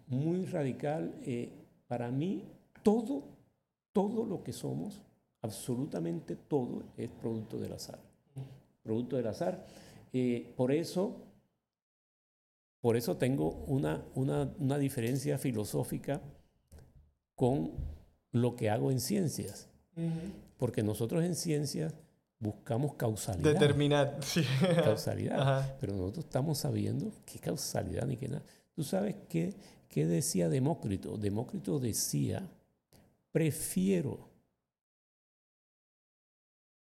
muy 0.09 0.47
radical. 0.47 1.15
Eh, 1.23 1.53
para 1.87 2.11
mí, 2.11 2.45
todo, 2.83 3.25
todo 3.93 4.25
lo 4.25 4.43
que 4.43 4.53
somos, 4.53 5.01
absolutamente 5.43 6.37
todo, 6.37 6.85
es 6.97 7.09
producto 7.09 7.59
del 7.59 7.73
azar. 7.73 7.99
Producto 8.83 9.17
del 9.17 9.27
azar. 9.27 9.67
por 10.57 10.73
eso 10.73 11.25
por 12.85 12.99
eso 12.99 13.17
tengo 13.17 13.65
una, 13.67 14.05
una, 14.15 14.77
diferencia 14.77 15.39
filosófica 15.39 16.21
con 17.35 17.71
lo 18.31 18.57
que 18.57 18.69
hago 18.69 18.91
en 18.91 19.01
ciencias. 19.01 19.71
Porque 20.59 20.83
nosotros 20.83 21.25
en 21.25 21.35
ciencias 21.35 21.95
buscamos 22.39 22.93
causalidad. 22.97 23.55
Determinar. 23.55 24.21
Causalidad. 24.85 25.79
Pero 25.81 25.95
nosotros 25.95 26.27
estamos 26.27 26.59
sabiendo 26.59 27.11
qué 27.25 27.39
causalidad 27.39 28.07
ni 28.07 28.19
qué 28.19 28.29
nada. 28.29 28.45
¿Tú 28.75 28.85
sabes 28.85 29.17
qué, 29.31 29.55
qué 29.95 30.07
decía 30.07 30.49
Demócrito? 30.49 31.17
Demócrito 31.17 31.79
decía, 31.79 32.51
prefiero 33.31 34.29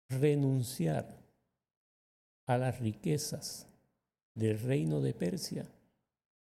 renunciar 0.08 1.22
a 2.46 2.58
las 2.58 2.80
riquezas 2.80 3.68
del 4.34 4.58
reino 4.62 5.02
de 5.02 5.14
Persia 5.14 5.66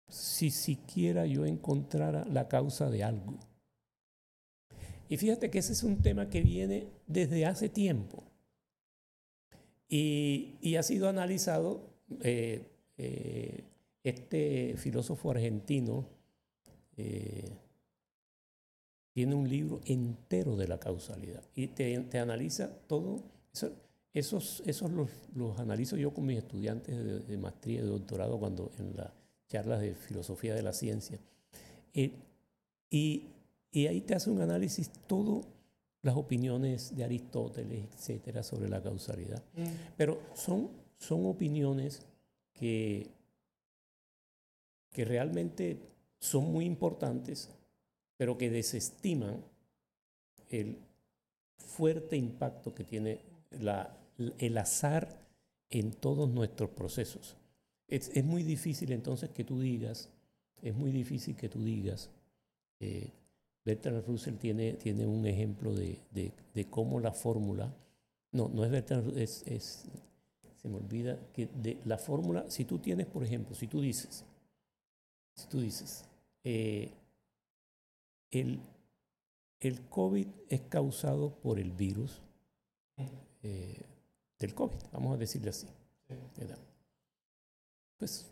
si 0.07 0.49
siquiera 0.49 1.25
yo 1.25 1.45
encontrara 1.45 2.23
la 2.23 2.47
causa 2.47 2.89
de 2.89 3.03
algo. 3.03 3.37
Y 5.09 5.17
fíjate 5.17 5.51
que 5.51 5.59
ese 5.59 5.73
es 5.73 5.83
un 5.83 6.01
tema 6.01 6.29
que 6.29 6.41
viene 6.41 6.87
desde 7.07 7.45
hace 7.45 7.67
tiempo 7.67 8.23
y, 9.89 10.75
ha 10.77 10.83
sido 10.83 11.09
analizado. 11.09 11.93
Eh, 12.21 12.71
eh, 12.97 13.65
este 14.01 14.75
filósofo 14.77 15.31
argentino 15.31 16.16
eh, 16.97 17.57
tiene 19.13 19.35
un 19.35 19.49
libro 19.49 19.81
entero 19.85 20.55
de 20.55 20.67
la 20.67 20.79
causalidad 20.79 21.43
y 21.55 21.67
te, 21.67 21.95
analiza 22.19 22.69
todo. 22.87 23.23
esos 24.13 24.61
esos 24.65 24.91
los, 24.91 25.59
analizo 25.59 25.95
yo 25.97 26.13
con 26.13 26.25
mis 26.25 26.37
estudiantes 26.37 26.95
de, 26.95 27.19
de 27.19 27.37
maestría 27.37 27.79
y 27.79 27.83
de 27.83 27.87
doctorado 27.87 28.37
cuando 28.39 28.71
en 28.77 28.95
la 28.95 29.13
charlas 29.47 29.81
de 29.81 29.95
filosofía 29.95 30.53
de 30.53 30.61
la 30.61 30.73
ciencia. 30.73 31.19
Eh, 31.93 32.11
y, 32.89 33.29
ahí 33.87 34.01
te 34.01 34.15
hace 34.15 34.29
un 34.29 34.41
análisis 34.41 34.89
todo 35.07 35.45
las 36.01 36.15
opiniones 36.15 36.95
de 36.95 37.03
Aristóteles, 37.03 37.85
etcétera, 37.93 38.43
sobre 38.43 38.69
la 38.69 38.81
causalidad. 38.81 39.43
Mm. 39.55 39.65
Pero 39.97 40.21
son, 40.33 40.69
son 40.97 41.25
opiniones 41.25 42.01
que, 42.53 43.09
que 44.91 45.05
realmente 45.05 45.79
son 46.27 46.51
muy 46.51 46.65
importantes, 46.65 47.49
pero 48.17 48.37
que 48.37 48.49
desestiman 48.49 49.43
el 50.49 50.77
fuerte 51.57 52.17
impacto 52.17 52.73
que 52.73 52.83
tiene 52.83 53.21
el 54.39 54.57
azar 54.57 55.19
en 55.69 55.91
todos 55.91 56.29
nuestros 56.29 56.69
procesos. 56.71 57.35
Es, 57.87 58.09
es, 58.13 58.23
muy 58.23 58.43
difícil 58.43 58.91
entonces 58.91 59.29
que 59.29 59.43
tú 59.43 59.59
digas, 59.59 60.09
es 60.61 60.75
muy 60.75 60.91
difícil 60.91 61.35
que 61.35 61.49
tú 61.49 61.63
digas, 61.63 62.09
eh, 62.79 63.11
Bertrand 63.63 64.05
Russell 64.05 64.35
tiene, 64.35 64.73
tiene 64.73 65.05
un 65.05 65.25
ejemplo 65.25 65.73
de, 65.73 65.99
de, 66.13 66.65
cómo 66.65 66.99
la 66.99 67.11
fórmula, 67.11 67.73
no, 68.31 68.49
no 68.49 68.65
es 68.65 68.71
Bertrand 68.71 69.17
es, 69.17 69.43
es, 69.45 69.85
se 70.61 70.67
me 70.67 70.77
olvida, 70.77 71.17
que 71.33 71.47
de 71.47 71.77
la 71.85 71.97
fórmula, 71.97 72.49
si 72.49 72.65
tú 72.65 72.79
tienes, 72.79 73.07
por 73.07 73.23
ejemplo, 73.23 73.55
si 73.55 73.67
tú 73.67 73.81
dices, 73.81 74.23
si 75.35 75.47
tú 75.47 75.61
dices, 75.61 76.05
eh, 76.49 76.93
el, 78.31 78.61
el 79.59 79.81
COVID 79.89 80.27
es 80.47 80.61
causado 80.61 81.41
por 81.41 81.59
el 81.59 81.73
virus 81.73 82.21
eh, 83.43 83.81
del 84.39 84.53
COVID, 84.53 84.77
vamos 84.93 85.15
a 85.15 85.17
decirle 85.17 85.49
así. 85.49 85.67
Pues 87.97 88.31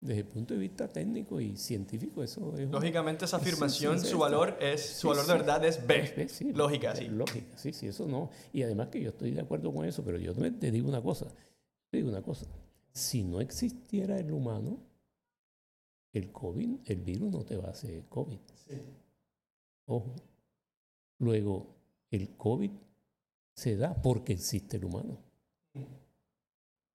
desde 0.00 0.20
el 0.20 0.26
punto 0.26 0.54
de 0.54 0.60
vista 0.60 0.86
técnico 0.86 1.40
y 1.40 1.56
científico, 1.56 2.22
eso 2.22 2.56
es... 2.58 2.70
Lógicamente 2.70 3.24
esa 3.24 3.38
afirmación, 3.38 3.98
su 3.98 4.18
valor 4.18 4.56
es, 4.60 4.86
su 4.86 5.08
valor 5.08 5.26
de 5.26 5.32
verdad 5.32 5.64
es 5.64 5.84
B. 5.84 6.28
lógica, 6.54 6.94
sí. 6.94 7.08
Lógica, 7.08 7.58
sí, 7.58 7.72
sí, 7.72 7.88
eso 7.88 8.06
no. 8.06 8.30
Y 8.52 8.62
además 8.62 8.86
que 8.86 9.00
yo 9.00 9.08
estoy 9.08 9.32
de 9.32 9.40
acuerdo 9.40 9.74
con 9.74 9.84
eso, 9.84 10.04
pero 10.04 10.16
yo 10.18 10.32
te 10.32 10.70
digo 10.70 10.88
una 10.88 11.02
cosa, 11.02 11.26
te 11.90 11.96
digo 11.96 12.08
una 12.08 12.22
cosa, 12.22 12.46
si 12.92 13.24
no 13.24 13.40
existiera 13.40 14.16
el 14.16 14.30
humano, 14.30 14.78
el 16.16 16.32
COVID, 16.32 16.78
el 16.86 16.96
virus 17.02 17.30
no 17.30 17.44
te 17.44 17.56
va 17.56 17.68
a 17.68 17.70
hacer 17.70 18.04
COVID. 18.08 18.38
Ojo. 19.86 20.14
Luego, 21.18 21.74
el 22.10 22.36
COVID 22.36 22.70
se 23.54 23.76
da 23.76 23.94
porque 23.94 24.32
existe 24.32 24.76
el 24.76 24.84
humano. 24.84 25.18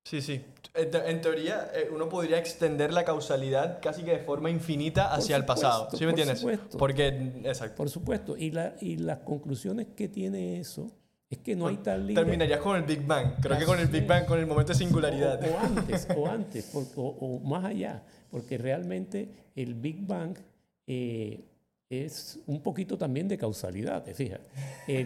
Sí, 0.03 0.21
sí. 0.21 0.43
En, 0.73 1.21
teoría, 1.21 1.71
eh, 1.73 1.89
uno 1.93 2.09
podría 2.09 2.39
extender 2.39 2.91
la 2.91 3.05
causalidad 3.05 3.79
casi 3.81 4.03
que 4.03 4.11
de 4.11 4.19
forma 4.19 4.49
infinita 4.49 5.13
hacia 5.13 5.35
el 5.35 5.45
pasado. 5.45 5.89
¿Sí 5.91 6.03
me 6.05 6.11
entiendes? 6.11 6.39
Supuesto. 6.39 6.77
Porque, 6.77 7.07
exacto. 7.43 7.75
Por 7.75 7.89
supuesto. 7.89 8.35
Y, 8.37 8.51
la, 8.51 8.75
y 8.81 8.97
las 8.97 9.19
conclusiones 9.19 9.87
que 9.95 10.07
tiene 10.07 10.59
eso 10.59 10.91
es 11.29 11.37
que 11.37 11.55
no 11.55 11.67
hay 11.67 11.77
tal 11.77 12.07
línea. 12.07 12.23
Terminarías 12.23 12.59
con 12.59 12.75
el 12.75 12.83
Big 12.83 13.05
Bang. 13.05 13.35
Creo 13.41 13.57
que 13.57 13.65
con 13.65 13.79
el 13.79 13.87
Big 13.87 14.05
Bang, 14.05 14.25
con 14.25 14.39
el 14.39 14.47
momento 14.47 14.73
de 14.73 14.79
singularidad. 14.79 15.39
O, 15.49 15.59
antes, 15.59 16.07
o 16.15 16.27
antes, 16.27 16.71
o, 16.95 17.39
más 17.45 17.63
allá. 17.63 18.03
Porque 18.31 18.57
realmente 18.57 19.29
el 19.55 19.75
Big 19.75 20.07
Bang 20.07 20.35
eh, 20.87 21.43
es 21.91 22.39
un 22.47 22.61
poquito 22.61 22.97
también 22.97 23.27
de 23.27 23.37
causalidad, 23.37 24.01
te 24.01 24.13
fijas. 24.13 24.39
Hay 24.87 25.03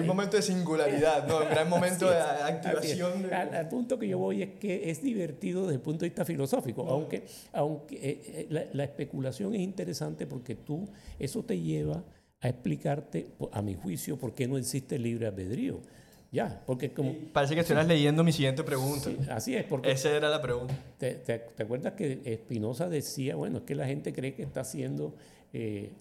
un 0.00 0.06
momento 0.06 0.36
de 0.36 0.42
singularidad, 0.42 1.28
¿no? 1.28 1.38
un 1.38 1.48
gran 1.48 1.68
momento 1.68 2.10
de 2.10 2.16
activación. 2.18 3.32
Al, 3.32 3.68
punto 3.68 3.98
que 3.98 4.08
yo 4.08 4.18
voy 4.18 4.42
es 4.42 4.50
que 4.58 4.90
es 4.90 5.00
divertido 5.00 5.62
desde 5.62 5.76
el 5.76 5.80
punto 5.80 6.00
de 6.00 6.08
vista 6.08 6.24
filosófico, 6.24 6.84
aunque, 6.88 7.24
aunque 7.52 7.94
eh, 7.96 8.00
eh, 8.26 8.46
la, 8.50 8.64
la, 8.72 8.84
especulación 8.84 9.54
es 9.54 9.60
interesante 9.60 10.26
porque 10.26 10.56
tú, 10.56 10.88
eso 11.20 11.44
te 11.44 11.58
lleva 11.60 12.02
a 12.40 12.48
explicarte, 12.48 13.28
a 13.52 13.62
mi 13.62 13.74
juicio, 13.74 14.18
por 14.18 14.34
qué 14.34 14.48
no 14.48 14.58
existe 14.58 14.98
libre 14.98 15.28
albedrío. 15.28 15.80
Ya, 16.30 16.62
porque 16.66 16.92
como... 16.92 17.14
Parece 17.32 17.54
que 17.54 17.62
estás 17.62 17.86
leyendo 17.86 18.22
mi 18.22 18.32
siguiente 18.32 18.62
pregunta. 18.62 19.10
así 19.30 19.54
es, 19.54 19.64
porque... 19.64 19.90
Esa 19.90 20.10
era 20.10 20.28
la 20.28 20.42
pregunta. 20.42 20.74
Te, 20.98 21.14
te, 21.14 21.62
acuerdas 21.62 21.94
que 21.94 22.20
Espinosa 22.24 22.88
decía, 22.88 23.34
bueno, 23.36 23.58
es 23.58 23.64
que 23.64 23.74
la 23.74 23.86
gente 23.86 24.12
cree 24.12 24.34
que 24.34 24.42
está 24.42 24.60
haciendo 24.60 25.14
eh, 25.52 25.92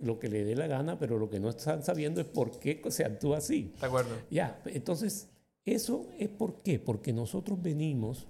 lo 0.00 0.18
que 0.18 0.28
le 0.28 0.44
dé 0.44 0.54
la 0.54 0.66
gana, 0.66 0.98
pero 0.98 1.18
lo 1.18 1.30
que 1.30 1.40
no 1.40 1.48
están 1.48 1.82
sabiendo 1.82 2.20
es 2.20 2.26
por 2.26 2.58
qué 2.58 2.82
se 2.90 3.04
actúa 3.04 3.38
así. 3.38 3.72
De 3.80 3.86
acuerdo. 3.86 4.16
Ya, 4.30 4.60
entonces, 4.66 5.30
eso 5.64 6.08
es 6.18 6.28
por 6.28 6.62
qué, 6.62 6.78
porque 6.78 7.12
nosotros 7.12 7.60
venimos 7.62 8.26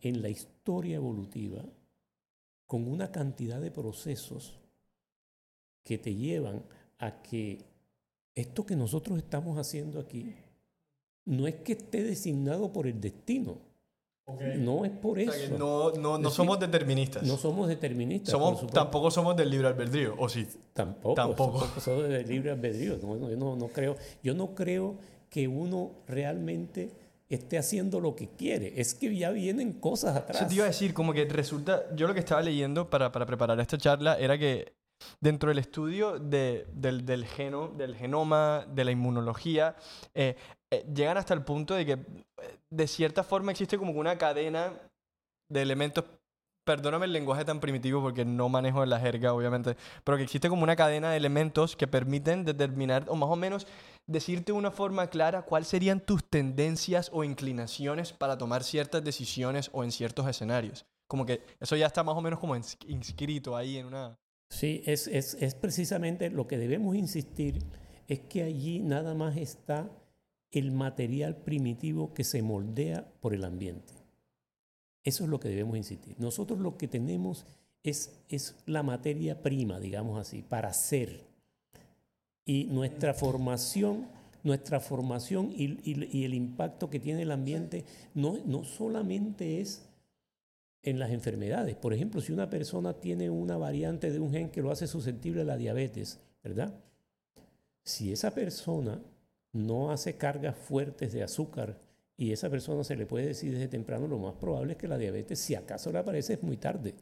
en 0.00 0.22
la 0.22 0.28
historia 0.28 0.96
evolutiva 0.96 1.64
con 2.66 2.86
una 2.86 3.10
cantidad 3.10 3.60
de 3.60 3.70
procesos 3.70 4.60
que 5.82 5.98
te 5.98 6.14
llevan 6.14 6.62
a 6.98 7.22
que 7.22 7.64
esto 8.34 8.66
que 8.66 8.74
nosotros 8.74 9.18
estamos 9.18 9.58
haciendo 9.58 10.00
aquí 10.00 10.34
no 11.26 11.46
es 11.46 11.56
que 11.56 11.72
esté 11.72 12.02
designado 12.02 12.72
por 12.72 12.86
el 12.86 13.00
destino. 13.00 13.58
No 14.56 14.86
es 14.86 14.90
por 14.90 15.18
eso. 15.18 15.58
no, 15.58 15.92
no, 15.92 16.16
no 16.16 16.30
somos 16.30 16.58
deterministas. 16.58 17.22
No 17.24 17.36
somos 17.36 17.68
deterministas. 17.68 18.30
Somos, 18.30 18.66
tampoco 18.68 19.10
somos 19.10 19.36
del 19.36 19.50
libre 19.50 19.68
albedrío, 19.68 20.14
¿o 20.18 20.28
sí? 20.30 20.46
Tampoco. 20.72 21.14
Tampoco. 21.14 21.80
Somos 21.80 22.08
del 22.08 22.26
libre 22.26 22.50
albedrío. 22.50 22.98
No, 23.02 23.16
no, 23.16 23.56
no, 23.56 23.68
creo, 23.68 23.96
yo 24.22 24.34
no 24.34 24.54
creo 24.54 24.96
que 25.28 25.46
uno 25.46 25.90
realmente 26.08 26.90
esté 27.28 27.58
haciendo 27.58 28.00
lo 28.00 28.16
que 28.16 28.28
quiere. 28.28 28.80
Es 28.80 28.94
que 28.94 29.14
ya 29.14 29.30
vienen 29.30 29.74
cosas 29.74 30.16
atrás. 30.16 30.38
Eso 30.38 30.48
te 30.48 30.54
iba 30.54 30.64
a 30.64 30.68
decir, 30.68 30.94
como 30.94 31.12
que 31.12 31.26
resulta, 31.26 31.94
yo 31.94 32.06
lo 32.06 32.14
que 32.14 32.20
estaba 32.20 32.40
leyendo 32.40 32.88
para, 32.88 33.12
para 33.12 33.26
preparar 33.26 33.60
esta 33.60 33.76
charla 33.76 34.18
era 34.18 34.38
que 34.38 34.72
dentro 35.20 35.48
del 35.48 35.58
estudio 35.58 36.18
de, 36.18 36.66
del, 36.72 37.04
del, 37.04 37.24
geno, 37.26 37.68
del 37.68 37.94
genoma, 37.96 38.66
de 38.68 38.84
la 38.84 38.90
inmunología, 38.90 39.76
eh, 40.14 40.36
eh, 40.70 40.86
llegan 40.94 41.16
hasta 41.16 41.34
el 41.34 41.44
punto 41.44 41.74
de 41.74 41.86
que 41.86 41.92
eh, 41.92 42.58
de 42.70 42.86
cierta 42.86 43.22
forma 43.22 43.52
existe 43.52 43.78
como 43.78 43.92
una 43.92 44.18
cadena 44.18 44.72
de 45.48 45.62
elementos 45.62 46.04
perdóname 46.64 47.04
el 47.04 47.12
lenguaje 47.12 47.44
tan 47.44 47.60
primitivo 47.60 48.00
porque 48.00 48.24
no 48.24 48.48
manejo 48.48 48.84
la 48.86 48.98
jerga, 48.98 49.34
obviamente, 49.34 49.76
pero 50.02 50.16
que 50.16 50.24
existe 50.24 50.48
como 50.48 50.62
una 50.62 50.76
cadena 50.76 51.10
de 51.10 51.16
elementos 51.16 51.76
que 51.76 51.86
permiten 51.86 52.44
determinar, 52.44 53.04
o 53.08 53.16
más 53.16 53.28
o 53.28 53.36
menos 53.36 53.66
decirte 54.06 54.52
de 54.52 54.58
una 54.58 54.70
forma 54.70 55.06
clara 55.08 55.42
cuáles 55.42 55.68
serían 55.68 56.00
tus 56.00 56.24
tendencias 56.24 57.10
o 57.12 57.24
inclinaciones 57.24 58.12
para 58.12 58.38
tomar 58.38 58.64
ciertas 58.64 59.04
decisiones 59.04 59.70
o 59.72 59.84
en 59.84 59.92
ciertos 59.92 60.26
escenarios. 60.26 60.86
Como 61.06 61.26
que 61.26 61.42
eso 61.60 61.76
ya 61.76 61.86
está 61.86 62.02
más 62.02 62.16
o 62.16 62.22
menos 62.22 62.38
como 62.38 62.56
inscrito 62.56 63.56
ahí 63.56 63.76
en 63.76 63.86
una... 63.86 64.18
Sí, 64.54 64.82
es, 64.86 65.08
es, 65.08 65.36
es 65.40 65.56
precisamente 65.56 66.30
lo 66.30 66.46
que 66.46 66.58
debemos 66.58 66.94
insistir, 66.94 67.58
es 68.06 68.20
que 68.20 68.44
allí 68.44 68.78
nada 68.78 69.12
más 69.12 69.36
está 69.36 69.90
el 70.52 70.70
material 70.70 71.34
primitivo 71.38 72.14
que 72.14 72.22
se 72.22 72.40
moldea 72.40 73.04
por 73.20 73.34
el 73.34 73.42
ambiente. 73.42 73.92
Eso 75.02 75.24
es 75.24 75.30
lo 75.30 75.40
que 75.40 75.48
debemos 75.48 75.76
insistir. 75.76 76.14
Nosotros 76.20 76.60
lo 76.60 76.76
que 76.76 76.86
tenemos 76.86 77.46
es, 77.82 78.12
es 78.28 78.54
la 78.64 78.84
materia 78.84 79.42
prima, 79.42 79.80
digamos 79.80 80.20
así, 80.20 80.42
para 80.42 80.72
ser. 80.72 81.26
Y 82.46 82.66
nuestra 82.66 83.12
formación, 83.12 84.06
nuestra 84.44 84.78
formación 84.78 85.52
y, 85.52 85.80
y, 85.82 86.24
el 86.24 86.32
impacto 86.32 86.90
que 86.90 87.00
tiene 87.00 87.22
el 87.22 87.32
ambiente 87.32 87.84
no, 88.14 88.38
no 88.46 88.62
solamente 88.62 89.60
es 89.60 89.82
en 90.84 90.98
las 90.98 91.10
enfermedades. 91.10 91.76
Por 91.76 91.92
ejemplo, 91.94 92.20
si 92.20 92.32
una 92.32 92.48
persona 92.48 92.94
tiene 92.94 93.30
una 93.30 93.56
variante 93.56 94.10
de 94.10 94.20
un 94.20 94.30
gen 94.30 94.50
que 94.50 94.62
lo 94.62 94.70
hace 94.70 94.86
susceptible 94.86 95.42
a 95.42 95.44
la 95.44 95.56
diabetes, 95.56 96.20
¿verdad? 96.42 96.74
Si 97.82 98.12
esa 98.12 98.32
persona 98.32 99.00
no 99.52 99.90
hace 99.90 100.16
cargas 100.16 100.56
fuertes 100.56 101.12
de 101.12 101.22
azúcar 101.22 101.78
y 102.16 102.32
esa 102.32 102.48
persona 102.48 102.84
se 102.84 102.96
le 102.96 103.06
puede 103.06 103.26
decir 103.26 103.52
desde 103.52 103.68
temprano, 103.68 104.06
lo 104.06 104.18
más 104.18 104.34
probable 104.34 104.72
es 104.72 104.78
que 104.78 104.88
la 104.88 104.98
diabetes, 104.98 105.38
si 105.38 105.54
acaso 105.54 105.90
le 105.90 105.98
aparece, 105.98 106.34
es 106.34 106.42
muy 106.42 106.56
tarde. 106.56 106.94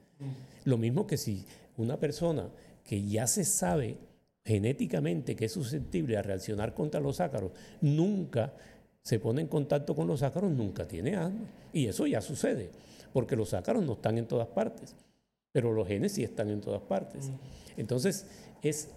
Lo 0.65 0.79
mismo 0.79 1.07
que 1.07 1.17
si 1.17 1.45
una 1.77 1.99
persona 1.99 2.49
que 2.85 3.05
ya 3.05 3.27
se 3.27 3.45
sabe 3.45 3.97
genéticamente 4.45 5.37
que 5.37 5.45
es 5.45 5.53
susceptible 5.53 6.17
a 6.17 6.23
reaccionar 6.23 6.75
contra 6.75 7.01
los 7.01 7.21
ácaros, 7.21 7.53
nunca 7.81 8.55
se 9.03 9.19
pone 9.19 9.41
en 9.41 9.49
contacto 9.49 9.95
con 9.95 10.07
los 10.07 10.23
ácaros, 10.23 10.51
nunca 10.51 10.87
tiene 10.87 11.17
asma. 11.17 11.47
Y 11.73 11.87
eso 11.87 12.07
ya 12.07 12.21
sucede, 12.21 12.71
porque 13.13 13.37
los 13.37 13.55
ácaros 13.55 13.85
no 13.85 13.95
están 13.95 14.19
en 14.19 14.27
todas 14.27 14.49
partes, 14.49 14.95
pero 15.53 15.73
los 15.73 15.87
genes 15.87 16.13
sí 16.13 16.23
están 16.23 16.51
en 16.51 16.61
todas 16.61 16.83
partes. 16.83 17.31
Entonces, 17.77 18.27
es 18.63 18.89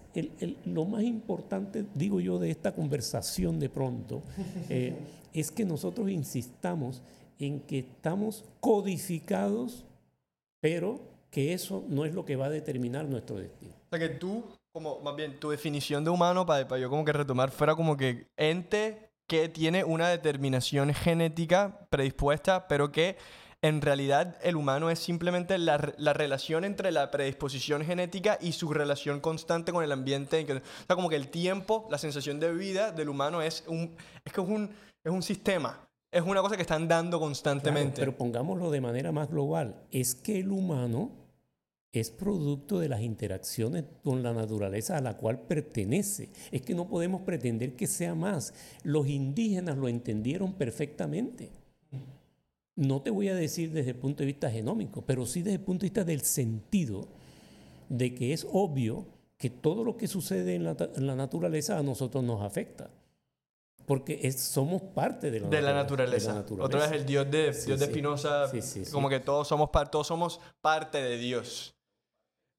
lo 0.66 0.86
más 0.86 1.04
importante, 1.04 1.86
digo 1.94 2.20
yo, 2.20 2.40
de 2.40 2.52
esta 2.52 2.74
conversación 2.74 3.60
de 3.60 3.70
pronto, 3.70 4.22
eh, 4.70 4.96
es 5.34 5.52
que 5.52 5.66
nosotros 5.66 6.10
insistamos 6.10 7.02
en 7.40 7.60
que 7.62 7.80
estamos 7.80 8.46
codificados, 8.60 9.86
pero 10.62 11.02
que 11.30 11.54
eso 11.54 11.84
no 11.90 12.06
es 12.06 12.14
lo 12.14 12.24
que 12.24 12.38
va 12.38 12.46
a 12.46 12.50
determinar 12.50 13.06
nuestro 13.06 13.38
destino. 13.38 13.74
O 13.74 13.90
sea, 13.90 14.00
que 14.00 14.16
tú, 14.16 14.46
como 14.72 15.02
más 15.02 15.16
bien, 15.16 15.38
tu 15.40 15.50
definición 15.50 16.06
de 16.06 16.10
humano, 16.10 16.46
para, 16.46 16.66
para 16.66 16.80
yo 16.80 16.90
como 16.90 17.04
que 17.04 17.12
retomar, 17.12 17.52
fuera 17.52 17.76
como 17.76 17.98
que 17.98 18.28
ente 18.38 19.12
que 19.28 19.50
tiene 19.50 19.84
una 19.84 20.08
determinación 20.08 20.94
genética 20.94 21.88
predispuesta, 21.90 22.68
pero 22.68 22.92
que 22.92 23.18
en 23.68 23.82
realidad 23.82 24.38
el 24.44 24.58
humano 24.58 24.92
es 24.92 25.00
simplemente 25.00 25.58
la, 25.58 25.78
relación 25.78 26.66
entre 26.66 26.92
la 26.92 27.10
predisposición 27.10 27.84
genética 27.84 28.38
y 28.40 28.52
su 28.52 28.72
relación 28.72 29.20
constante 29.20 29.72
con 29.72 29.84
el 29.84 29.92
ambiente. 29.92 30.44
O 30.44 30.86
sea, 30.86 30.96
como 30.96 31.10
que 31.10 31.16
el 31.16 31.30
tiempo, 31.30 31.88
la 31.90 31.98
sensación 31.98 32.40
de 32.40 32.54
vida 32.54 32.92
del 32.92 33.10
humano 33.10 33.42
es 33.42 33.64
un, 33.68 33.96
es 34.24 34.32
que 34.32 34.42
es 34.42 34.48
un, 34.48 34.70
es 35.04 35.12
un 35.12 35.24
sistema. 35.24 35.88
Es 36.12 36.22
una 36.22 36.44
cosa 36.44 36.56
que 36.56 36.62
están 36.62 36.88
dando 36.88 37.20
constantemente. 37.20 38.02
pero 38.02 38.16
pongámoslo 38.16 38.70
de 38.70 38.82
manera 38.82 39.12
más 39.12 39.32
global. 39.32 39.82
Es 39.90 40.14
que 40.14 40.42
el 40.42 40.52
humano 40.52 41.10
es 41.92 42.12
producto 42.12 42.80
de 42.80 42.90
las 42.90 43.02
interacciones 43.02 43.86
con 44.04 44.22
la 44.22 44.34
naturaleza 44.34 44.96
a 44.96 45.02
la 45.02 45.18
cual 45.18 45.40
pertenece. 45.40 46.30
Es 46.52 46.62
que 46.62 46.76
no 46.76 46.88
podemos 46.88 47.22
pretender 47.22 47.76
que 47.76 47.88
sea 47.88 48.14
más. 48.14 48.54
Los 48.84 49.08
indígenas 49.08 49.76
lo 49.76 49.88
entendieron 49.88 50.54
perfectamente. 50.54 51.65
No 52.76 53.02
te 53.02 53.10
voy 53.10 53.30
a 53.30 53.36
decir 53.36 53.72
desde 53.72 53.92
el 53.92 53.98
punto 53.98 54.20
de 54.20 54.28
vista 54.28 54.52
genómico, 54.52 55.04
pero 55.06 55.26
sí 55.26 55.42
desde 55.42 55.58
el 55.58 55.64
punto 55.64 55.82
de 55.82 55.86
vista 55.88 56.04
del 56.04 56.22
sentido 56.22 57.08
de 57.90 58.14
que 58.14 58.34
es 58.34 58.46
obvio 58.52 59.08
que 59.38 59.50
todo 59.50 59.84
lo 59.84 59.98
que 59.98 60.08
sucede 60.08 60.56
en 60.56 60.64
la, 60.64 61.16
naturaleza 61.16 61.78
a 61.78 61.84
nosotros 61.84 62.24
nos 62.24 62.42
afecta. 62.42 62.90
Porque 63.86 64.32
somos 64.32 64.82
parte 64.82 65.30
de 65.30 65.42
la, 65.42 65.48
de, 65.48 65.62
la 65.62 65.74
naturaleza. 65.74 66.44
Otra 66.60 66.82
vez 66.82 66.92
el 66.92 67.06
Dios 67.06 67.30
de, 67.30 67.52
Dios 67.52 67.80
de 67.80 67.86
Spinoza, 67.86 68.52
como 68.92 69.10
que 69.10 69.20
todos 69.20 69.48
somos, 69.48 69.70
todos 69.92 70.08
somos 70.08 70.42
parte 70.62 71.04
de 71.04 71.18
Dios. 71.18 71.75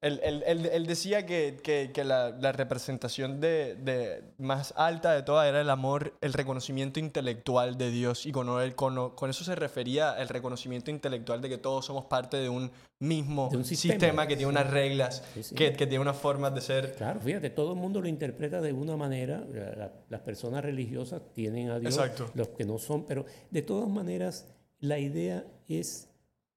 Él, 0.02 0.20
él, 0.23 0.43
él, 0.44 0.86
decía 0.86 1.24
que, 1.24 1.56
que, 1.62 1.90
que 1.93 2.05
la, 2.05 2.31
la, 2.31 2.52
representación 2.52 3.40
de, 3.40 3.77
de, 3.77 4.23
más 4.36 4.74
alta 4.77 5.12
de 5.12 5.23
toda 5.23 5.48
era 5.48 5.62
el 5.62 5.70
amor, 5.70 6.12
el 6.20 6.35
reconocimiento 6.35 7.01
intelectual 7.01 7.78
de 7.78 7.90
Dios. 7.90 8.27
Y 8.27 8.31
con, 8.31 8.48
él, 8.60 8.74
con, 8.74 9.10
con, 9.14 9.31
eso 9.31 9.43
se 9.43 9.55
refería 9.55 10.12
el 10.20 10.28
reconocimiento 10.28 10.90
intelectual 10.90 11.40
de 11.40 11.48
que 11.48 11.56
todos 11.56 11.86
somos 11.86 12.05
parte 12.05 12.36
de 12.36 12.51
un 12.51 12.70
mismo 12.98 13.51
sistema, 13.64 14.27
que 14.27 14.36
tiene 14.36 14.51
unas 14.51 14.70
reglas, 14.70 15.23
Que, 15.55 15.73
que, 15.73 15.86
tiene 15.86 16.01
unas 16.01 16.16
formas 16.16 16.55
de 16.55 16.60
ser. 16.60 16.94
Claro, 16.94 17.20
fíjate, 17.20 17.48
todo 17.48 17.73
el 17.73 17.78
mundo 17.78 18.02
lo 18.02 18.09
interpreta 18.09 18.60
de 18.60 18.74
una 18.74 18.97
manera. 18.97 19.44
las 20.10 20.20
personas 20.20 20.62
religiosas 20.62 21.23
tienen 21.32 21.70
a 21.70 21.78
Dios, 21.78 21.97
Exacto. 21.97 22.31
los 22.35 22.48
que 22.48 22.64
no 22.64 22.78
son, 22.78 23.06
pero 23.06 23.24
de 23.51 23.62
todas 23.62 23.89
maneras, 23.89 24.47
la 24.78 24.98
idea 24.98 25.47
es 25.66 26.10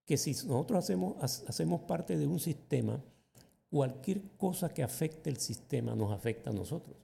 que 0.06 0.18
si 0.18 0.32
nosotros 0.32 0.80
hacemos, 0.80 1.24
hacemos 1.24 1.82
parte 1.82 2.18
de 2.18 2.28
un 2.28 2.40
sistema, 2.40 3.02
cualquier 3.70 4.22
cosa 4.38 4.74
que 4.74 4.84
afecte 4.84 5.30
el 5.30 5.38
sistema 5.38 5.96
nos 5.96 6.12
afecta 6.12 6.50
a 6.50 6.54
nosotros. 6.54 6.98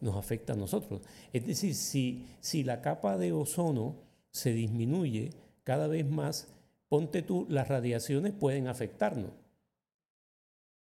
Nos 0.00 0.16
afecta 0.16 0.52
a 0.52 0.56
nosotros. 0.56 1.00
Es 1.32 1.46
decir, 1.46 1.74
si, 1.74 2.26
si 2.40 2.62
la 2.62 2.82
capa 2.82 3.16
de 3.16 3.32
ozono 3.32 3.96
se 4.30 4.52
disminuye 4.52 5.30
cada 5.62 5.86
vez 5.86 6.08
más, 6.08 6.48
ponte 6.88 7.22
tú, 7.22 7.46
las 7.48 7.68
radiaciones 7.68 8.32
pueden 8.32 8.66
afectarnos. 8.66 9.30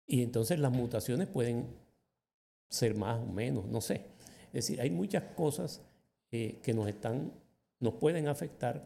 Y 0.07 0.23
entonces 0.23 0.59
las 0.59 0.71
mutaciones 0.71 1.27
pueden 1.27 1.67
ser 2.69 2.95
más 2.95 3.19
o 3.21 3.31
menos, 3.31 3.65
no 3.67 3.81
sé. 3.81 4.05
Es 4.47 4.67
decir, 4.67 4.81
hay 4.81 4.89
muchas 4.89 5.23
cosas 5.35 5.81
que 6.29 6.73
nos 6.73 6.87
están, 6.87 7.31
nos 7.79 7.93
pueden 7.95 8.27
afectar 8.27 8.83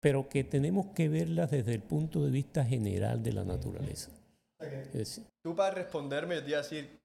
pero 0.00 0.28
que 0.28 0.44
tenemos 0.44 0.86
que 0.94 1.08
verlas 1.08 1.50
desde 1.50 1.74
el 1.74 1.82
punto 1.82 2.24
de 2.24 2.30
vista 2.30 2.64
general 2.64 3.22
de 3.22 3.32
la 3.32 3.44
naturaleza. 3.44 4.10
Tú 5.42 5.54
para 5.54 5.74
responderme, 5.74 6.36
yo 6.36 6.42
te 6.42 6.50
iba 6.50 6.58
a 6.58 6.62
decir, 6.62 7.00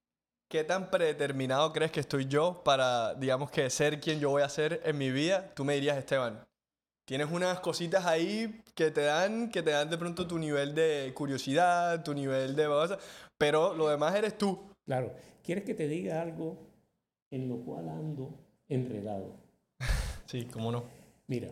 ¿qué 0.50 0.64
tan 0.64 0.90
predeterminado 0.90 1.72
crees 1.72 1.92
que 1.92 2.00
estoy 2.00 2.26
yo 2.26 2.62
para, 2.64 3.14
digamos 3.16 3.52
que 3.52 3.70
ser 3.70 4.00
quien 4.00 4.20
yo 4.20 4.30
voy 4.30 4.42
a 4.42 4.50
ser 4.50 4.82
en 4.86 4.98
mi 4.98 5.12
vida? 5.12 5.54
Tú 5.56 5.64
me 5.64 5.76
dirías, 5.76 5.98
Esteban, 5.98 6.46
tienes 7.06 7.30
unas 7.32 7.60
cositas 7.60 8.06
ahí 8.06 8.62
que 8.74 8.92
te 8.92 9.02
dan, 9.02 9.50
que 9.50 9.62
te 9.62 9.72
dan 9.72 9.90
de 9.90 9.98
pronto 9.98 10.28
tu 10.28 10.38
nivel 10.38 10.76
de 10.76 11.12
curiosidad, 11.16 12.04
tu 12.04 12.14
nivel 12.14 12.56
de... 12.56 12.98
Pero 13.38 13.74
lo 13.74 13.90
demás 13.90 14.16
eres 14.16 14.38
tú. 14.38 14.60
Claro. 14.86 15.14
¿Quieres 15.44 15.64
que 15.64 15.74
te 15.74 15.88
diga 15.88 16.22
algo 16.22 16.58
en 17.32 17.48
lo 17.48 17.58
cual 17.58 17.90
ando 17.90 18.34
enredado? 18.68 19.36
sí, 20.26 20.46
cómo 20.52 20.72
no. 20.72 20.84
Mira, 21.28 21.52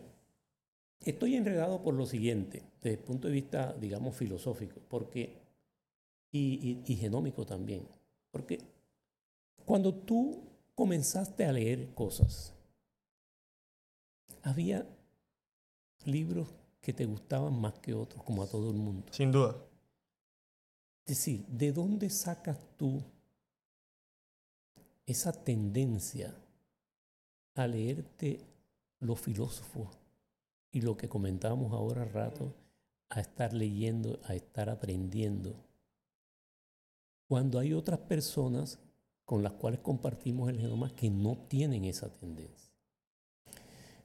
Estoy 1.05 1.35
enredado 1.35 1.81
por 1.81 1.93
lo 1.95 2.05
siguiente, 2.05 2.63
desde 2.81 2.97
el 2.97 3.03
punto 3.03 3.27
de 3.27 3.33
vista, 3.33 3.73
digamos, 3.73 4.15
filosófico, 4.15 4.79
porque, 4.87 5.37
y, 6.31 6.81
y, 6.85 6.95
genómico 6.95 7.45
también, 7.45 7.85
porque 8.31 8.59
cuando 9.65 9.93
tú 9.93 10.43
comenzaste 10.75 11.45
a 11.45 11.51
leer 11.51 11.93
cosas, 11.93 12.53
había 14.43 14.87
libros 16.05 16.47
que 16.81 16.93
te 16.93 17.05
gustaban 17.05 17.59
más 17.59 17.73
que 17.79 17.93
otros, 17.93 18.23
como 18.23 18.43
a 18.43 18.47
todo 18.47 18.71
el 18.71 18.77
mundo. 18.77 19.05
Sin 19.11 19.31
duda. 19.31 19.57
Es 21.05 21.17
decir, 21.17 21.45
¿de 21.47 21.73
dónde 21.73 22.09
sacas 22.09 22.57
tú 22.77 23.03
esa 25.05 25.33
tendencia 25.33 26.33
a 27.55 27.67
leerte 27.67 28.39
los 28.99 29.19
filósofos 29.19 30.02
y 30.73 30.81
lo 30.81 30.97
que 30.97 31.07
comentábamos 31.07 31.71
ahora 31.71 32.03
rato, 32.03 32.53
a 33.07 33.21
estar 33.21 33.53
leyendo, 33.53 34.19
a 34.23 34.33
estar 34.33 34.69
aprendiendo. 34.69 35.55
Cuando 37.27 37.59
hay 37.59 37.73
otras 37.73 37.99
personas 37.99 38.79
con 39.23 39.43
las 39.43 39.53
cuales 39.53 39.79
compartimos 39.79 40.49
el 40.49 40.59
genoma 40.59 40.93
que 40.95 41.11
no 41.11 41.37
tienen 41.47 41.85
esa 41.85 42.09
tendencia. 42.09 42.73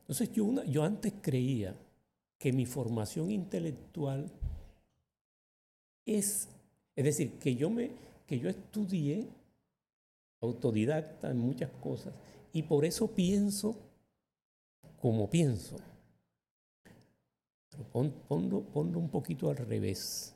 Entonces 0.01 0.31
yo, 0.33 0.63
yo 0.65 0.85
antes 0.85 1.15
creía 1.23 1.75
que 2.39 2.53
mi 2.53 2.67
formación 2.67 3.31
intelectual 3.31 4.31
es, 6.05 6.49
es 6.95 7.05
decir, 7.05 7.39
que 7.39 7.57
yo, 7.57 7.71
me, 7.71 7.93
que 8.27 8.39
yo 8.39 8.51
estudié 8.51 9.27
autodidacta 10.41 11.31
en 11.31 11.39
muchas 11.39 11.71
cosas 11.83 12.13
y 12.53 12.63
por 12.63 12.85
eso 12.85 13.09
pienso 13.09 13.75
como 15.01 15.31
pienso. 15.31 15.77
Ponlo, 17.85 18.65
un 18.75 19.09
poquito 19.11 19.51
al 19.51 19.57
revés. 19.57 20.35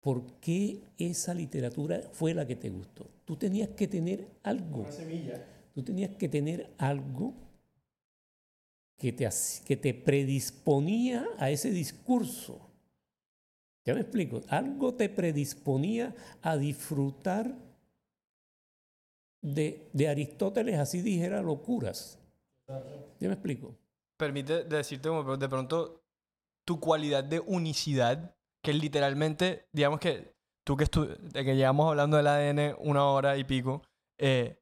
¿Por 0.00 0.24
qué 0.40 0.80
esa 0.96 1.34
literatura 1.34 2.02
fue 2.12 2.34
la 2.34 2.46
que 2.46 2.56
te 2.56 2.70
gustó? 2.70 3.06
Tú 3.24 3.36
tenías 3.36 3.70
que 3.70 3.88
tener 3.88 4.28
algo. 4.42 4.80
Una 4.80 4.92
semilla. 4.92 5.46
Tú 5.74 5.82
tenías 5.82 6.14
que 6.16 6.28
tener 6.28 6.72
algo 6.78 7.34
que 8.96 9.12
te, 9.12 9.28
que 9.64 9.76
te 9.76 9.94
predisponía 9.94 11.26
a 11.38 11.50
ese 11.50 11.70
discurso. 11.70 12.60
¿Ya 13.84 13.94
me 13.94 14.00
explico? 14.00 14.42
Algo 14.48 14.94
te 14.94 15.08
predisponía 15.08 16.14
a 16.42 16.56
disfrutar 16.56 17.56
de, 19.40 19.88
de 19.92 20.08
Aristóteles, 20.08 20.78
así 20.78 21.00
dijera, 21.00 21.42
locuras. 21.42 22.18
¿Ya 22.66 23.28
me 23.28 23.34
explico? 23.34 23.74
Permite 24.16 24.64
decirte, 24.64 25.08
de 25.08 25.48
pronto 25.48 26.02
tu 26.68 26.80
cualidad 26.80 27.24
de 27.24 27.40
unicidad, 27.40 28.36
que 28.62 28.74
literalmente, 28.74 29.64
digamos 29.72 30.00
que 30.00 30.34
tú 30.66 30.76
que, 30.76 30.84
de 30.84 31.42
que 31.42 31.56
llevamos 31.56 31.88
hablando 31.88 32.18
del 32.18 32.26
ADN 32.26 32.76
una 32.80 33.06
hora 33.06 33.38
y 33.38 33.44
pico, 33.44 33.80
eh, 34.20 34.60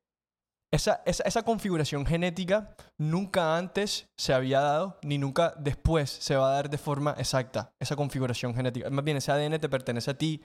esa, 0.73 1.03
esa, 1.05 1.25
esa, 1.25 1.43
configuración 1.43 2.07
genética 2.07 2.77
nunca 2.97 3.57
antes 3.57 4.09
se 4.17 4.33
había 4.33 4.61
dado, 4.61 5.01
ni 5.03 5.19
nunca 5.19 5.53
después 5.59 6.09
se 6.09 6.37
va 6.37 6.51
a 6.51 6.55
dar 6.55 6.71
de 6.71 6.79
forma 6.79 7.17
exacta, 7.19 7.73
esa 7.81 7.97
configuración 7.97 8.55
genética. 8.55 8.89
Más 8.89 9.05
bien, 9.05 9.17
ese 9.17 9.33
ADN 9.33 9.59
te 9.59 9.69
pertenece 9.69 10.13
a 10.13 10.15
ti 10.17 10.41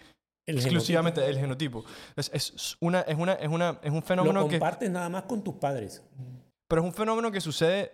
exclusivamente 0.47 1.23
el 1.23 1.37
genotipo. 1.37 1.83
Es, 2.15 2.31
es, 2.33 2.75
una, 2.81 3.01
es, 3.01 3.15
una, 3.15 3.33
es, 3.33 3.49
una, 3.49 3.79
es 3.83 3.91
un 3.91 4.01
fenómeno 4.01 4.41
Lo 4.41 4.47
compartes 4.47 4.89
nada 4.89 5.09
más 5.09 5.23
con 5.23 5.43
tus 5.43 5.57
padres. 5.57 6.03
Pero 6.67 6.81
es 6.81 6.87
un 6.87 6.93
fenómeno 6.93 7.31
que 7.31 7.39
sucede 7.39 7.91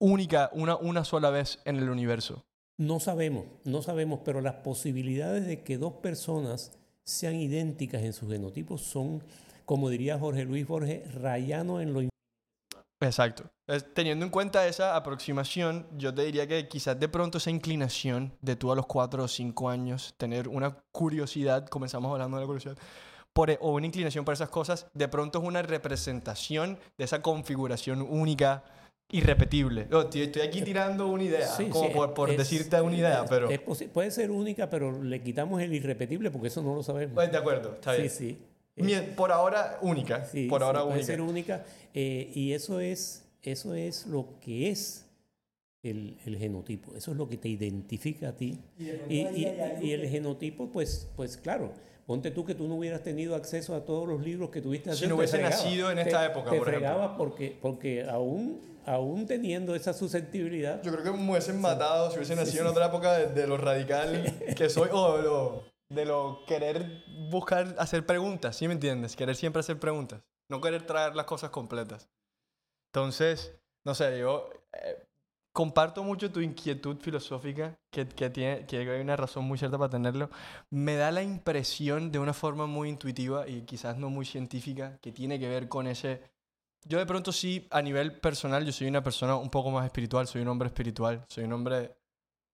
única, 0.00 0.48
una, 0.54 0.76
una 0.76 1.04
sola 1.04 1.28
vez 1.28 1.60
en 1.66 1.76
el 1.76 1.90
universo. 1.90 2.46
No 2.80 2.98
sabemos, 2.98 3.44
no 3.64 3.82
sabemos, 3.82 4.20
pero 4.24 4.40
las 4.40 4.54
posibilidades 4.54 5.46
de 5.46 5.62
que 5.62 5.76
dos 5.76 5.92
personas 5.92 6.72
sean 7.04 7.34
idénticas 7.34 8.02
en 8.02 8.14
sus 8.14 8.32
genotipos 8.32 8.80
son, 8.80 9.22
como 9.66 9.90
diría 9.90 10.18
Jorge 10.18 10.46
Luis 10.46 10.66
Borges, 10.66 11.12
rayano 11.12 11.82
en 11.82 11.92
lo 11.92 12.00
Exacto. 13.02 13.50
Teniendo 13.92 14.24
en 14.24 14.30
cuenta 14.30 14.66
esa 14.66 14.96
aproximación, 14.96 15.88
yo 15.98 16.14
te 16.14 16.22
diría 16.22 16.46
que 16.46 16.68
quizás 16.68 16.98
de 16.98 17.10
pronto 17.10 17.36
esa 17.36 17.50
inclinación 17.50 18.32
de 18.40 18.56
tú 18.56 18.72
a 18.72 18.76
los 18.76 18.86
cuatro 18.86 19.24
o 19.24 19.28
cinco 19.28 19.68
años, 19.68 20.14
tener 20.16 20.48
una 20.48 20.78
curiosidad, 20.90 21.66
comenzamos 21.66 22.10
hablando 22.10 22.38
de 22.38 22.44
la 22.44 22.46
curiosidad, 22.46 22.78
e, 23.46 23.58
o 23.60 23.74
una 23.74 23.84
inclinación 23.84 24.24
por 24.24 24.32
esas 24.32 24.48
cosas, 24.48 24.86
de 24.94 25.06
pronto 25.06 25.38
es 25.38 25.44
una 25.44 25.60
representación 25.60 26.78
de 26.96 27.04
esa 27.04 27.20
configuración 27.20 28.00
única 28.00 28.64
irrepetible. 29.12 29.86
estoy 30.14 30.42
aquí 30.42 30.62
tirando 30.62 31.08
una 31.08 31.24
idea, 31.24 31.48
como 31.70 32.14
por, 32.14 32.36
decirte 32.36 32.80
una 32.80 32.96
idea, 32.96 33.24
pero... 33.28 33.48
puede 33.92 34.10
ser 34.10 34.30
única, 34.30 34.70
pero 34.70 35.02
le 35.02 35.22
quitamos 35.22 35.60
el 35.62 35.72
irrepetible 35.72 36.30
porque 36.30 36.48
eso 36.48 36.62
no 36.62 36.74
lo 36.74 36.82
sabemos. 36.82 37.14
Pues 37.14 37.30
de 37.30 37.38
acuerdo, 37.38 37.74
está 37.74 37.94
bien. 37.94 38.10
Sí, 38.10 38.38
sí. 38.76 39.02
por 39.16 39.32
ahora 39.32 39.78
única. 39.82 40.26
por 40.48 40.62
ahora 40.62 40.84
puede 40.84 41.02
ser 41.02 41.20
única. 41.20 41.64
Eh, 41.94 42.30
y 42.34 42.52
eso 42.52 42.80
es, 42.80 43.24
eso 43.42 43.74
es 43.74 44.06
lo 44.06 44.38
que 44.40 44.70
es 44.70 45.06
el, 45.82 46.16
el, 46.24 46.36
genotipo. 46.36 46.94
Eso 46.94 47.10
es 47.10 47.16
lo 47.16 47.28
que 47.28 47.36
te 47.36 47.48
identifica 47.48 48.28
a 48.28 48.36
ti. 48.36 48.58
Y, 48.78 49.26
y, 49.82 49.92
el 49.92 50.08
genotipo, 50.08 50.68
pues, 50.68 51.08
pues 51.16 51.36
claro, 51.36 51.72
ponte 52.06 52.30
tú 52.30 52.44
que 52.44 52.54
tú 52.54 52.68
no 52.68 52.76
hubieras 52.76 53.02
tenido 53.02 53.34
acceso 53.34 53.74
a 53.74 53.84
todos 53.84 54.06
los 54.06 54.22
libros 54.22 54.50
que 54.50 54.60
tuviste. 54.60 54.94
Si 54.94 55.06
no 55.06 55.16
hubiese 55.16 55.40
nacido 55.40 55.90
en 55.90 55.98
esta 55.98 56.26
época, 56.26 56.50
te 56.50 56.58
por 56.58 56.68
fregabas 56.68 57.16
porque, 57.16 57.56
porque 57.60 58.04
aún 58.04 58.69
aún 58.86 59.26
teniendo 59.26 59.74
esa 59.74 59.92
susceptibilidad. 59.92 60.82
Yo 60.82 60.92
creo 60.92 61.04
que 61.04 61.10
me 61.12 61.30
hubiesen 61.30 61.60
matado 61.60 62.10
si 62.10 62.16
hubiesen 62.16 62.36
nacido 62.36 62.62
en 62.62 62.68
otra 62.68 62.86
época 62.86 63.12
de, 63.18 63.46
lo 63.46 63.56
radical 63.56 64.24
que 64.56 64.68
soy 64.68 64.88
o 64.92 65.18
lo 65.18 65.64
de 65.90 66.04
lo 66.04 66.44
querer 66.46 67.04
buscar 67.30 67.74
hacer 67.78 68.06
preguntas, 68.06 68.56
¿sí 68.56 68.68
me 68.68 68.74
entiendes? 68.74 69.16
Querer 69.16 69.36
siempre 69.36 69.60
hacer 69.60 69.78
preguntas, 69.78 70.22
no 70.48 70.60
querer 70.60 70.86
traer 70.86 71.16
las 71.16 71.26
cosas 71.26 71.50
completas. 71.50 72.08
Entonces, 72.92 73.54
no 73.84 73.94
sé, 73.94 74.18
yo 74.18 74.50
eh, 74.72 75.06
comparto 75.52 76.04
mucho 76.04 76.30
tu 76.30 76.40
inquietud 76.40 76.96
filosófica, 77.00 77.78
que, 77.90 78.06
que, 78.08 78.30
tiene, 78.30 78.66
que 78.66 78.78
hay 78.78 79.00
una 79.00 79.16
razón 79.16 79.44
muy 79.44 79.58
cierta 79.58 79.78
para 79.78 79.90
tenerlo. 79.90 80.30
Me 80.70 80.96
da 80.96 81.10
la 81.10 81.22
impresión 81.22 82.12
de 82.12 82.18
una 82.18 82.34
forma 82.34 82.66
muy 82.66 82.88
intuitiva 82.88 83.48
y 83.48 83.62
quizás 83.62 83.96
no 83.96 84.10
muy 84.10 84.26
científica, 84.26 84.98
que 85.00 85.12
tiene 85.12 85.38
que 85.38 85.48
ver 85.48 85.68
con 85.68 85.86
ese... 85.86 86.22
Yo 86.84 86.98
de 86.98 87.06
pronto 87.06 87.32
sí, 87.32 87.66
a 87.70 87.82
nivel 87.82 88.20
personal, 88.20 88.64
yo 88.64 88.72
soy 88.72 88.88
una 88.88 89.02
persona 89.02 89.36
un 89.36 89.50
poco 89.50 89.70
más 89.70 89.84
espiritual, 89.84 90.26
soy 90.26 90.42
un 90.42 90.48
hombre 90.48 90.68
espiritual, 90.68 91.24
soy 91.28 91.44
un 91.44 91.52
hombre 91.52 91.96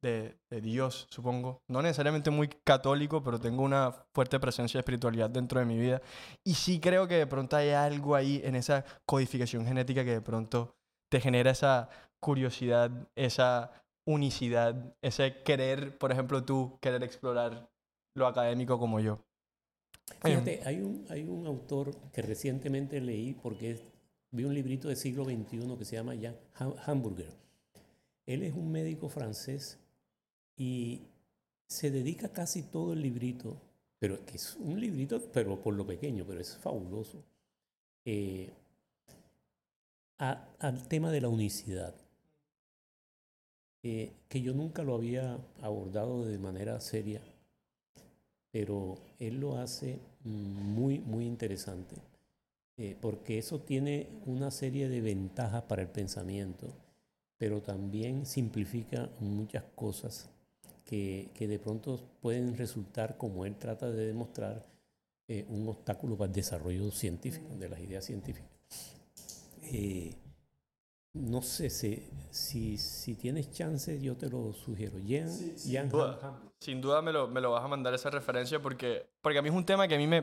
de, 0.02 0.36
de, 0.50 0.60
Dios, 0.60 1.06
supongo. 1.10 1.62
No 1.68 1.80
necesariamente 1.80 2.30
muy 2.30 2.48
católico, 2.48 3.22
pero 3.22 3.38
tengo 3.38 3.62
una 3.62 3.92
fuerte 4.12 4.38
presencia 4.40 4.78
de 4.78 4.80
espiritualidad 4.80 5.30
dentro 5.30 5.60
de 5.60 5.66
mi 5.66 5.78
vida. 5.78 6.02
Y 6.44 6.54
sí 6.54 6.80
creo 6.80 7.06
que 7.06 7.14
de 7.14 7.26
pronto 7.26 7.56
hay 7.56 7.70
algo 7.70 8.14
ahí 8.14 8.40
en 8.44 8.56
esa 8.56 8.84
codificación 9.04 9.64
genética 9.64 10.04
que 10.04 10.12
de 10.12 10.20
pronto 10.20 10.74
te 11.08 11.20
genera 11.20 11.52
esa 11.52 11.88
curiosidad, 12.20 12.90
esa 13.14 13.70
unicidad, 14.04 14.94
ese 15.02 15.42
querer, 15.42 15.98
por 15.98 16.12
ejemplo, 16.12 16.44
tú, 16.44 16.78
querer 16.80 17.02
explorar 17.02 17.68
lo 18.14 18.26
académico 18.26 18.78
como 18.78 19.00
yo. 19.00 19.20
Fíjate, 20.22 20.62
hay 20.64 20.80
un, 20.80 21.04
hay 21.10 21.24
un 21.24 21.46
autor 21.46 21.94
que 22.12 22.22
recientemente 22.22 23.00
leí 23.00 23.34
porque 23.34 23.95
vi 24.36 24.44
un 24.44 24.54
librito 24.54 24.88
del 24.88 24.96
siglo 24.96 25.24
XXI 25.24 25.76
que 25.78 25.84
se 25.84 25.96
llama 25.96 26.14
Jan 26.14 26.36
Hamburger. 26.84 27.32
Él 28.26 28.42
es 28.42 28.54
un 28.54 28.70
médico 28.70 29.08
francés 29.08 29.78
y 30.56 31.00
se 31.66 31.90
dedica 31.90 32.28
casi 32.28 32.62
todo 32.62 32.92
el 32.92 33.00
librito, 33.00 33.56
pero 33.98 34.24
que 34.26 34.36
es 34.36 34.56
un 34.56 34.78
librito, 34.78 35.20
pero 35.32 35.60
por 35.60 35.74
lo 35.74 35.86
pequeño, 35.86 36.24
pero 36.26 36.40
es 36.40 36.56
fabuloso, 36.58 37.24
eh, 38.04 38.52
a, 40.18 40.48
al 40.58 40.86
tema 40.86 41.10
de 41.10 41.20
la 41.22 41.28
unicidad, 41.28 41.94
eh, 43.82 44.12
que 44.28 44.42
yo 44.42 44.52
nunca 44.52 44.82
lo 44.82 44.94
había 44.94 45.38
abordado 45.62 46.24
de 46.24 46.38
manera 46.38 46.80
seria, 46.80 47.22
pero 48.50 48.98
él 49.18 49.40
lo 49.40 49.58
hace 49.58 49.98
muy, 50.24 50.98
muy 50.98 51.26
interesante, 51.26 51.96
eh, 52.78 52.96
porque 53.00 53.38
eso 53.38 53.60
tiene 53.60 54.08
una 54.26 54.50
serie 54.50 54.88
de 54.88 55.00
ventajas 55.00 55.62
para 55.62 55.82
el 55.82 55.88
pensamiento, 55.88 56.74
pero 57.38 57.62
también 57.62 58.26
simplifica 58.26 59.08
muchas 59.20 59.64
cosas 59.74 60.30
que, 60.84 61.30
que, 61.34 61.48
de 61.48 61.58
pronto 61.58 62.00
pueden 62.20 62.56
resultar, 62.56 63.16
como 63.16 63.46
él 63.46 63.56
trata 63.56 63.90
de 63.90 64.06
demostrar, 64.06 64.66
eh, 65.28 65.44
un 65.48 65.66
obstáculo 65.68 66.16
para 66.16 66.28
el 66.28 66.34
desarrollo 66.34 66.90
científico, 66.90 67.54
de 67.56 67.68
las 67.68 67.80
ideas 67.80 68.04
científicas. 68.04 68.50
Eh, 69.62 70.14
no 71.14 71.42
sé 71.42 71.70
si, 71.70 72.08
si, 72.30 72.76
si, 72.76 73.14
tienes 73.14 73.50
chance, 73.50 74.00
yo 74.00 74.16
te 74.16 74.28
lo 74.28 74.52
sugiero. 74.52 74.98
Jan, 74.98 75.30
sí, 75.30 75.54
sin, 75.56 75.88
duda, 75.88 76.40
sin 76.60 76.80
duda 76.80 77.02
me 77.02 77.12
lo, 77.12 77.26
me 77.26 77.40
lo 77.40 77.52
vas 77.52 77.64
a 77.64 77.68
mandar 77.68 77.94
esa 77.94 78.10
referencia 78.10 78.60
porque, 78.60 79.08
porque 79.22 79.38
a 79.38 79.42
mí 79.42 79.48
es 79.48 79.54
un 79.54 79.64
tema 79.64 79.88
que 79.88 79.94
a 79.94 79.98
mí 79.98 80.06
me, 80.06 80.22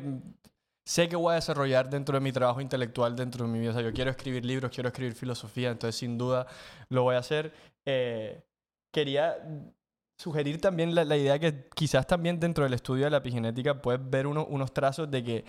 sé 0.85 1.07
que 1.09 1.15
voy 1.15 1.31
a 1.31 1.35
desarrollar 1.35 1.89
dentro 1.89 2.15
de 2.17 2.21
mi 2.21 2.31
trabajo 2.31 2.61
intelectual, 2.61 3.15
dentro 3.15 3.45
de 3.45 3.51
mi 3.51 3.59
vida. 3.59 3.71
O 3.71 3.73
sea, 3.73 3.81
yo 3.81 3.93
quiero 3.93 4.11
escribir 4.11 4.45
libros, 4.45 4.71
quiero 4.71 4.89
escribir 4.89 5.13
filosofía, 5.13 5.71
entonces 5.71 5.95
sin 5.95 6.17
duda 6.17 6.47
lo 6.89 7.03
voy 7.03 7.15
a 7.15 7.19
hacer. 7.19 7.53
Eh, 7.85 8.43
quería 8.91 9.37
sugerir 10.17 10.61
también 10.61 10.93
la, 10.95 11.17
idea 11.17 11.39
que 11.39 11.67
quizás 11.75 12.07
también 12.07 12.39
dentro 12.39 12.63
del 12.63 12.73
estudio 12.73 13.05
de 13.05 13.11
la 13.11 13.17
epigenética 13.17 13.81
puedes 13.81 14.01
ver 14.09 14.27
uno, 14.27 14.45
unos 14.45 14.73
trazos 14.73 15.09
de 15.09 15.23
que 15.23 15.45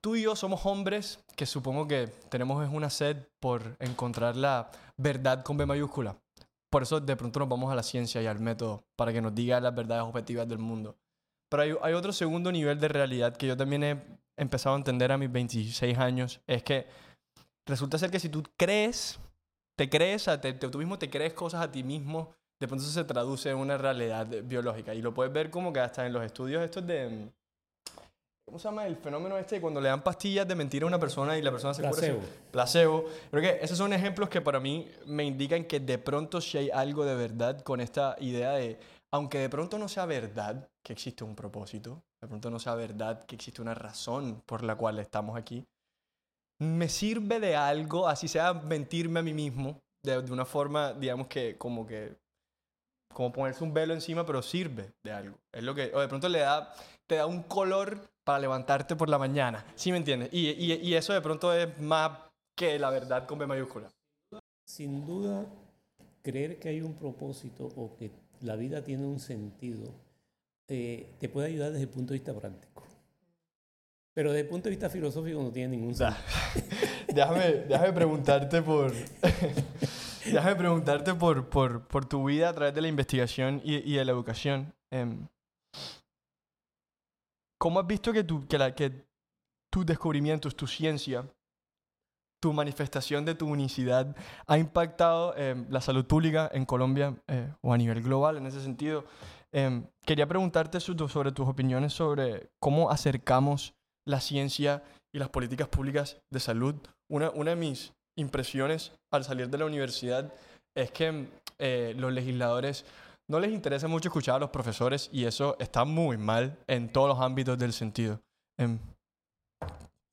tú 0.00 0.16
y 0.16 0.22
yo 0.22 0.36
somos 0.36 0.64
hombres 0.66 1.24
que 1.34 1.46
supongo 1.46 1.88
que 1.88 2.08
tenemos 2.28 2.68
una 2.72 2.90
sed 2.90 3.16
por 3.40 3.76
encontrar 3.80 4.36
la 4.36 4.70
verdad 4.96 5.42
con 5.42 5.56
B 5.56 5.66
mayúscula. 5.66 6.16
Por 6.70 6.82
eso 6.82 7.00
de 7.00 7.16
pronto 7.16 7.40
nos 7.40 7.48
vamos 7.48 7.72
a 7.72 7.74
la 7.74 7.82
ciencia 7.82 8.20
y 8.22 8.26
al 8.26 8.40
método 8.40 8.84
para 8.96 9.12
que 9.12 9.22
nos 9.22 9.34
diga 9.34 9.60
las 9.60 9.74
verdades 9.74 10.04
objetivas 10.04 10.48
del 10.48 10.58
mundo. 10.58 10.96
Pero 11.48 11.62
hay, 11.62 11.74
hay 11.82 11.94
otro 11.94 12.12
segundo 12.12 12.50
nivel 12.50 12.80
de 12.80 12.88
realidad 12.88 13.36
que 13.36 13.46
yo 13.46 13.56
también 13.56 13.84
he 13.84 14.02
empezado 14.36 14.74
a 14.74 14.78
entender 14.78 15.12
a 15.12 15.18
mis 15.18 15.30
26 15.30 15.98
años, 15.98 16.40
es 16.46 16.62
que 16.62 16.86
resulta 17.66 17.98
ser 17.98 18.10
que 18.10 18.20
si 18.20 18.28
tú 18.28 18.42
crees, 18.56 19.18
te 19.76 19.88
crees, 19.88 20.28
a 20.28 20.40
te, 20.40 20.52
tú 20.52 20.78
mismo 20.78 20.98
te 20.98 21.10
crees 21.10 21.32
cosas 21.32 21.62
a 21.62 21.70
ti 21.70 21.82
mismo, 21.82 22.32
de 22.60 22.68
pronto 22.68 22.84
eso 22.84 22.92
se 22.92 23.04
traduce 23.04 23.50
en 23.50 23.56
una 23.56 23.76
realidad 23.76 24.26
biológica. 24.44 24.94
Y 24.94 25.02
lo 25.02 25.12
puedes 25.12 25.32
ver 25.32 25.50
como 25.50 25.72
que 25.72 25.80
hasta 25.80 26.06
en 26.06 26.12
los 26.12 26.24
estudios 26.24 26.62
estos 26.64 26.86
de... 26.86 27.28
¿Cómo 28.46 28.60
se 28.60 28.68
llama 28.68 28.86
el 28.86 28.96
fenómeno 28.96 29.36
este? 29.36 29.60
Cuando 29.60 29.80
le 29.80 29.88
dan 29.88 30.04
pastillas 30.04 30.46
de 30.46 30.54
mentira 30.54 30.84
a 30.84 30.88
una 30.88 31.00
persona 31.00 31.36
y 31.36 31.42
la 31.42 31.50
persona 31.50 31.74
se 31.74 31.82
Placebo. 31.82 32.20
cura. 32.20 32.30
Placebo. 32.52 33.04
Creo 33.30 33.42
que 33.42 33.58
esos 33.60 33.76
son 33.76 33.92
ejemplos 33.92 34.28
que 34.28 34.40
para 34.40 34.60
mí 34.60 34.88
me 35.04 35.24
indican 35.24 35.64
que 35.64 35.80
de 35.80 35.98
pronto 35.98 36.40
si 36.40 36.56
hay 36.56 36.70
algo 36.70 37.04
de 37.04 37.16
verdad 37.16 37.60
con 37.62 37.80
esta 37.80 38.14
idea 38.20 38.52
de, 38.52 38.78
aunque 39.10 39.40
de 39.40 39.48
pronto 39.48 39.78
no 39.78 39.88
sea 39.88 40.06
verdad 40.06 40.68
que 40.86 40.92
existe 40.92 41.24
un 41.24 41.34
propósito, 41.34 42.04
de 42.22 42.28
pronto 42.28 42.48
no 42.48 42.60
sea 42.60 42.76
verdad 42.76 43.24
que 43.24 43.34
existe 43.34 43.60
una 43.60 43.74
razón 43.74 44.40
por 44.46 44.62
la 44.62 44.76
cual 44.76 45.00
estamos 45.00 45.36
aquí, 45.36 45.64
me 46.60 46.88
sirve 46.88 47.40
de 47.40 47.56
algo, 47.56 48.06
así 48.06 48.28
sea 48.28 48.54
mentirme 48.54 49.18
a 49.18 49.24
mí 49.24 49.34
mismo, 49.34 49.80
de, 50.04 50.22
de 50.22 50.30
una 50.30 50.44
forma, 50.44 50.92
digamos 50.92 51.26
que 51.26 51.58
como 51.58 51.88
que 51.88 52.16
como 53.12 53.32
ponerse 53.32 53.64
un 53.64 53.74
velo 53.74 53.94
encima, 53.94 54.24
pero 54.24 54.42
sirve 54.42 54.92
de 55.02 55.10
algo. 55.10 55.36
Es 55.50 55.64
lo 55.64 55.74
que, 55.74 55.90
o 55.92 56.00
de 56.00 56.06
pronto 56.06 56.28
le 56.28 56.38
da, 56.38 56.72
te 57.08 57.16
da 57.16 57.26
un 57.26 57.42
color 57.42 58.08
para 58.22 58.38
levantarte 58.38 58.94
por 58.94 59.08
la 59.08 59.18
mañana. 59.18 59.66
¿Sí 59.74 59.90
me 59.90 59.98
entiendes? 59.98 60.28
Y, 60.32 60.50
y, 60.50 60.74
y 60.74 60.94
eso 60.94 61.12
de 61.12 61.20
pronto 61.20 61.52
es 61.52 61.80
más 61.80 62.16
que 62.56 62.78
la 62.78 62.90
verdad 62.90 63.26
con 63.26 63.40
B 63.40 63.46
mayúscula. 63.48 63.90
Sin 64.68 65.04
duda, 65.04 65.46
creer 66.22 66.60
que 66.60 66.68
hay 66.68 66.80
un 66.80 66.94
propósito 66.94 67.64
o 67.74 67.96
que 67.96 68.12
la 68.42 68.54
vida 68.54 68.84
tiene 68.84 69.04
un 69.04 69.18
sentido 69.18 70.05
eh, 70.68 71.14
te 71.18 71.28
puede 71.28 71.48
ayudar 71.48 71.70
desde 71.70 71.84
el 71.84 71.88
punto 71.88 72.12
de 72.12 72.18
vista 72.18 72.34
práctico. 72.34 72.84
Pero 74.14 74.30
desde 74.30 74.42
el 74.42 74.48
punto 74.48 74.64
de 74.64 74.70
vista 74.70 74.88
filosófico 74.88 75.42
no 75.42 75.52
tiene 75.52 75.76
ningún 75.76 75.94
sentido. 75.94 76.22
déjame, 77.14 77.52
déjame 77.68 77.92
preguntarte 77.92 78.62
por... 78.62 78.92
Déjame 80.26 80.56
preguntarte 80.56 81.14
por, 81.14 81.48
por, 81.48 81.86
por, 81.86 82.04
tu 82.04 82.24
vida 82.24 82.48
a 82.48 82.52
través 82.52 82.74
de 82.74 82.80
la 82.80 82.88
investigación 82.88 83.60
y, 83.62 83.76
y 83.76 83.96
de 83.96 84.04
la 84.04 84.10
educación. 84.10 84.74
Eh, 84.90 85.06
¿Cómo 87.58 87.80
has 87.80 87.86
visto 87.86 88.12
que, 88.12 88.24
tu, 88.24 88.46
que, 88.46 88.58
la, 88.58 88.74
que 88.74 89.06
tus 89.70 89.86
descubrimientos, 89.86 90.56
tu 90.56 90.66
ciencia, 90.66 91.24
tu 92.40 92.52
manifestación 92.52 93.24
de 93.24 93.34
tu 93.34 93.46
unicidad 93.46 94.14
ha 94.46 94.58
impactado 94.58 95.34
eh, 95.36 95.64
la 95.70 95.80
salud 95.80 96.04
pública 96.04 96.50
en 96.52 96.64
Colombia 96.64 97.14
eh, 97.28 97.52
o 97.62 97.72
a 97.72 97.78
nivel 97.78 98.02
global 98.02 98.36
en 98.36 98.46
ese 98.46 98.60
sentido? 98.60 99.04
Eh, 99.52 99.82
quería 100.02 100.26
preguntarte 100.26 100.80
sobre 100.80 101.32
tus 101.32 101.48
opiniones 101.48 101.92
sobre 101.92 102.50
cómo 102.58 102.90
acercamos 102.90 103.74
la 104.06 104.20
ciencia 104.20 104.82
y 105.12 105.18
las 105.18 105.28
políticas 105.28 105.68
públicas 105.68 106.20
de 106.30 106.40
salud. 106.40 106.74
Una, 107.08 107.30
una 107.30 107.50
de 107.50 107.56
mis 107.56 107.92
impresiones 108.16 108.92
al 109.10 109.24
salir 109.24 109.48
de 109.48 109.58
la 109.58 109.66
universidad 109.66 110.32
es 110.74 110.90
que 110.90 111.28
eh, 111.58 111.94
los 111.96 112.12
legisladores 112.12 112.84
no 113.28 113.40
les 113.40 113.52
interesa 113.52 113.88
mucho 113.88 114.08
escuchar 114.08 114.36
a 114.36 114.38
los 114.38 114.50
profesores 114.50 115.08
y 115.12 115.24
eso 115.24 115.56
está 115.58 115.84
muy 115.84 116.16
mal 116.16 116.56
en 116.66 116.92
todos 116.92 117.08
los 117.08 117.20
ámbitos 117.20 117.58
del 117.58 117.72
sentido. 117.72 118.20
Eh, 118.58 118.78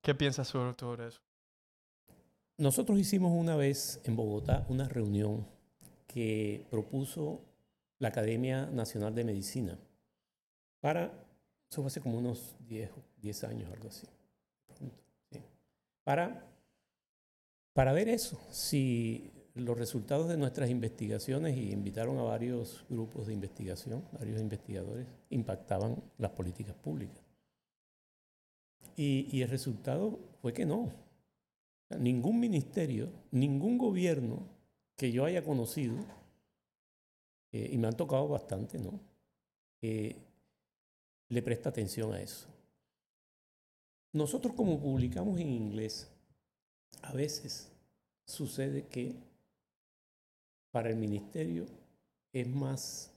¿Qué 0.02 0.16
piensas 0.16 0.48
sobre, 0.48 0.74
sobre 0.80 1.08
eso? 1.08 1.20
Nosotros 2.58 3.00
hicimos 3.00 3.32
una 3.32 3.56
vez 3.56 4.02
en 4.04 4.16
Bogotá 4.16 4.66
una 4.70 4.88
reunión 4.88 5.46
que 6.08 6.66
propuso 6.70 7.42
la 7.99 8.10
Academia 8.10 8.65
Nacional 8.68 9.15
de 9.15 9.24
Medicina 9.24 9.80
para, 10.80 11.06
eso 11.70 11.82
fue 11.82 11.88
hace 11.88 12.02
como 12.02 12.18
unos 12.18 12.56
10, 12.68 12.90
10 13.22 13.44
años, 13.45 13.72
algo 13.72 13.90
así, 13.90 14.07
sí, 15.32 15.40
para 16.03 16.53
para 17.74 17.91
ver 17.91 18.07
eso, 18.07 18.40
si 18.52 19.32
los 19.56 19.78
resultados 19.78 20.30
de 20.30 20.38
nuestras 20.38 20.70
investigaciones, 20.70 21.57
y 21.57 21.72
invitaron 21.72 22.20
a 22.20 22.24
varios 22.24 22.86
grupos 22.88 23.28
de 23.28 23.34
investigación, 23.34 24.03
varios 24.11 24.40
investigadores, 24.40 25.07
impactaban 25.32 25.95
las 26.20 26.32
políticas 26.32 26.76
públicas. 26.76 27.20
Y 28.95 29.41
el 29.41 29.49
resultado 29.49 30.20
fue 30.40 30.53
que 30.53 30.68
no. 30.68 30.91
Ningún 31.98 32.40
ministerio, 32.40 33.10
ningún 33.32 33.80
gobierno 33.80 34.48
que 34.95 35.11
yo 35.11 35.26
haya 35.26 35.44
conocido, 35.44 35.95
eh, 37.54 37.70
y 37.72 37.78
me 37.78 37.88
han 37.88 37.96
tocado 37.96 38.28
bastante, 38.28 38.80
¿no? 38.80 39.00
Eh, 39.82 40.16
le 41.30 41.42
presta 41.42 41.70
atención 41.70 42.12
a 42.12 42.20
eso. 42.20 42.48
Nosotros 44.12 44.54
como 44.56 44.80
publicamos 44.80 45.40
en 45.40 45.50
inglés, 45.50 46.10
a 47.04 47.14
veces 47.14 47.72
sucede 48.26 48.88
que 48.88 49.16
para 50.72 50.90
el 50.90 50.96
ministerio 50.96 51.68
es 52.32 52.48
más 52.48 53.12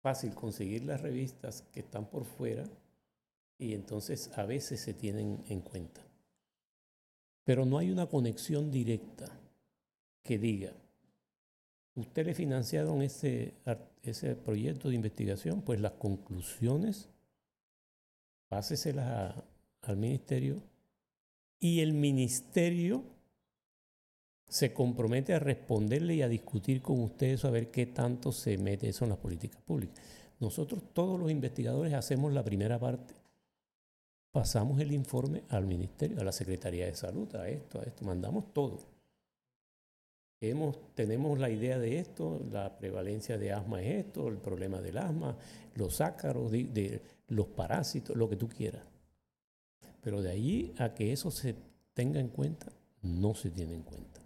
fácil 0.00 0.34
conseguir 0.34 0.84
las 0.84 1.00
revistas 1.00 1.62
que 1.72 1.80
están 1.80 2.06
por 2.06 2.24
fuera 2.24 2.64
y 3.58 3.74
entonces 3.74 4.30
a 4.36 4.44
veces 4.44 4.80
se 4.80 4.94
tienen 4.94 5.42
en 5.48 5.60
cuenta. 5.60 6.00
Pero 7.44 7.64
no 7.64 7.78
hay 7.78 7.90
una 7.90 8.06
conexión 8.06 8.70
directa 8.70 9.28
que 10.22 10.38
diga, 10.38 10.72
usted 11.96 12.26
le 12.26 12.34
financiaron 12.34 13.02
ese, 13.02 13.54
ese 14.02 14.34
proyecto 14.34 14.88
de 14.88 14.96
investigación, 14.96 15.62
pues 15.62 15.80
las 15.80 15.92
conclusiones, 15.92 17.08
páseselas 18.48 19.34
al 19.82 19.96
ministerio 19.96 20.62
y 21.60 21.80
el 21.80 21.92
ministerio 21.92 23.04
se 24.48 24.72
compromete 24.72 25.34
a 25.34 25.38
responderle 25.38 26.14
y 26.16 26.22
a 26.22 26.28
discutir 26.28 26.82
con 26.82 27.00
ustedes 27.00 27.44
a 27.44 27.50
ver 27.50 27.70
qué 27.70 27.86
tanto 27.86 28.32
se 28.32 28.58
mete 28.58 28.88
eso 28.88 29.04
en 29.04 29.10
las 29.10 29.18
políticas 29.18 29.60
públicas. 29.62 29.96
Nosotros, 30.40 30.82
todos 30.92 31.18
los 31.18 31.30
investigadores, 31.30 31.94
hacemos 31.94 32.32
la 32.32 32.44
primera 32.44 32.78
parte. 32.78 33.14
Pasamos 34.30 34.80
el 34.80 34.92
informe 34.92 35.44
al 35.48 35.64
ministerio, 35.66 36.20
a 36.20 36.24
la 36.24 36.32
Secretaría 36.32 36.86
de 36.86 36.94
Salud, 36.94 37.34
a 37.36 37.48
esto, 37.48 37.80
a 37.80 37.84
esto, 37.84 38.04
mandamos 38.04 38.52
todo. 38.52 38.93
Tenemos 40.38 41.38
la 41.38 41.48
idea 41.48 41.78
de 41.78 41.98
esto, 41.98 42.40
la 42.52 42.76
prevalencia 42.76 43.38
de 43.38 43.52
asma 43.52 43.82
es 43.82 44.06
esto, 44.06 44.28
el 44.28 44.36
problema 44.36 44.80
del 44.80 44.98
asma, 44.98 45.36
los 45.74 46.00
ácaros, 46.00 46.52
los 47.28 47.46
parásitos, 47.46 48.14
lo 48.14 48.28
que 48.28 48.36
tú 48.36 48.48
quieras. 48.48 48.82
Pero 50.02 50.20
de 50.20 50.30
allí 50.30 50.74
a 50.78 50.92
que 50.92 51.12
eso 51.12 51.30
se 51.30 51.54
tenga 51.94 52.20
en 52.20 52.28
cuenta, 52.28 52.66
no 53.02 53.34
se 53.34 53.50
tiene 53.50 53.74
en 53.74 53.82
cuenta. 53.82 54.20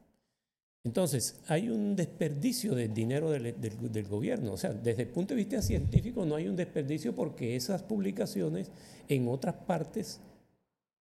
Entonces, 0.84 1.36
hay 1.48 1.68
un 1.68 1.94
desperdicio 1.94 2.74
del 2.74 2.94
dinero 2.94 3.30
del, 3.30 4.08
gobierno. 4.08 4.52
O 4.52 4.56
sea, 4.56 4.72
desde 4.72 5.02
el 5.02 5.08
punto 5.08 5.34
de 5.34 5.38
vista 5.38 5.60
científico 5.60 6.24
no 6.24 6.34
hay 6.34 6.48
un 6.48 6.56
desperdicio 6.56 7.14
porque 7.14 7.56
esas 7.56 7.82
publicaciones 7.82 8.70
en 9.08 9.28
otras 9.28 9.54
partes 9.54 10.20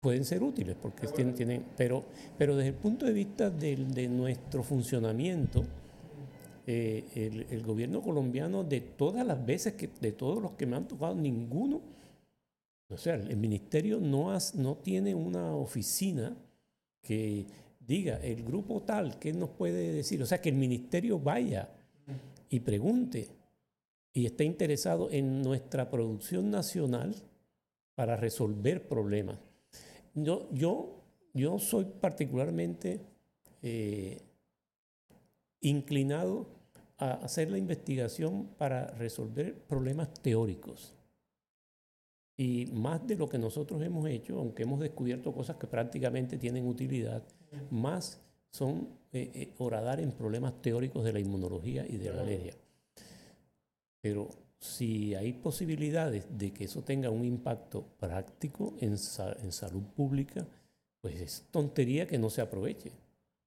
pueden 0.04 0.26
ser 0.26 0.42
útiles, 0.42 0.76
porque 0.80 1.06
tienen, 1.06 1.34
tienen 1.34 1.64
pero, 1.78 2.04
pero 2.36 2.54
desde 2.54 2.68
el 2.68 2.74
punto 2.74 3.06
de 3.06 3.14
vista 3.14 3.48
de, 3.48 4.06
nuestro 4.06 4.62
funcionamiento, 4.62 5.64
eh, 6.66 7.46
el, 7.50 7.62
gobierno 7.62 8.02
colombiano, 8.02 8.64
de 8.64 8.82
todas 8.82 9.26
las 9.26 9.46
veces, 9.46 9.72
que, 9.72 9.88
de 10.02 10.12
todos 10.12 10.42
los 10.42 10.52
que 10.52 10.66
me 10.66 10.76
han 10.76 10.86
tocado, 10.86 11.14
ninguno, 11.14 11.80
o 12.90 12.98
sea, 12.98 13.14
el 13.14 13.38
ministerio 13.38 13.98
no, 13.98 14.36
no 14.56 14.76
tiene 14.76 15.14
una 15.14 15.56
oficina 15.56 16.36
que 17.00 17.46
diga, 17.80 18.18
el 18.18 18.44
grupo 18.44 18.82
tal, 18.82 19.18
¿qué 19.18 19.32
nos 19.32 19.48
puede 19.48 19.90
decir? 19.90 20.22
O 20.22 20.26
sea, 20.26 20.42
que 20.42 20.50
el 20.50 20.56
ministerio 20.56 21.18
vaya 21.18 21.70
y 22.50 22.60
pregunte 22.60 23.30
y 24.12 24.26
esté 24.26 24.44
interesado 24.44 25.10
en 25.10 25.40
nuestra 25.40 25.90
producción 25.90 26.50
nacional 26.50 27.14
para 27.94 28.16
resolver 28.16 28.86
problemas. 28.86 29.38
Yo, 30.14 30.48
yo, 30.52 31.02
yo 31.32 31.58
soy 31.58 31.84
particularmente 31.84 33.00
eh, 33.62 34.22
inclinado 35.60 36.46
a 36.98 37.12
hacer 37.14 37.50
la 37.50 37.58
investigación 37.58 38.48
para 38.56 38.86
resolver 38.88 39.54
problemas 39.66 40.12
teóricos. 40.14 40.94
Y 42.36 42.66
más 42.72 43.06
de 43.06 43.16
lo 43.16 43.28
que 43.28 43.38
nosotros 43.38 43.82
hemos 43.82 44.06
hecho, 44.08 44.38
aunque 44.38 44.64
hemos 44.64 44.80
descubierto 44.80 45.32
cosas 45.32 45.56
que 45.56 45.66
prácticamente 45.66 46.36
tienen 46.36 46.66
utilidad, 46.66 47.22
más 47.70 48.20
son 48.50 48.88
eh, 49.12 49.30
eh, 49.34 49.54
horadar 49.58 50.00
en 50.00 50.12
problemas 50.12 50.60
teóricos 50.60 51.04
de 51.04 51.12
la 51.12 51.20
inmunología 51.20 51.86
y 51.88 51.96
de 51.96 52.12
la 52.12 52.22
alergia. 52.22 52.54
Pero 54.00 54.28
si 54.64 55.14
hay 55.14 55.34
posibilidades 55.34 56.24
de 56.38 56.50
que 56.50 56.64
eso 56.64 56.82
tenga 56.82 57.10
un 57.10 57.22
impacto 57.22 57.84
práctico 57.98 58.74
en, 58.80 58.92
en 58.92 59.52
salud 59.52 59.82
pública, 59.94 60.46
pues 61.02 61.20
es 61.20 61.44
tontería 61.50 62.06
que 62.06 62.16
no 62.16 62.30
se 62.30 62.40
aproveche. 62.40 62.90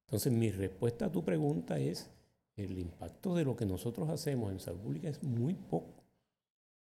Entonces 0.06 0.32
mi 0.32 0.52
respuesta 0.52 1.08
a 1.08 1.12
tu 1.12 1.24
pregunta 1.24 1.80
es, 1.80 2.08
el 2.56 2.78
impacto 2.78 3.36
de 3.36 3.46
lo 3.46 3.56
que 3.56 3.66
nosotros 3.66 4.10
hacemos 4.10 4.52
en 4.52 4.60
salud 4.60 4.80
pública 4.80 5.10
es 5.10 5.24
muy 5.24 5.56
poco. 5.56 6.04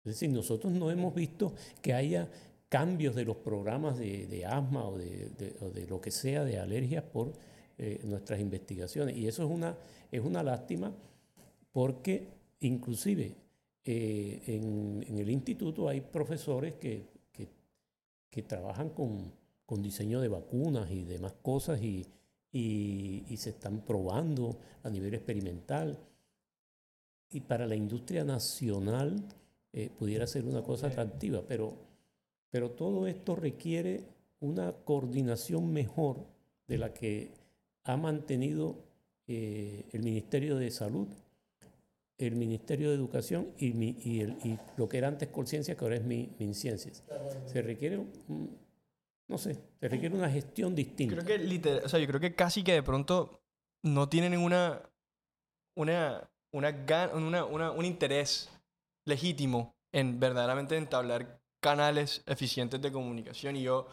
Es 0.05 0.13
decir, 0.13 0.29
nosotros 0.29 0.71
no 0.71 0.89
hemos 0.89 1.13
visto 1.13 1.53
que 1.81 1.93
haya 1.93 2.29
cambios 2.69 3.15
de 3.15 3.25
los 3.25 3.35
programas 3.35 3.97
de, 3.97 4.45
asma 4.45 4.85
o 4.85 4.97
de, 4.97 5.85
lo 5.89 5.99
que 5.99 6.11
sea, 6.11 6.45
de 6.45 6.59
alergias 6.59 7.03
por 7.03 7.33
eh, 7.77 7.99
nuestras 8.05 8.39
investigaciones. 8.39 9.17
Y 9.17 9.27
eso 9.27 9.43
es 9.43 9.49
una, 9.49 9.75
es 10.11 10.21
una 10.21 10.43
lástima 10.43 10.93
porque 11.73 12.29
inclusive 12.61 13.42
eh, 13.85 14.41
en, 14.47 15.17
el 15.17 15.29
instituto 15.29 15.89
hay 15.89 16.01
profesores 16.01 16.73
que, 16.75 17.11
que, 18.29 18.41
trabajan 18.41 18.89
con, 18.89 19.31
con, 19.65 19.83
diseño 19.83 20.19
de 20.19 20.27
vacunas 20.27 20.89
y 20.89 21.03
demás 21.03 21.33
cosas 21.41 21.79
y, 21.83 22.03
y, 22.51 23.37
se 23.37 23.51
están 23.51 23.81
probando 23.81 24.57
a 24.81 24.89
nivel 24.89 25.13
experimental. 25.13 25.99
Y 27.29 27.41
para 27.41 27.67
la 27.67 27.75
industria 27.75 28.23
nacional 28.23 29.23
eh, 29.71 29.91
pudiera 29.97 30.25
ser 30.25 30.45
una 30.45 30.63
cosa 30.63 30.87
atractiva, 30.87 31.43
pero 31.47 31.77
pero 32.53 32.69
todo 32.69 33.07
esto 33.07 33.35
requiere 33.35 34.03
una 34.39 34.73
coordinación 34.73 35.73
mejor 35.73 36.23
de 36.67 36.77
la 36.77 36.93
que 36.93 37.31
ha 37.83 37.97
mantenido 37.97 38.75
eh, 39.25 39.85
el 39.91 40.03
Ministerio 40.03 40.57
de 40.57 40.69
Salud, 40.69 41.07
el 42.17 42.35
Ministerio 42.35 42.89
de 42.89 42.95
Educación 42.95 43.53
y, 43.57 44.27
lo 44.77 44.87
que 44.87 44.97
era 44.97 45.07
antes 45.07 45.29
Conciencia, 45.29 45.75
que 45.75 45.83
ahora 45.83 45.97
es 45.97 46.03
MinCiencias. 46.03 47.03
Se 47.45 47.61
requiere, 47.61 48.05
no 49.27 49.37
sé, 49.37 49.59
se 49.79 49.89
requiere 49.89 50.15
una 50.15 50.29
gestión 50.29 50.75
distinta. 50.75 51.15
Creo 51.15 51.61
que, 51.61 51.81
o 51.83 51.89
sea, 51.89 51.99
yo 51.99 52.07
creo 52.07 52.19
que 52.19 52.35
casi 52.35 52.63
que 52.63 52.73
de 52.73 52.83
pronto 52.83 53.41
no 53.83 54.09
tienen 54.09 54.37
una, 54.37 54.81
una, 55.75 56.29
una, 56.51 57.45
una, 57.45 57.71
un 57.71 57.85
interés 57.85 58.49
legítimo 59.05 59.75
en 59.91 60.19
verdaderamente 60.19 60.77
entablar 60.77 61.41
canales 61.59 62.23
eficientes 62.25 62.81
de 62.81 62.91
comunicación. 62.91 63.55
Y 63.55 63.63
yo 63.63 63.87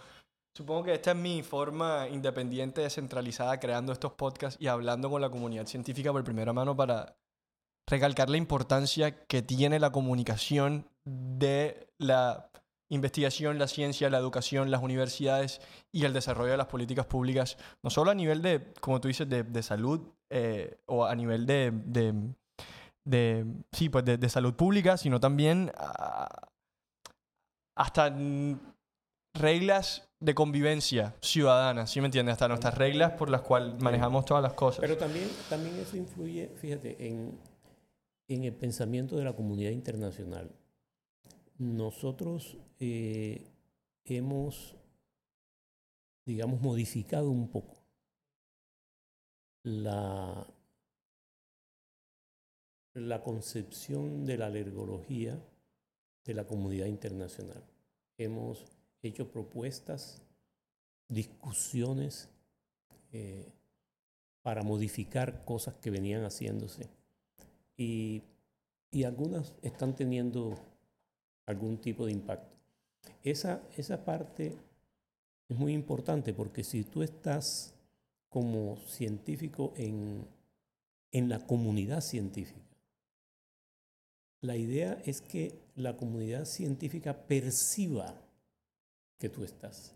supongo 0.54 0.84
que 0.84 0.94
esta 0.94 1.12
es 1.12 1.16
mi 1.16 1.42
forma 1.42 2.08
independiente, 2.08 2.80
descentralizada, 2.80 3.58
creando 3.58 3.92
estos 3.92 4.12
podcasts 4.12 4.60
y 4.60 4.66
hablando 4.66 5.10
con 5.10 5.20
la 5.20 5.30
comunidad 5.30 5.66
científica 5.66 6.12
por 6.12 6.24
primera 6.24 6.52
mano 6.52 6.76
para 6.76 7.19
recalcar 7.90 8.30
la 8.30 8.36
importancia 8.36 9.26
que 9.26 9.42
tiene 9.42 9.78
la 9.78 9.92
comunicación 9.92 10.86
de 11.04 11.88
la 11.98 12.50
investigación, 12.88 13.58
la 13.58 13.68
ciencia, 13.68 14.10
la 14.10 14.18
educación, 14.18 14.70
las 14.70 14.82
universidades 14.82 15.60
y 15.92 16.04
el 16.04 16.12
desarrollo 16.12 16.52
de 16.52 16.56
las 16.56 16.66
políticas 16.66 17.06
públicas, 17.06 17.56
no 17.82 17.90
solo 17.90 18.10
a 18.10 18.14
nivel 18.14 18.42
de, 18.42 18.72
como 18.80 19.00
tú 19.00 19.08
dices, 19.08 19.28
de, 19.28 19.62
salud 19.62 20.00
eh, 20.30 20.78
o 20.86 21.04
a 21.04 21.14
nivel 21.14 21.46
de, 21.46 21.72
de, 23.04 23.46
sí, 23.72 23.88
pues 23.88 24.04
de, 24.04 24.28
salud 24.28 24.54
pública, 24.54 24.96
sino 24.96 25.20
también 25.20 25.70
a, 25.76 26.48
hasta 27.76 28.14
reglas 29.34 30.08
de 30.18 30.34
convivencia 30.34 31.14
ciudadana, 31.22 31.86
¿sí 31.86 32.00
me 32.00 32.06
entiendes? 32.06 32.34
Hasta 32.34 32.48
nuestras 32.48 32.76
reglas 32.76 33.12
por 33.12 33.30
las 33.30 33.40
cuales 33.40 33.80
manejamos 33.80 34.24
todas 34.24 34.42
las 34.42 34.52
cosas. 34.52 34.80
Pero 34.80 34.96
también, 34.96 35.28
también 35.48 35.78
eso 35.78 35.96
influye, 35.96 36.50
fíjate, 36.60 37.06
en, 37.06 37.38
en 38.30 38.44
el 38.44 38.54
pensamiento 38.54 39.16
de 39.16 39.24
la 39.24 39.34
comunidad 39.34 39.72
internacional. 39.72 40.54
Nosotros 41.58 42.56
eh, 42.78 43.50
hemos, 44.04 44.76
digamos, 46.24 46.60
modificado 46.60 47.28
un 47.28 47.48
poco 47.48 47.82
la, 49.64 50.46
la 52.94 53.20
concepción 53.24 54.24
de 54.24 54.38
la 54.38 54.46
alergología 54.46 55.36
de 56.24 56.34
la 56.34 56.46
comunidad 56.46 56.86
internacional. 56.86 57.64
Hemos 58.16 58.64
hecho 59.02 59.28
propuestas, 59.32 60.22
discusiones 61.08 62.28
eh, 63.10 63.52
para 64.42 64.62
modificar 64.62 65.44
cosas 65.44 65.74
que 65.74 65.90
venían 65.90 66.22
haciéndose. 66.22 66.99
Y, 67.82 68.22
y, 68.90 69.04
algunas 69.04 69.54
están 69.62 69.96
teniendo 69.96 70.54
algún 71.46 71.78
tipo 71.78 72.04
de 72.04 72.12
impacto. 72.12 72.54
Esa, 73.22 73.62
esa 73.74 74.04
parte 74.04 74.54
es 75.48 75.56
muy 75.56 75.72
importante 75.72 76.34
porque 76.34 76.62
si 76.62 76.84
tú 76.84 77.02
estás 77.02 77.72
como 78.28 78.76
científico 78.86 79.72
en, 79.76 80.26
en 81.10 81.28
la 81.30 81.46
comunidad 81.46 82.02
científica, 82.02 82.60
la 84.42 84.56
idea 84.56 85.00
es 85.04 85.20
que 85.22 85.58
la 85.76 85.96
comunidad 85.96 86.44
científica 86.44 87.14
perciba 87.14 88.14
que 89.18 89.28
tú 89.28 89.44
estás. 89.44 89.94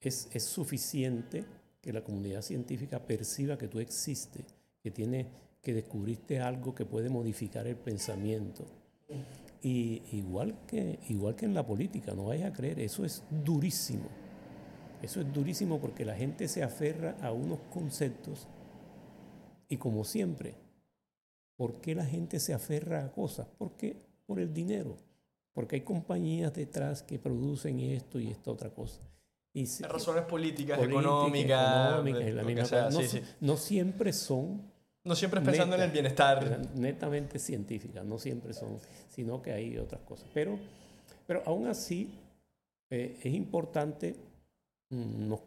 Es, 0.00 0.28
suficiente 0.44 1.44
que 1.80 1.92
la 1.92 2.04
comunidad 2.04 2.42
científica 2.42 3.04
perciba 3.04 3.58
que 3.58 3.68
tú 3.68 3.80
existes, 3.80 4.44
que 4.82 4.90
tiene 4.90 5.26
que 5.64 5.74
descubriste 5.74 6.38
algo 6.38 6.74
que 6.74 6.84
puede 6.84 7.08
modificar 7.08 7.66
el 7.66 7.76
pensamiento. 7.76 8.64
Y 9.62 10.02
igual 10.12 10.54
que, 10.66 11.00
igual 11.08 11.34
que 11.34 11.46
en 11.46 11.54
la 11.54 11.66
política, 11.66 12.12
no 12.14 12.26
vayas 12.26 12.50
a 12.50 12.52
creer, 12.52 12.78
eso 12.78 13.04
es 13.04 13.24
durísimo. 13.30 14.08
Eso 15.02 15.20
es 15.20 15.32
durísimo 15.32 15.80
porque 15.80 16.04
la 16.04 16.14
gente 16.14 16.46
se 16.48 16.62
aferra 16.62 17.16
a 17.20 17.32
unos 17.32 17.58
conceptos 17.72 18.46
y 19.68 19.76
como 19.76 20.04
siempre, 20.04 20.54
¿por 21.56 21.80
qué 21.80 21.94
la 21.94 22.04
gente 22.04 22.40
se 22.40 22.54
aferra 22.54 23.04
a 23.04 23.12
cosas? 23.12 23.48
Porque 23.58 23.96
por 24.26 24.38
el 24.38 24.52
dinero, 24.52 24.96
porque 25.52 25.76
hay 25.76 25.82
compañías 25.82 26.52
detrás 26.52 27.02
que 27.02 27.18
producen 27.18 27.80
esto 27.80 28.20
y 28.20 28.28
esta 28.28 28.50
otra 28.50 28.70
cosa. 28.70 29.00
Y 29.52 29.66
razones 29.82 30.24
políticas, 30.24 30.82
económicas, 30.82 32.04
no, 33.40 33.56
siempre 33.56 34.12
son... 34.12 34.73
No 35.04 35.14
siempre 35.14 35.40
es 35.40 35.46
pensando 35.46 35.76
en 35.76 35.82
el 35.82 35.90
bienestar. 35.90 36.66
Netamente 36.74 37.38
científicas, 37.38 38.04
no 38.04 38.18
siempre 38.18 38.54
son, 38.54 38.78
sino 39.10 39.42
que 39.42 39.52
hay 39.52 39.76
otras 39.76 40.00
cosas. 40.02 40.26
Pero, 40.32 40.58
pero 41.26 41.42
aún 41.44 41.66
así 41.66 42.10
eh, 42.88 43.18
es 43.22 43.34
importante, 43.34 44.16
mm, 44.88 45.28
nos, 45.28 45.40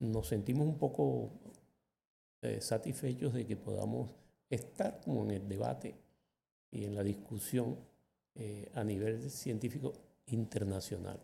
nos, 0.00 0.26
sentimos 0.26 0.66
un 0.66 0.78
poco 0.78 1.30
eh, 2.40 2.60
satisfechos 2.62 3.34
de 3.34 3.46
que 3.46 3.56
podamos 3.56 4.10
estar 4.48 5.00
como 5.04 5.24
en 5.24 5.32
el 5.32 5.48
debate 5.48 5.94
y 6.70 6.84
en 6.84 6.94
la 6.94 7.02
discusión 7.02 7.76
eh, 8.34 8.70
a 8.74 8.82
nivel 8.82 9.30
científico 9.30 9.92
internacional. 10.26 11.20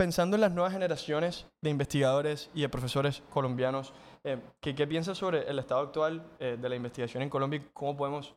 Pensando 0.00 0.36
en 0.36 0.40
las 0.40 0.52
nuevas 0.52 0.72
generaciones 0.72 1.46
de 1.60 1.68
investigadores 1.68 2.48
y 2.54 2.62
de 2.62 2.70
profesores 2.70 3.22
colombianos, 3.28 3.92
eh, 4.24 4.38
¿qué, 4.58 4.86
piensas 4.86 5.18
sobre 5.18 5.46
el 5.46 5.58
estado 5.58 5.82
actual 5.82 6.24
eh, 6.38 6.56
de 6.58 6.68
la 6.70 6.74
investigación 6.74 7.22
en 7.22 7.28
Colombia 7.28 7.60
y 7.60 7.68
cómo 7.74 7.94
podemos... 7.98 8.34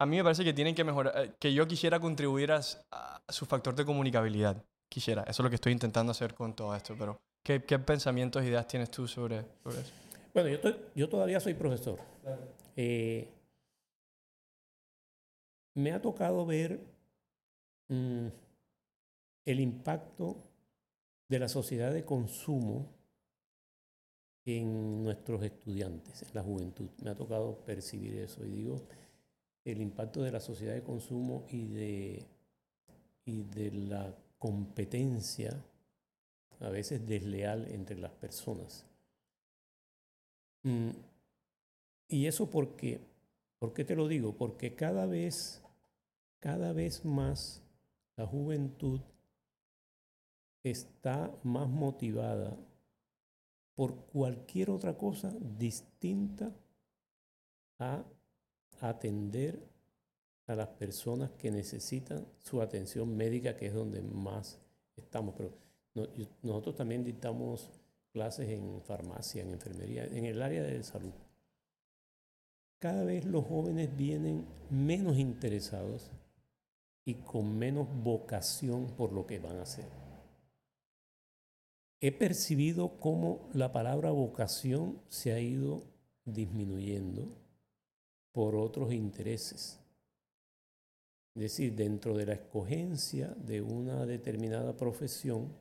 A 0.00 0.06
mí 0.06 0.16
me 0.16 0.22
parece 0.22 0.42
que 0.42 0.54
tienen 0.54 0.74
que 0.74 0.84
mejorar, 0.84 1.36
que 1.38 1.52
yo 1.52 1.68
quisiera 1.68 2.00
contribuir 2.00 2.50
a, 2.50 2.62
su 3.28 3.44
factor 3.44 3.74
de 3.74 3.84
comunicabilidad. 3.84 4.64
Quisiera, 4.88 5.20
eso 5.24 5.42
es 5.42 5.44
lo 5.44 5.50
que 5.50 5.56
estoy 5.56 5.72
intentando 5.72 6.12
hacer 6.12 6.32
con 6.32 6.56
todo 6.56 6.74
esto, 6.74 6.94
pero 6.98 7.20
¿qué, 7.44 7.62
qué 7.64 7.78
pensamientos 7.78 8.42
ideas 8.42 8.66
tienes 8.66 8.90
tú 8.90 9.06
sobre, 9.06 9.44
sobre 9.62 9.80
eso? 9.80 9.92
Bueno, 10.32 10.48
yo, 10.48 10.70
yo 10.94 11.10
todavía 11.10 11.40
soy 11.40 11.52
profesor. 11.52 11.98
Eh, 12.74 13.28
me 15.74 15.92
ha 15.92 16.00
tocado 16.00 16.46
ver 16.46 16.80
mm, 17.88 18.28
el 19.46 19.60
impacto 19.60 20.36
de 21.28 21.38
la 21.38 21.48
sociedad 21.48 21.92
de 21.92 22.04
consumo 22.04 22.92
en 24.44 25.02
nuestros 25.02 25.42
estudiantes, 25.42 26.22
en 26.22 26.34
la 26.34 26.42
juventud. 26.42 26.90
Me 27.02 27.10
ha 27.10 27.16
tocado 27.16 27.64
percibir 27.64 28.16
eso 28.18 28.44
y 28.44 28.50
digo 28.50 28.82
el 29.64 29.80
impacto 29.80 30.22
de 30.22 30.30
la 30.30 30.40
sociedad 30.40 30.74
de 30.74 30.82
consumo 30.82 31.46
y 31.48 31.64
de, 31.64 32.26
y 33.24 33.42
de 33.42 33.72
la 33.72 34.14
competencia 34.38 35.64
a 36.60 36.68
veces 36.68 37.06
desleal 37.06 37.66
entre 37.70 37.98
las 37.98 38.12
personas. 38.12 38.84
Mm, 40.62 40.90
y 42.08 42.26
eso 42.26 42.50
porque, 42.50 43.00
¿por 43.58 43.72
qué 43.72 43.84
te 43.84 43.96
lo 43.96 44.06
digo? 44.06 44.36
Porque 44.36 44.74
cada 44.74 45.06
vez 45.06 45.62
cada 46.46 46.72
vez 46.72 47.04
más 47.04 47.60
la 48.16 48.26
juventud 48.26 49.00
está 50.70 51.32
más 51.44 51.68
motivada 51.68 52.56
por 53.74 53.94
cualquier 54.06 54.70
otra 54.70 54.96
cosa 54.96 55.32
distinta 55.40 56.52
a 57.78 58.04
atender 58.80 59.62
a 60.46 60.54
las 60.54 60.68
personas 60.68 61.30
que 61.32 61.50
necesitan 61.50 62.26
su 62.38 62.60
atención 62.60 63.16
médica, 63.16 63.56
que 63.56 63.66
es 63.66 63.74
donde 63.74 64.02
más 64.02 64.58
estamos. 64.96 65.34
Pero 65.36 65.52
nosotros 66.42 66.74
también 66.74 67.04
dictamos 67.04 67.70
clases 68.12 68.48
en 68.48 68.80
farmacia, 68.82 69.42
en 69.42 69.52
enfermería, 69.52 70.04
en 70.06 70.24
el 70.24 70.40
área 70.40 70.62
de 70.62 70.82
salud. 70.82 71.12
Cada 72.78 73.04
vez 73.04 73.24
los 73.24 73.44
jóvenes 73.46 73.94
vienen 73.96 74.46
menos 74.70 75.16
interesados 75.18 76.10
y 77.04 77.14
con 77.14 77.56
menos 77.56 77.86
vocación 78.02 78.86
por 78.96 79.12
lo 79.12 79.26
que 79.26 79.38
van 79.38 79.58
a 79.58 79.62
hacer. 79.62 80.05
He 82.00 82.12
percibido 82.12 82.98
cómo 83.00 83.48
la 83.52 83.72
palabra 83.72 84.10
vocación 84.10 85.00
se 85.08 85.32
ha 85.32 85.40
ido 85.40 85.82
disminuyendo 86.24 87.28
por 88.32 88.54
otros 88.54 88.92
intereses. 88.92 89.80
Es 91.34 91.42
decir, 91.42 91.74
dentro 91.74 92.14
de 92.16 92.26
la 92.26 92.34
escogencia 92.34 93.28
de 93.28 93.62
una 93.62 94.04
determinada 94.04 94.76
profesión, 94.76 95.52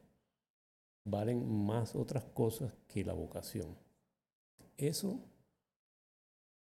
valen 1.05 1.65
más 1.65 1.95
otras 1.95 2.25
cosas 2.25 2.73
que 2.87 3.05
la 3.05 3.13
vocación. 3.13 3.77
Eso, 4.77 5.19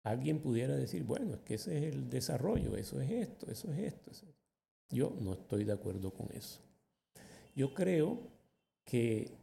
alguien 0.02 0.40
pudiera 0.40 0.74
decir, 0.74 1.04
bueno, 1.04 1.34
es 1.34 1.40
que 1.40 1.54
ese 1.54 1.78
es 1.78 1.94
el 1.94 2.10
desarrollo, 2.10 2.76
eso 2.76 3.00
es 3.00 3.10
esto, 3.10 3.50
eso 3.50 3.70
es 3.72 3.78
esto. 3.78 4.10
Eso. 4.10 4.26
Yo 4.88 5.16
no 5.20 5.34
estoy 5.34 5.64
de 5.64 5.72
acuerdo 5.72 6.12
con 6.12 6.30
eso. 6.32 6.60
Yo 7.54 7.74
creo 7.74 8.18
que 8.84 9.41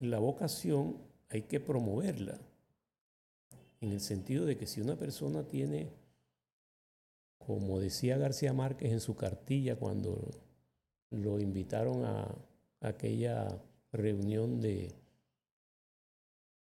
la 0.00 0.18
vocación 0.18 0.96
hay 1.28 1.42
que 1.42 1.60
promoverla, 1.60 2.38
en 3.80 3.92
el 3.92 4.00
sentido 4.00 4.44
de 4.44 4.56
que 4.56 4.66
si 4.66 4.80
una 4.80 4.96
persona 4.96 5.42
tiene, 5.44 5.88
como 7.38 7.78
decía 7.78 8.18
García 8.18 8.52
Márquez 8.52 8.92
en 8.92 9.00
su 9.00 9.16
cartilla 9.16 9.76
cuando 9.76 10.30
lo 11.10 11.40
invitaron 11.40 12.04
a 12.04 12.26
aquella 12.80 13.48
reunión 13.92 14.60
de, 14.60 14.92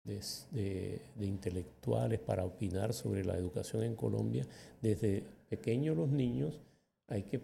de, 0.07 1.01
intelectuales 1.21 2.21
para 2.21 2.45
opinar 2.45 2.93
sobre 2.93 3.25
la 3.25 3.37
educación 3.37 3.83
en 3.83 3.97
Colombia, 3.97 4.47
desde 4.81 5.25
pequeños 5.49 5.97
los 5.97 6.09
niños 6.09 6.61
hay 7.09 7.23
que 7.23 7.41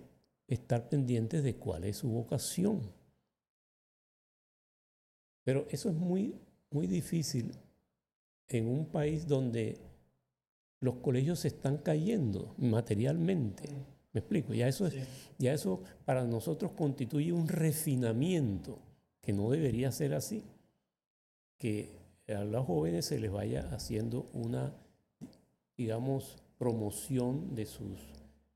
estar 0.49 0.89
pendientes 0.89 1.43
de 1.43 1.57
cuál 1.57 1.85
es 1.85 1.99
su 1.99 2.09
vocación. 2.09 2.81
Pero 5.45 5.67
eso 5.71 5.89
es 5.89 5.95
muy, 5.95 6.35
muy 6.71 6.87
difícil 6.87 7.53
en 8.49 8.69
un 8.69 8.87
país 8.87 9.27
donde 9.27 9.79
los 10.81 10.97
colegios 10.97 11.41
se 11.41 11.49
están 11.49 11.79
cayendo 11.79 12.55
materialmente. 12.59 13.69
¿Me 14.13 14.21
explico? 14.21 14.53
Ya 14.53 14.69
eso, 14.69 14.89
ya 15.39 15.53
eso 15.53 15.83
para 16.05 16.25
nosotros 16.25 16.73
constituye 16.73 17.33
un 17.33 17.49
refinamiento 17.49 18.79
que 19.21 19.33
no 19.33 19.51
debería 19.51 19.91
ser 19.91 20.15
así. 20.15 20.45
Que 21.57 22.03
a 22.29 22.45
los 22.45 22.67
jóvenes 22.67 23.07
se 23.07 23.19
les 23.19 23.31
vaya 23.31 23.69
haciendo 23.73 24.27
una, 24.33 24.75
digamos, 25.77 26.37
promoción 26.59 27.55
de 27.55 27.67
sus 27.67 27.99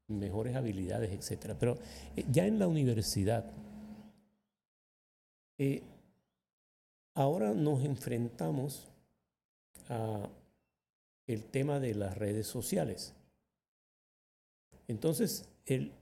mejores 0.09 0.57
habilidades, 0.57 1.11
etc. 1.31 1.55
Pero 1.59 1.79
eh, 2.17 2.25
ya 2.31 2.47
en 2.47 2.59
la 2.59 2.69
universidad, 2.69 3.45
eh, 5.59 5.83
ahora 7.17 7.55
nos 7.55 7.85
enfrentamos 7.85 8.89
a 9.89 10.29
el 11.27 11.45
tema 11.45 11.81
de 11.81 11.95
las 11.95 12.17
redes 12.17 12.47
sociales. 12.47 13.15
Entonces, 14.87 15.49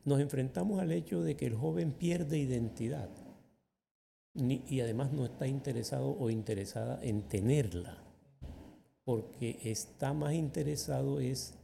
nos 0.04 0.20
enfrentamos 0.20 0.80
al 0.80 0.92
hecho 0.92 1.22
de 1.22 1.36
que 1.36 1.46
el 1.46 1.54
joven 1.54 1.92
pierde 1.92 2.36
identidad 2.38 3.08
y 4.34 4.80
además 4.80 5.12
no 5.12 5.24
está 5.24 5.46
interesado 5.46 6.10
o 6.18 6.28
interesada 6.28 7.02
en 7.02 7.22
tenerla, 7.22 8.02
porque 9.04 9.58
está 9.62 10.12
más 10.12 10.34
interesado 10.34 11.20
es 11.20 11.54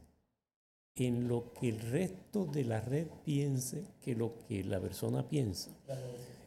en 0.95 1.27
lo 1.27 1.53
que 1.53 1.69
el 1.69 1.79
resto 1.79 2.45
de 2.45 2.63
la 2.63 2.81
red 2.81 3.07
piense 3.23 3.83
que 4.01 4.15
lo 4.15 4.33
que 4.47 4.63
la 4.63 4.79
persona 4.79 5.27
piensa. 5.27 5.69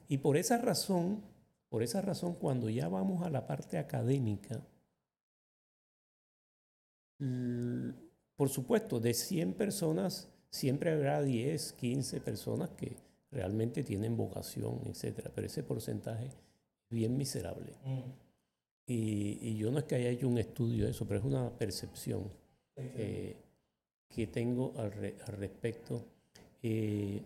Y 0.09 0.19
por 0.19 0.37
esa 0.37 0.59
razón, 0.59 1.23
por 1.75 1.83
esa 1.83 2.01
razón, 2.01 2.35
cuando 2.35 2.71
ya 2.71 2.87
vamos 2.87 3.27
a 3.27 3.31
la 3.31 3.49
parte 3.49 3.79
académica, 3.79 4.65
por 8.37 8.49
supuesto, 8.49 9.01
de 9.01 9.13
100 9.13 9.55
personas, 9.55 10.29
siempre 10.51 10.93
habrá 10.93 11.21
10, 11.21 11.73
15 11.73 12.21
personas 12.21 12.71
que 12.77 12.95
realmente 13.33 13.83
tienen 13.83 14.17
vocación, 14.17 14.83
etc. 14.87 15.31
Pero 15.35 15.49
ese 15.49 15.65
porcentaje 15.65 16.27
es 16.27 16.37
bien 16.91 17.17
miserable. 17.17 17.73
Mm. 17.85 18.11
Y, 18.87 19.57
yo 19.57 19.73
no 19.73 19.79
es 19.81 19.85
que 19.87 19.97
haya 19.97 20.11
hecho 20.11 20.29
un 20.29 20.39
estudio 20.39 20.85
de 20.85 20.93
eso, 20.93 21.09
pero 21.09 21.19
es 21.19 21.27
una 21.27 21.51
percepción. 21.59 22.31
Eh, 22.77 23.35
que 24.09 24.29
tengo 24.29 24.75
al, 24.77 24.93
respecto. 24.93 26.07
Eh, 26.63 27.21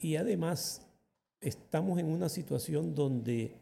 y 0.00 0.16
además, 0.16 0.87
estamos 1.40 1.98
en 1.98 2.06
una 2.06 2.28
situación 2.28 2.94
donde, 2.94 3.56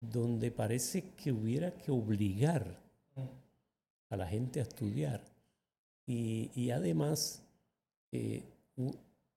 donde 0.00 0.50
parece 0.50 1.10
que 1.14 1.32
hubiera 1.32 1.72
que 1.72 1.90
obligar 1.90 2.78
a 4.08 4.16
la 4.16 4.26
gente 4.26 4.60
a 4.60 4.62
estudiar. 4.62 5.24
Y, 6.06 6.70
además, 6.70 7.42
eh, 8.12 8.44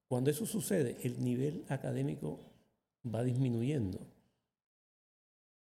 cuando 0.08 0.30
eso 0.30 0.46
sucede, 0.46 0.98
el 1.04 1.24
nivel 1.24 1.66
académico 1.68 2.40
va 3.04 3.24
disminuyendo. 3.24 4.00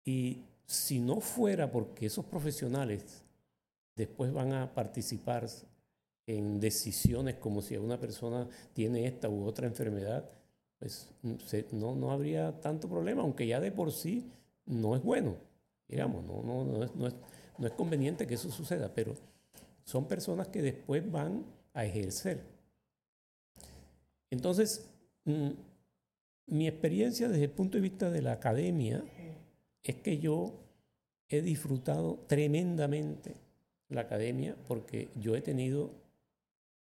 Y 0.05 0.43
si 0.67 0.99
no 0.99 1.21
fuera 1.21 1.71
porque 1.71 2.07
esos 2.07 2.25
profesionales 2.25 3.23
después 3.95 4.33
van 4.33 4.53
a 4.53 4.75
participar 4.75 5.49
en 6.27 6.59
decisiones 6.59 7.37
como 7.37 7.63
si 7.63 7.77
una 7.77 8.01
persona 8.01 8.49
tiene 8.73 9.07
esta 9.07 9.29
u 9.29 9.45
otra 9.45 9.67
enfermedad, 9.67 10.29
pues 10.79 11.11
no, 11.73 11.97
no 11.97 12.11
habría 12.11 12.61
tanto 12.61 12.89
problema, 12.89 13.23
aunque 13.23 13.47
ya 13.47 13.61
de 13.61 13.73
por 13.73 13.93
sí 13.93 14.31
no 14.67 14.95
es 14.95 15.03
bueno, 15.03 15.37
digamos, 15.89 16.25
no, 16.25 16.43
no, 16.43 16.65
no, 16.65 16.85
es, 16.85 16.95
no, 16.95 17.07
es, 17.07 17.15
no 17.59 17.67
es 17.67 17.73
conveniente 17.73 18.27
que 18.27 18.35
eso 18.35 18.51
suceda, 18.51 18.93
pero 18.95 19.15
son 19.85 20.07
personas 20.07 20.49
que 20.49 20.63
después 20.63 21.11
van 21.11 21.45
a 21.73 21.85
ejercer. 21.85 22.45
Entonces, 24.31 24.89
mm, 25.25 25.51
mi 26.49 26.69
experiencia 26.69 27.29
desde 27.29 27.45
el 27.45 27.51
punto 27.51 27.79
de 27.79 27.83
vista 27.83 28.11
de 28.11 28.23
la 28.23 28.33
academia 28.33 29.03
es 29.83 29.97
que 29.97 30.19
yo 30.19 30.55
he 31.29 31.41
disfrutado 31.43 32.25
tremendamente 32.27 33.35
la 33.89 34.03
academia 34.03 34.57
porque 34.69 35.09
yo 35.17 35.37
he 35.37 35.41
tenido 35.41 35.91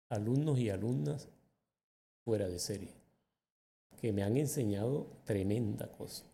alumnos 0.09 0.59
y 0.59 0.70
alumnas 0.70 1.28
fuera 2.24 2.48
de 2.48 2.59
serie 2.59 2.98
que 4.01 4.12
me 4.12 4.23
han 4.23 4.37
enseñado 4.37 5.07
tremenda 5.25 5.91
cosa 5.93 6.25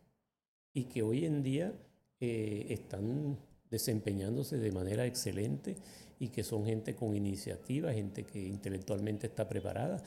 y 0.73 0.85
que 0.85 1.03
hoy 1.03 1.24
en 1.24 1.43
día 1.43 1.73
eh, 2.20 2.66
están 2.70 3.39
desempeñándose 3.70 4.59
de 4.59 4.73
manera 4.73 5.07
excelente 5.07 5.77
y 6.19 6.28
que 6.28 6.45
son 6.45 6.65
gente 6.65 6.95
con 6.95 7.15
iniciativa, 7.16 7.93
gente 7.93 8.24
que 8.24 8.41
intelectualmente 8.41 9.27
está 9.27 9.49
preparada, 9.49 10.03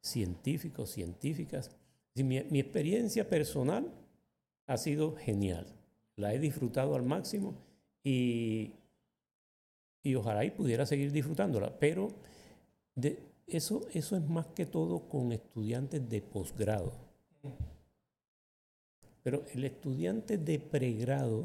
científicos, 0.00 0.90
científicas. 0.90 1.70
Mi, 2.14 2.42
mi 2.44 2.60
experiencia 2.60 3.28
personal 3.28 3.92
ha 4.66 4.76
sido 4.76 5.14
genial, 5.16 5.66
la 6.16 6.34
he 6.34 6.38
disfrutado 6.38 6.94
al 6.94 7.02
máximo 7.02 7.54
y, 8.02 8.72
y 10.02 10.14
ojalá 10.14 10.44
y 10.44 10.50
pudiera 10.50 10.86
seguir 10.86 11.12
disfrutándola, 11.12 11.78
pero 11.78 12.08
de, 12.94 13.18
eso, 13.46 13.86
eso 13.92 14.16
es 14.16 14.28
más 14.28 14.46
que 14.48 14.66
todo 14.66 15.08
con 15.08 15.32
estudiantes 15.32 16.08
de 16.08 16.20
posgrado. 16.20 16.92
Pero 19.22 19.44
el 19.54 19.64
estudiante 19.64 20.38
de 20.38 20.58
pregrado 20.58 21.44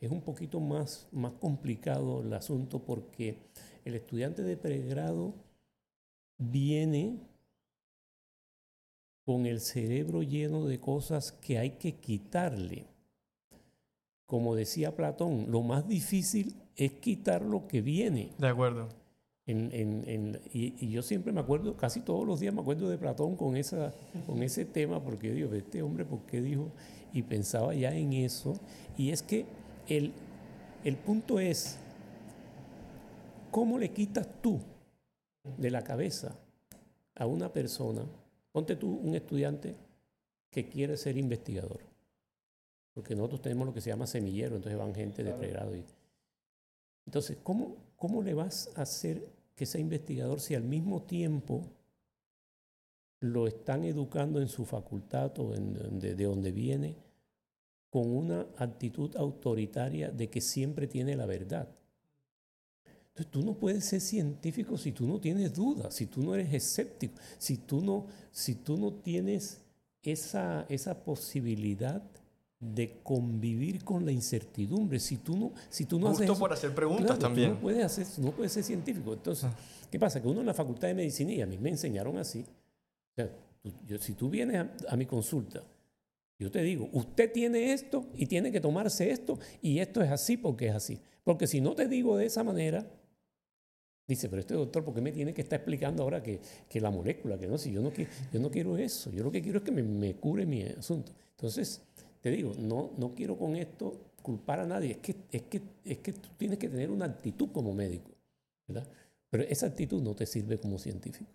es 0.00 0.10
un 0.10 0.20
poquito 0.20 0.58
más, 0.58 1.06
más 1.12 1.32
complicado 1.34 2.22
el 2.22 2.32
asunto 2.32 2.80
porque 2.80 3.38
el 3.84 3.94
estudiante 3.94 4.42
de 4.42 4.56
pregrado 4.56 5.34
viene 6.38 7.20
con 9.24 9.46
el 9.46 9.60
cerebro 9.60 10.22
lleno 10.22 10.66
de 10.66 10.80
cosas 10.80 11.32
que 11.32 11.58
hay 11.58 11.70
que 11.78 11.94
quitarle. 11.96 12.86
Como 14.26 14.54
decía 14.56 14.96
Platón, 14.96 15.50
lo 15.50 15.62
más 15.62 15.86
difícil 15.86 16.56
es 16.74 16.92
quitar 16.94 17.42
lo 17.42 17.68
que 17.68 17.80
viene. 17.80 18.32
De 18.38 18.48
acuerdo. 18.48 18.88
Y, 19.44 20.88
yo 20.88 21.02
siempre 21.02 21.32
me 21.32 21.40
acuerdo, 21.40 21.76
casi 21.76 22.00
todos 22.00 22.26
los 22.26 22.38
días 22.40 22.54
me 22.54 22.60
acuerdo 22.60 22.88
de 22.88 22.96
Platón 22.96 23.36
con, 23.36 23.56
esa, 23.56 23.92
con 24.26 24.42
ese 24.42 24.64
tema, 24.64 25.02
porque 25.02 25.28
yo 25.28 25.34
digo, 25.34 25.54
este 25.54 25.82
hombre, 25.82 26.04
¿por 26.04 26.20
qué 26.20 26.40
dijo? 26.40 26.70
Y 27.12 27.22
pensaba 27.22 27.74
ya 27.74 27.94
en 27.94 28.12
eso. 28.12 28.54
Y 28.96 29.10
es 29.10 29.22
que 29.22 29.46
el, 29.88 30.12
el 30.84 30.96
punto 30.96 31.40
es, 31.40 31.78
¿cómo 33.50 33.78
le 33.78 33.90
quitas 33.90 34.28
tú 34.40 34.60
de 35.58 35.70
la 35.70 35.82
cabeza 35.82 36.38
a 37.16 37.26
una 37.26 37.52
persona? 37.52 38.04
Ponte 38.52 38.76
tú 38.76 39.00
un 39.02 39.14
estudiante 39.14 39.74
que 40.50 40.68
quiere 40.68 40.96
ser 40.96 41.16
investigador. 41.16 41.80
Porque 42.94 43.16
nosotros 43.16 43.42
tenemos 43.42 43.66
lo 43.66 43.74
que 43.74 43.80
se 43.80 43.90
llama 43.90 44.06
semillero, 44.06 44.54
entonces 44.56 44.78
van 44.78 44.94
gente 44.94 45.24
de 45.24 45.32
pregrado. 45.32 45.74
Y... 45.74 45.84
Entonces, 47.06 47.38
¿cómo, 47.42 47.76
¿cómo 47.96 48.22
le 48.22 48.34
vas 48.34 48.70
a 48.76 48.82
hacer 48.82 49.32
que 49.54 49.66
sea 49.66 49.80
investigador 49.80 50.40
si 50.40 50.54
al 50.54 50.64
mismo 50.64 51.02
tiempo 51.02 51.62
lo 53.20 53.46
están 53.46 53.84
educando 53.84 54.40
en 54.40 54.48
su 54.48 54.64
facultad 54.64 55.38
o 55.38 55.54
en, 55.54 55.98
de 56.00 56.24
donde 56.24 56.52
viene? 56.52 56.96
con 57.92 58.10
una 58.10 58.46
actitud 58.56 59.14
autoritaria 59.16 60.10
de 60.10 60.30
que 60.30 60.40
siempre 60.40 60.86
tiene 60.86 61.14
la 61.14 61.26
verdad. 61.26 61.68
Entonces 63.08 63.30
tú 63.30 63.42
no 63.42 63.58
puedes 63.58 63.84
ser 63.84 64.00
científico 64.00 64.78
si 64.78 64.92
tú 64.92 65.06
no 65.06 65.20
tienes 65.20 65.52
dudas, 65.52 65.94
si 65.94 66.06
tú 66.06 66.22
no 66.22 66.34
eres 66.34 66.54
escéptico, 66.54 67.20
si 67.36 67.58
tú 67.58 67.82
no, 67.82 68.06
si 68.30 68.54
tú 68.54 68.78
no 68.78 68.94
tienes 68.94 69.60
esa, 70.02 70.64
esa 70.70 71.04
posibilidad 71.04 72.02
de 72.62 73.00
convivir 73.02 73.84
con 73.84 74.06
la 74.06 74.12
incertidumbre. 74.12 74.98
Si 74.98 75.18
tú 75.18 75.36
no, 75.36 75.52
si 75.68 75.84
tú 75.84 75.98
no 75.98 76.08
Justo 76.08 76.24
haces 76.24 76.38
por 76.38 76.52
hacer 76.52 76.74
preguntas 76.74 77.18
también. 77.18 77.50
no 77.50 77.60
puedes, 77.60 77.84
hacer, 77.84 78.06
no 78.24 78.30
puedes 78.30 78.52
ser 78.52 78.62
científico. 78.62 79.12
Entonces, 79.12 79.44
ah. 79.44 79.56
¿qué 79.90 79.98
pasa? 79.98 80.22
Que 80.22 80.28
uno 80.28 80.40
en 80.40 80.46
la 80.46 80.54
facultad 80.54 80.88
de 80.88 80.94
medicina, 80.94 81.32
y 81.32 81.42
a 81.42 81.46
mí 81.46 81.58
me 81.58 81.70
enseñaron 81.70 82.18
así, 82.18 82.46
yo, 83.86 83.98
si 83.98 84.14
tú 84.14 84.30
vienes 84.30 84.66
a 84.88 84.96
mi 84.96 85.06
consulta 85.06 85.62
yo 86.42 86.50
te 86.50 86.60
digo, 86.60 86.88
usted 86.92 87.30
tiene 87.30 87.72
esto 87.72 88.04
y 88.16 88.26
tiene 88.26 88.50
que 88.50 88.60
tomarse 88.60 89.12
esto 89.12 89.38
y 89.60 89.78
esto 89.78 90.02
es 90.02 90.10
así 90.10 90.36
porque 90.36 90.66
es 90.66 90.74
así. 90.74 90.98
Porque 91.22 91.46
si 91.46 91.60
no 91.60 91.76
te 91.76 91.86
digo 91.86 92.16
de 92.16 92.26
esa 92.26 92.42
manera, 92.42 92.84
dice, 94.08 94.28
pero 94.28 94.40
este 94.40 94.54
doctor, 94.54 94.84
¿por 94.84 94.92
qué 94.92 95.00
me 95.00 95.12
tiene 95.12 95.32
que 95.32 95.42
estar 95.42 95.60
explicando 95.60 96.02
ahora 96.02 96.20
que, 96.20 96.40
que 96.68 96.80
la 96.80 96.90
molécula? 96.90 97.38
Que 97.38 97.46
no, 97.46 97.58
si 97.58 97.70
yo 97.70 97.80
no, 97.80 97.92
yo 98.32 98.40
no 98.40 98.50
quiero 98.50 98.76
eso, 98.76 99.12
yo 99.12 99.22
lo 99.22 99.30
que 99.30 99.40
quiero 99.40 99.58
es 99.58 99.64
que 99.64 99.70
me, 99.70 99.84
me 99.84 100.16
cure 100.16 100.44
mi 100.44 100.64
asunto. 100.64 101.12
Entonces, 101.30 101.80
te 102.22 102.30
digo, 102.30 102.54
no, 102.56 102.92
no 102.96 103.14
quiero 103.14 103.36
con 103.36 103.56
esto 103.56 104.12
culpar 104.22 104.60
a 104.60 104.66
nadie, 104.66 104.92
es 104.92 104.98
que, 104.98 105.16
es, 105.30 105.42
que, 105.42 105.60
es 105.84 105.98
que 105.98 106.12
tú 106.12 106.28
tienes 106.38 106.58
que 106.58 106.68
tener 106.68 106.90
una 106.90 107.04
actitud 107.04 107.50
como 107.50 107.74
médico, 107.74 108.12
¿verdad? 108.68 108.88
Pero 109.28 109.42
esa 109.42 109.66
actitud 109.66 110.00
no 110.00 110.14
te 110.14 110.24
sirve 110.24 110.58
como 110.58 110.78
científico. 110.78 111.30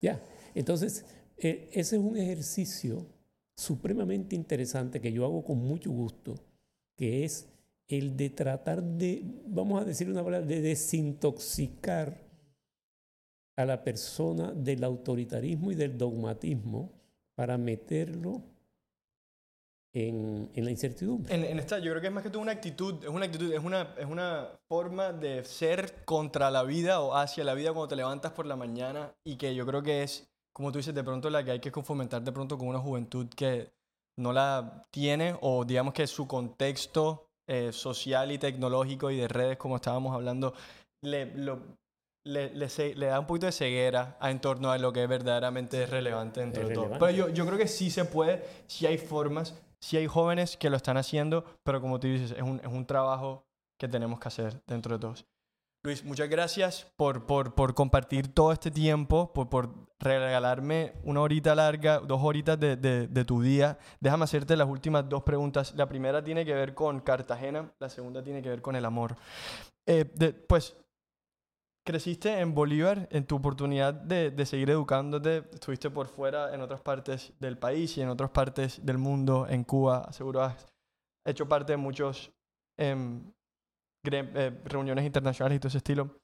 Ya, 0.00 0.20
entonces, 0.54 1.04
eh, 1.36 1.68
ese 1.72 1.96
es 1.96 2.02
un 2.02 2.16
ejercicio 2.16 3.06
supremamente 3.54 4.34
interesante 4.34 5.00
que 5.00 5.12
yo 5.12 5.26
hago 5.26 5.44
con 5.44 5.58
mucho 5.58 5.90
gusto, 5.90 6.34
que 6.96 7.24
es 7.24 7.48
el 7.88 8.16
de 8.16 8.30
tratar 8.30 8.82
de, 8.82 9.22
vamos 9.46 9.82
a 9.82 9.84
decir 9.84 10.10
una 10.10 10.24
palabra, 10.24 10.46
de 10.46 10.62
desintoxicar 10.62 12.18
a 13.56 13.66
la 13.66 13.84
persona 13.84 14.52
del 14.52 14.82
autoritarismo 14.82 15.70
y 15.70 15.74
del 15.74 15.98
dogmatismo 15.98 16.90
para 17.34 17.58
meterlo 17.58 18.51
en, 19.94 20.50
en 20.54 20.64
la 20.64 20.70
incertidumbre. 20.70 21.34
En, 21.34 21.58
esta, 21.58 21.78
yo 21.78 21.90
creo 21.90 22.00
que 22.00 22.06
es 22.06 22.12
más 22.12 22.22
que 22.22 22.30
todo 22.30 22.42
una 22.42 22.52
actitud, 22.52 23.02
es 23.02 23.10
una 23.10 23.26
actitud, 23.26 23.52
es 23.52 23.62
una, 23.62 23.94
es 23.98 24.06
una 24.06 24.48
forma 24.68 25.12
de 25.12 25.44
ser 25.44 26.04
contra 26.04 26.50
la 26.50 26.62
vida 26.62 27.00
o 27.00 27.14
hacia 27.14 27.44
la 27.44 27.54
vida 27.54 27.72
cuando 27.72 27.88
te 27.88 27.96
levantas 27.96 28.32
por 28.32 28.46
la 28.46 28.56
mañana 28.56 29.12
y 29.24 29.36
que 29.36 29.54
yo 29.54 29.66
creo 29.66 29.82
que 29.82 30.02
es 30.02 30.32
como 30.52 30.70
tú 30.70 30.78
dices, 30.78 30.94
de 30.94 31.02
pronto 31.02 31.30
la 31.30 31.44
que 31.44 31.52
hay 31.52 31.60
que 31.60 31.70
fomentar 31.70 32.22
de 32.22 32.32
pronto 32.32 32.58
con 32.58 32.68
una 32.68 32.78
juventud 32.78 33.26
que 33.28 33.72
no 34.18 34.32
la 34.32 34.82
tiene 34.90 35.36
o 35.40 35.64
digamos 35.64 35.94
que 35.94 36.06
su 36.06 36.26
contexto 36.26 37.28
eh, 37.48 37.72
social 37.72 38.30
y 38.30 38.38
tecnológico 38.38 39.10
y 39.10 39.16
de 39.16 39.28
redes, 39.28 39.56
como 39.56 39.76
estábamos 39.76 40.14
hablando, 40.14 40.54
le, 41.02 41.26
le, 42.24 42.54
le, 42.54 43.06
da 43.06 43.18
un 43.18 43.26
poquito 43.26 43.46
de 43.46 43.52
ceguera 43.52 44.18
en 44.20 44.40
torno 44.40 44.70
a 44.70 44.78
lo 44.78 44.92
que 44.92 45.02
es 45.02 45.08
verdaderamente 45.08 45.86
relevante 45.86 46.40
dentro 46.40 46.68
de 46.68 46.74
todo. 46.74 46.90
Pero 46.90 47.10
yo, 47.10 47.28
yo 47.30 47.46
creo 47.46 47.58
que 47.58 47.66
sí 47.66 47.90
se 47.90 48.04
puede, 48.04 48.44
sí 48.66 48.86
hay 48.86 48.98
formas, 48.98 49.54
sí 49.82 49.96
hay 49.96 50.06
jóvenes 50.06 50.56
que 50.56 50.70
lo 50.70 50.76
están 50.76 50.96
haciendo, 50.96 51.44
pero 51.64 51.80
como 51.80 51.98
tú 52.00 52.06
dices, 52.06 52.30
es 52.30 52.42
un, 52.42 52.60
es 52.60 52.68
un 52.68 52.86
trabajo 52.86 53.44
que 53.78 53.88
tenemos 53.88 54.20
que 54.20 54.28
hacer 54.28 54.62
dentro 54.66 54.94
de 54.94 55.00
todos. 55.00 55.26
Luis, 55.84 56.04
muchas 56.04 56.28
gracias 56.28 56.86
por, 56.96 57.26
por, 57.26 57.56
por 57.56 57.74
compartir 57.74 58.32
todo 58.32 58.52
este 58.52 58.70
tiempo, 58.70 59.32
por, 59.32 59.48
por, 59.48 59.92
regalarme 59.98 60.94
una 61.04 61.20
horita 61.20 61.54
larga, 61.54 62.00
dos 62.00 62.20
horitas 62.22 62.58
de, 62.58 62.76
de, 62.76 63.06
de, 63.08 63.24
tu 63.24 63.40
día. 63.40 63.78
Déjame 64.00 64.24
hacerte 64.24 64.56
las 64.56 64.68
últimas 64.68 65.08
dos 65.08 65.22
preguntas. 65.22 65.74
La 65.76 65.88
primera 65.88 66.22
tiene 66.22 66.44
que 66.44 66.54
ver 66.54 66.74
con 66.74 67.00
Cartagena, 67.00 67.72
la 67.78 67.88
segunda 67.88 68.22
tiene 68.22 68.42
que 68.42 68.48
ver 68.48 68.62
con 68.62 68.74
el 68.74 68.84
amor. 68.84 69.16
Eh, 69.86 70.04
pues, 70.48 70.76
creciste 71.84 72.40
en 72.40 72.54
Bolívar, 72.54 73.08
en 73.10 73.26
tu 73.26 73.36
oportunidad 73.36 73.94
de, 73.94 74.30
de, 74.30 74.46
seguir 74.46 74.70
educándote, 74.70 75.44
estuviste 75.52 75.90
por 75.90 76.06
fuera 76.06 76.54
en 76.54 76.60
otras 76.60 76.80
partes 76.80 77.32
del 77.40 77.58
país 77.58 77.96
y 77.98 78.02
en 78.02 78.08
otras 78.08 78.30
partes 78.30 78.84
del 78.84 78.98
mundo, 78.98 79.46
en 79.48 79.64
Cuba, 79.64 80.12
seguro 80.12 80.42
has 80.42 80.66
hecho 81.24 81.48
parte 81.48 81.72
de 81.72 81.76
muchos... 81.76 82.32
Eh, 82.78 83.20
eh, 84.04 84.60
reuniones 84.64 85.04
internacionales 85.04 85.56
y 85.56 85.60
todo 85.60 85.68
ese 85.68 85.78
estilo. 85.78 86.16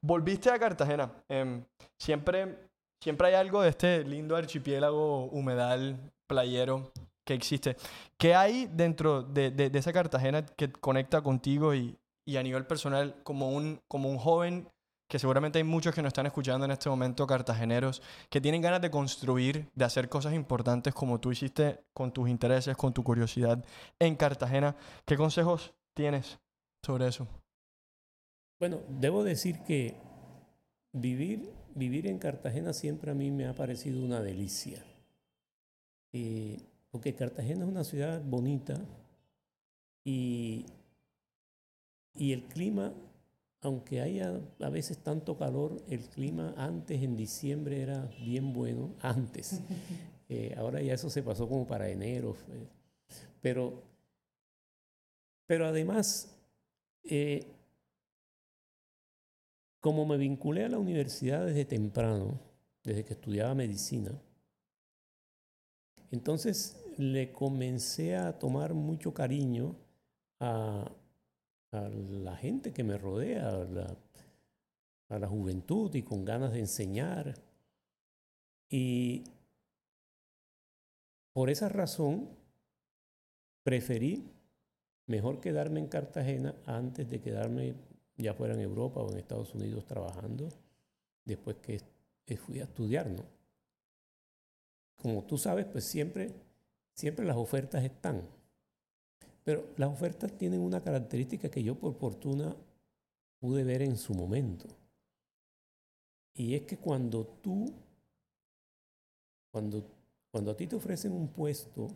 Volviste 0.00 0.50
a 0.50 0.58
Cartagena. 0.58 1.10
Em, 1.28 1.64
siempre, 1.98 2.68
siempre 3.02 3.28
hay 3.28 3.34
algo 3.34 3.60
de 3.62 3.70
este 3.70 4.04
lindo 4.04 4.36
archipiélago 4.36 5.24
humedal, 5.26 5.98
playero, 6.28 6.92
que 7.26 7.34
existe. 7.34 7.76
¿Qué 8.18 8.36
hay 8.36 8.68
dentro 8.72 9.22
de, 9.22 9.50
de, 9.50 9.76
esa 9.76 9.92
Cartagena 9.92 10.46
que 10.46 10.70
conecta 10.70 11.22
contigo 11.22 11.74
y, 11.74 11.98
y 12.24 12.36
a 12.36 12.42
nivel 12.42 12.66
personal, 12.66 13.16
como 13.24 13.50
un, 13.50 13.80
como 13.88 14.10
un 14.10 14.18
joven 14.18 14.68
que 15.08 15.18
seguramente 15.18 15.58
hay 15.58 15.64
muchos 15.64 15.94
que 15.94 16.02
nos 16.02 16.08
están 16.08 16.26
escuchando 16.26 16.64
en 16.64 16.70
este 16.70 16.88
momento, 16.88 17.26
cartageneros, 17.26 18.02
que 18.30 18.40
tienen 18.40 18.62
ganas 18.62 18.80
de 18.80 18.90
construir, 18.90 19.68
de 19.74 19.84
hacer 19.84 20.08
cosas 20.08 20.34
importantes 20.34 20.94
como 20.94 21.20
tú 21.20 21.30
hiciste 21.30 21.80
con 21.92 22.12
tus 22.12 22.28
intereses, 22.28 22.76
con 22.76 22.92
tu 22.92 23.04
curiosidad 23.04 23.64
en 23.98 24.16
Cartagena. 24.16 24.76
¿Qué 25.04 25.16
consejos 25.16 25.74
tienes 25.94 26.38
sobre 26.82 27.08
eso? 27.08 27.28
Bueno, 28.58 28.80
debo 28.88 29.24
decir 29.24 29.60
que 29.64 29.94
vivir, 30.92 31.52
vivir 31.74 32.06
en 32.06 32.18
Cartagena 32.18 32.72
siempre 32.72 33.10
a 33.10 33.14
mí 33.14 33.30
me 33.30 33.46
ha 33.46 33.54
parecido 33.54 34.02
una 34.02 34.20
delicia. 34.20 34.82
Eh, 36.12 36.58
porque 36.90 37.14
Cartagena 37.14 37.64
es 37.64 37.70
una 37.70 37.84
ciudad 37.84 38.22
bonita 38.24 38.80
y, 40.04 40.64
y 42.14 42.32
el 42.32 42.44
clima 42.44 42.92
aunque 43.64 44.02
haya 44.02 44.40
a 44.60 44.68
veces 44.68 44.98
tanto 44.98 45.38
calor, 45.38 45.82
el 45.88 46.00
clima 46.10 46.54
antes 46.56 47.02
en 47.02 47.16
diciembre 47.16 47.80
era 47.80 48.02
bien 48.20 48.52
bueno, 48.52 48.94
antes. 49.00 49.60
Eh, 50.28 50.54
ahora 50.56 50.82
ya 50.82 50.94
eso 50.94 51.08
se 51.08 51.22
pasó 51.22 51.48
como 51.48 51.66
para 51.66 51.88
enero. 51.88 52.36
Pero, 53.40 53.82
pero 55.46 55.66
además, 55.66 56.36
eh, 57.04 57.46
como 59.80 60.04
me 60.04 60.18
vinculé 60.18 60.64
a 60.64 60.68
la 60.68 60.78
universidad 60.78 61.46
desde 61.46 61.64
temprano, 61.64 62.38
desde 62.82 63.04
que 63.04 63.14
estudiaba 63.14 63.54
medicina, 63.54 64.12
entonces 66.10 66.84
le 66.98 67.32
comencé 67.32 68.14
a 68.14 68.38
tomar 68.38 68.74
mucho 68.74 69.14
cariño 69.14 69.74
a, 70.38 70.90
a 71.74 71.88
la 71.88 72.36
gente 72.36 72.72
que 72.72 72.84
me 72.84 72.96
rodea, 72.96 73.48
a 73.48 73.64
la, 73.64 73.96
a 75.08 75.18
la 75.18 75.28
juventud 75.28 75.94
y 75.94 76.02
con 76.02 76.24
ganas 76.24 76.52
de 76.52 76.60
enseñar. 76.60 77.34
Y 78.68 79.24
por 81.32 81.50
esa 81.50 81.68
razón 81.68 82.28
preferí 83.62 84.30
mejor 85.06 85.40
quedarme 85.40 85.80
en 85.80 85.88
Cartagena 85.88 86.54
antes 86.66 87.10
de 87.10 87.20
quedarme 87.20 87.74
ya 88.16 88.34
fuera 88.34 88.54
en 88.54 88.60
Europa 88.60 89.00
o 89.00 89.10
en 89.10 89.18
Estados 89.18 89.54
Unidos 89.54 89.84
trabajando 89.84 90.48
después 91.24 91.56
que 91.58 92.36
fui 92.36 92.60
a 92.60 92.64
estudiar, 92.64 93.10
¿no? 93.10 93.24
Como 94.96 95.24
tú 95.24 95.36
sabes, 95.36 95.66
pues 95.66 95.84
siempre, 95.84 96.32
siempre 96.94 97.26
las 97.26 97.36
ofertas 97.36 97.84
están. 97.84 98.22
Pero 99.44 99.68
las 99.76 99.90
ofertas 99.90 100.32
tienen 100.32 100.60
una 100.60 100.82
característica 100.82 101.50
que 101.50 101.62
yo 101.62 101.74
por 101.74 101.94
fortuna 101.94 102.56
pude 103.38 103.62
ver 103.62 103.82
en 103.82 103.98
su 103.98 104.14
momento. 104.14 104.66
Y 106.32 106.54
es 106.54 106.62
que 106.62 106.78
cuando 106.78 107.26
tú, 107.42 107.72
cuando, 109.52 109.84
cuando 110.32 110.50
a 110.50 110.56
ti 110.56 110.66
te 110.66 110.76
ofrecen 110.76 111.12
un 111.12 111.28
puesto, 111.28 111.88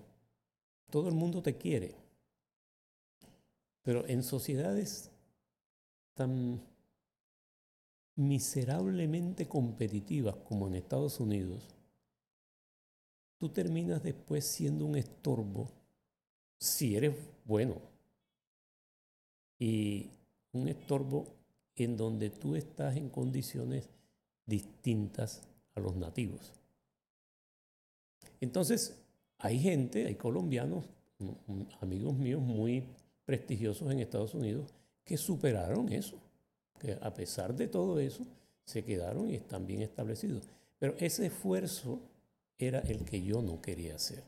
todo 0.90 1.08
el 1.08 1.14
mundo 1.14 1.42
te 1.42 1.56
quiere. 1.56 1.96
Pero 3.82 4.06
en 4.06 4.22
sociedades 4.22 5.10
tan 6.12 6.60
miserablemente 8.14 9.48
competitivas 9.48 10.36
como 10.36 10.66
en 10.66 10.74
Estados 10.74 11.18
Unidos, 11.18 11.66
tú 13.38 13.48
terminas 13.48 14.02
después 14.02 14.44
siendo 14.44 14.84
un 14.84 14.96
estorbo 14.96 15.77
si 16.58 16.96
eres 16.96 17.14
bueno. 17.44 17.76
Y 19.58 20.10
un 20.52 20.68
estorbo 20.68 21.26
en 21.76 21.96
donde 21.96 22.30
tú 22.30 22.56
estás 22.56 22.96
en 22.96 23.08
condiciones 23.08 23.88
distintas 24.46 25.42
a 25.74 25.80
los 25.80 25.96
nativos. 25.96 26.52
Entonces, 28.40 28.96
hay 29.38 29.58
gente, 29.58 30.06
hay 30.06 30.14
colombianos, 30.14 30.84
amigos 31.80 32.16
míos 32.16 32.40
muy 32.40 32.84
prestigiosos 33.24 33.90
en 33.90 34.00
Estados 34.00 34.34
Unidos, 34.34 34.72
que 35.04 35.16
superaron 35.16 35.92
eso, 35.92 36.18
que 36.78 36.96
a 37.00 37.12
pesar 37.12 37.54
de 37.54 37.68
todo 37.68 37.98
eso, 37.98 38.24
se 38.64 38.84
quedaron 38.84 39.30
y 39.30 39.34
están 39.34 39.66
bien 39.66 39.82
establecidos. 39.82 40.44
Pero 40.78 40.94
ese 40.98 41.26
esfuerzo 41.26 42.00
era 42.58 42.80
el 42.80 43.04
que 43.04 43.22
yo 43.22 43.42
no 43.42 43.60
quería 43.60 43.96
hacer 43.96 44.22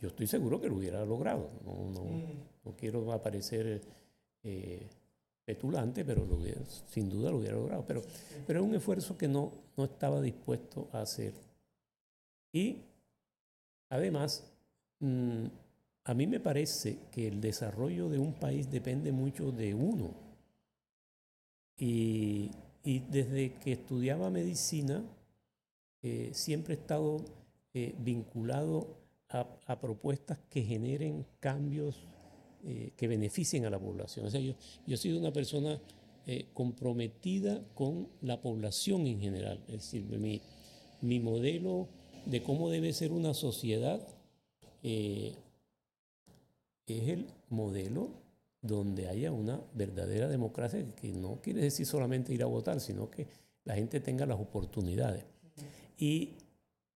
yo 0.00 0.08
estoy 0.08 0.26
seguro 0.26 0.60
que 0.60 0.68
lo 0.68 0.76
hubiera 0.76 1.04
logrado. 1.04 1.48
No, 1.64 1.90
no, 1.90 2.04
no 2.64 2.76
quiero 2.76 3.12
aparecer 3.12 3.82
eh, 4.42 4.86
petulante, 5.44 6.04
pero 6.04 6.26
sin 6.88 7.08
duda 7.08 7.30
lo 7.30 7.38
hubiera 7.38 7.56
logrado. 7.56 7.84
Pero, 7.86 8.02
pero 8.46 8.60
es 8.60 8.66
un 8.66 8.74
esfuerzo 8.74 9.16
que 9.16 9.28
no, 9.28 9.52
no 9.76 9.84
estaba 9.84 10.20
dispuesto 10.20 10.88
a 10.92 11.02
hacer. 11.02 11.32
Y 12.52 12.78
además, 13.88 14.44
mm, 15.00 15.46
a 16.04 16.14
mí 16.14 16.26
me 16.26 16.40
parece 16.40 16.98
que 17.12 17.28
el 17.28 17.40
desarrollo 17.40 18.08
de 18.08 18.18
un 18.18 18.34
país 18.34 18.70
depende 18.70 19.12
mucho 19.12 19.52
de 19.52 19.74
uno. 19.74 20.10
Y, 21.78 22.50
y 22.82 23.00
desde 23.00 23.54
que 23.54 23.72
estudiaba 23.72 24.30
medicina, 24.30 25.04
eh, 26.02 26.30
siempre 26.32 26.74
he 26.74 26.76
estado 26.78 27.24
eh, 27.74 27.94
vinculado 27.98 28.86
a, 29.28 29.80
propuestas 29.80 30.38
que 30.50 30.62
generen 30.62 31.26
cambios 31.40 32.06
eh, 32.64 32.92
que 32.96 33.08
beneficien 33.08 33.64
a 33.64 33.70
la 33.70 33.78
población. 33.78 34.26
O 34.26 34.30
sea, 34.30 34.40
yo, 34.40 34.54
yo 34.86 34.94
he 34.94 34.98
sido 34.98 35.18
una 35.18 35.32
persona 35.32 35.80
eh, 36.26 36.46
comprometida 36.52 37.62
con 37.74 38.08
la 38.20 38.40
población 38.40 39.06
en 39.06 39.20
general. 39.20 39.62
Es 39.68 39.74
decir, 39.74 40.04
mi, 40.06 40.40
mi 41.00 41.20
modelo 41.20 41.88
de 42.24 42.42
cómo 42.42 42.68
debe 42.68 42.92
ser 42.92 43.12
una 43.12 43.32
sociedad 43.32 44.00
eh, 44.82 45.36
es 46.86 47.08
el 47.08 47.26
modelo 47.48 48.10
donde 48.60 49.08
haya 49.08 49.30
una 49.30 49.60
verdadera 49.74 50.28
democracia, 50.28 50.84
que 50.96 51.12
no 51.12 51.40
quiere 51.40 51.60
decir 51.60 51.86
solamente 51.86 52.34
ir 52.34 52.42
a 52.42 52.46
votar, 52.46 52.80
sino 52.80 53.08
que 53.08 53.28
la 53.64 53.76
gente 53.76 54.00
tenga 54.00 54.26
las 54.26 54.40
oportunidades. 54.40 55.24
Y 55.96 56.34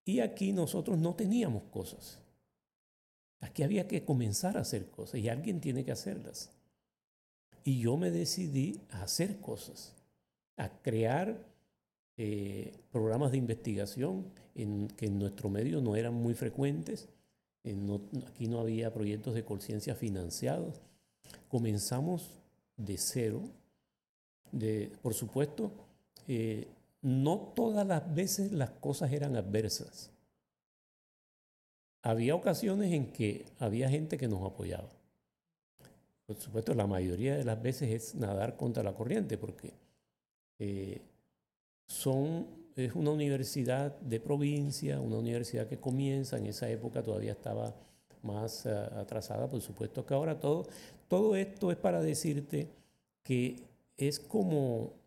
y 0.05 0.21
aquí 0.21 0.53
nosotros 0.53 0.99
no 0.99 1.15
teníamos 1.15 1.65
cosas. 1.71 2.19
Aquí 3.41 3.63
había 3.63 3.89
que 3.89 4.05
comenzar 4.05 4.57
a 4.57 4.61
hacer 4.61 4.91
cosas 4.91 5.21
y 5.21 5.29
alguien 5.29 5.61
tiene 5.61 5.85
que 5.85 5.93
hacerlas. 5.93 6.51
Y 7.65 7.81
yo 7.81 7.97
me 7.97 8.11
decidí 8.11 8.81
a 8.91 9.03
hacer 9.03 9.41
cosas, 9.41 9.95
a 10.57 10.69
crear 10.83 11.47
eh, 12.17 12.73
programas 12.91 13.33
de 13.33 13.39
investigación 13.39 14.27
en, 14.55 14.89
que 14.89 15.07
en 15.07 15.19
nuestro 15.19 15.49
medio 15.49 15.81
no 15.81 15.97
eran 15.97 16.15
muy 16.15 16.35
frecuentes. 16.35 17.09
aquí 18.27 18.47
no 18.47 18.61
había 18.61 18.93
proyectos 18.93 19.35
de 19.35 19.45
conciencia 19.45 19.95
financiados. 19.95 20.81
Comenzamos 21.49 22.31
de 22.77 22.99
cero. 22.99 23.43
De, 24.53 24.91
por 25.01 25.15
supuesto, 25.15 25.73
eh, 26.27 26.67
no 27.03 27.53
todas 27.55 27.87
las 27.87 28.15
veces 28.15 28.53
las 28.53 28.71
cosas 28.71 29.13
eran 29.13 29.37
adversas. 29.37 30.11
Había 32.03 32.35
ocasiones 32.35 32.93
en 32.93 33.13
que 33.13 33.47
había 33.59 33.89
gente 33.89 34.17
que 34.17 34.29
nos 34.29 34.43
apoyaba. 34.45 34.89
Por 36.27 36.37
supuesto, 36.37 36.75
la 36.75 36.87
mayoría 36.87 37.37
de 37.37 37.45
las 37.45 37.61
veces 37.61 37.91
es 37.91 38.15
nadar 38.15 38.57
contra 38.57 38.83
la 38.83 38.95
corriente, 38.95 39.37
porque 39.37 39.75
eh, 40.59 41.03
son, 41.87 42.47
es 42.77 42.95
una 42.95 43.11
universidad 43.11 43.99
de 44.01 44.21
provincia, 44.21 45.01
una 45.01 45.17
universidad 45.17 45.67
que 45.67 45.79
comienza, 45.79 46.39
en 46.39 46.47
esa 46.47 46.71
época 46.71 47.03
todavía 47.03 47.33
estaba 47.33 47.75
más 48.23 48.65
eh, 48.67 48.71
atrasada, 48.71 49.49
por 49.49 49.61
supuesto 49.61 50.07
que 50.07 50.15
ahora 50.15 50.39
todo, 50.39 50.67
todo 51.09 51.35
esto 51.35 51.71
es 51.73 51.77
para 51.77 52.01
decirte 52.01 52.69
que 53.23 53.65
es 53.97 54.21
como 54.21 55.00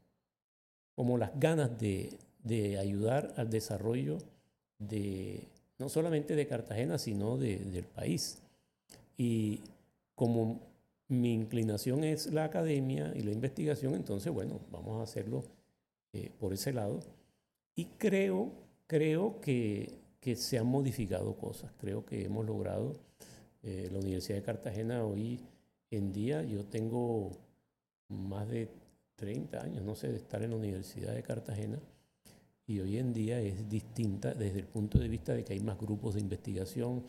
como 0.95 1.17
las 1.17 1.37
ganas 1.39 1.71
de, 1.79 2.17
ayudar 2.77 3.33
al 3.37 3.49
desarrollo 3.49 4.17
de 4.79 5.47
no 5.79 5.89
solamente 5.89 6.35
de 6.35 6.47
Cartagena, 6.47 6.97
sino 6.97 7.37
del 7.37 7.85
país. 7.85 8.41
Y 9.17 9.61
como 10.15 10.61
mi 11.07 11.33
inclinación 11.33 12.03
es 12.03 12.27
la 12.27 12.45
academia 12.45 13.11
y 13.15 13.21
la 13.21 13.31
investigación, 13.31 13.93
entonces, 13.95 14.31
bueno, 14.31 14.59
vamos 14.71 14.99
a 14.99 15.03
hacerlo 15.03 15.43
eh, 16.13 16.31
por 16.39 16.53
ese 16.53 16.73
lado. 16.73 16.99
Y 17.75 17.85
creo, 17.97 18.51
creo 18.87 19.39
que, 19.41 20.01
se 20.35 20.57
han 20.57 20.67
modificado 20.67 21.35
cosas. 21.35 21.71
Creo 21.77 22.05
que 22.05 22.25
hemos 22.25 22.45
logrado, 22.45 22.93
eh, 23.61 23.89
la 23.91 23.99
Universidad 23.99 24.37
de 24.37 24.43
Cartagena 24.43 25.03
hoy 25.05 25.39
en 25.91 26.13
día, 26.13 26.43
yo 26.43 26.63
tengo 26.63 27.31
más 28.07 28.47
de 28.49 28.69
30 29.15 29.61
años, 29.61 29.83
no 29.83 29.95
sé, 29.95 30.09
de 30.09 30.17
estar 30.17 30.41
en 30.43 30.51
la 30.51 30.57
Universidad 30.57 31.13
de 31.13 31.23
Cartagena 31.23 31.79
y 32.65 32.79
hoy 32.79 32.97
en 32.97 33.13
día 33.13 33.41
es 33.41 33.67
distinta 33.69 34.33
desde 34.33 34.59
el 34.59 34.67
punto 34.67 34.97
de 34.97 35.07
vista 35.07 35.33
de 35.33 35.43
que 35.43 35.53
hay 35.53 35.59
más 35.59 35.77
grupos 35.77 36.15
de 36.15 36.21
investigación, 36.21 37.03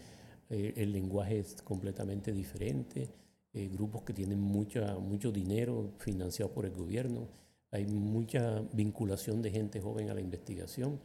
eh, 0.51 0.75
el 0.77 0.93
lenguaje 0.93 1.39
es 1.39 1.63
completamente 1.63 2.33
diferente, 2.33 3.09
eh, 3.53 3.69
grupos 3.73 4.03
que 4.03 4.13
tienen 4.13 4.41
mucha, 4.41 4.99
mucho 4.99 5.31
dinero 5.31 5.93
financiado 5.99 6.53
por 6.53 6.67
el 6.67 6.73
gobierno, 6.73 7.29
hay 7.71 7.87
mucha 7.87 8.63
vinculación 8.73 9.43
de 9.43 9.51
gente 9.51 9.81
joven 9.81 10.11
a 10.11 10.15
la 10.15 10.21
investigación, 10.21 11.01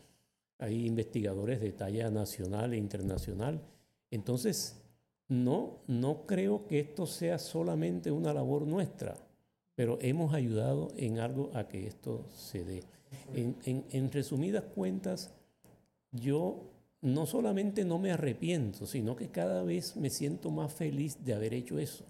hay 0.57 0.85
investigadores 0.85 1.61
de 1.61 1.71
talla 1.71 2.09
nacional 2.09 2.73
e 2.73 2.77
internacional. 2.77 3.61
Entonces, 4.11 4.81
no, 5.27 5.83
no 5.87 6.25
creo 6.25 6.65
que 6.67 6.79
esto 6.79 7.05
sea 7.05 7.37
solamente 7.37 8.11
una 8.11 8.33
labor 8.33 8.67
nuestra, 8.67 9.15
pero 9.79 9.97
hemos 10.01 10.33
ayudado 10.33 10.89
en 10.97 11.19
algo 11.19 11.51
a 11.53 11.69
que 11.69 11.87
esto 11.87 12.25
se 12.35 12.65
dé. 12.65 12.83
En, 13.33 14.11
resumidas 14.11 14.65
cuentas, 14.75 15.31
yo 16.11 16.65
no 16.99 17.25
solamente 17.25 17.85
no 17.85 17.97
me 17.97 18.11
arrepiento, 18.11 18.85
sino 18.85 19.15
que 19.15 19.29
cada 19.29 19.63
vez 19.63 19.95
me 19.95 20.09
siento 20.09 20.51
más 20.51 20.73
feliz 20.73 21.23
de 21.23 21.33
haber 21.33 21.53
hecho 21.53 21.79
eso. 21.79 22.03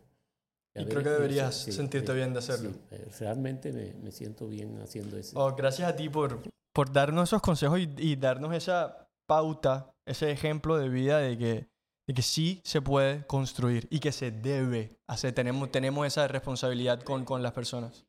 y 0.74 0.84
creo 0.86 1.04
que 1.04 1.10
deberías 1.10 1.58
sentirte 1.58 2.12
bien 2.12 2.34
de 2.34 2.40
hacerlo. 2.40 2.72
Eh, 2.90 3.08
realmente 3.20 3.72
me, 3.72 4.12
siento 4.12 4.48
bien 4.48 4.82
haciendo 4.82 5.16
eso. 5.16 5.40
Oh, 5.40 5.56
gracias 5.56 5.88
a 5.88 5.96
ti 5.96 6.10
por, 6.10 6.42
por 6.74 6.92
darnos 6.92 7.30
esos 7.30 7.44
consejos 7.44 7.82
y, 7.82 7.88
y 8.00 8.16
darnos 8.16 8.52
esa 8.56 9.08
pauta, 9.28 9.94
ese 10.08 10.32
ejemplo 10.32 10.76
de 10.80 10.90
vida 10.90 11.20
de 11.20 11.38
que 11.38 11.68
de 12.10 12.16
que 12.16 12.24
sí 12.24 12.60
se 12.64 12.82
puede 12.82 13.24
construir 13.28 13.88
y 13.92 14.00
que 14.00 14.12
se 14.12 14.32
debe 14.32 14.98
hacer. 15.06 15.32
Tenemos, 15.32 15.72
tenemos 15.72 16.08
esa 16.08 16.28
responsabilidad 16.28 17.04
con, 17.04 17.24
con 17.24 17.44
las 17.44 17.52
personas. 17.52 18.04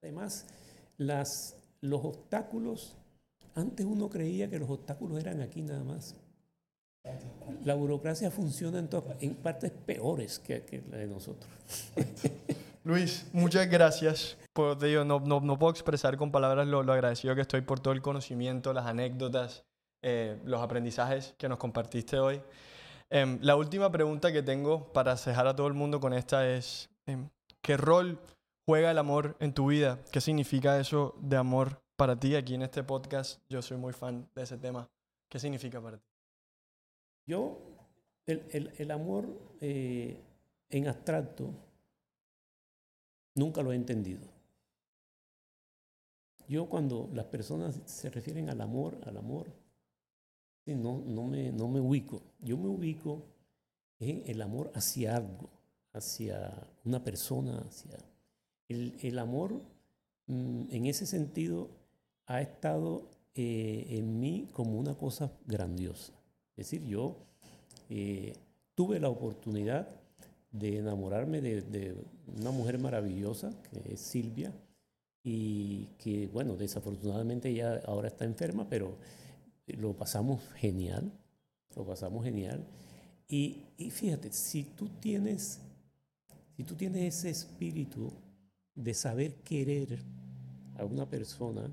Además, 0.00 0.46
las, 0.96 1.56
los 1.80 2.04
obstáculos, 2.04 2.94
antes 3.56 3.84
uno 3.84 4.08
creía 4.08 4.48
que 4.48 4.60
los 4.60 4.70
obstáculos 4.70 5.18
eran 5.18 5.40
aquí 5.40 5.60
nada 5.60 5.82
más. 5.82 6.14
La 7.64 7.74
burocracia 7.74 8.30
funciona 8.30 8.78
en, 8.78 8.88
en 9.18 9.34
partes 9.34 9.72
peores 9.72 10.38
que, 10.38 10.62
que, 10.62 10.84
la 10.88 10.98
de 10.98 11.08
nosotros. 11.08 11.50
Luis, 12.84 13.26
muchas 13.32 13.68
gracias. 13.68 14.38
Por, 14.52 14.80
no, 15.04 15.18
no, 15.18 15.40
no, 15.40 15.58
puedo 15.58 15.72
expresar 15.72 16.16
con 16.16 16.30
palabras 16.30 16.68
lo, 16.68 16.84
lo, 16.84 16.92
agradecido 16.92 17.34
que 17.34 17.40
estoy 17.40 17.62
por 17.62 17.80
todo 17.80 17.92
el 17.92 18.02
conocimiento, 18.02 18.72
las 18.72 18.86
anécdotas, 18.86 19.64
eh, 20.00 20.38
los 20.44 20.62
aprendizajes 20.62 21.34
que 21.38 21.48
nos 21.48 21.58
compartiste 21.58 22.20
hoy. 22.20 22.40
Em, 23.14 23.38
la 23.42 23.56
última 23.56 23.92
pregunta 23.92 24.32
que 24.32 24.42
tengo 24.42 24.90
para 24.90 25.18
cejar 25.18 25.46
a 25.46 25.54
todo 25.54 25.66
el 25.66 25.74
mundo 25.74 26.00
con 26.00 26.14
esta 26.14 26.48
es, 26.48 26.88
em, 27.04 27.28
¿qué 27.60 27.76
rol 27.76 28.18
juega 28.64 28.90
el 28.90 28.96
amor 28.96 29.36
en 29.38 29.52
tu 29.52 29.66
vida? 29.66 30.02
¿Qué 30.10 30.22
significa 30.22 30.80
eso 30.80 31.14
de 31.20 31.36
amor 31.36 31.82
para 31.96 32.18
ti? 32.18 32.34
Aquí 32.36 32.54
en 32.54 32.62
este 32.62 32.82
podcast 32.82 33.38
yo 33.50 33.60
soy 33.60 33.76
muy 33.76 33.92
fan 33.92 34.26
de 34.34 34.44
ese 34.44 34.56
tema. 34.56 34.88
¿Qué 35.28 35.38
significa 35.38 35.78
para 35.78 35.98
ti? 35.98 36.06
Yo, 37.26 37.60
el, 38.24 38.90
amor 38.90 39.28
eh, 39.60 40.18
en 40.70 40.88
abstracto, 40.88 41.50
nunca 43.34 43.60
lo 43.60 43.72
he 43.72 43.76
entendido. 43.76 44.26
Yo 46.48 46.64
cuando 46.64 47.10
las 47.12 47.26
personas 47.26 47.78
se 47.84 48.08
refieren 48.08 48.48
al 48.48 48.62
amor, 48.62 48.96
al 49.04 49.18
amor, 49.18 49.48
no, 50.66 51.02
no, 51.06 51.24
me, 51.24 51.52
no 51.52 51.68
me 51.68 51.80
ubico. 51.80 52.22
Yo 52.40 52.56
me 52.56 52.68
ubico 52.68 53.24
en 53.98 54.22
el 54.26 54.42
amor 54.42 54.70
hacia 54.74 55.16
algo, 55.16 55.50
hacia 55.92 56.52
una 56.84 57.02
persona, 57.02 57.58
hacia... 57.68 57.98
El, 58.68 58.94
el 59.02 59.18
amor, 59.18 59.60
mm, 60.26 60.64
en 60.70 60.86
ese 60.86 61.06
sentido, 61.06 61.68
ha 62.26 62.40
estado 62.40 63.08
eh, 63.34 63.86
en 63.88 64.20
mí 64.20 64.48
como 64.52 64.78
una 64.78 64.94
cosa 64.94 65.32
grandiosa. 65.46 66.12
Es 66.56 66.66
decir, 66.70 66.86
yo 66.86 67.16
eh, 67.88 68.34
tuve 68.74 69.00
la 69.00 69.08
oportunidad 69.08 69.88
de 70.50 70.78
enamorarme 70.78 71.40
de, 71.40 71.62
de, 71.62 71.96
una 72.38 72.50
mujer 72.50 72.78
maravillosa, 72.78 73.52
que 73.70 73.94
es 73.94 74.00
Silvia, 74.00 74.52
y 75.24 75.86
que, 75.98 76.26
bueno, 76.26 76.56
desafortunadamente 76.56 77.48
ella 77.48 77.80
ahora 77.86 78.08
está 78.08 78.24
enferma, 78.24 78.68
pero 78.68 78.96
lo 79.66 79.96
pasamos 79.96 80.42
genial, 80.54 81.12
lo 81.74 81.84
pasamos 81.84 82.24
genial. 82.24 82.66
Y, 83.28 83.64
fíjate, 83.90 84.32
si 84.32 84.64
tú 84.64 84.88
tienes, 85.00 85.60
si 86.56 86.64
tú 86.64 86.74
tienes 86.74 87.16
ese 87.16 87.30
espíritu 87.30 88.12
de 88.74 88.92
saber 88.94 89.36
querer 89.42 90.02
a 90.76 90.84
una 90.84 91.08
persona, 91.08 91.70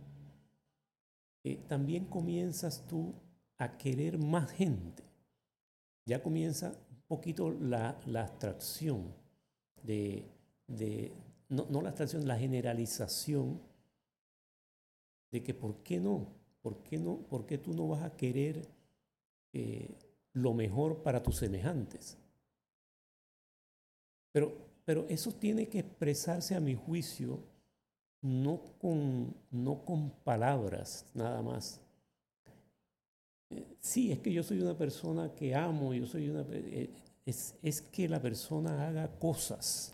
eh, 1.44 1.58
también 1.68 2.06
comienzas 2.06 2.88
tú 2.88 3.14
a 3.58 3.78
querer 3.78 4.18
más 4.18 4.52
gente. 4.52 5.04
Ya 6.06 6.24
comienza 6.24 6.74
un 6.90 7.02
poquito 7.08 7.52
la, 7.52 8.00
la 8.06 8.24
abstracción 8.24 9.14
de, 9.84 10.26
de 10.68 11.12
no, 11.50 11.66
no 11.70 11.82
la 11.82 11.90
abstracción, 11.90 12.28
la 12.28 12.38
generalización 12.38 13.62
de 15.32 15.44
que 15.44 15.54
por 15.54 15.84
qué 15.84 16.00
no, 16.00 16.39
¿por 16.62 16.84
qué, 16.84 16.98
no, 16.98 17.18
por 17.18 17.46
tú 17.46 17.74
no 17.74 17.88
vas 17.88 18.04
a 18.04 18.16
querer 18.16 18.68
eh, 19.54 19.96
lo 20.34 20.54
mejor 20.54 21.02
para 21.02 21.24
tus 21.24 21.38
semejantes? 21.38 22.18
Pero, 24.32 24.54
pero 24.86 25.06
eso 25.10 25.32
tiene 25.32 25.68
que 25.68 25.80
expresarse 25.80 26.56
a 26.56 26.60
mi 26.60 26.76
juicio 26.76 27.40
no 28.22 28.62
con, 28.80 29.34
no 29.52 29.86
con 29.86 30.12
palabras 30.24 31.06
nada 31.14 31.42
más. 31.42 31.80
Eh, 33.50 33.78
sí, 33.80 34.12
es 34.12 34.20
que 34.20 34.32
yo 34.32 34.44
soy 34.44 34.62
una 34.62 34.78
persona 34.78 35.34
que 35.34 35.56
amo, 35.56 35.94
yo 35.94 36.06
soy 36.06 36.30
una... 36.30 36.46
Eh, 36.52 36.90
es, 37.26 37.56
es 37.62 37.82
que 37.82 38.10
la 38.10 38.22
persona 38.22 38.88
haga 38.88 39.08
cosas 39.20 39.94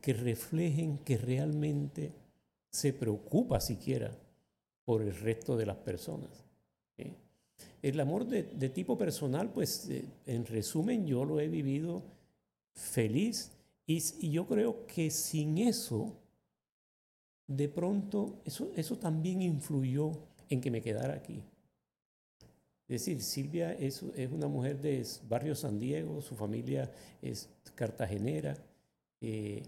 que 0.00 0.12
reflejen 0.12 0.98
que 0.98 1.16
realmente 1.16 2.12
se 2.70 2.92
preocupa 2.92 3.60
siquiera 3.60 4.10
por 4.84 5.02
el 5.02 5.14
resto 5.14 5.56
de 5.56 5.66
las 5.66 5.76
personas. 5.76 6.44
El 7.82 8.00
amor 8.00 8.26
de, 8.26 8.68
tipo 8.70 8.96
personal, 8.96 9.52
pues 9.52 9.90
eh, 9.90 10.06
en 10.24 10.46
resumen 10.46 11.06
yo 11.06 11.24
lo 11.26 11.38
he 11.38 11.48
vivido 11.48 12.02
feliz 12.72 13.52
y, 13.86 14.30
yo 14.30 14.46
creo 14.46 14.86
que 14.86 15.10
sin 15.10 15.58
eso, 15.58 16.16
de 17.46 17.68
pronto, 17.68 18.40
eso, 18.46 18.72
eso 18.74 18.96
también 18.96 19.42
influyó 19.42 20.12
en 20.48 20.62
que 20.62 20.70
me 20.70 20.80
quedara 20.80 21.12
aquí. 21.12 21.42
Es 22.88 23.00
decir, 23.00 23.20
Silvia 23.20 23.72
es, 23.72 24.02
es 24.16 24.30
una 24.32 24.48
mujer 24.48 24.80
de 24.80 25.06
barrio 25.28 25.54
San 25.54 25.78
Diego, 25.78 26.22
su 26.22 26.34
familia 26.34 26.90
es 27.20 27.50
cartagenera. 27.74 28.56
Eh, 29.20 29.62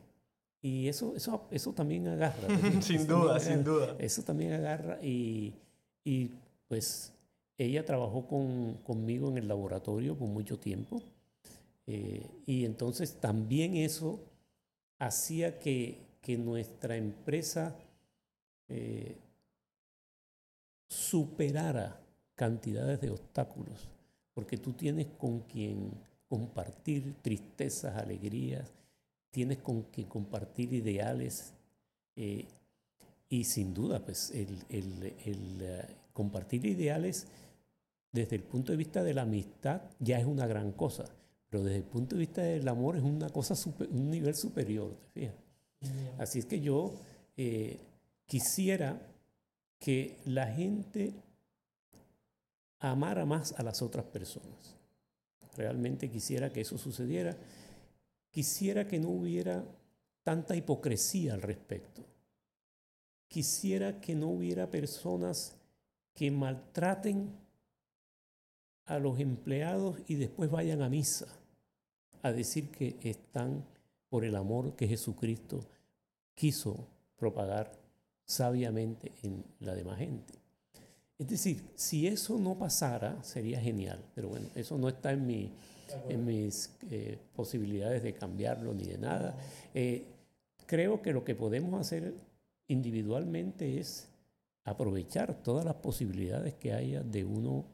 y 0.67 0.89
eso, 0.89 1.15
eso, 1.15 1.47
eso 1.53 1.73
también 1.73 2.09
agarra. 2.09 2.49
sin 2.83 3.07
duda, 3.07 3.39
sin 3.39 3.63
duda. 3.63 3.95
Eso 4.01 4.23
también 4.23 4.53
agarra 4.53 4.99
y, 5.01 5.55
y 6.03 6.33
pues 6.67 7.13
ella 7.57 7.85
trabajó 7.85 8.27
con, 8.27 8.75
conmigo 8.83 9.29
en 9.29 9.39
el 9.39 9.47
laboratorio 9.47 10.17
por 10.17 10.27
mucho 10.27 10.59
tiempo. 10.59 11.01
Eh, 11.87 12.27
y 12.47 12.65
entonces 12.65 13.15
también 13.21 13.77
eso 13.77 14.19
hacía 14.99 15.61
que, 15.61 15.99
que 16.21 16.37
nuestra 16.37 16.97
empresa 16.97 17.77
eh, 18.69 19.17
superara 20.89 22.01
cantidades 22.35 23.01
de 23.01 23.11
obstáculos, 23.11 23.89
porque 24.35 24.57
tú 24.57 24.73
tienes 24.73 25.07
con 25.17 25.43
quien 25.43 25.93
compartir 26.29 27.15
tristezas, 27.23 27.97
alegrías, 27.97 28.73
tienes 29.37 29.59
con 29.59 29.83
que 29.93 30.07
compartir 30.07 30.73
ideales 30.73 31.53
eh, 32.17 32.47
y 33.29 33.45
sin 33.45 33.75
duda, 33.75 34.03
pues 34.03 34.31
el, 34.31 34.65
eh, 34.71 35.97
compartir 36.15 36.65
ideales 36.65 37.27
desde 38.11 38.37
el 38.37 38.43
punto 38.45 38.73
de 38.73 38.79
vista 38.79 39.03
de 39.03 39.13
la 39.13 39.23
amistad 39.23 39.83
ya 39.99 40.19
es 40.19 40.25
una 40.25 40.47
gran 40.47 40.73
cosa, 40.73 41.05
pero 41.51 41.63
desde 41.63 41.77
el 41.77 41.85
punto 41.85 42.15
de 42.15 42.21
vista 42.21 42.41
del 42.41 42.67
amor 42.67 42.97
es 42.97 43.03
una 43.03 43.29
cosa, 43.29 43.55
un 43.91 44.11
nivel 44.11 44.35
superior, 44.35 44.97
¿te 45.13 45.31
Así 46.17 46.39
es 46.39 46.47
que 46.47 46.63
yo 46.63 46.95
eh, 47.37 47.79
quisiera 48.25 48.99
que 49.79 50.17
la 50.25 50.47
gente 50.47 51.13
amara 52.79 53.27
más 53.27 53.53
a 53.59 53.63
las 53.63 53.83
otras 53.83 54.07
personas. 54.07 54.77
Realmente 55.59 56.11
quisiera 56.11 56.51
que 56.51 56.63
eso 56.63 56.79
sucediera 56.79 57.37
Quisiera 58.37 58.87
que 58.87 58.99
no 58.99 59.09
hubiera 59.09 59.65
tanta 60.23 60.55
hipocresía 60.55 61.33
al 61.33 61.41
respecto. 61.41 62.05
Quisiera 63.29 63.99
que 63.99 64.15
no 64.15 64.29
hubiera 64.29 64.71
personas 64.71 65.57
que 66.13 66.31
maltraten 66.31 67.31
a 68.85 68.99
los 68.99 69.19
empleados 69.21 70.03
y 70.07 70.17
después 70.17 70.51
vayan 70.51 70.83
a 70.83 70.91
misa 70.91 71.27
a 72.21 72.31
decir 72.31 72.69
que 72.69 72.99
están 73.05 73.65
por 74.11 74.23
el 74.23 74.37
amor 74.37 74.77
que 74.77 74.87
Jesucristo 74.87 75.65
quiso 76.35 76.87
propagar 77.17 77.73
sabiamente 78.27 79.13
en 79.23 79.43
la 79.61 79.75
demás 79.75 79.97
gente. 79.97 80.35
Es 81.19 81.27
decir, 81.27 81.65
si 81.75 82.07
eso 82.07 82.39
no 82.39 82.59
pasara, 82.59 83.23
sería 83.25 83.63
genial, 83.63 84.05
pero 84.15 84.29
bueno, 84.29 84.49
eso 84.55 84.77
no 84.77 84.91
está 84.91 85.13
en 85.13 85.27
mi, 85.27 85.51
en 86.09 86.25
mis 86.25 86.77
eh, 86.91 87.19
posibilidades 87.35 88.03
de 88.03 88.15
cambiarlo 88.15 88.75
ni 88.75 88.85
de 88.85 88.99
nada. 88.99 89.37
Eh, 89.75 90.07
creo 90.67 91.03
que 91.03 91.13
lo 91.13 91.25
que 91.25 91.35
podemos 91.35 91.81
hacer 91.81 92.15
individualmente 92.69 93.79
es 93.79 94.09
aprovechar 94.65 95.35
todas 95.43 95.65
las 95.65 95.77
posibilidades 95.77 96.55
que 96.55 96.73
haya 96.73 97.03
de 97.03 97.25
uno 97.25 97.65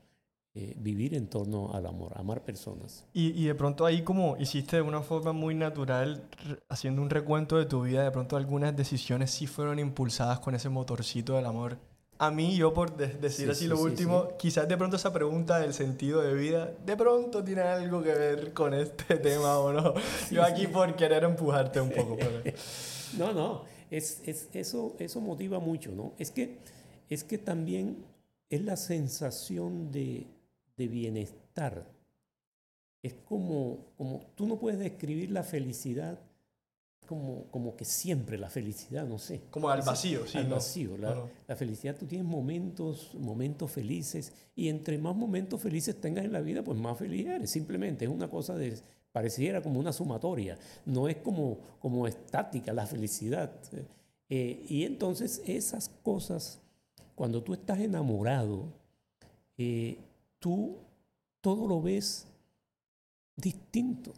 eh, 0.54 0.74
vivir 0.78 1.14
en 1.14 1.28
torno 1.28 1.72
al 1.72 1.86
amor, 1.86 2.12
amar 2.14 2.44
personas. 2.44 3.06
Y, 3.14 3.30
y, 3.42 3.46
de 3.46 3.54
pronto 3.54 3.86
ahí 3.86 4.02
como 4.02 4.36
hiciste 4.36 4.76
de 4.76 4.82
una 4.82 5.00
forma 5.00 5.32
muy 5.32 5.54
natural, 5.54 6.28
haciendo 6.68 7.00
un 7.00 7.08
recuento 7.08 7.56
de 7.56 7.64
tu 7.64 7.82
vida, 7.82 8.04
de 8.04 8.10
pronto 8.10 8.36
algunas 8.36 8.76
decisiones 8.76 9.30
sí 9.30 9.46
fueron 9.46 9.78
impulsadas 9.78 10.40
con 10.40 10.54
ese 10.54 10.68
motorcito 10.68 11.36
del 11.36 11.46
amor. 11.46 11.78
A 12.22 12.30
mí, 12.30 12.54
yo 12.54 12.72
por 12.72 12.96
decir 12.96 13.50
así 13.50 13.66
lo 13.66 13.80
último, 13.80 14.36
quizás 14.38 14.68
de 14.68 14.76
pronto 14.76 14.94
esa 14.94 15.12
pregunta 15.12 15.58
del 15.58 15.74
sentido 15.74 16.22
de 16.22 16.34
vida, 16.34 16.72
de 16.86 16.96
pronto 16.96 17.42
tiene 17.42 17.62
algo 17.62 18.00
que 18.00 18.14
ver 18.14 18.52
con 18.52 18.74
este 18.74 19.16
tema 19.28 19.58
o 19.58 19.72
no. 19.72 19.94
yo 20.30 20.44
aquí 20.44 20.68
por 20.68 20.94
querer 20.94 21.24
empujarte 21.24 21.80
un 21.80 21.90
poco. 21.90 22.16
no, 23.18 23.32
no, 23.32 23.64
es, 23.90 24.22
es, 24.24 24.48
eso, 24.52 24.94
eso 25.00 25.20
motiva 25.20 25.58
mucho, 25.58 25.90
¿no? 25.90 26.12
Es 26.16 26.30
que, 26.30 26.58
es 27.10 27.24
que 27.24 27.38
también 27.38 28.04
es 28.48 28.62
la 28.62 28.76
sensación 28.76 29.90
de, 29.90 30.24
de 30.76 30.86
bienestar. 30.86 31.88
Es 33.02 33.14
como, 33.14 33.88
como, 33.96 34.20
tú 34.36 34.46
no 34.46 34.60
puedes 34.60 34.78
describir 34.78 35.32
la 35.32 35.42
felicidad 35.42 36.20
como, 37.06 37.44
como 37.50 37.76
que 37.76 37.84
siempre 37.84 38.38
la 38.38 38.48
felicidad, 38.48 39.06
no 39.06 39.18
sé. 39.18 39.42
Como 39.50 39.68
al 39.68 39.82
vacío, 39.82 40.26
sí. 40.26 40.38
Al 40.38 40.48
vacío. 40.48 40.96
La, 40.96 41.26
la, 41.46 41.56
felicidad, 41.56 41.96
tú 41.96 42.06
tienes 42.06 42.26
momentos, 42.26 43.14
momentos 43.14 43.70
felices, 43.70 44.32
y 44.54 44.68
entre 44.68 44.98
más 44.98 45.14
momentos 45.14 45.60
felices 45.60 46.00
tengas 46.00 46.24
en 46.24 46.32
la 46.32 46.40
vida, 46.40 46.62
pues 46.62 46.78
más 46.78 46.98
feliz 46.98 47.26
eres. 47.26 47.50
Simplemente 47.50 48.04
es 48.04 48.10
una 48.10 48.30
cosa 48.30 48.54
de, 48.54 48.78
pareciera 49.12 49.62
como 49.62 49.78
una 49.78 49.92
sumatoria, 49.92 50.58
no 50.86 51.08
es 51.08 51.16
como, 51.16 51.58
como 51.78 52.06
estática 52.06 52.72
la 52.72 52.86
felicidad. 52.86 53.52
Eh, 54.28 54.64
y 54.68 54.84
entonces 54.84 55.42
esas 55.46 55.90
cosas, 56.02 56.60
cuando 57.14 57.42
tú 57.42 57.52
estás 57.52 57.78
enamorado, 57.80 58.72
eh, 59.58 59.98
tú 60.38 60.78
todo 61.42 61.68
lo 61.68 61.82
ves 61.82 62.26
distinto. 63.36 64.14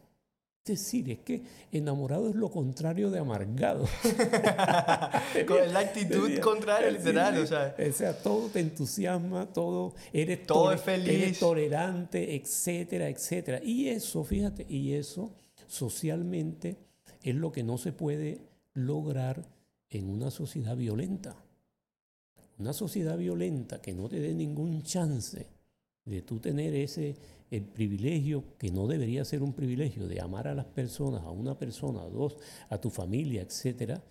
Es 0.66 0.80
decir, 0.80 1.10
es 1.10 1.18
que 1.18 1.42
enamorado 1.72 2.30
es 2.30 2.34
lo 2.34 2.50
contrario 2.50 3.10
de 3.10 3.18
amargado. 3.18 3.86
Con 5.46 5.74
la 5.74 5.80
actitud 5.80 6.38
contraria, 6.38 6.90
literal. 6.90 7.38
O 7.38 7.46
sea. 7.46 7.76
o 7.78 7.92
sea, 7.92 8.16
todo 8.16 8.48
te 8.48 8.60
entusiasma, 8.60 9.44
todo 9.52 9.94
eres, 10.10 10.46
todo 10.46 10.72
es 10.72 10.80
feliz. 10.80 11.08
eres 11.08 11.38
tolerante, 11.38 12.34
etcétera, 12.34 13.10
etcétera. 13.10 13.60
Y 13.62 13.88
eso, 13.88 14.24
fíjate, 14.24 14.64
y 14.66 14.94
eso 14.94 15.34
socialmente 15.66 16.78
es 17.22 17.34
lo 17.34 17.52
que 17.52 17.62
no 17.62 17.76
se 17.76 17.92
puede 17.92 18.40
lograr 18.72 19.44
en 19.90 20.08
una 20.08 20.30
sociedad 20.30 20.78
violenta. 20.78 21.36
Una 22.56 22.72
sociedad 22.72 23.18
violenta 23.18 23.82
que 23.82 23.92
no 23.92 24.08
te 24.08 24.18
dé 24.18 24.32
ningún 24.32 24.82
chance 24.82 25.46
de 26.06 26.22
tú 26.22 26.40
tener 26.40 26.74
ese 26.74 27.16
el 27.56 27.64
privilegio 27.64 28.56
que 28.58 28.70
no 28.70 28.86
debería 28.86 29.24
ser 29.24 29.42
un 29.42 29.52
privilegio 29.52 30.08
de 30.08 30.20
amar 30.20 30.48
a 30.48 30.54
las 30.54 30.66
personas, 30.66 31.22
a 31.22 31.30
una 31.30 31.58
persona, 31.58 32.02
a 32.02 32.08
dos, 32.08 32.36
a 32.68 32.78
tu 32.78 32.90
familia, 32.90 33.42
etcétera, 33.42 34.02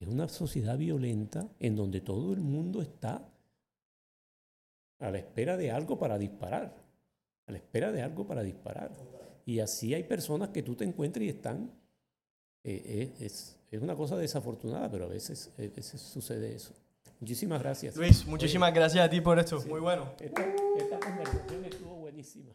es 0.00 0.08
una 0.08 0.28
sociedad 0.28 0.76
violenta 0.76 1.48
en 1.58 1.76
donde 1.76 2.00
todo 2.00 2.32
el 2.32 2.40
mundo 2.40 2.82
está 2.82 3.28
a 4.98 5.10
la 5.10 5.18
espera 5.18 5.56
de 5.56 5.70
algo 5.70 5.98
para 5.98 6.18
disparar, 6.18 6.74
a 7.46 7.52
la 7.52 7.58
espera 7.58 7.92
de 7.92 8.02
algo 8.02 8.26
para 8.26 8.42
disparar. 8.42 8.92
Y 9.44 9.60
así 9.60 9.94
hay 9.94 10.04
personas 10.04 10.50
que 10.50 10.62
tú 10.62 10.74
te 10.74 10.84
encuentras 10.84 11.24
y 11.24 11.28
están, 11.28 11.70
eh, 12.64 12.82
eh, 12.84 13.14
es, 13.20 13.56
es, 13.70 13.80
una 13.80 13.96
cosa 13.96 14.16
desafortunada, 14.16 14.90
pero 14.90 15.06
a 15.06 15.08
veces, 15.08 15.52
a 15.56 15.62
veces 15.62 16.00
sucede 16.00 16.54
eso. 16.54 16.74
Muchísimas 17.20 17.60
gracias. 17.60 17.96
Luis, 17.96 18.26
muchísimas 18.26 18.72
gracias 18.72 19.04
a 19.04 19.10
ti 19.10 19.20
por 19.20 19.38
esto. 19.38 19.60
Muy 19.66 19.80
bueno. 19.80 20.12
esta 20.20 21.00
conversación 21.00 21.64
estuvo 21.64 21.96
buenísima. 21.96 22.52